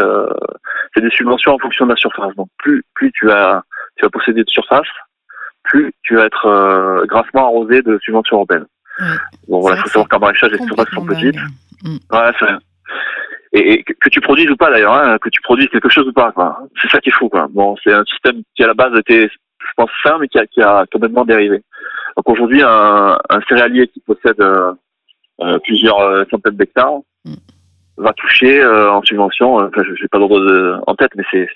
des 0.97 1.11
subventions 1.11 1.53
en 1.53 1.59
fonction 1.59 1.87
de 1.87 1.91
la 1.91 1.97
surface. 1.97 2.35
Donc 2.37 2.49
plus 2.59 3.13
tu 3.13 3.31
as 3.31 3.63
tu 4.03 4.07
vas 4.07 4.11
posséder 4.11 4.43
de 4.43 4.51
surface, 4.51 4.89
plus 5.63 5.93
tu 6.03 6.17
vas 6.17 6.27
être 6.27 6.47
euh, 6.47 7.05
grassement 7.07 7.47
arrosé 7.47 7.83
de 7.83 7.99
subventions 8.03 8.37
européennes. 8.37 8.67
Ouais. 8.99 9.07
Bon 9.49 9.61
voilà, 9.61 9.77
il 9.77 9.83
faut 9.83 9.89
savoir 9.89 10.09
qu'en 10.09 10.19
maraîchage, 10.19 10.51
les 10.51 10.67
surfaces 10.67 10.91
sont 10.93 11.07
petites. 11.07 11.37
Ouais, 11.85 12.31
c'est 12.39 12.47
et, 13.55 13.73
et 13.75 13.85
que, 13.85 14.09
tu 14.09 14.21
produises 14.23 14.51
ou 14.51 14.57
pas 14.57 14.71
d'ailleurs, 14.71 14.95
hein, 14.95 15.19
que 15.19 15.29
tu 15.29 15.41
produises 15.43 15.69
quelque 15.69 15.91
chose 15.91 16.09
ou 16.09 16.13
pas. 16.13 16.33
C'est 16.81 16.91
ça 16.91 17.01
qui 17.01 17.11
est 17.11 17.13
fou, 17.13 17.29
quoi. 17.29 17.49
Bon, 17.51 17.77
c'est 17.85 17.93
un 17.93 18.05
système 18.05 18.43
qui 18.57 18.65
à 18.65 18.67
la 18.67 18.73
base 18.75 18.99
était, 18.99 19.29
je 19.29 19.73
pense, 19.77 19.91
sain, 20.03 20.17
mais 20.19 20.29
qui 20.29 20.39
a, 20.39 20.47
qui 20.47 20.63
a 20.63 20.87
complètement 20.91 21.27
dérivé. 21.27 21.63
Donc 22.17 22.29
aujourd'hui, 22.31 22.63
un, 22.63 23.19
un 23.29 23.41
céréalier 23.49 23.89
qui 23.89 24.01
possède 24.01 24.41
euh, 24.41 24.73
euh, 25.43 25.59
plusieurs 25.59 26.27
centaines 26.31 26.57
d'hectares 26.57 27.01
Mm. 27.25 27.35
va 27.99 28.13
toucher 28.15 28.65
en 28.65 29.03
subvention. 29.03 29.57
Enfin, 29.57 29.83
je 29.85 29.91
n'ai 30.03 30.09
pas 30.09 30.19
d'ordre 30.19 30.83
en 30.87 30.95
tête, 30.95 31.13
mais 31.17 31.25
c'est 31.31 31.49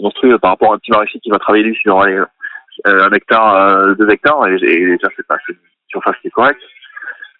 monstrueux 0.00 0.38
par 0.38 0.52
rapport 0.52 0.72
à 0.72 0.74
un 0.76 0.78
petit 0.78 0.90
maraîcher 0.90 1.18
qui 1.20 1.30
va 1.30 1.38
travailler 1.38 1.64
lui 1.64 1.76
sur 1.76 2.00
allez, 2.00 2.14
euh, 2.14 2.26
un 2.86 3.12
hectare, 3.12 3.54
euh, 3.54 3.94
deux 3.94 4.08
hectares, 4.08 4.46
et, 4.48 4.54
et 4.54 4.86
déjà 4.86 5.08
c'est 5.16 5.26
pas 5.26 5.36
une 5.48 5.56
surface 5.88 6.16
qui 6.22 6.28
est 6.28 6.30
correcte. 6.30 6.62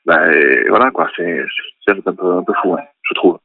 Ben, 0.05 0.33
et 0.33 0.69
voilà 0.69 0.91
quoi, 0.91 1.09
c'est 1.17 1.45
un 1.89 1.95
peu 1.95 2.11
un 2.11 2.43
peu 2.43 2.53
fou, 2.61 2.75
ouais, 2.75 2.83
je 3.03 3.15
trouve. 3.15 3.39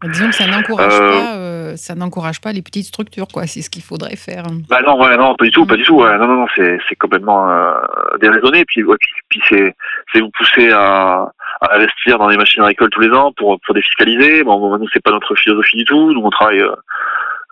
Bah, 0.00 0.08
Disons 0.08 0.28
que 0.28 0.34
ça 0.36 0.46
n'encourage 0.46 0.92
Euh, 0.92 1.10
pas, 1.10 1.36
euh, 1.36 1.76
ça 1.76 1.96
n'encourage 1.96 2.40
pas 2.40 2.52
les 2.52 2.62
petites 2.62 2.86
structures, 2.86 3.26
quoi. 3.26 3.48
C'est 3.48 3.62
ce 3.62 3.68
qu'il 3.68 3.82
faudrait 3.82 4.14
faire. 4.14 4.44
Bah 4.68 4.80
non, 4.86 5.00
ouais, 5.00 5.16
non, 5.16 5.34
pas 5.34 5.44
du 5.44 5.50
tout, 5.50 5.66
pas 5.66 5.74
du 5.74 5.82
tout. 5.82 5.96
Ouais. 5.96 6.16
Non, 6.18 6.28
non, 6.28 6.36
non, 6.36 6.46
c'est 6.56 6.96
complètement 6.96 7.50
euh, 7.50 7.74
déraisonné. 8.20 8.64
Puis, 8.64 8.84
ouais, 8.84 8.96
puis, 9.00 9.10
puis 9.28 9.42
c'est 9.48 9.74
c'est 10.12 10.20
vous 10.20 10.30
pousser 10.30 10.70
à, 10.70 11.28
à 11.60 11.74
investir 11.74 12.18
dans 12.18 12.28
des 12.28 12.36
machines 12.36 12.62
agricoles 12.62 12.90
tous 12.90 13.00
les 13.00 13.10
ans 13.10 13.32
pour 13.36 13.58
pour 13.60 13.74
défiscaliser. 13.74 14.44
Bon, 14.44 14.78
nous 14.78 14.88
c'est 14.92 15.02
pas 15.02 15.10
notre 15.10 15.34
philosophie 15.34 15.78
du 15.78 15.84
tout. 15.84 16.12
Nous 16.12 16.20
on 16.22 16.30
travaille. 16.30 16.62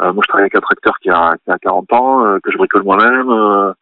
Euh, 0.02 0.12
moi 0.12 0.22
je 0.22 0.28
travaille 0.28 0.42
avec 0.44 0.54
un 0.56 0.60
tracteur 0.60 0.98
qui 1.00 1.08
a 1.10 1.36
qui 1.44 1.50
a 1.50 1.58
40 1.58 1.92
ans 1.92 2.24
euh, 2.26 2.38
que 2.42 2.50
je 2.52 2.58
bricole 2.58 2.82
moi-même. 2.82 3.30
euh, 3.30 3.72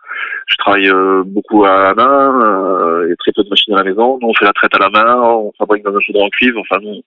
je 0.47 0.57
travaille 0.57 0.89
euh, 0.89 1.23
beaucoup 1.27 1.65
à 1.65 1.83
la 1.83 1.95
main. 1.95 2.41
Euh, 2.43 3.13
a 3.13 3.17
très 3.17 3.33
peu 3.33 3.43
de 3.43 3.49
machines 3.49 3.75
à 3.75 3.79
la 3.79 3.85
maison. 3.85 4.19
Nous 4.21 4.29
on 4.29 4.35
fait 4.35 4.45
la 4.45 4.53
traite 4.53 4.75
à 4.75 4.79
la 4.79 4.91
main. 4.91 5.17
On 5.21 5.53
fabrique 5.59 5.83
dans 5.85 5.95
un 5.97 6.01
chaudron 6.01 6.27
en 6.27 6.29
cuivre. 6.31 6.61
Enfin 6.61 6.79
nous 6.83 7.03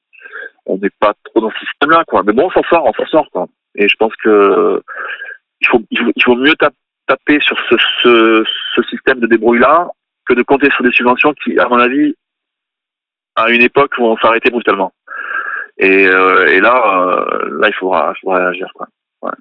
on 0.65 0.77
n'est 0.77 0.89
pas 0.99 1.13
trop 1.23 1.39
dans 1.39 1.51
ce 1.51 1.59
système-là, 1.65 2.03
quoi. 2.05 2.23
Mais 2.25 2.33
bon, 2.33 2.47
on 2.47 2.51
s'en 2.51 2.63
sort, 2.63 2.85
on 2.85 2.91
s'en 2.93 3.05
sort, 3.05 3.29
quoi. 3.31 3.47
Et 3.75 3.87
je 3.87 3.95
pense 3.95 4.13
que 4.17 4.81
il 5.61 5.67
faut, 5.67 5.81
il 5.89 5.97
faut, 5.99 6.11
il 6.13 6.23
faut 6.23 6.35
mieux 6.35 6.55
tap- 6.55 6.73
taper 7.07 7.39
sur 7.39 7.57
ce, 7.69 7.75
ce, 8.03 8.43
ce 8.75 8.81
système 8.89 9.21
de 9.21 9.27
débrouille-là 9.27 9.87
que 10.25 10.33
de 10.33 10.43
compter 10.43 10.69
sur 10.71 10.83
des 10.83 10.91
subventions 10.91 11.33
qui, 11.41 11.57
à 11.57 11.69
mon 11.69 11.77
avis, 11.79 12.13
à 13.37 13.49
une 13.49 13.61
époque 13.61 13.97
vont 13.97 14.17
s'arrêter 14.17 14.49
brutalement. 14.49 14.91
Et, 15.79 16.07
euh, 16.07 16.47
et 16.47 16.59
là, 16.59 16.75
euh, 16.75 17.59
là, 17.59 17.67
il 17.67 17.73
faudra, 17.73 18.13
il 18.15 18.19
faudra 18.21 18.39
réagir, 18.39 18.67
quoi. 18.73 18.87
Ouais. 19.21 19.31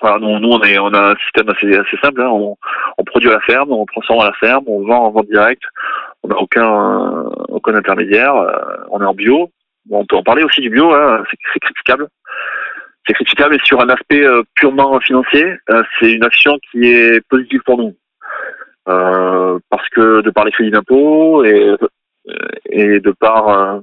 Voilà, 0.00 0.18
nous, 0.18 0.38
nous, 0.38 0.50
on 0.50 0.62
est, 0.62 0.78
on 0.78 0.92
a 0.94 1.12
un 1.12 1.16
système 1.16 1.48
assez, 1.50 1.76
assez 1.76 1.96
simple. 2.02 2.22
Hein. 2.22 2.28
On, 2.30 2.56
on 2.98 3.04
produit 3.04 3.30
à 3.30 3.34
la 3.34 3.40
ferme, 3.40 3.72
on 3.72 3.84
transforme 3.86 4.20
à 4.20 4.26
la 4.26 4.32
ferme, 4.34 4.64
on 4.66 4.86
vend 4.86 5.06
en 5.06 5.10
vente 5.10 5.28
directe. 5.28 5.62
On 6.22 6.28
n'a 6.28 6.36
aucun, 6.36 7.24
aucun 7.48 7.74
intermédiaire. 7.74 8.34
euh, 8.34 8.76
on 8.90 9.00
est 9.00 9.06
en 9.06 9.14
bio. 9.14 9.50
Bon, 9.86 10.00
on 10.00 10.06
peut 10.06 10.16
en 10.16 10.22
parler 10.22 10.42
aussi 10.42 10.60
du 10.60 10.70
bio, 10.70 10.92
hein, 10.92 11.22
c'est 11.30 11.60
critiquable. 11.60 12.08
c'est 13.06 13.14
critiquable, 13.14 13.54
mais 13.54 13.60
sur 13.64 13.80
un 13.80 13.88
aspect 13.88 14.24
purement 14.54 14.98
financier, 15.00 15.56
c'est 16.00 16.12
une 16.12 16.24
action 16.24 16.58
qui 16.70 16.86
est 16.86 17.20
positive 17.28 17.60
pour 17.64 17.78
nous. 17.78 17.94
Euh, 18.88 19.58
parce 19.70 19.88
que 19.90 20.22
de 20.22 20.30
par 20.30 20.44
les 20.44 20.52
crédits 20.52 20.70
d'impôt 20.70 21.44
et, 21.44 21.76
et 22.70 23.00
de 23.00 23.10
par 23.12 23.80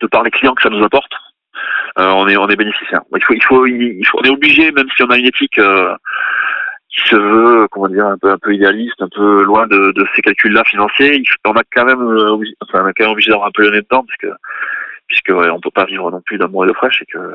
de 0.00 0.06
par 0.06 0.22
les 0.22 0.30
clients 0.30 0.54
que 0.54 0.62
ça 0.62 0.70
nous 0.70 0.84
apporte, 0.84 1.12
on 1.96 2.28
est 2.28 2.36
on 2.36 2.48
est 2.48 2.56
bénéficiaire. 2.56 3.00
Il 3.14 3.24
faut 3.24 3.34
il 3.34 3.42
faut 3.44 3.66
il 3.66 4.06
faut 4.06 4.18
on 4.20 4.24
est 4.24 4.30
obligé 4.30 4.70
même 4.72 4.88
si 4.96 5.02
on 5.02 5.10
a 5.10 5.18
une 5.18 5.26
éthique 5.26 5.60
qui 6.90 7.08
se 7.08 7.16
veut 7.16 7.66
comment 7.70 7.88
dire 7.88 8.06
un 8.06 8.18
peu 8.18 8.30
un 8.30 8.38
peu 8.38 8.54
idéaliste, 8.54 9.00
un 9.00 9.08
peu 9.08 9.42
loin 9.42 9.66
de, 9.66 9.92
de 9.92 10.06
ces 10.14 10.22
calculs-là 10.22 10.64
financiers, 10.64 11.22
on 11.44 11.52
a 11.52 11.62
quand 11.72 11.84
même 11.84 12.02
enfin 12.62 12.82
on 12.84 12.86
a 12.86 12.92
quand 12.92 13.04
même 13.04 13.12
obligé 13.12 13.30
d'avoir 13.30 13.48
un 13.48 13.52
peu 13.52 13.62
le 13.62 13.70
nez 13.70 13.82
dedans 13.82 14.04
parce 14.04 14.16
que 14.18 14.38
puisque 15.08 15.30
ouais, 15.30 15.50
on 15.50 15.60
peut 15.60 15.70
pas 15.70 15.86
vivre 15.86 16.10
non 16.10 16.20
plus 16.20 16.38
d'amour 16.38 16.64
et 16.64 16.68
de 16.68 16.72
fraîche 16.74 17.02
et 17.02 17.06
que 17.06 17.34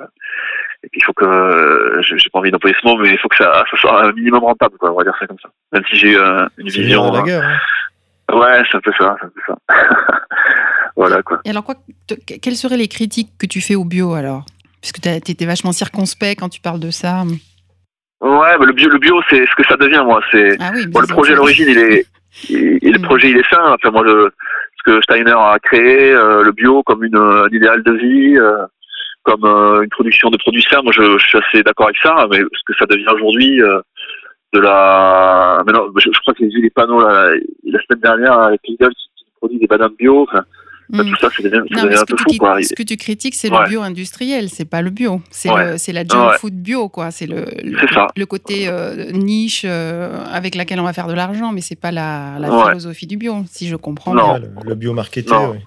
et 0.84 0.90
qu'il 0.90 1.04
faut 1.04 1.14
que 1.14 1.26
euh, 1.26 2.02
j'ai 2.02 2.30
pas 2.32 2.40
envie 2.40 2.52
d'employer 2.52 2.76
ce 2.80 2.88
mot 2.88 2.98
mais 2.98 3.10
il 3.10 3.18
faut 3.18 3.28
que 3.28 3.38
ça, 3.38 3.64
ça 3.70 3.78
soit 3.78 4.06
un 4.06 4.12
minimum 4.14 4.44
rentable 4.44 4.78
quoi 4.78 4.92
on 4.92 4.98
va 4.98 5.04
dire 5.04 5.16
ça 5.20 5.28
comme 5.28 5.40
ça 5.40 5.50
même 5.72 5.84
si 5.90 5.98
j'ai 5.98 6.16
euh, 6.16 6.46
une 6.58 6.70
vision 6.70 7.12
la 7.12 7.22
guerre, 7.24 7.44
hein. 7.44 8.38
ouais 8.38 8.64
c'est 8.70 8.78
un 8.78 8.82
peu 8.82 8.92
ça 8.98 9.18
c'est 9.20 9.26
un 9.26 9.30
peu 9.30 9.42
ça 9.48 9.58
voilà 10.96 11.22
quoi 11.24 11.42
et 11.46 11.50
alors 11.50 11.64
quoi 11.64 11.76
quelles 12.42 12.56
seraient 12.56 12.78
les 12.78 12.88
critiques 12.88 13.32
que 13.38 13.46
tu 13.46 13.62
fais 13.62 13.76
au 13.76 13.86
bio 13.86 14.14
alors? 14.14 14.46
Puisque 14.82 15.00
tu 15.00 15.10
étais 15.10 15.46
vachement 15.46 15.72
circonspect 15.72 16.40
quand 16.40 16.50
tu 16.50 16.62
parles 16.62 16.80
de 16.80 16.92
ça 16.92 17.24
ouais 18.22 18.58
mais 18.60 18.66
le 18.66 18.74
bio 18.74 18.90
le 18.90 19.00
bio 19.00 19.22
c'est 19.30 19.46
ce 19.46 19.56
que 19.56 19.66
ça 19.68 19.78
devient 19.78 20.04
moi 20.06 20.22
c'est 20.32 20.58
ah 20.60 20.72
oui, 20.74 20.88
bon, 20.88 21.00
le 21.02 21.08
projet 21.08 21.34
à 21.34 21.36
l'origine 21.36 21.68
il 21.70 21.78
est 21.78 22.06
le 22.50 23.02
projet 23.02 23.30
il 23.30 23.38
est 23.38 23.50
sain 23.50 23.74
enfin 23.74 23.92
moi 23.92 24.04
le 24.04 24.32
ce 24.86 24.92
que 24.92 25.02
Steiner 25.02 25.32
a 25.32 25.58
créé 25.60 26.12
euh, 26.12 26.44
le 26.44 26.52
bio 26.52 26.84
comme 26.84 27.04
une 27.04 27.16
un 27.16 27.48
idéal 27.52 27.84
de 27.84 27.92
vie 27.94 28.38
euh, 28.38 28.66
comme 29.24 29.46
euh, 29.46 29.82
une 29.82 29.90
production 29.90 30.30
de 30.30 30.38
produits 30.38 30.66
sains. 30.70 30.82
Moi, 30.82 30.92
je, 30.94 31.18
je 31.18 31.26
suis 31.26 31.38
assez 31.38 31.64
d'accord 31.64 31.88
avec 31.88 31.98
ça, 32.02 32.28
mais 32.30 32.40
ce 32.40 32.64
que 32.66 32.78
ça 32.78 32.86
devient 32.86 33.08
aujourd'hui 33.16 33.62
de 34.54 34.60
la. 34.60 35.64
Maintenant, 35.66 35.86
je, 35.96 36.10
je, 36.12 36.20
crois 36.20 36.34
qu'ils 36.34 36.48
ont 36.48 36.60
eu 36.60 36.62
les 36.62 36.70
panneaux 36.70 37.00
la, 37.00 37.30
la 37.66 37.82
semaine 37.84 38.02
dernière 38.02 38.38
avec 38.38 38.62
Lidl 38.68 38.90
qui 38.90 39.26
produit 39.38 39.60
des 39.60 39.68
bananes 39.68 39.96
bio. 39.98 40.28
Enfin, 40.30 40.44
Mm. 40.94 41.10
tout 41.10 41.16
ça, 41.20 41.30
c'est 41.36 41.44
devenu, 41.44 41.68
un 41.76 42.06
peu 42.06 42.16
fou. 42.18 42.38
Quoi. 42.38 42.62
Ce 42.62 42.76
que 42.76 42.84
tu 42.84 42.98
critiques, 42.98 43.34
c'est 43.34 43.52
ouais. 43.52 43.64
le 43.64 43.70
bio 43.70 43.82
industriel, 43.82 44.50
c'est 44.50 44.70
pas 44.70 44.84
le 44.84 44.92
bio. 44.92 45.22
C'est 45.32 45.50
ouais. 45.50 45.76
la 45.88 46.04
junk 46.04 46.30
ouais. 46.30 46.38
food 46.38 46.54
bio, 46.54 46.88
quoi. 46.88 47.10
C'est 47.10 47.26
le, 47.26 47.46
le, 47.64 47.78
le, 48.16 48.26
côté 48.28 48.68
euh, 48.68 49.12
niche 49.12 49.64
euh, 49.66 50.24
avec 50.32 50.54
laquelle 50.54 50.80
on 50.80 50.84
va 50.84 50.94
faire 50.94 51.08
de 51.08 51.14
l'argent, 51.14 51.52
mais 51.52 51.62
c'est 51.62 51.80
pas 51.80 51.92
la, 51.92 52.38
la 52.40 52.48
philosophie 52.68 53.08
du 53.08 53.18
bio, 53.18 53.38
si 53.48 53.68
je 53.68 53.76
comprends 53.76 54.14
non. 54.14 54.38
bien. 54.38 54.40
Le, 54.40 54.70
le 54.70 54.76
bio 54.76 54.94
marketé, 54.94 55.34
oui. 55.34 55.58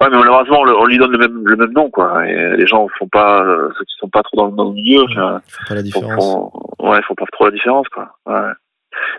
Ouais, 0.00 0.06
mais 0.10 0.16
malheureusement, 0.16 0.60
on 0.60 0.86
lui 0.86 0.96
donne 0.96 1.10
le 1.10 1.18
même, 1.18 1.42
le 1.44 1.56
même 1.56 1.72
nom, 1.72 1.90
quoi. 1.90 2.24
Et 2.24 2.56
les 2.56 2.66
gens 2.68 2.86
font 2.98 3.08
pas, 3.08 3.42
euh, 3.42 3.68
ceux 3.76 3.84
qui 3.84 3.94
sont 3.98 4.08
pas 4.08 4.22
trop 4.22 4.36
dans, 4.36 4.48
dans 4.50 4.68
le 4.68 4.74
milieu, 4.74 5.02
ils 5.08 5.14
font 5.16 5.40
pas 5.68 5.74
la 5.74 5.82
différence. 5.82 6.24
Font, 6.24 6.52
ouais, 6.78 6.98
ils 6.98 7.04
font 7.04 7.16
pas 7.16 7.24
trop 7.32 7.46
la 7.46 7.50
différence, 7.50 7.88
quoi. 7.88 8.14
Ouais. 8.26 8.52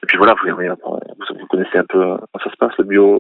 Et 0.04 0.06
puis 0.08 0.18
voilà, 0.18 0.36
vous 0.42 1.48
connaissez 1.50 1.78
un 1.78 1.84
peu 1.84 2.00
comment 2.00 2.44
ça 2.44 2.50
se 2.50 2.56
passe, 2.58 2.72
le 2.78 2.86
bio, 2.86 3.20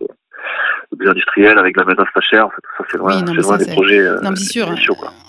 le 0.92 0.98
bio 0.98 1.12
industriel 1.12 1.58
avec 1.58 1.78
la 1.78 1.84
pas 1.86 1.96
chère. 2.22 2.48
En 2.48 2.50
fait, 2.50 2.62
tout 2.62 2.72
ça, 2.78 2.84
c'est 2.92 2.98
loin, 2.98 3.16
oui, 3.16 3.24
c'est 3.28 3.42
loin 3.42 3.58
des 3.58 3.72
projets. 3.72 4.00
Euh, 4.00 4.20
non, 4.22 4.32
mais 4.32 4.36
c'est 4.36 4.52
sûr. 4.52 4.74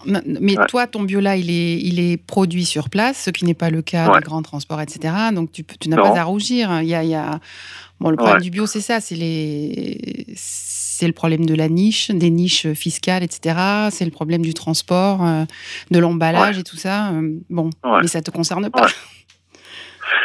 Mais 0.07 0.59
ouais. 0.59 0.67
toi, 0.67 0.87
ton 0.87 1.03
bio 1.03 1.21
là, 1.21 1.37
il 1.37 1.51
est, 1.51 1.79
il 1.81 2.01
est 2.01 2.17
produit 2.17 2.65
sur 2.65 2.89
place, 2.89 3.25
ce 3.25 3.31
qui 3.31 3.45
n'est 3.45 3.55
pas 3.55 3.71
le 3.71 3.83
cas 3.83 4.09
ouais. 4.09 4.19
des 4.19 4.25
grands 4.25 4.43
transports, 4.43 4.81
etc. 4.81 5.15
Donc 5.35 5.53
tu, 5.53 5.65
tu 5.65 5.89
n'as 5.89 5.97
pas 5.97 6.19
à 6.19 6.25
rougir. 6.25 6.81
Il 6.83 6.89
y 6.89 6.95
a, 6.95 7.03
il 7.03 7.11
y 7.11 7.15
a... 7.15 7.41
Bon, 8.01 8.09
le 8.09 8.17
problème 8.17 8.39
ouais. 8.39 8.43
du 8.43 8.51
bio, 8.51 8.65
c'est 8.65 8.81
ça, 8.81 8.99
c'est 8.99 9.15
les, 9.15 10.25
c'est 10.35 11.07
le 11.07 11.13
problème 11.13 11.45
de 11.45 11.55
la 11.55 11.69
niche, 11.69 12.11
des 12.11 12.31
niches 12.31 12.73
fiscales, 12.73 13.23
etc. 13.23 13.57
C'est 13.91 14.07
le 14.07 14.11
problème 14.11 14.41
du 14.41 14.55
transport, 14.55 15.23
euh, 15.23 15.45
de 15.91 15.99
l'emballage 15.99 16.57
ouais. 16.57 16.61
et 16.63 16.65
tout 16.65 16.77
ça. 16.77 17.11
Euh, 17.11 17.37
bon, 17.51 17.69
mais 17.85 18.07
ça 18.07 18.23
te 18.23 18.31
concerne 18.31 18.71
pas. 18.71 18.87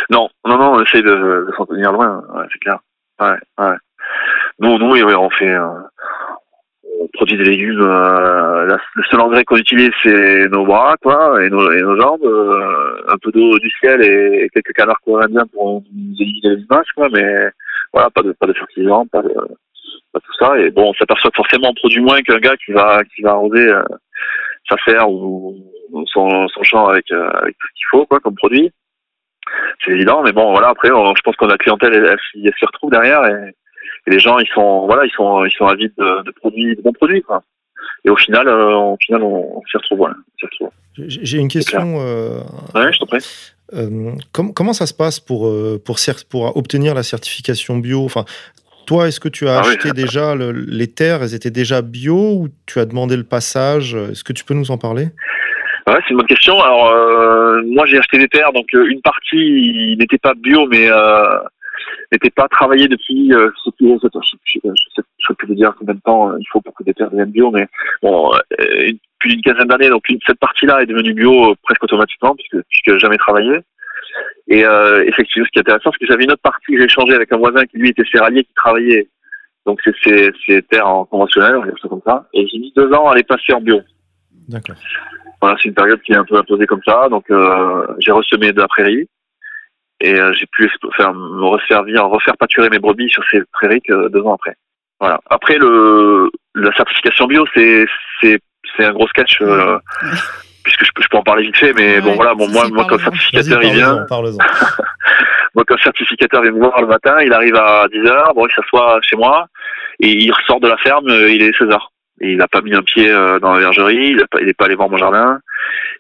Non, 0.10 0.30
non, 0.46 0.58
non, 0.58 0.76
on 0.76 0.84
essaie 0.84 1.02
de, 1.02 1.10
de 1.48 1.54
s'en 1.58 1.66
tenir 1.66 1.92
loin, 1.92 2.24
c'est 2.54 2.60
clair. 2.60 2.80
Ouais, 3.20 3.36
ouais. 3.58 3.76
Nous, 4.60 4.78
nous, 4.78 4.86
on 4.86 5.30
fait, 5.32 5.52
euh, 5.52 5.68
on 7.02 7.08
produit 7.08 7.38
des 7.38 7.44
légumes. 7.44 7.82
Euh, 7.82 8.66
la, 8.66 8.78
le 8.96 9.04
seul 9.04 9.20
engrais 9.20 9.44
qu'on 9.44 9.58
utilise, 9.58 9.92
c'est 10.02 10.48
nos 10.48 10.66
bras, 10.66 10.96
quoi, 11.02 11.44
et 11.44 11.50
nos, 11.50 11.72
et 11.72 11.82
nos 11.82 12.00
jambes, 12.00 12.24
euh, 12.24 13.04
un 13.08 13.18
peu 13.18 13.32
d'eau 13.32 13.60
du 13.60 13.70
ciel 13.80 14.02
et, 14.02 14.50
quelques 14.54 14.74
canards 14.74 15.02
coréens 15.02 15.46
pour 15.52 15.84
nous 15.94 16.16
éliminer 16.20 16.56
les 16.56 16.62
images, 16.64 16.88
quoi. 16.96 17.10
Mais 17.12 17.50
voilà, 17.92 18.10
pas 18.10 18.22
de, 18.22 18.32
pas 18.34 18.48
de 18.48 18.54
fertilisants, 18.54 19.06
pas 19.08 19.22
de, 19.22 19.34
pas 20.14 20.20
tout 20.20 20.34
ça. 20.40 20.58
Et 20.60 20.72
bon, 20.72 20.90
on 20.90 20.94
s'aperçoit 20.94 21.32
forcément, 21.36 21.70
on 21.70 21.74
produit 21.74 22.02
moins 22.02 22.22
qu'un 22.22 22.40
gars 22.40 22.56
qui 22.58 22.72
va, 22.72 23.04
qui 23.04 23.22
va 23.24 23.32
arroser 23.32 23.68
euh, 23.68 23.84
sa 24.70 24.78
ferre 24.78 25.10
ou, 25.10 25.58
son, 26.08 26.48
son 26.48 26.64
champ 26.64 26.88
avec, 26.88 27.12
euh, 27.12 27.30
avec 27.34 27.58
tout 27.58 27.68
ce 27.68 27.74
qu'il 27.74 27.88
faut, 27.92 28.06
quoi, 28.06 28.20
comme 28.20 28.36
produit. 28.36 28.72
C'est 29.84 29.92
évident, 29.92 30.24
mais 30.24 30.32
bon, 30.32 30.52
voilà. 30.52 30.70
Après, 30.70 30.88
je 30.88 31.22
pense 31.24 31.36
qu'on 31.36 31.48
a 31.48 31.52
la 31.52 31.58
clientèle, 31.58 31.94
elle, 31.94 32.06
elle, 32.06 32.20
elle 32.46 32.68
retrouve 32.68 32.90
derrière 32.90 33.26
et, 33.26 33.54
et, 34.08 34.12
les 34.12 34.20
gens, 34.20 34.40
ils 34.40 34.48
sont, 34.48 34.86
voilà, 34.86 35.06
ils 35.06 35.12
sont, 35.12 35.46
ils 35.46 35.52
sont 35.52 35.66
avides 35.66 35.94
de, 35.98 36.24
de 36.24 36.32
produits, 36.32 36.76
de 36.76 36.82
bons 36.82 36.94
produits, 36.94 37.22
quoi. 37.22 37.44
Et 38.04 38.10
au 38.10 38.16
final, 38.16 38.48
euh, 38.48 38.76
au 38.76 38.98
final, 39.04 39.24
on, 39.24 39.58
on 39.58 39.62
s'y 39.70 39.78
retrouve, 39.78 40.00
voilà. 40.00 40.16
J'ai 40.98 41.38
une 41.40 41.48
question. 41.48 41.98
Euh, 42.00 42.40
ouais, 42.74 42.94
je 42.94 43.00
t'en 43.00 43.06
prie. 43.06 43.26
Euh, 43.74 44.12
com 44.32 44.54
comment 44.54 44.74
ça 44.74 44.86
se 44.86 44.94
passe 44.94 45.20
pour, 45.20 45.52
pour, 45.84 45.98
pour 46.30 46.58
obtenir 46.58 46.94
la 46.94 47.04
certification 47.04 47.78
bio? 47.78 48.06
Enfin, 48.06 48.26
toi, 48.86 49.08
est-ce 49.08 49.20
que 49.20 49.30
tu 49.30 49.48
as 49.48 49.58
ah 49.58 49.62
acheté 49.62 49.90
oui. 49.90 49.94
déjà 49.94 50.36
le, 50.36 50.52
les 50.52 50.88
terres 50.88 51.24
Elles 51.24 51.34
étaient 51.34 51.52
déjà 51.52 51.82
bio 51.82 52.16
ou 52.16 52.48
tu 52.68 52.80
as 52.80 52.86
demandé 52.86 53.18
le 53.18 53.24
passage? 53.24 53.96
Est-ce 53.96 54.24
que 54.24 54.34
tu 54.34 54.46
peux 54.46 54.54
nous 54.54 54.72
en 54.72 54.78
parler? 54.78 55.10
Ouais, 55.88 56.00
c'est 56.04 56.12
une 56.12 56.18
bonne 56.18 56.28
question. 56.28 56.60
Alors, 56.62 56.88
euh, 56.90 57.62
moi, 57.66 57.86
j'ai 57.86 58.00
acheté 58.00 58.18
des 58.18 58.28
terres, 58.28 58.52
donc 58.54 58.66
euh, 58.74 58.88
une 58.88 59.02
partie 59.02 59.96
n'était 60.00 60.18
pas 60.18 60.34
bio, 60.34 60.66
mais 60.68 60.90
euh, 60.90 61.38
n'était 62.12 62.30
pas 62.30 62.48
travaillée 62.48 62.88
depuis, 62.88 63.34
euh, 63.34 63.50
je 63.56 63.70
sais 63.70 63.76
plus, 63.78 64.00
je 64.02 64.08
sais, 64.08 64.60
je 64.64 64.70
sais, 64.96 65.04
je 65.20 65.28
sais 65.28 65.34
plus 65.34 65.48
vous 65.48 65.56
dire 65.56 65.74
combien 65.78 65.96
de 65.96 66.02
temps 66.02 66.38
il 66.38 66.46
faut 66.52 66.62
pour 66.62 66.74
que 66.74 66.84
des 66.84 66.94
terres 66.94 67.10
deviennent 67.10 67.32
bio, 67.32 67.52
mais 67.52 67.68
bon, 68.02 68.32
une, 68.60 68.98
plus 69.20 69.30
d'une 69.30 69.42
quinzaine 69.42 69.68
d'années, 69.68 69.90
donc 69.90 70.08
une, 70.10 70.20
cette 70.26 70.40
partie-là 70.40 70.84
est 70.84 70.86
devenue 70.86 71.14
bio 71.14 71.56
presque 71.64 71.84
automatiquement, 71.84 72.36
puisque, 72.36 72.64
puisque 72.70 73.00
jamais 73.00 73.18
travaillé. 73.18 73.60
Et 74.48 74.66
euh, 74.66 75.04
effectivement, 75.08 75.46
ce 75.46 75.52
qui 75.52 75.60
est 75.60 75.62
intéressant, 75.62 75.92
c'est 75.92 76.06
que 76.06 76.12
j'avais 76.12 76.24
une 76.24 76.32
autre 76.32 76.42
partie 76.42 76.72
que 76.72 76.78
j'ai 76.78 76.86
échangée 76.86 77.16
avec 77.16 77.32
un 77.32 77.38
voisin 77.38 77.66
qui 77.66 77.78
lui 77.78 77.90
était 77.90 78.04
céréalier, 78.12 78.44
qui 78.44 78.54
travaillait. 78.54 79.08
Donc 79.66 79.82
c'est 79.84 79.96
ces, 80.04 80.32
ces 80.46 80.62
terres 80.62 80.88
en 80.88 81.06
conventionnel, 81.06 81.56
on 81.56 81.62
va 81.62 81.68
dire 81.68 81.80
ça 81.82 81.88
comme 81.88 82.02
ça. 82.06 82.28
Et 82.34 82.48
j'ai 82.48 82.60
mis 82.60 82.72
deux 82.76 82.92
ans 82.94 83.10
à 83.10 83.16
les 83.16 83.24
passer 83.24 83.54
en 83.54 83.62
bio. 83.62 83.82
D'accord. 84.48 84.76
Voilà, 85.42 85.58
c'est 85.60 85.70
une 85.70 85.76
période 85.76 86.02
qui 86.04 86.12
est 86.12 86.18
un 86.18 86.24
peu 86.24 86.38
imposée 86.38 86.68
comme 86.68 86.84
ça. 86.86 87.10
Donc 87.10 87.30
euh, 87.32 87.88
j'ai 87.98 88.12
ressemé 88.12 88.54
de 88.54 88.62
la 88.62 88.68
prairie 88.68 89.08
et 90.02 90.14
euh, 90.14 90.34
j'ai 90.34 90.46
pu 90.52 90.70
faire, 90.96 91.14
me 91.14 91.46
resservir, 91.46 92.06
refaire 92.08 92.36
pâturer 92.38 92.70
mes 92.70 92.80
brebis 92.80 93.10
sur 93.10 93.24
ces 93.32 93.42
prairies 93.54 93.82
que 93.82 94.10
deux 94.10 94.22
ans 94.22 94.36
après. 94.36 94.56
Voilà. 95.00 95.20
Après 95.30 95.58
le 95.58 96.30
la 96.56 96.74
certification 96.76 97.28
bio, 97.28 97.46
c'est 97.54 97.86
c'est 98.22 98.40
c'est 98.76 98.86
un 98.86 98.94
gros 98.94 99.08
sketch. 99.08 99.42
Euh, 99.42 99.78
puisque 100.64 100.84
je 100.84 100.92
peux, 100.96 101.04
je 101.04 101.08
peux 101.10 101.18
en 101.18 101.24
parler 101.24 101.44
vite 101.44 101.58
fait, 101.58 101.74
mais 101.74 101.96
ouais, 101.96 102.02
bon 102.02 102.16
voilà, 102.16 102.34
bon 102.34 102.50
moi, 102.50 102.68
moi 102.72 102.86
comme 102.86 103.00
certificateur 103.00 103.64
il 103.64 103.74
vient, 103.74 104.06
moi 105.54 105.64
comme 105.68 105.78
certificateur 105.78 106.42
vient 106.42 106.52
me 106.52 106.60
voir 106.60 106.82
le 106.82 106.88
matin, 106.88 107.18
il 107.22 107.32
arrive 107.34 107.56
à 107.56 107.86
10 107.92 108.00
h 108.00 108.34
bon 108.34 108.48
il 108.48 108.54
s'assoit 108.54 109.00
chez 109.02 109.16
moi 109.16 109.48
et 110.00 110.10
il 110.10 110.32
ressort 110.32 110.60
de 110.60 110.68
la 110.68 110.78
ferme, 110.78 111.08
il 111.08 111.42
est 111.44 111.56
16 111.58 111.70
h 111.70 111.80
il 112.22 112.38
n'a 112.38 112.48
pas 112.48 112.62
mis 112.62 112.74
un 112.74 112.82
pied 112.82 113.12
dans 113.42 113.54
la 113.54 113.60
vergerie, 113.60 114.12
il 114.12 114.46
n'est 114.46 114.54
pas, 114.54 114.66
allé 114.66 114.76
voir 114.76 114.90
mon 114.90 114.98
jardin, 114.98 115.40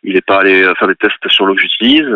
il 0.03 0.13
n'est 0.13 0.21
pas 0.21 0.39
allé 0.39 0.63
faire 0.77 0.87
des 0.87 0.95
tests 0.95 1.27
sur 1.27 1.45
l'eau 1.45 1.55
que 1.55 1.61
j'utilise, 1.61 2.07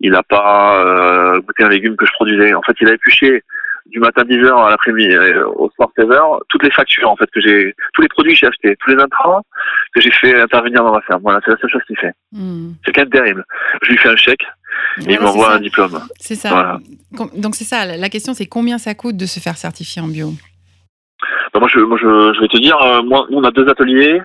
il 0.00 0.10
n'a 0.10 0.22
pas 0.22 0.84
euh, 0.84 1.40
goûté 1.40 1.64
un 1.64 1.68
légume 1.68 1.96
que 1.96 2.06
je 2.06 2.12
produisais. 2.12 2.54
En 2.54 2.62
fait, 2.62 2.76
il 2.80 2.88
a 2.88 2.92
épluché 2.92 3.42
du 3.86 4.00
matin 4.00 4.22
10h 4.22 4.66
à 4.66 4.70
l'après-midi 4.70 5.14
au 5.56 5.70
soir 5.70 5.90
16h, 5.96 6.40
toutes 6.48 6.62
les 6.62 6.70
factures 6.70 7.10
en 7.10 7.16
fait 7.16 7.30
que 7.30 7.40
j'ai, 7.40 7.74
tous 7.92 8.02
les 8.02 8.08
produits 8.08 8.32
que 8.32 8.38
j'ai 8.38 8.46
achetés, 8.46 8.76
tous 8.80 8.90
les 8.90 9.02
intrants 9.02 9.42
que 9.94 10.00
j'ai 10.00 10.10
fait 10.10 10.40
intervenir 10.40 10.82
dans 10.82 10.92
ma 10.92 11.02
ferme. 11.02 11.20
Voilà, 11.22 11.40
c'est 11.44 11.50
la 11.50 11.58
seule 11.58 11.70
chose 11.70 11.82
qu'il 11.86 11.98
fait. 11.98 12.12
Mm. 12.32 12.72
C'est 12.84 12.92
quand 12.92 13.02
même 13.02 13.10
terrible. 13.10 13.44
Je 13.82 13.90
lui 13.90 13.98
fais 13.98 14.08
un 14.08 14.16
chèque 14.16 14.44
et 15.06 15.12
il 15.12 15.20
m'envoie 15.20 15.54
un 15.54 15.60
diplôme. 15.60 16.00
C'est 16.18 16.34
ça. 16.34 16.48
Voilà. 16.48 16.78
Donc 17.36 17.54
c'est 17.54 17.64
ça. 17.64 17.84
La 17.84 18.08
question 18.08 18.32
c'est 18.32 18.46
combien 18.46 18.78
ça 18.78 18.94
coûte 18.94 19.16
de 19.16 19.26
se 19.26 19.38
faire 19.38 19.56
certifier 19.56 20.00
en 20.00 20.08
bio? 20.08 20.32
Ben 21.52 21.60
moi, 21.60 21.68
je, 21.68 21.80
moi 21.80 21.98
je, 22.00 22.32
je, 22.34 22.40
vais 22.40 22.48
te 22.48 22.58
dire, 22.58 22.76
euh, 22.82 23.02
moi, 23.02 23.26
on 23.30 23.44
a 23.44 23.50
deux 23.50 23.68
ateliers, 23.68 24.20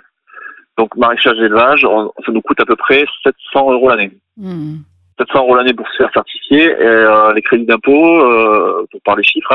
donc 0.77 0.95
maraîchage 0.95 1.37
et 1.39 1.45
élevage, 1.45 1.85
on, 1.85 2.11
ça 2.25 2.31
nous 2.31 2.41
coûte 2.41 2.59
à 2.59 2.65
peu 2.65 2.75
près 2.75 3.05
700 3.23 3.71
euros 3.71 3.89
l'année. 3.89 4.11
Mm. 4.37 4.77
700 5.19 5.39
euros 5.39 5.55
l'année 5.55 5.73
pour 5.73 5.87
se 5.89 5.97
faire 5.97 6.11
certifier. 6.13 6.65
Et 6.65 6.81
euh, 6.81 7.33
les 7.33 7.41
crédits 7.41 7.65
d'impôt, 7.65 8.21
euh, 8.21 8.85
pour 8.91 9.01
parler 9.01 9.23
chiffres, 9.23 9.51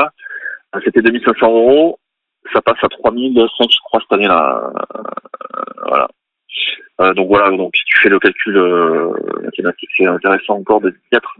hein, 0.73 0.79
c'était 0.83 1.01
2500 1.01 1.47
euros. 1.47 1.99
Ça 2.53 2.61
passe 2.61 2.77
à 2.83 2.87
3005, 2.87 3.71
je 3.71 3.77
crois, 3.85 3.99
cette 4.01 4.13
année-là. 4.13 4.71
Euh, 4.95 5.61
voilà. 5.87 6.07
Euh, 7.01 7.13
donc 7.13 7.27
voilà, 7.27 7.49
donc 7.55 7.75
si 7.75 7.83
tu 7.85 7.99
fais 7.99 8.09
le 8.09 8.19
calcul 8.19 8.55
euh, 8.55 9.11
mathématique, 9.43 9.89
c'est 9.97 10.05
intéressant 10.05 10.55
encore 10.55 10.79
de 10.79 10.93
mettre, 11.11 11.35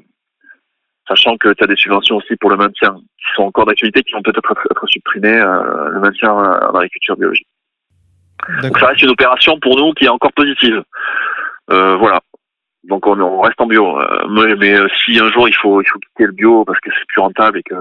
sachant 1.08 1.38
que 1.38 1.54
tu 1.54 1.64
as 1.64 1.68
des 1.68 1.76
subventions 1.76 2.18
aussi 2.18 2.36
pour 2.38 2.50
le 2.50 2.58
maintien, 2.58 2.96
qui 3.18 3.34
sont 3.36 3.44
encore 3.44 3.66
d'actualité, 3.66 4.04
qui 4.04 4.14
vont 4.14 4.22
peut-être 4.24 4.52
être, 4.52 4.68
être, 4.72 4.88
supprimées, 4.88 5.40
euh, 5.40 5.90
le 5.90 6.00
maintien 6.00 6.32
en 6.32 6.74
agriculture 6.76 7.16
biologique. 7.18 7.48
Donc 8.62 8.78
ça 8.80 8.88
reste 8.88 9.02
une 9.02 9.10
opération 9.10 9.60
pour 9.60 9.78
nous 9.78 9.94
qui 9.94 10.06
est 10.06 10.10
encore 10.10 10.34
positive. 10.34 10.84
voilà. 11.70 12.20
Donc 12.88 13.08
on, 13.08 13.20
on 13.20 13.42
reste 13.42 13.60
en 13.60 13.66
bio. 13.66 14.00
Euh, 14.00 14.28
mais 14.30 14.56
mais, 14.56 14.74
euh, 14.76 14.88
si 15.04 15.18
un 15.20 15.32
jour 15.32 15.48
il 15.50 15.56
faut 15.56 15.82
il 15.82 15.86
faut 15.88 15.98
quitter 15.98 16.26
le 16.26 16.32
bio 16.34 16.64
parce 16.66 16.80
que 16.82 16.92
c'est 16.92 17.08
plus 17.08 17.20
rentable 17.22 17.58
et 17.58 17.64
que, 17.64 17.74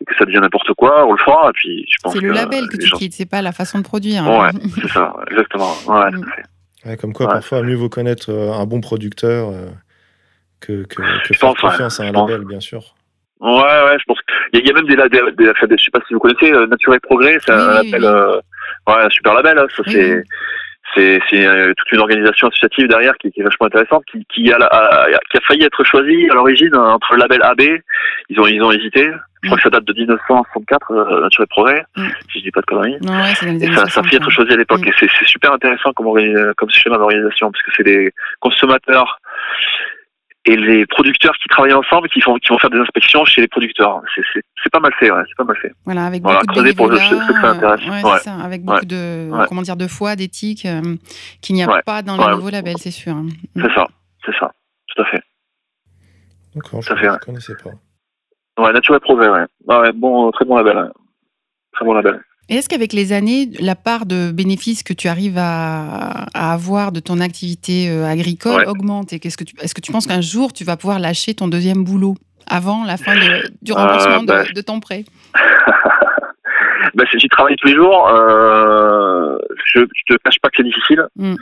et 0.00 0.04
que 0.04 0.14
ça 0.16 0.24
devient 0.24 0.40
n'importe 0.40 0.72
quoi, 0.74 1.06
on 1.06 1.12
le 1.12 1.18
fera. 1.18 1.48
Et 1.50 1.52
puis 1.52 1.84
je 1.88 1.96
pense 2.02 2.12
C'est 2.14 2.20
le 2.20 2.32
label 2.32 2.66
que 2.68 2.76
tu 2.76 2.86
gens- 2.88 2.96
quittes, 2.96 3.12
c'est 3.12 3.28
pas 3.30 3.40
la 3.40 3.52
façon 3.52 3.78
de 3.78 3.84
produire. 3.84 4.24
Ouais, 4.28 4.50
c'est 4.82 4.88
ça, 4.88 5.14
exactement. 5.30 5.70
Ouais, 5.86 6.10
tout 6.10 6.22
à 6.28 6.32
fait. 6.34 6.42
Ouais, 6.88 6.96
comme 6.96 7.12
quoi, 7.12 7.26
Ouais. 7.26 7.32
parfois, 7.34 7.62
mieux 7.62 7.74
vaut 7.76 7.88
connaître 7.88 8.30
euh, 8.30 8.52
un 8.52 8.66
bon 8.66 8.80
producteur 8.80 9.50
euh, 9.50 9.66
que, 10.60 10.84
que, 10.84 10.96
que 10.96 11.02
Je 11.24 11.38
faire 11.38 11.50
pense, 11.50 11.62
ouais, 11.62 11.70
confiance 11.70 12.00
à 12.00 12.04
un 12.04 12.12
pense. 12.12 12.30
label, 12.30 12.46
bien 12.46 12.60
sûr. 12.60 12.80
Ouais, 13.40 13.50
ouais, 13.50 13.96
je 13.98 14.04
pense. 14.06 14.18
Il 14.52 14.58
y, 14.58 14.62
a- 14.62 14.64
il 14.64 14.68
y 14.68 14.70
a 14.70 14.74
même 14.74 14.86
des, 14.86 14.96
des, 14.96 15.08
des, 15.32 15.46
des- 15.68 15.76
je 15.78 15.84
sais 15.84 15.90
pas 15.92 16.00
si 16.08 16.14
vous 16.14 16.20
connaissez, 16.20 16.52
euh, 16.52 16.66
Nature 16.66 16.94
et 16.94 17.00
Progrès, 17.00 17.38
c'est 17.44 17.52
un 17.52 17.80
oui, 17.82 17.90
label, 17.90 18.04
euh, 18.04 18.36
ouais, 18.88 18.94
un 19.04 19.10
super 19.10 19.34
label. 19.34 19.58
hein, 19.58 19.66
ça, 19.76 19.82
Oui, 19.86 19.92
c'est, 19.92 20.14
oui. 20.16 20.22
c'est, 20.94 21.20
c'est 21.30 21.46
euh, 21.46 21.72
toute 21.76 21.92
une 21.92 22.00
organisation 22.00 22.48
associative 22.48 22.88
derrière 22.88 23.14
qui, 23.18 23.30
qui 23.30 23.40
est 23.40 23.44
vachement 23.44 23.66
intéressante, 23.66 24.02
qui, 24.10 24.24
qui 24.26 24.52
a, 24.52 24.58
la- 24.58 24.66
a- 24.66 25.06
qui 25.30 25.36
a 25.36 25.40
failli 25.46 25.62
être 25.64 25.84
choisie 25.84 26.28
à 26.30 26.34
l'origine 26.34 26.74
euh, 26.74 26.78
entre 26.80 27.12
le 27.14 27.20
label 27.20 27.40
AB. 27.44 27.60
Ils 28.30 28.40
ont, 28.40 28.46
ils 28.48 28.60
ont 28.62 28.72
hésité. 28.72 29.08
Je 29.44 29.48
crois 29.50 29.56
que 29.58 29.62
ça 29.62 29.70
date 29.70 29.84
de 29.84 29.92
1964, 29.92 30.90
euh, 30.90 31.20
Nature 31.20 31.44
et 31.44 31.46
Progrès, 31.46 31.84
Mm. 31.96 32.08
si 32.32 32.38
je 32.40 32.44
dis 32.46 32.50
pas 32.50 32.60
de 32.60 32.66
conneries. 32.66 32.96
Non, 33.02 33.12
ouais, 33.22 33.30
Et 33.30 33.66
ça, 33.72 33.74
ça 33.76 33.82
a 33.82 33.86
60, 33.86 34.04
failli 34.06 34.16
être 34.16 34.26
ouais. 34.26 34.32
choisi 34.32 34.52
à 34.52 34.56
l'époque. 34.56 34.80
Mm. 34.80 34.88
Et 34.88 34.92
c'est, 34.98 35.26
super 35.26 35.52
intéressant 35.52 35.92
comme, 35.92 36.08
comme 36.56 36.70
schéma 36.70 36.96
d'organisation, 36.98 37.52
parce 37.52 37.62
que 37.62 37.70
c'est 37.76 37.84
des 37.84 38.12
consommateurs 38.40 39.20
et 40.50 40.56
les 40.56 40.86
producteurs 40.86 41.34
qui 41.42 41.48
travaillent 41.48 41.72
ensemble, 41.74 42.08
qui, 42.08 42.20
font, 42.20 42.34
qui 42.36 42.48
vont 42.48 42.58
faire 42.58 42.70
des 42.70 42.78
inspections 42.78 43.24
chez 43.24 43.40
les 43.42 43.48
producteurs. 43.48 44.00
C'est, 44.14 44.70
pas 44.70 44.80
mal 44.80 44.92
fait, 44.98 45.10
ouais, 45.10 45.22
c'est 45.28 45.36
pas 45.36 45.44
mal 45.44 45.56
fait. 45.56 45.72
Voilà, 45.84 46.06
avec 46.06 46.22
Voilà, 46.22 46.40
beaucoup 46.40 46.54
de 46.54 46.60
creuser 46.60 46.74
pour 46.74 46.88
le- 46.88 46.96
bénévolat, 46.98 47.26
ceux 47.26 47.32
que 47.34 47.40
ça 47.40 47.50
intéresse. 47.50 47.80
euh, 47.86 47.90
ouais, 47.90 48.02
Ouais. 48.04 48.18
c'est 48.18 48.24
ça, 48.24 48.34
avec 48.36 48.62
beaucoup 48.64 48.78
Ouais. 48.80 48.84
de, 48.86 49.30
Ouais. 49.30 49.44
comment 49.48 49.62
dire, 49.62 49.76
de 49.76 49.86
foi, 49.86 50.16
d'éthique, 50.16 50.64
euh, 50.66 50.96
qu'il 51.42 51.54
n'y 51.56 51.62
a 51.62 51.68
Ouais. 51.68 51.82
pas 51.84 52.02
dans 52.02 52.18
Ouais. 52.18 52.26
les 52.30 52.36
nouveaux 52.36 52.50
labels, 52.50 52.78
c'est 52.78 52.90
sûr. 52.90 53.12
hein. 53.14 53.26
C'est 53.56 53.72
ça, 53.74 53.86
c'est 54.24 54.34
ça, 54.38 54.52
tout 54.88 55.02
à 55.02 55.04
fait. 55.06 55.22
D'accord, 56.54 56.82
je 56.82 56.88
Ça 56.88 56.96
fait, 56.96 57.06
ne 57.06 57.12
ouais. 57.12 57.18
connaissais 57.24 57.54
pas. 57.62 58.62
Ouais, 58.62 58.72
Nature 58.72 58.96
et 58.96 59.00
Progrès, 59.00 59.28
ouais. 59.28 59.44
Ouais, 59.66 59.76
ouais, 59.78 59.92
bon, 59.92 60.30
très 60.32 60.44
bon 60.44 60.56
label. 60.56 60.90
Très 61.72 61.84
bon 61.84 61.92
label. 61.94 62.20
Et 62.50 62.54
est-ce 62.56 62.68
qu'avec 62.68 62.92
les 62.94 63.12
années, 63.12 63.50
la 63.60 63.74
part 63.74 64.06
de 64.06 64.30
bénéfices 64.32 64.82
que 64.82 64.94
tu 64.94 65.08
arrives 65.08 65.36
à, 65.38 66.26
à 66.34 66.52
avoir 66.54 66.92
de 66.92 67.00
ton 67.00 67.20
activité 67.20 67.90
euh, 67.90 68.06
agricole 68.06 68.60
Ouais. 68.62 68.66
augmente 68.66 69.12
Et 69.12 69.18
qu'est-ce 69.20 69.36
que 69.36 69.44
tu, 69.44 69.54
est-ce 69.60 69.74
que 69.74 69.80
tu 69.82 69.92
penses 69.92 70.06
qu'un 70.06 70.22
jour, 70.22 70.52
tu 70.54 70.64
vas 70.64 70.76
pouvoir 70.78 70.98
lâcher 70.98 71.34
ton 71.34 71.46
deuxième 71.48 71.84
boulot 71.84 72.14
avant 72.46 72.84
la 72.84 72.96
fin 72.96 73.14
de- 73.14 73.50
du 73.60 73.72
remboursement 73.72 74.22
Euh, 74.22 74.26
bah, 74.26 74.44
de, 74.44 74.52
de 74.52 74.60
ton 74.62 74.80
prêt? 74.80 75.04
C'est- 77.12 77.18
j'y 77.20 77.28
travaille 77.28 77.56
tous 77.56 77.68
les 77.68 77.74
jours. 77.74 78.08
Euh, 78.08 79.36
je, 79.74 79.80
je 79.80 80.14
te 80.14 80.18
cache 80.24 80.38
pas 80.40 80.48
que 80.48 80.56
c'est 80.56 80.62
difficile. 80.64 81.04
Mm. 81.16 81.34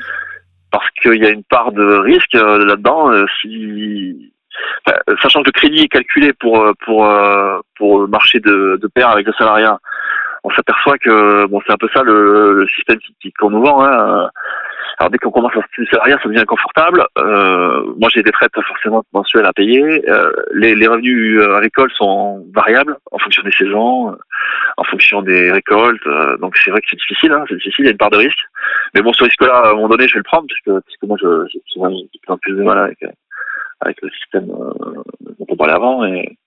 Parce 0.72 0.88
qu'il 1.00 1.22
y 1.22 1.26
a 1.26 1.30
une 1.30 1.44
part 1.44 1.70
de 1.70 1.84
risque 1.98 2.34
euh, 2.34 2.64
là-dedans. 2.64 3.10
si, 3.40 4.32
sachant 5.22 5.42
que 5.42 5.46
le 5.48 5.52
crédit 5.52 5.82
est 5.84 5.88
calculé 5.88 6.32
pour, 6.32 6.66
pour, 6.84 7.08
pour 7.76 8.00
le 8.00 8.06
marché 8.08 8.40
de, 8.40 8.78
de 8.82 8.86
pair 8.88 9.08
avec 9.08 9.26
le 9.26 9.32
salariat, 9.38 9.78
on 10.46 10.50
s'aperçoit 10.50 10.96
que 10.98 11.46
bon, 11.46 11.60
c'est 11.66 11.72
un 11.72 11.76
peu 11.76 11.88
ça 11.92 12.02
le, 12.04 12.52
le 12.60 12.68
système 12.68 12.98
qu'on 13.38 13.50
nous 13.50 13.62
vend. 13.62 13.84
Hein. 13.84 14.30
Alors 14.98 15.10
dès 15.10 15.18
qu'on 15.18 15.32
commence 15.32 15.56
à 15.56 15.60
se 15.76 15.84
salariat, 15.86 16.18
ça 16.22 16.28
devient 16.28 16.40
inconfortable. 16.40 17.04
Euh, 17.18 17.82
moi, 17.98 18.08
j'ai 18.12 18.22
des 18.22 18.30
traites 18.30 18.58
forcément 18.62 19.02
mensuelles 19.12 19.44
à 19.44 19.52
payer. 19.52 20.08
Euh, 20.08 20.32
les, 20.52 20.74
les 20.74 20.86
revenus 20.86 21.40
euh, 21.40 21.56
agricoles 21.56 21.90
sont 21.92 22.46
variables 22.54 22.96
en 23.10 23.18
fonction 23.18 23.42
des 23.42 23.50
saisons, 23.50 24.12
euh, 24.12 24.16
en 24.76 24.84
fonction 24.84 25.20
des 25.20 25.50
récoltes. 25.50 26.06
euh, 26.06 26.36
donc 26.38 26.56
c'est 26.56 26.70
vrai 26.70 26.80
que 26.80 26.86
c'est 26.90 26.96
difficile. 26.96 27.32
Hein, 27.32 27.44
c'est 27.48 27.56
difficile. 27.56 27.84
Il 27.84 27.86
y 27.86 27.88
a 27.88 27.92
une 27.92 27.98
part 27.98 28.10
de 28.10 28.16
risque. 28.18 28.38
Mais 28.94 29.02
bon, 29.02 29.12
ce 29.12 29.24
risque-là, 29.24 29.54
à 29.54 29.70
un 29.70 29.74
moment 29.74 29.88
donné, 29.88 30.06
je 30.06 30.14
vais 30.14 30.20
le 30.20 30.30
prendre 30.30 30.46
puisque, 30.46 30.80
puisque 30.86 31.02
moi, 31.02 31.18
souvent, 31.18 31.90
j'ai 31.90 32.04
de 32.04 32.20
plus 32.22 32.32
en 32.32 32.38
plus 32.38 32.54
de 32.54 32.62
mal 32.62 32.78
avec 32.78 33.02
euh, 33.02 33.08
avec 33.80 33.96
le 34.00 34.08
système 34.10 34.48
euh, 34.50 35.02
dont 35.38 35.46
on 35.48 35.56
parlait 35.56 35.74
avant. 35.74 36.04
Et, 36.04 36.38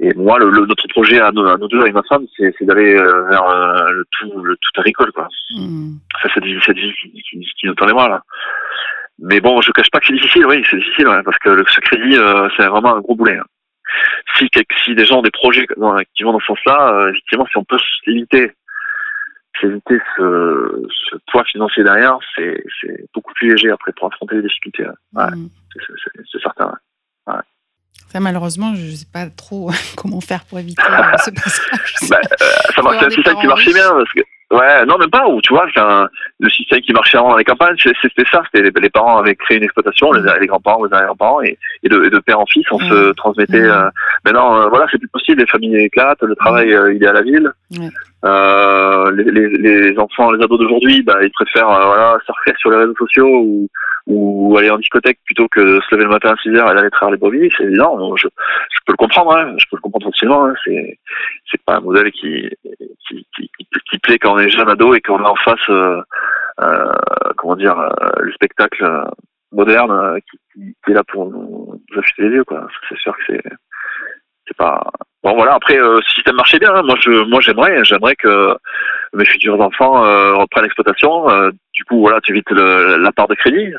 et 0.00 0.14
moi, 0.14 0.38
le, 0.38 0.50
le- 0.50 0.66
notre 0.66 0.88
projet 0.88 1.20
à 1.20 1.30
nous, 1.32 1.46
à 1.46 1.56
nous 1.58 1.68
deux, 1.68 1.80
avec 1.80 1.92
ma 1.94 2.02
femme, 2.04 2.26
c'est, 2.36 2.54
c'est 2.58 2.64
d'aller 2.64 2.96
euh, 2.96 3.22
vers 3.28 3.44
euh, 3.44 3.90
le 3.92 4.04
tout, 4.12 4.42
le 4.42 4.56
tout 4.56 4.80
agricole, 4.80 5.12
quoi 5.12 5.28
Hmm. 5.56 5.94
ça 6.22 6.28
vie, 6.44 6.58
cette 6.64 6.76
vie 6.76 6.92
qui, 7.28 7.44
nous 7.66 7.74
tend 7.74 7.86
les 7.86 7.92
bras 7.92 8.08
là. 8.08 8.22
Mais 9.18 9.40
bon, 9.40 9.60
je 9.60 9.70
cache 9.72 9.90
pas 9.90 10.00
que 10.00 10.06
c'est 10.06 10.14
difficile, 10.14 10.46
oui, 10.46 10.64
c'est 10.70 10.76
difficile, 10.78 11.08
ouais, 11.08 11.22
parce 11.22 11.38
que 11.38 11.50
le, 11.50 11.64
ce 11.68 11.80
crédit, 11.80 12.16
euh, 12.16 12.48
c'est 12.56 12.66
vraiment 12.66 12.96
un 12.96 13.00
gros 13.00 13.14
boulet. 13.16 13.36
hein. 13.36 13.44
Si, 14.38 14.48
des 14.94 15.04
gens 15.04 15.18
ont 15.18 15.22
des 15.22 15.30
projets 15.32 15.66
qui 16.14 16.22
vont 16.22 16.32
dans 16.32 16.40
ce 16.40 16.46
sens-là, 16.46 16.92
euh, 16.94 17.10
effectivement, 17.10 17.46
si 17.46 17.56
on 17.58 17.64
peut 17.64 17.78
éviter, 18.06 18.52
éviter 19.62 19.98
ce, 20.16 20.86
ce 21.10 21.16
poids 21.30 21.44
financier 21.44 21.82
derrière, 21.84 22.18
c'est, 22.34 22.62
c'est 22.80 23.04
beaucoup 23.12 23.34
plus 23.34 23.50
léger 23.50 23.70
après 23.70 23.92
pour 23.92 24.06
affronter 24.06 24.36
les 24.36 24.42
difficultés. 24.42 24.86
hein. 24.86 24.94
Ouais, 25.14 25.36
Hmm. 25.36 25.48
c'est, 25.74 25.80
c'est- 25.86 25.92
c'est- 26.04 26.22
c'est 26.32 26.40
certain. 26.40 26.72
ouais. 27.26 27.34
Ça, 28.12 28.18
malheureusement, 28.18 28.74
je 28.74 28.86
ne 28.86 28.96
sais 28.96 29.06
pas 29.10 29.30
trop 29.30 29.70
comment 29.96 30.20
faire 30.20 30.44
pour 30.44 30.58
éviter 30.58 30.82
euh, 30.82 31.16
ce 31.24 31.30
passage. 31.30 31.94
Bah, 32.10 32.20
euh, 32.42 32.46
ça 32.74 33.08
c'est 33.08 33.40
qui 33.40 33.46
marchait 33.46 33.72
bien 33.72 33.90
parce 33.90 34.12
que 34.12 34.20
ouais 34.50 34.84
non 34.86 34.98
même 34.98 35.10
pas 35.10 35.28
ou 35.28 35.40
tu 35.40 35.52
vois 35.54 35.66
c'est 35.72 35.80
un- 35.80 36.08
le 36.40 36.48
système 36.50 36.80
qui 36.80 36.92
marchait 36.92 37.18
avant 37.18 37.30
dans 37.30 37.36
les 37.36 37.44
campagnes 37.44 37.76
c'était 37.78 38.24
ça 38.30 38.42
c'était 38.46 38.62
les, 38.70 38.80
les 38.80 38.90
parents 38.90 39.18
avaient 39.18 39.36
créé 39.36 39.58
une 39.58 39.62
exploitation 39.64 40.10
les, 40.12 40.22
les 40.40 40.46
grands-parents 40.46 40.84
les 40.84 40.92
arrière-parents 40.92 41.40
et, 41.42 41.56
et 41.82 41.88
de, 41.88 42.04
et 42.04 42.10
de 42.10 42.18
père 42.18 42.40
en 42.40 42.46
fils 42.46 42.66
on 42.72 42.78
se 42.78 43.10
Mm. 43.10 43.14
transmettait 43.14 43.60
Mm. 43.60 43.64
euh, 43.70 43.90
maintenant 44.24 44.60
euh, 44.62 44.68
voilà 44.68 44.86
c'est 44.90 44.98
plus 44.98 45.08
possible 45.08 45.40
les 45.40 45.46
familles 45.46 45.76
éclatent 45.76 46.22
le 46.22 46.34
travail 46.34 46.72
euh, 46.74 46.92
il 46.94 47.02
est 47.04 47.06
à 47.06 47.12
la 47.12 47.22
ville 47.22 47.52
Ouais. 47.78 47.88
euh, 48.24 49.10
les, 49.12 49.24
les, 49.30 49.48
les 49.90 49.98
enfants 49.98 50.30
les 50.32 50.42
ados 50.42 50.58
d'aujourd'hui 50.58 51.02
bah 51.02 51.18
ils 51.22 51.30
préfèrent 51.30 51.70
euh, 51.70 51.86
voilà 51.86 52.18
surfer 52.24 52.52
sur 52.58 52.70
les 52.70 52.78
réseaux 52.78 52.96
sociaux 52.98 53.28
ou 53.28 53.68
ou 54.06 54.56
aller 54.58 54.70
en 54.70 54.78
discothèque 54.78 55.18
plutôt 55.26 55.46
que 55.48 55.60
de 55.60 55.80
se 55.82 55.94
lever 55.94 56.04
le 56.04 56.10
matin 56.10 56.30
à 56.32 56.36
6 56.42 56.48
heures 56.56 56.72
et 56.72 56.74
d'aller 56.74 56.90
traire 56.90 57.10
les 57.10 57.16
brebis 57.18 57.50
c'est 57.56 57.62
évident 57.64 58.16
je, 58.16 58.26
je 58.26 58.78
peux 58.86 58.92
le 58.92 58.96
comprendre 58.96 59.36
hein, 59.36 59.54
je 59.58 59.64
peux 59.70 59.76
le 59.76 59.82
comprendre 59.82 60.06
facilement 60.12 60.46
hein, 60.46 60.54
c'est 60.64 60.98
c'est 61.50 61.62
pas 61.64 61.76
un 61.76 61.80
modèle 61.80 62.10
qui, 62.10 62.48
qui, 63.08 63.26
qui, 63.36 63.50
qui, 63.56 63.66
qui 63.90 63.98
plaît 63.98 64.18
quand 64.18 64.34
on 64.34 64.38
est 64.40 64.48
jeune 64.50 64.68
et 64.94 65.00
qu'on 65.00 65.24
a 65.24 65.28
en 65.28 65.36
face, 65.36 65.68
euh, 65.68 66.02
euh, 66.60 66.92
comment 67.36 67.56
dire, 67.56 67.78
euh, 67.78 68.10
le 68.20 68.32
spectacle 68.32 68.84
moderne 69.52 70.18
qui, 70.30 70.74
est 70.88 70.94
là 70.94 71.02
pour 71.04 71.26
nous, 71.30 71.80
affûter 71.96 72.22
les 72.22 72.36
yeux, 72.36 72.44
quoi. 72.44 72.66
C'est 72.88 72.98
sûr 72.98 73.16
que 73.16 73.22
c'est, 73.28 73.42
c'est 74.46 74.56
pas. 74.56 74.82
Bon 75.22 75.34
voilà. 75.34 75.54
Après, 75.54 75.74
ce 75.74 76.10
système 76.14 76.36
marchait 76.36 76.58
bien. 76.58 76.74
hein. 76.74 76.82
Moi, 76.82 76.96
je, 77.00 77.10
moi, 77.28 77.40
j'aimerais, 77.40 77.84
j'aimerais 77.84 78.16
que 78.16 78.56
mes 79.12 79.24
futurs 79.24 79.60
enfants 79.60 80.00
reprennent 80.38 80.64
l'exploitation. 80.64 81.26
Du 81.74 81.84
coup, 81.84 82.00
voilà, 82.00 82.20
tu 82.22 82.32
évites 82.32 82.50
la 82.50 83.12
part 83.12 83.28
de 83.28 83.34
crédit. 83.34 83.74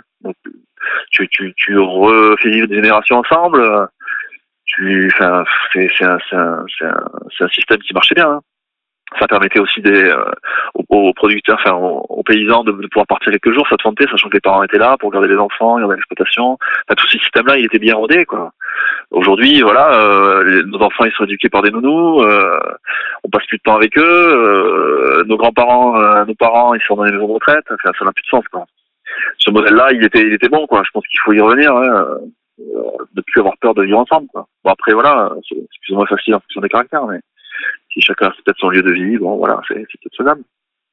Tu, 1.12 1.28
tu, 1.30 1.53
tu 1.55 1.78
refais 1.78 2.49
vivre 2.49 2.68
des 2.68 2.76
générations 2.76 3.18
ensemble. 3.20 3.88
tu, 4.66 5.12
enfin, 5.14 5.43
c'est, 5.74 5.89
c'est 5.97 6.05
un, 6.05 6.18
un, 6.34 6.66
un, 6.82 7.05
un 7.39 7.47
système 7.49 7.80
qui 7.80 7.93
marchait 7.93 8.16
bien. 8.16 8.30
hein. 8.30 8.41
Ça 9.20 9.28
permettait 9.28 9.59
aussi 9.59 9.82
des, 9.82 10.05
euh, 10.05 10.24
aux, 10.89 11.14
producteurs, 11.14 11.59
enfin, 11.64 11.76
aux, 11.76 12.05
aux 12.09 12.24
paysans 12.24 12.64
de, 12.64 12.72
de 12.72 12.88
pouvoir 12.88 13.07
partir 13.07 13.32
quelques 13.32 13.53
jours, 13.53 13.68
s'absenter, 13.68 14.05
sachant 14.09 14.30
que 14.30 14.36
les 14.36 14.41
parents 14.41 14.64
étaient 14.64 14.78
là 14.78 14.97
pour 14.97 15.12
garder 15.12 15.28
les 15.28 15.38
enfants, 15.38 15.78
garder 15.78 15.95
l'exploitation. 15.95 16.53
Enfin, 16.53 16.95
tout 16.95 17.07
ce 17.07 17.20
système-là, 17.20 17.57
il 17.57 17.66
était 17.66 17.80
bien 17.80 17.95
rodé, 17.95 18.26
quoi. 18.26 18.51
Aujourd'hui, 19.12 19.62
voilà, 19.62 19.93
euh, 19.93 20.64
nos 20.64 20.80
enfants, 20.80 21.03
ils 21.03 21.12
sont 21.12 21.26
éduqués 21.26 21.49
par 21.49 21.62
des 21.62 21.72
nounous, 21.72 22.22
euh, 22.22 22.57
on 23.24 23.30
passe 23.30 23.45
plus 23.47 23.57
de 23.57 23.64
temps 23.64 23.76
avec 23.76 23.97
eux, 23.97 24.01
euh, 24.01 25.24
nos 25.26 25.38
grands-parents, 25.38 25.99
euh, 25.99 26.26
nos 26.26 26.36
parents, 26.36 26.74
ils 26.74 26.82
sont 26.82 26.95
dans 26.95 27.03
les 27.03 27.12
maisons 27.12 27.28
de 27.28 27.34
retraite, 27.34 27.66
enfin, 27.70 27.91
ça 27.97 28.05
n'a 28.05 28.14
plus 28.14 28.24
de 28.24 28.30
sens, 28.30 28.47
quoi. 28.47 28.66
Ce 29.39 29.51
modèle-là, 29.51 29.91
il 29.91 30.03
était, 30.03 30.22
il 30.22 30.34
était 30.34 30.47
bon, 30.49 30.66
quoi. 30.68 30.84
Je 30.86 30.91
pense 30.91 31.05
qu'il 31.07 31.20
faut 31.20 31.34
y 31.34 31.41
revenir, 31.41 31.76
hein, 31.76 32.05
euh, 32.59 32.92
de 33.13 33.21
plus 33.21 33.42
avoir 33.42 33.58
peur 33.59 33.74
de 33.74 33.83
vivre 33.83 34.00
ensemble, 34.00 34.28
quoi. 34.33 34.47
Bon, 34.63 34.71
après, 34.71 34.93
voilà, 34.93 35.32
c'est 35.47 35.55
plus 35.55 35.93
ou 35.93 35.97
moins 35.97 36.05
facile 36.05 36.36
en 36.36 36.39
fonction 36.39 36.62
des 36.62 36.70
caractères, 36.70 37.05
mais 37.05 37.20
si 37.93 38.01
chacun 38.01 38.28
a 38.28 38.30
peut-être 38.32 38.58
son 38.59 38.70
lieu 38.70 38.82
de 38.82 38.92
vie, 38.92 39.18
bon, 39.18 39.38
voilà, 39.38 39.59
c'est 39.68 39.76
peut-être 39.76 40.16
faisable. 40.18 40.42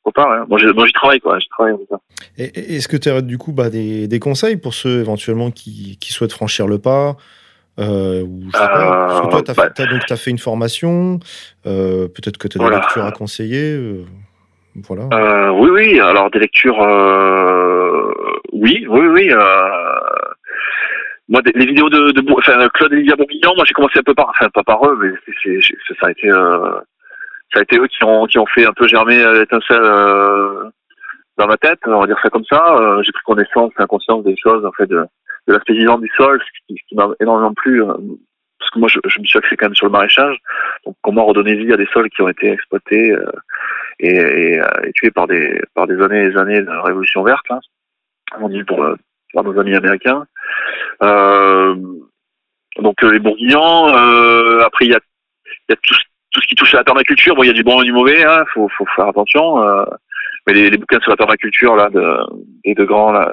Pourquoi 0.03 0.25
pas, 0.25 0.33
hein. 0.37 0.47
Moi, 0.49 0.59
moi, 0.75 0.87
j'y 0.87 0.93
travaille, 0.93 1.21
quoi. 1.21 1.39
J'y 1.39 1.49
travaille. 1.49 1.75
Et- 2.39 2.77
Est-ce 2.77 2.89
que 2.89 2.97
tu 2.97 3.09
as 3.11 3.21
du 3.21 3.37
coup 3.39 3.53
bah, 3.53 3.69
des, 3.71 4.09
des 4.09 4.19
conseils 4.21 4.57
pour 4.57 4.73
ceux 4.75 5.01
éventuellement 5.01 5.51
qui, 5.51 5.99
qui 6.01 6.13
souhaitent 6.13 6.33
franchir 6.33 6.67
le 6.67 6.79
pas 6.79 7.17
euh, 7.79 8.23
ou 8.23 8.41
je 8.53 8.59
sais 8.59 8.67
pas, 8.67 9.07
parce 9.07 9.21
que 9.21 9.31
toi, 9.31 9.43
tu 9.43 9.51
as, 9.51 9.65
Euh, 9.85 9.99
bah. 10.09 10.17
fait 10.17 10.31
une 10.33 10.39
formation, 10.39 11.21
euh, 11.67 12.09
peut-être 12.09 12.37
que 12.39 12.49
tu 12.49 12.61
as 12.61 12.69
des 12.69 12.75
lectures 12.75 13.05
à 13.05 13.13
conseiller. 13.13 13.73
euh, 13.75 14.05
voilà. 14.87 15.09
Euh, 15.13 15.51
oui, 15.51 15.71
oui. 15.71 16.01
Alors 16.01 16.29
des 16.31 16.41
lectures, 16.41 16.81
euh, 16.83 18.11
oui, 18.53 18.85
oui, 18.89 19.07
oui. 19.07 19.31
Moi, 21.29 21.43
les 21.55 21.67
vidéos 21.67 21.91
de, 21.91 22.13
de 22.13 22.21
Bour- 22.23 22.39
enfin, 22.39 22.69
Claude 22.75 22.93
et 22.93 22.97
Lydia 22.97 23.17
Bourguignon, 23.17 23.53
moi 23.57 23.65
j'ai 23.67 23.75
commencé 23.75 23.99
un 23.99 24.03
peu 24.03 24.15
par, 24.15 24.31
enfin 24.31 24.49
pas 24.51 24.63
par 24.63 24.83
eux, 24.87 24.99
mais 25.01 25.11
c'est, 25.27 25.33
c'est- 25.61 25.77
c'est- 25.87 25.95
ça 26.01 26.07
a 26.07 26.11
été, 26.11 26.31
euh, 26.31 26.81
ça 27.53 27.61
a 27.61 27.63
été 27.63 27.79
eux 27.79 27.87
qui 27.87 28.03
ont, 28.05 28.27
qui 28.27 28.39
ont 28.39 28.47
fait 28.47 28.65
un 28.67 28.73
peu 28.73 28.87
germer 28.89 29.23
euh, 29.23 29.41
l'étincelle 29.41 29.83
euh, 29.83 30.65
dans 31.37 31.47
ma 31.47 31.57
tête, 31.59 31.81
on 31.87 32.01
va 32.01 32.07
dire 32.07 32.19
ça 32.23 32.31
comme 32.31 32.45
ça. 32.45 32.65
Euh, 32.77 33.03
j'ai 33.03 33.13
pris 33.13 33.23
connaissance, 33.25 33.73
conscience 33.89 34.25
des 34.25 34.37
choses, 34.43 34.65
en 34.65 34.73
fait, 34.73 34.87
de, 34.87 35.05
de 35.47 35.53
l'aspect 35.53 35.75
vivant 35.75 35.99
du 35.99 36.11
sol, 36.17 36.41
ce 36.43 36.51
qui, 36.75 36.81
qui 36.89 36.95
m'a 36.97 37.09
énormément 37.21 37.53
plu. 37.55 37.83
euh, 37.83 37.93
parce 38.59 38.71
que 38.73 38.79
moi, 38.81 38.89
je, 38.89 38.99
je 39.07 39.21
me 39.21 39.25
suis 39.25 39.39
axé 39.39 39.57
quand 39.57 39.67
même 39.67 39.75
sur 39.77 39.87
le 39.87 39.93
maraîchage. 39.93 40.37
Donc, 40.85 40.97
comment 41.03 41.25
redonner 41.27 41.55
vie 41.55 41.73
à 41.73 41.77
des 41.77 41.87
sols 41.93 42.09
qui 42.11 42.23
ont 42.23 42.29
été 42.29 42.51
exploités 42.51 43.13
euh, 43.13 43.31
et, 44.01 44.09
et, 44.17 44.63
et 44.85 44.93
tués 44.95 45.11
par 45.13 45.27
des 45.29 45.61
par 45.75 45.87
des 45.87 46.01
années 46.03 46.25
et 46.25 46.31
des 46.31 46.37
années 46.39 46.63
de 46.63 46.71
révolution 46.71 47.23
verte, 47.23 47.49
là, 47.51 47.61
on 48.41 48.49
dit 48.49 48.65
pour, 48.65 48.85
par 49.35 49.45
nos 49.45 49.59
amis 49.59 49.75
américains. 49.75 50.25
Euh, 51.03 51.75
donc 52.81 52.95
euh, 53.03 53.11
les 53.13 53.19
bourguignons. 53.19 53.89
Euh, 53.95 54.65
après, 54.65 54.87
il 54.87 54.91
y 54.93 54.95
a, 54.95 55.01
il 55.69 55.73
y 55.73 55.75
a 55.75 55.77
tout, 55.83 55.95
tout 56.33 56.41
ce 56.41 56.47
qui 56.47 56.55
touche 56.55 56.75
à 56.75 56.79
la 56.79 56.85
permaculture. 56.85 57.35
Bon, 57.35 57.43
il 57.43 57.49
y 57.49 57.51
a 57.51 57.55
du 57.55 57.65
bon 57.65 57.83
et 57.83 57.85
du 57.85 57.93
mauvais. 57.93 58.25
Hein, 58.25 58.45
faut, 58.55 58.69
faut 58.77 58.87
faire 58.97 59.09
attention. 59.09 59.63
Euh, 59.63 59.85
mais 60.47 60.55
les, 60.55 60.71
les 60.71 60.79
bouquins 60.79 60.99
sur 61.01 61.11
la 61.11 61.17
permaculture 61.17 61.77
là, 61.77 61.91
de, 61.91 62.17
des 62.65 62.75
deux 62.75 62.87
grands 62.87 63.13
là, 63.13 63.31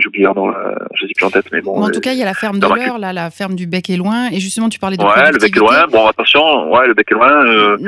j'oublie 0.00 0.20
leur 0.20 0.34
nom, 0.34 0.48
là, 0.50 0.74
je 0.94 1.06
sais 1.06 1.12
plus 1.16 1.24
en 1.24 1.30
tête, 1.30 1.46
mais 1.50 1.62
bon. 1.62 1.80
En 1.82 1.88
tout 1.90 2.00
cas, 2.00 2.12
il 2.12 2.18
y 2.18 2.22
a 2.22 2.26
la 2.26 2.34
ferme 2.34 2.58
de 2.58 2.66
l'Eure, 2.66 2.98
là, 2.98 3.14
la 3.14 3.30
ferme 3.30 3.54
du 3.54 3.66
Bec 3.66 3.88
et 3.88 3.96
Loin. 3.96 4.28
Et 4.30 4.38
justement, 4.38 4.68
tu 4.68 4.78
parlais 4.78 4.98
de 4.98 5.02
Ouais, 5.02 5.08
le 5.08 5.38
bec 5.38 5.54
productivité. 5.54 5.60
loin. 5.60 5.86
Bon, 5.86 6.06
attention. 6.06 6.70
Ouais, 6.74 6.86
le 6.88 6.92
bec 6.94 7.10
est 7.10 7.14
loin. 7.14 7.32
euh, 7.46 7.78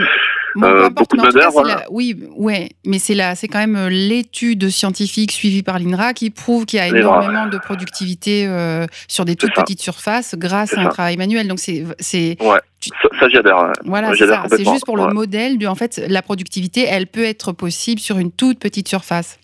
Bon, 0.57 0.67
Euh, 0.67 0.89
beaucoup 0.91 1.17
de 1.17 1.31
cas, 1.31 1.51
voilà. 1.51 1.75
la- 1.77 1.85
Oui, 1.91 2.17
ouais, 2.37 2.71
mais 2.87 2.99
c'est 2.99 3.17
c'est 3.35 3.49
quand 3.49 3.59
même 3.59 3.77
euh, 3.77 3.89
l'étude 3.89 4.71
scientifique 4.71 5.31
suivie 5.33 5.63
par 5.63 5.79
l'INRA 5.79 6.15
qui 6.15 6.31
prouve 6.31 6.65
qu'il 6.65 6.79
y 6.79 6.81
a 6.81 6.89
énormément 6.89 7.47
de 7.47 7.59
productivité 7.59 8.47
euh, 8.47 8.87
sur 9.09 9.25
des 9.25 9.37
toutes 9.37 9.55
ça. 9.55 9.63
petites 9.63 9.81
surfaces 9.83 10.35
grâce 10.37 10.75
à 10.75 10.81
un 10.81 10.85
ça. 10.85 10.91
travail 10.91 11.17
manuel. 11.17 11.49
Donc 11.49 11.59
c'est. 11.59 11.85
Ça, 12.01 13.09
ça, 13.21 13.29
j'y 13.29 13.37
adhère. 13.37 13.59
ouais. 13.59 13.73
voilà, 13.85 14.13
c'est 14.15 14.65
juste 14.65 14.85
pour 14.87 14.97
le 14.97 15.05
Ouais. 15.07 15.13
modèle. 15.13 15.59
Du, 15.59 15.67
en 15.67 15.75
fait, 15.75 16.01
la 16.09 16.23
productivité, 16.23 16.85
elle 16.89 17.07
peut 17.09 17.25
être 17.25 17.53
possible 17.53 18.01
sur 18.01 18.19
une 18.19 18.31
toute 18.33 18.59
petite 18.61 18.89
surface. 18.89 19.39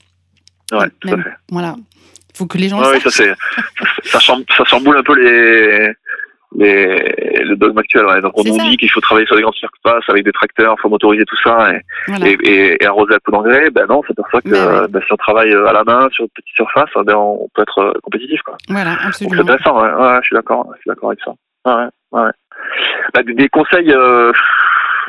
Ouais, 0.73 0.87
tout 1.01 1.09
à 1.09 1.17
fait. 1.23 1.31
Voilà. 1.51 1.77
Il 1.79 2.39
faut 2.39 2.47
que 2.47 2.59
les 2.59 2.69
gens 2.69 2.81
Ouais, 2.81 2.89
le 2.91 2.95
oui, 2.97 3.01
ça 3.05 3.11
ça, 4.05 4.19
chamb- 4.21 4.43
ça 4.57 4.65
chamboule 4.65 4.97
un 4.97 5.03
peu 5.03 5.15
les 5.21 5.93
les 6.57 7.43
le 7.45 7.57
dogme 7.57 7.79
actuel. 7.79 8.07
Ouais. 8.07 8.21
Donc 8.21 8.33
on 8.39 8.43
C'est 8.43 8.51
nous 8.51 8.57
ça. 8.59 8.63
dit 8.65 8.77
qu'il 8.77 8.91
faut 8.91 9.01
travailler 9.01 9.27
sur 9.27 9.37
des 9.37 9.43
grandes 9.43 9.55
surfaces 9.55 10.05
avec 10.09 10.25
des 10.25 10.33
tracteurs, 10.33 10.77
faut 10.81 10.89
motoriser 10.89 11.25
tout 11.25 11.37
ça 11.43 11.73
et, 11.75 11.81
Voilà. 12.09 12.27
et, 12.29 12.33
et, 12.45 12.83
et 12.83 12.87
arroser 12.87 13.15
à 13.15 13.19
coup 13.19 13.31
d'engrais. 13.33 13.71
Ben 13.71 13.87
non, 13.89 13.99
on 13.99 14.03
s'aperçoit 14.03 14.41
que 14.41 14.49
Ben 14.51 14.83
ouais. 14.83 14.89
ben, 14.89 15.01
si 15.07 15.13
on 15.13 15.17
travaille 15.17 15.53
euh, 15.53 15.67
à 15.67 15.73
la 15.73 15.85
main 15.85 16.09
sur 16.13 16.25
une 16.25 16.31
petite 16.31 16.55
surface, 16.55 16.91
ben 17.05 17.15
on 17.17 17.49
peut 17.55 17.63
être 17.63 17.79
euh, 17.79 17.93
compétitif. 18.03 18.41
Quoi. 18.43 18.57
Voilà, 18.69 18.91
Donc 18.91 18.99
c'est 19.15 19.25
absolument. 19.27 19.43
intéressant. 19.43 19.83
Ouais, 19.83 19.93
ouais, 19.93 20.19
je 20.23 20.27
suis 20.27 20.35
d'accord. 20.35 20.67
Je 20.77 20.81
suis 20.81 20.89
d'accord 20.89 21.11
avec 21.11 21.21
ça. 21.25 21.33
Ouais, 21.67 21.89
ouais. 22.13 22.31
Bah, 23.13 23.23
des, 23.23 23.35
des 23.35 23.49
conseils. 23.49 23.93
Euh, 23.93 24.33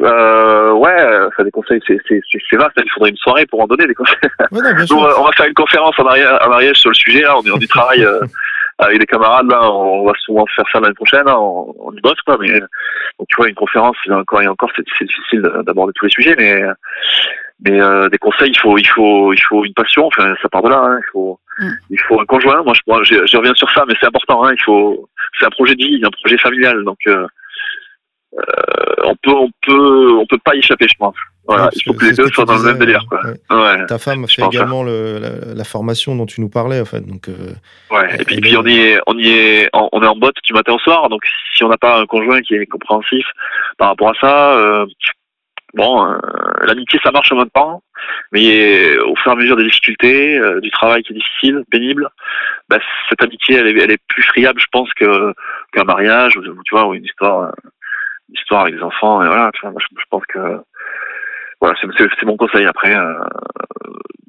euh, 0.01 0.73
ouais, 0.73 1.19
enfin, 1.27 1.43
des 1.45 1.51
conseils, 1.51 1.80
c'est 1.88 1.97
c'est 2.07 2.19
c'est 2.30 2.39
c'est 2.49 2.57
vaste. 2.57 2.73
Il 2.84 2.89
faudrait 2.91 3.11
une 3.11 3.17
soirée 3.17 3.45
pour 3.45 3.61
en 3.61 3.67
donner 3.67 3.88
des 3.88 3.93
conseils. 3.95 4.17
Ouais, 4.51 4.61
non, 4.61 4.72
bien 4.73 4.73
Nous, 4.81 4.88
sûr. 4.88 4.97
on 4.97 5.03
va- 5.03 5.19
on 5.22 5.23
va 5.23 5.31
faire 5.31 5.45
une 5.47 5.53
conférence 5.53 5.95
en 5.97 6.03
mariage, 6.03 6.38
en 6.41 6.49
mariage 6.49 6.76
sur 6.77 6.89
le 6.89 6.95
sujet. 6.95 7.22
Là, 7.22 7.38
on 7.38 7.43
est 7.43 7.51
on 7.51 7.57
y 7.57 7.67
travaille 7.67 8.03
euh, 8.03 8.19
avec 8.77 8.99
des 8.99 9.06
camarades. 9.06 9.49
Là, 9.49 9.72
on 9.72 10.06
va 10.06 10.14
souvent 10.19 10.45
faire 10.56 10.65
ça 10.72 10.80
l'année 10.80 10.93
prochaine. 10.93 11.26
Là, 11.26 11.39
on, 11.39 11.73
on 11.80 11.91
y 11.93 12.02
bosse 12.02 12.22
quoi. 12.26 12.38
Mais 12.39 12.60
donc, 12.60 13.27
tu 13.30 13.35
vois, 13.38 13.47
une 13.49 13.56
conférence, 13.56 13.97
il 14.06 14.10
y 14.10 14.14
a 14.14 14.18
encore 14.18 14.41
et 14.41 14.47
encore, 14.47 14.72
c'est 14.76 14.84
c'est 14.97 15.06
difficile 15.06 15.41
d'aborder 15.65 15.93
tous 15.95 16.06
les 16.06 16.11
sujets. 16.11 16.35
Mais 16.38 16.61
mais 17.61 17.80
euh, 17.81 18.10
des 18.10 18.18
conseils, 18.18 18.52
il 18.52 18.60
faut 18.60 18.77
il 18.77 18.88
faut 18.88 19.34
il 19.34 19.41
faut 19.41 19.64
une 19.65 19.73
passion. 19.73 20.07
Enfin, 20.07 20.35
ça 20.41 20.49
part 20.49 20.61
de 20.64 20.69
là. 20.69 20.77
hein. 20.80 20.99
Il 20.99 21.10
faut 21.11 21.39
Mm. 21.57 21.69
il 21.89 21.99
faut 22.02 22.19
un 22.19 22.26
conjoint. 22.26 22.64
Moi, 22.64 22.73
je, 22.76 22.81
moi, 22.85 23.02
je, 23.03 23.26
je 23.26 23.38
reviens 23.38 23.53
sur 23.53 23.72
ça, 23.72 23.85
mais 23.88 23.93
c'est 23.97 24.07
important. 24.07 24.43
Hein. 24.43 24.52
Il 24.53 24.61
faut 24.61 25.07
c'est 25.39 25.45
un 25.45 25.49
projet 25.52 25.73
de 25.76 25.84
vie, 25.85 26.02
un 26.03 26.10
projet 26.10 26.38
familial. 26.38 26.84
Donc 26.84 26.97
euh, 27.07 27.26
euh, 28.38 28.41
on 29.06 29.15
peut 29.15 29.31
on 29.31 29.49
peut 29.65 30.11
on 30.19 30.26
peut 30.26 30.38
pas 30.43 30.56
y 30.56 30.60
échapper, 30.60 30.88
je 30.89 30.97
pense. 30.99 31.15
Voilà, 31.47 31.65
Ouais, 31.65 31.69
il 31.76 31.84
faut 31.84 31.93
que 31.93 32.05
les 32.05 32.13
deux 32.13 32.27
soient 32.30 32.45
dans 32.45 32.57
le 32.57 32.63
même 32.63 32.80
délire. 32.80 33.05
Quoi. 33.07 33.22
ouais. 33.23 33.85
Ta 33.85 33.97
femme 33.99 34.27
fait 34.27 34.41
également 34.43 34.84
le- 34.84 35.19
la, 35.19 35.53
la 35.53 35.63
formation 35.63 36.15
dont 36.15 36.26
tu 36.26 36.41
nous 36.41 36.49
parlais, 36.49 36.80
en 36.81 36.85
fait. 36.85 37.01
Donc, 37.01 37.30
euh, 37.30 37.53
Ouais, 37.91 38.15
et 38.19 38.26
puis, 38.26 38.57
on 38.57 38.65
y 38.65 38.77
est, 38.80 38.99
on 39.07 39.17
y 39.17 39.30
est, 39.30 39.69
on 39.73 40.01
est 40.01 40.07
en 40.07 40.15
botte 40.15 40.38
du 40.43 40.53
matin 40.53 40.73
au 40.73 40.80
soir. 40.80 41.07
Donc 41.09 41.22
si 41.55 41.63
on 41.63 41.69
n'a 41.69 41.77
pas 41.77 41.99
un 42.01 42.05
conjoint 42.05 42.41
qui 42.41 42.55
est 42.55 42.65
compréhensif 42.65 43.26
par 43.77 43.89
rapport 43.89 44.09
à 44.09 44.13
ça, 44.19 44.57
euh, 44.57 44.85
bon, 45.76 46.05
euh, 46.11 46.17
l'amitié 46.65 46.99
ça 47.03 47.11
marche 47.11 47.31
en 47.31 47.38
même 47.38 47.49
temps, 47.51 47.84
mais 48.31 48.97
au 48.97 49.15
fur 49.15 49.31
et 49.31 49.35
à 49.35 49.38
mesure 49.38 49.55
des 49.57 49.65
difficultés, 49.65 50.38
euh, 50.38 50.59
du 50.61 50.72
travail 50.72 51.03
qui 51.03 51.13
est 51.13 51.15
difficile, 51.15 51.63
pénible, 51.72 52.09
bah, 52.69 52.77
cette 53.09 53.22
amitié 53.23 53.55
elle 53.57 53.67
est, 53.67 53.80
elle 53.84 53.91
est 53.91 54.01
plus 54.07 54.23
friable, 54.23 54.59
je 54.59 54.65
pense, 54.72 54.89
que 54.93 55.34
qu'un 55.73 55.84
mariage 55.84 56.35
ou 56.38 56.41
tu 56.41 56.72
vois 56.76 56.88
ou 56.88 56.93
une 56.95 57.05
histoire, 57.05 57.49
euh, 57.49 57.51
une 58.30 58.35
histoire 58.35 58.61
avec 58.63 58.76
des 58.76 58.81
enfants. 58.81 59.22
Et 59.23 59.27
voilà, 59.27 59.51
tu 59.53 59.61
vois, 59.61 59.72
moi, 59.72 59.81
je, 59.81 59.95
je 59.99 60.05
pense 60.09 60.23
que 60.27 60.39
voilà, 61.61 61.76
c'est 61.80 62.26
mon 62.26 62.38
conseil. 62.38 62.65
Après, 62.65 62.95
euh, 62.95 63.14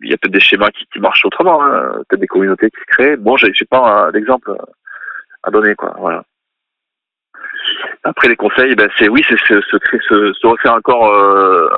il 0.02 0.10
y 0.10 0.14
a 0.14 0.16
peut-être 0.16 0.32
des 0.32 0.40
schémas 0.40 0.70
qui, 0.70 0.86
qui 0.92 1.00
marchent 1.00 1.24
autrement, 1.24 1.62
hein, 1.62 1.92
peut-être 2.08 2.20
des 2.20 2.26
communautés 2.26 2.70
qui 2.70 2.80
se 2.80 2.86
créent. 2.86 3.16
Bon, 3.16 3.36
j'ai 3.36 3.52
j'ai 3.52 3.64
pas 3.64 4.06
euh, 4.06 4.12
d'exemple 4.12 4.54
à 5.42 5.50
donner, 5.50 5.74
quoi. 5.74 5.94
Voilà. 5.98 6.22
Après 8.04 8.28
les 8.28 8.36
conseils, 8.36 8.74
ben 8.76 8.88
c'est 8.96 9.08
oui, 9.08 9.24
c'est 9.28 9.38
se, 9.38 9.60
se, 9.60 10.32
se, 10.32 10.46
refaire 10.46 10.74
encore, 10.74 11.08
euh, 11.08 11.68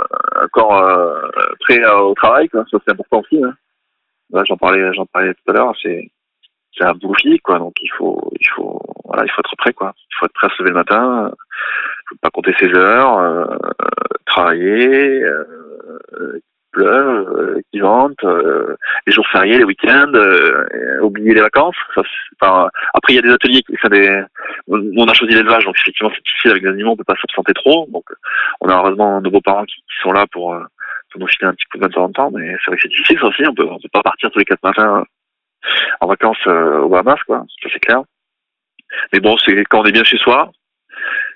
encore 0.43 0.77
euh, 0.77 1.29
prêt 1.61 1.83
euh, 1.83 1.99
au 2.01 2.15
travail, 2.15 2.49
quoi. 2.49 2.65
Ça 2.71 2.79
c'est 2.85 2.93
important 2.93 3.21
aussi. 3.21 3.43
Hein. 3.43 3.55
Là, 4.31 4.45
j'en 4.45 4.57
parlais, 4.57 4.93
j'en 4.93 5.07
parlais 5.07 5.33
tout 5.33 5.51
à 5.51 5.53
l'heure. 5.55 5.75
C'est 5.83 6.11
c'est 6.77 6.85
un 6.85 6.95
physique, 7.17 7.43
quoi. 7.43 7.59
Donc 7.59 7.75
il 7.81 7.91
faut, 7.97 8.31
il 8.39 8.47
faut, 8.49 8.81
voilà, 9.05 9.25
il 9.25 9.31
faut 9.31 9.41
être 9.41 9.57
prêt, 9.57 9.73
quoi. 9.73 9.95
Il 9.97 10.15
faut 10.19 10.27
être 10.27 10.35
prêt 10.35 10.49
à 10.49 10.51
se 10.51 10.63
lever 10.63 10.71
le 10.71 10.77
matin. 10.77 11.33
Pas 12.23 12.31
compter 12.31 12.55
ses 12.59 12.73
heures, 12.75 13.19
euh, 13.19 13.45
travailler. 14.27 15.23
Euh, 15.23 16.39
qui 16.39 16.71
pleut, 16.73 16.87
euh, 16.87 17.61
qui 17.73 17.81
vente, 17.81 18.23
euh, 18.25 18.77
les 19.07 19.13
jours 19.13 19.27
fériés, 19.29 19.59
les 19.59 19.65
week-ends, 19.65 20.13
euh, 20.15 21.01
oublier 21.01 21.35
les 21.35 21.41
vacances. 21.41 21.77
Ça, 21.95 22.03
Après, 22.95 23.13
il 23.13 23.17
y 23.17 23.19
a 23.19 23.23
des 23.23 23.33
ateliers, 23.33 23.63
ça, 23.83 23.89
des... 23.89 24.23
on 24.69 25.07
a 25.07 25.15
choisi 25.15 25.35
l'élevage, 25.35 25.65
donc 25.65 25.77
effectivement 25.79 26.11
c'est 26.15 26.23
difficile 26.23 26.51
avec 26.53 26.63
les 26.63 26.71
animaux, 26.71 26.93
on 26.93 26.97
peut 26.97 27.05
pas 27.05 27.17
s'absenter 27.21 27.55
trop. 27.55 27.87
Donc 27.91 28.05
on 28.61 28.69
a 28.69 28.77
heureusement 28.77 29.21
nos 29.21 29.31
beaux-parents 29.31 29.65
qui, 29.65 29.77
qui 29.77 30.03
sont 30.03 30.13
là 30.13 30.27
pour, 30.31 30.57
pour 31.11 31.21
nous 31.21 31.27
filer 31.29 31.49
un 31.49 31.55
petit 31.55 31.65
coup 31.67 31.79
de 31.79 31.89
temps 31.89 32.05
en 32.05 32.13
temps, 32.13 32.31
mais 32.31 32.57
c'est 32.59 32.67
vrai 32.67 32.77
que 32.77 32.83
c'est 32.83 32.89
difficile 32.89 33.19
ça 33.19 33.27
aussi, 33.27 33.47
on 33.47 33.55
peut, 33.55 33.67
on 33.69 33.79
peut 33.79 33.89
pas 33.93 34.03
partir 34.03 34.31
tous 34.31 34.39
les 34.39 34.45
quatre 34.45 34.63
matins 34.63 35.05
en 36.01 36.07
vacances 36.07 36.47
au 36.47 36.89
Bahamas, 36.89 37.23
quoi, 37.27 37.45
ça 37.63 37.69
c'est 37.73 37.81
clair. 37.81 38.03
Mais 39.13 39.21
bon, 39.21 39.37
c'est 39.39 39.55
quand 39.65 39.81
on 39.81 39.85
est 39.85 39.93
bien 39.93 40.05
chez 40.05 40.19
soi, 40.19 40.51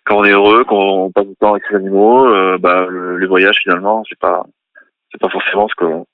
quand 0.05 0.19
on 0.19 0.25
est 0.25 0.31
heureux, 0.31 0.65
quand 0.65 0.77
on 0.77 1.13
passe 1.13 1.27
du 1.27 1.37
temps 1.37 1.53
avec 1.53 1.65
ses 1.69 1.77
animaux, 1.77 2.27
euh, 2.27 2.59
bah, 2.59 2.87
le, 2.89 3.19
les 3.19 3.27
voyages 3.27 3.59
finalement, 3.59 4.03
c'est 4.09 4.19
pas 4.19 4.45
c'est 5.11 5.21
pas 5.21 5.29
forcément 5.29 5.69
ce 5.69 5.75
qu'on 5.75 6.07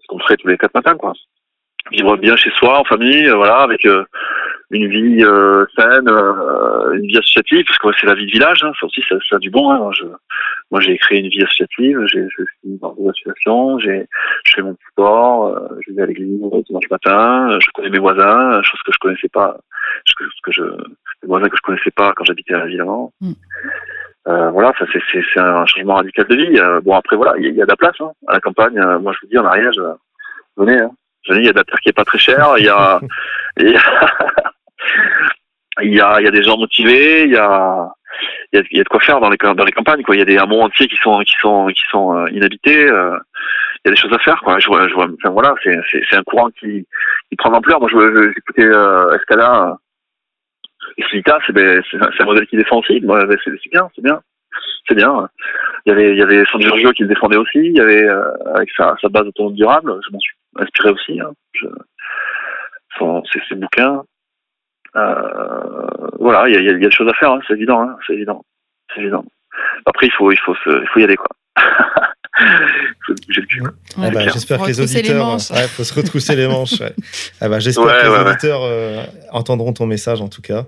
ce 0.00 0.06
qu'on 0.08 0.18
ferait 0.18 0.36
tous 0.36 0.48
les 0.48 0.58
quatre 0.58 0.74
matins, 0.74 0.96
quoi. 0.96 1.12
Vivre 1.90 2.16
bien 2.16 2.36
chez 2.36 2.50
soi, 2.50 2.78
en 2.78 2.84
famille, 2.84 3.26
euh, 3.26 3.34
voilà, 3.34 3.58
avec 3.58 3.84
euh, 3.86 4.04
une 4.72 4.88
vie 4.88 5.24
euh, 5.24 5.64
saine, 5.76 6.08
euh, 6.08 6.92
une 6.94 7.06
vie 7.06 7.18
associative, 7.18 7.64
parce 7.66 7.78
que 7.78 8.00
c'est 8.00 8.06
la 8.06 8.14
vie 8.14 8.26
de 8.26 8.32
village, 8.32 8.62
hein, 8.62 8.72
ça 8.80 8.86
aussi, 8.86 9.02
ça, 9.08 9.16
ça 9.28 9.36
a 9.36 9.38
du 9.38 9.50
bon. 9.50 9.70
Hein, 9.70 9.78
moi, 9.78 9.92
je, 9.94 10.04
moi, 10.70 10.80
j'ai 10.80 10.96
créé 10.98 11.20
une 11.20 11.28
vie 11.28 11.42
associative, 11.42 11.98
j'ai, 12.06 12.24
je 12.24 12.42
suis 12.44 12.78
dans 12.80 12.94
des 12.94 13.08
associations, 13.08 13.78
j'ai, 13.78 14.06
je 14.44 14.52
fais 14.54 14.62
mon 14.62 14.74
petit 14.74 14.86
sport, 14.92 15.46
euh, 15.48 15.68
je 15.86 15.92
vais 15.92 16.02
à 16.02 16.06
l'église 16.06 16.40
dimanche 16.66 16.90
matin, 16.90 17.58
je 17.60 17.66
connais 17.74 17.90
mes 17.90 17.98
voisins, 17.98 18.62
chose 18.62 18.80
que 18.84 18.92
je 18.92 18.98
connaissais 18.98 19.28
pas, 19.28 19.58
ce 20.06 20.14
que, 20.14 20.52
je, 20.52 20.62
les 20.62 21.28
voisins 21.28 21.48
que 21.48 21.56
je 21.56 21.62
connaissais 21.62 21.90
pas 21.90 22.12
quand 22.16 22.24
j'habitais 22.24 22.54
à 22.54 22.58
la 22.58 22.66
ville 22.66 22.80
avant. 22.80 23.12
Mm. 23.20 23.32
Euh, 24.28 24.50
voilà, 24.50 24.72
ça 24.78 24.84
c'est, 24.92 25.02
c'est, 25.10 25.22
c'est 25.34 25.40
un 25.40 25.66
changement 25.66 25.96
radical 25.96 26.26
de 26.26 26.36
vie. 26.36 26.58
Euh, 26.58 26.80
bon 26.80 26.94
après 26.94 27.16
voilà, 27.16 27.34
il 27.38 27.46
y, 27.46 27.56
y 27.56 27.62
a 27.62 27.64
de 27.64 27.70
la 27.70 27.76
place 27.76 27.96
hein, 28.00 28.12
à 28.28 28.34
la 28.34 28.40
campagne. 28.40 28.78
Euh, 28.78 28.98
moi 29.00 29.12
je 29.12 29.18
vous 29.22 29.30
dis 29.30 29.38
en 29.38 29.42
mariage, 29.42 29.78
euh, 29.78 29.94
venez. 30.56 30.78
Hein. 30.78 30.90
Dis, 31.28 31.36
il 31.36 31.44
y 31.44 31.48
a 31.48 31.52
de 31.52 31.58
la 31.58 31.64
terre 31.64 31.80
qui 31.80 31.88
est 31.88 31.92
pas 31.92 32.04
très 32.04 32.18
chère. 32.18 32.54
Il 32.58 32.64
y 32.64 32.68
a, 32.68 33.00
il 33.58 33.70
y 33.70 33.76
a, 33.76 33.80
il 35.82 35.94
y 35.94 36.00
a, 36.00 36.20
il 36.20 36.24
y 36.24 36.28
a 36.28 36.30
des 36.30 36.42
gens 36.42 36.58
motivés. 36.58 37.24
Il 37.24 37.32
y 37.32 37.36
a, 37.36 37.88
il 38.52 38.58
y 38.58 38.62
a, 38.62 38.64
il 38.70 38.76
y 38.78 38.80
a 38.80 38.84
de 38.84 38.88
quoi 38.88 39.00
faire 39.00 39.20
dans 39.20 39.30
les 39.30 39.36
dans 39.38 39.64
les 39.64 39.72
campagnes. 39.72 40.02
Quoi. 40.02 40.16
Il 40.16 40.20
y 40.20 40.22
a 40.22 40.26
des 40.26 40.38
hameaux 40.38 40.60
entiers 40.62 40.88
qui 40.88 40.96
sont 40.96 41.20
qui 41.20 41.34
sont 41.40 41.66
qui 41.68 41.82
sont 41.90 42.16
euh, 42.16 42.30
inhabités. 42.30 42.88
euh, 42.90 43.16
il 43.84 43.88
y 43.88 43.92
a 43.92 43.94
des 43.94 44.00
choses 44.00 44.12
à 44.12 44.18
faire. 44.18 44.40
Quoi. 44.42 44.58
Je 44.60 44.68
vois, 44.68 44.86
je 44.88 44.94
vois. 44.94 45.08
Enfin 45.18 45.30
voilà, 45.30 45.54
c'est 45.62 45.76
c'est, 45.90 46.02
c'est 46.08 46.16
un 46.16 46.22
courant 46.22 46.50
qui 46.50 46.86
qui 47.28 47.36
prend 47.36 47.50
d'ampleur. 47.50 47.80
Moi 47.80 47.88
je 47.92 48.32
j'écoutais 48.34 48.66
euh, 48.66 49.16
Escala. 49.16 49.68
Euh, 49.70 49.74
et 50.98 51.02
Solita, 51.04 51.38
c'est 51.46 51.52
ben, 51.52 51.82
c'est 51.90 51.96
un 52.02 52.10
c'est 52.16 52.22
un 52.22 52.26
modèle 52.26 52.46
qui 52.46 52.56
défend 52.56 52.80
aussi. 52.80 53.00
Moi, 53.00 53.24
ben, 53.24 53.38
c'est 53.44 53.50
c'est 53.62 53.70
bien, 53.70 53.88
c'est 53.94 54.02
bien, 54.02 54.20
c'est 54.88 54.94
bien. 54.94 55.28
Il 55.86 55.90
y 55.90 55.92
avait 55.92 56.12
il 56.12 56.18
y 56.18 56.22
avait 56.22 56.44
San 56.46 56.60
Giorgio 56.60 56.92
qui 56.92 57.02
le 57.02 57.08
défendait 57.08 57.36
aussi. 57.36 57.58
Il 57.58 57.76
y 57.76 57.80
avait 57.80 58.04
euh, 58.04 58.30
avec 58.54 58.70
sa, 58.76 58.94
sa 59.00 59.08
base 59.08 59.26
autonome 59.26 59.54
durable. 59.54 59.98
Je 60.06 60.12
m'en 60.12 60.20
suis 60.20 60.34
inspiré 60.58 60.90
aussi. 60.90 61.20
Hein. 61.20 61.32
Je, 61.54 61.66
son, 62.98 63.22
ses 63.48 63.54
bouquins. 63.54 64.02
Euh, 64.96 65.86
voilà, 66.18 66.48
il 66.48 66.54
y 66.54 66.56
a, 66.56 66.60
il 66.60 66.66
y 66.66 66.68
a- 66.68 66.72
il 66.72 66.82
y 66.82 66.86
a 66.86 66.88
des 66.88 66.94
choses 66.94 67.08
à 67.08 67.14
faire. 67.14 67.32
Hein. 67.32 67.40
C'est 67.46 67.54
évident, 67.54 67.82
hein. 67.82 67.96
c'est 68.06 68.12
évident, 68.14 68.44
c'est 68.94 69.00
évident. 69.00 69.24
Après, 69.86 70.06
il 70.06 70.12
faut 70.12 70.30
il 70.32 70.38
faut 70.38 70.54
se, 70.56 70.70
il 70.82 70.88
faut 70.88 71.00
y 71.00 71.04
aller 71.04 71.16
quoi. 71.16 71.28
il. 73.28 73.62
Ah 74.02 74.10
bah, 74.10 74.20
j'espère 74.32 74.60
que 74.60 74.66
les 74.66 74.80
auditeurs. 74.80 75.24
manches. 75.26 75.50
Ouais, 75.50 75.66
faut 75.68 75.84
se 75.84 75.94
retrousser 75.94 76.34
les 76.36 76.46
manches. 76.48 76.80
ouais. 76.80 76.92
Ah 77.40 77.48
bah, 77.48 77.58
j'espère 77.58 77.84
Ouais, 77.86 77.92
que 78.02 78.06
les 78.06 78.30
auditeurs 78.30 78.60
euh, 78.62 79.02
entendront 79.30 79.72
ton 79.72 79.86
message 79.86 80.20
en 80.20 80.28
tout 80.28 80.42
cas. 80.42 80.64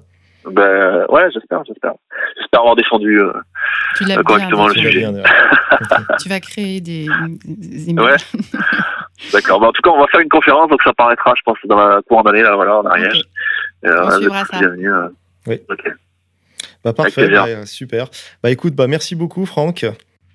Ben 0.51 1.07
ouais, 1.09 1.31
j'espère, 1.33 1.63
j'espère. 1.67 1.93
J'espère 2.39 2.61
avoir 2.61 2.77
défendu. 2.77 3.19
euh, 3.19 3.33
Tu 3.97 4.05
Euh, 4.19 4.23
correctement 4.23 4.67
bien, 4.67 4.69
le 4.69 4.75
Tu 4.75 4.81
sujet. 4.81 4.99
bien, 4.99 5.15
ouais. 5.15 5.23
tu 6.23 6.29
vas 6.29 6.41
créer 6.41 6.81
des, 6.83 7.07
des. 7.47 7.95
D'accord. 9.33 9.59
Bah, 9.61 9.69
en 9.69 9.73
tout 9.73 9.81
cas, 9.83 9.91
on 9.91 10.01
va 10.01 10.07
faire 10.09 10.21
une 10.21 10.29
conférence, 10.29 10.69
donc 10.69 10.83
ça 10.83 10.93
paraîtra, 10.93 11.33
je 11.37 11.41
pense, 11.47 11.57
dans 11.65 11.77
la 11.79 12.03
courant 12.03 12.23
d'année 12.23 12.43
là, 12.43 12.55
voilà, 12.57 12.77
en 12.79 12.85
arrière. 12.85 13.11
Ok. 13.15 13.23
Et, 13.85 13.89
euh, 13.89 14.07
On 14.07 14.19
suivra 14.19 14.45
ça. 14.47 14.59
bienvenus, 14.59 14.91
euh. 14.91 15.09
Oui. 15.47 15.61
Ok. 15.69 15.85
Bah, 16.83 16.93
parfait, 16.93 17.29
bah, 17.29 17.67
super. 17.67 18.09
Bah 18.43 18.51
écoute, 18.51 18.75
bah 18.75 18.87
merci 18.87 19.15
beaucoup 19.15 19.47
Franck. 19.47 19.87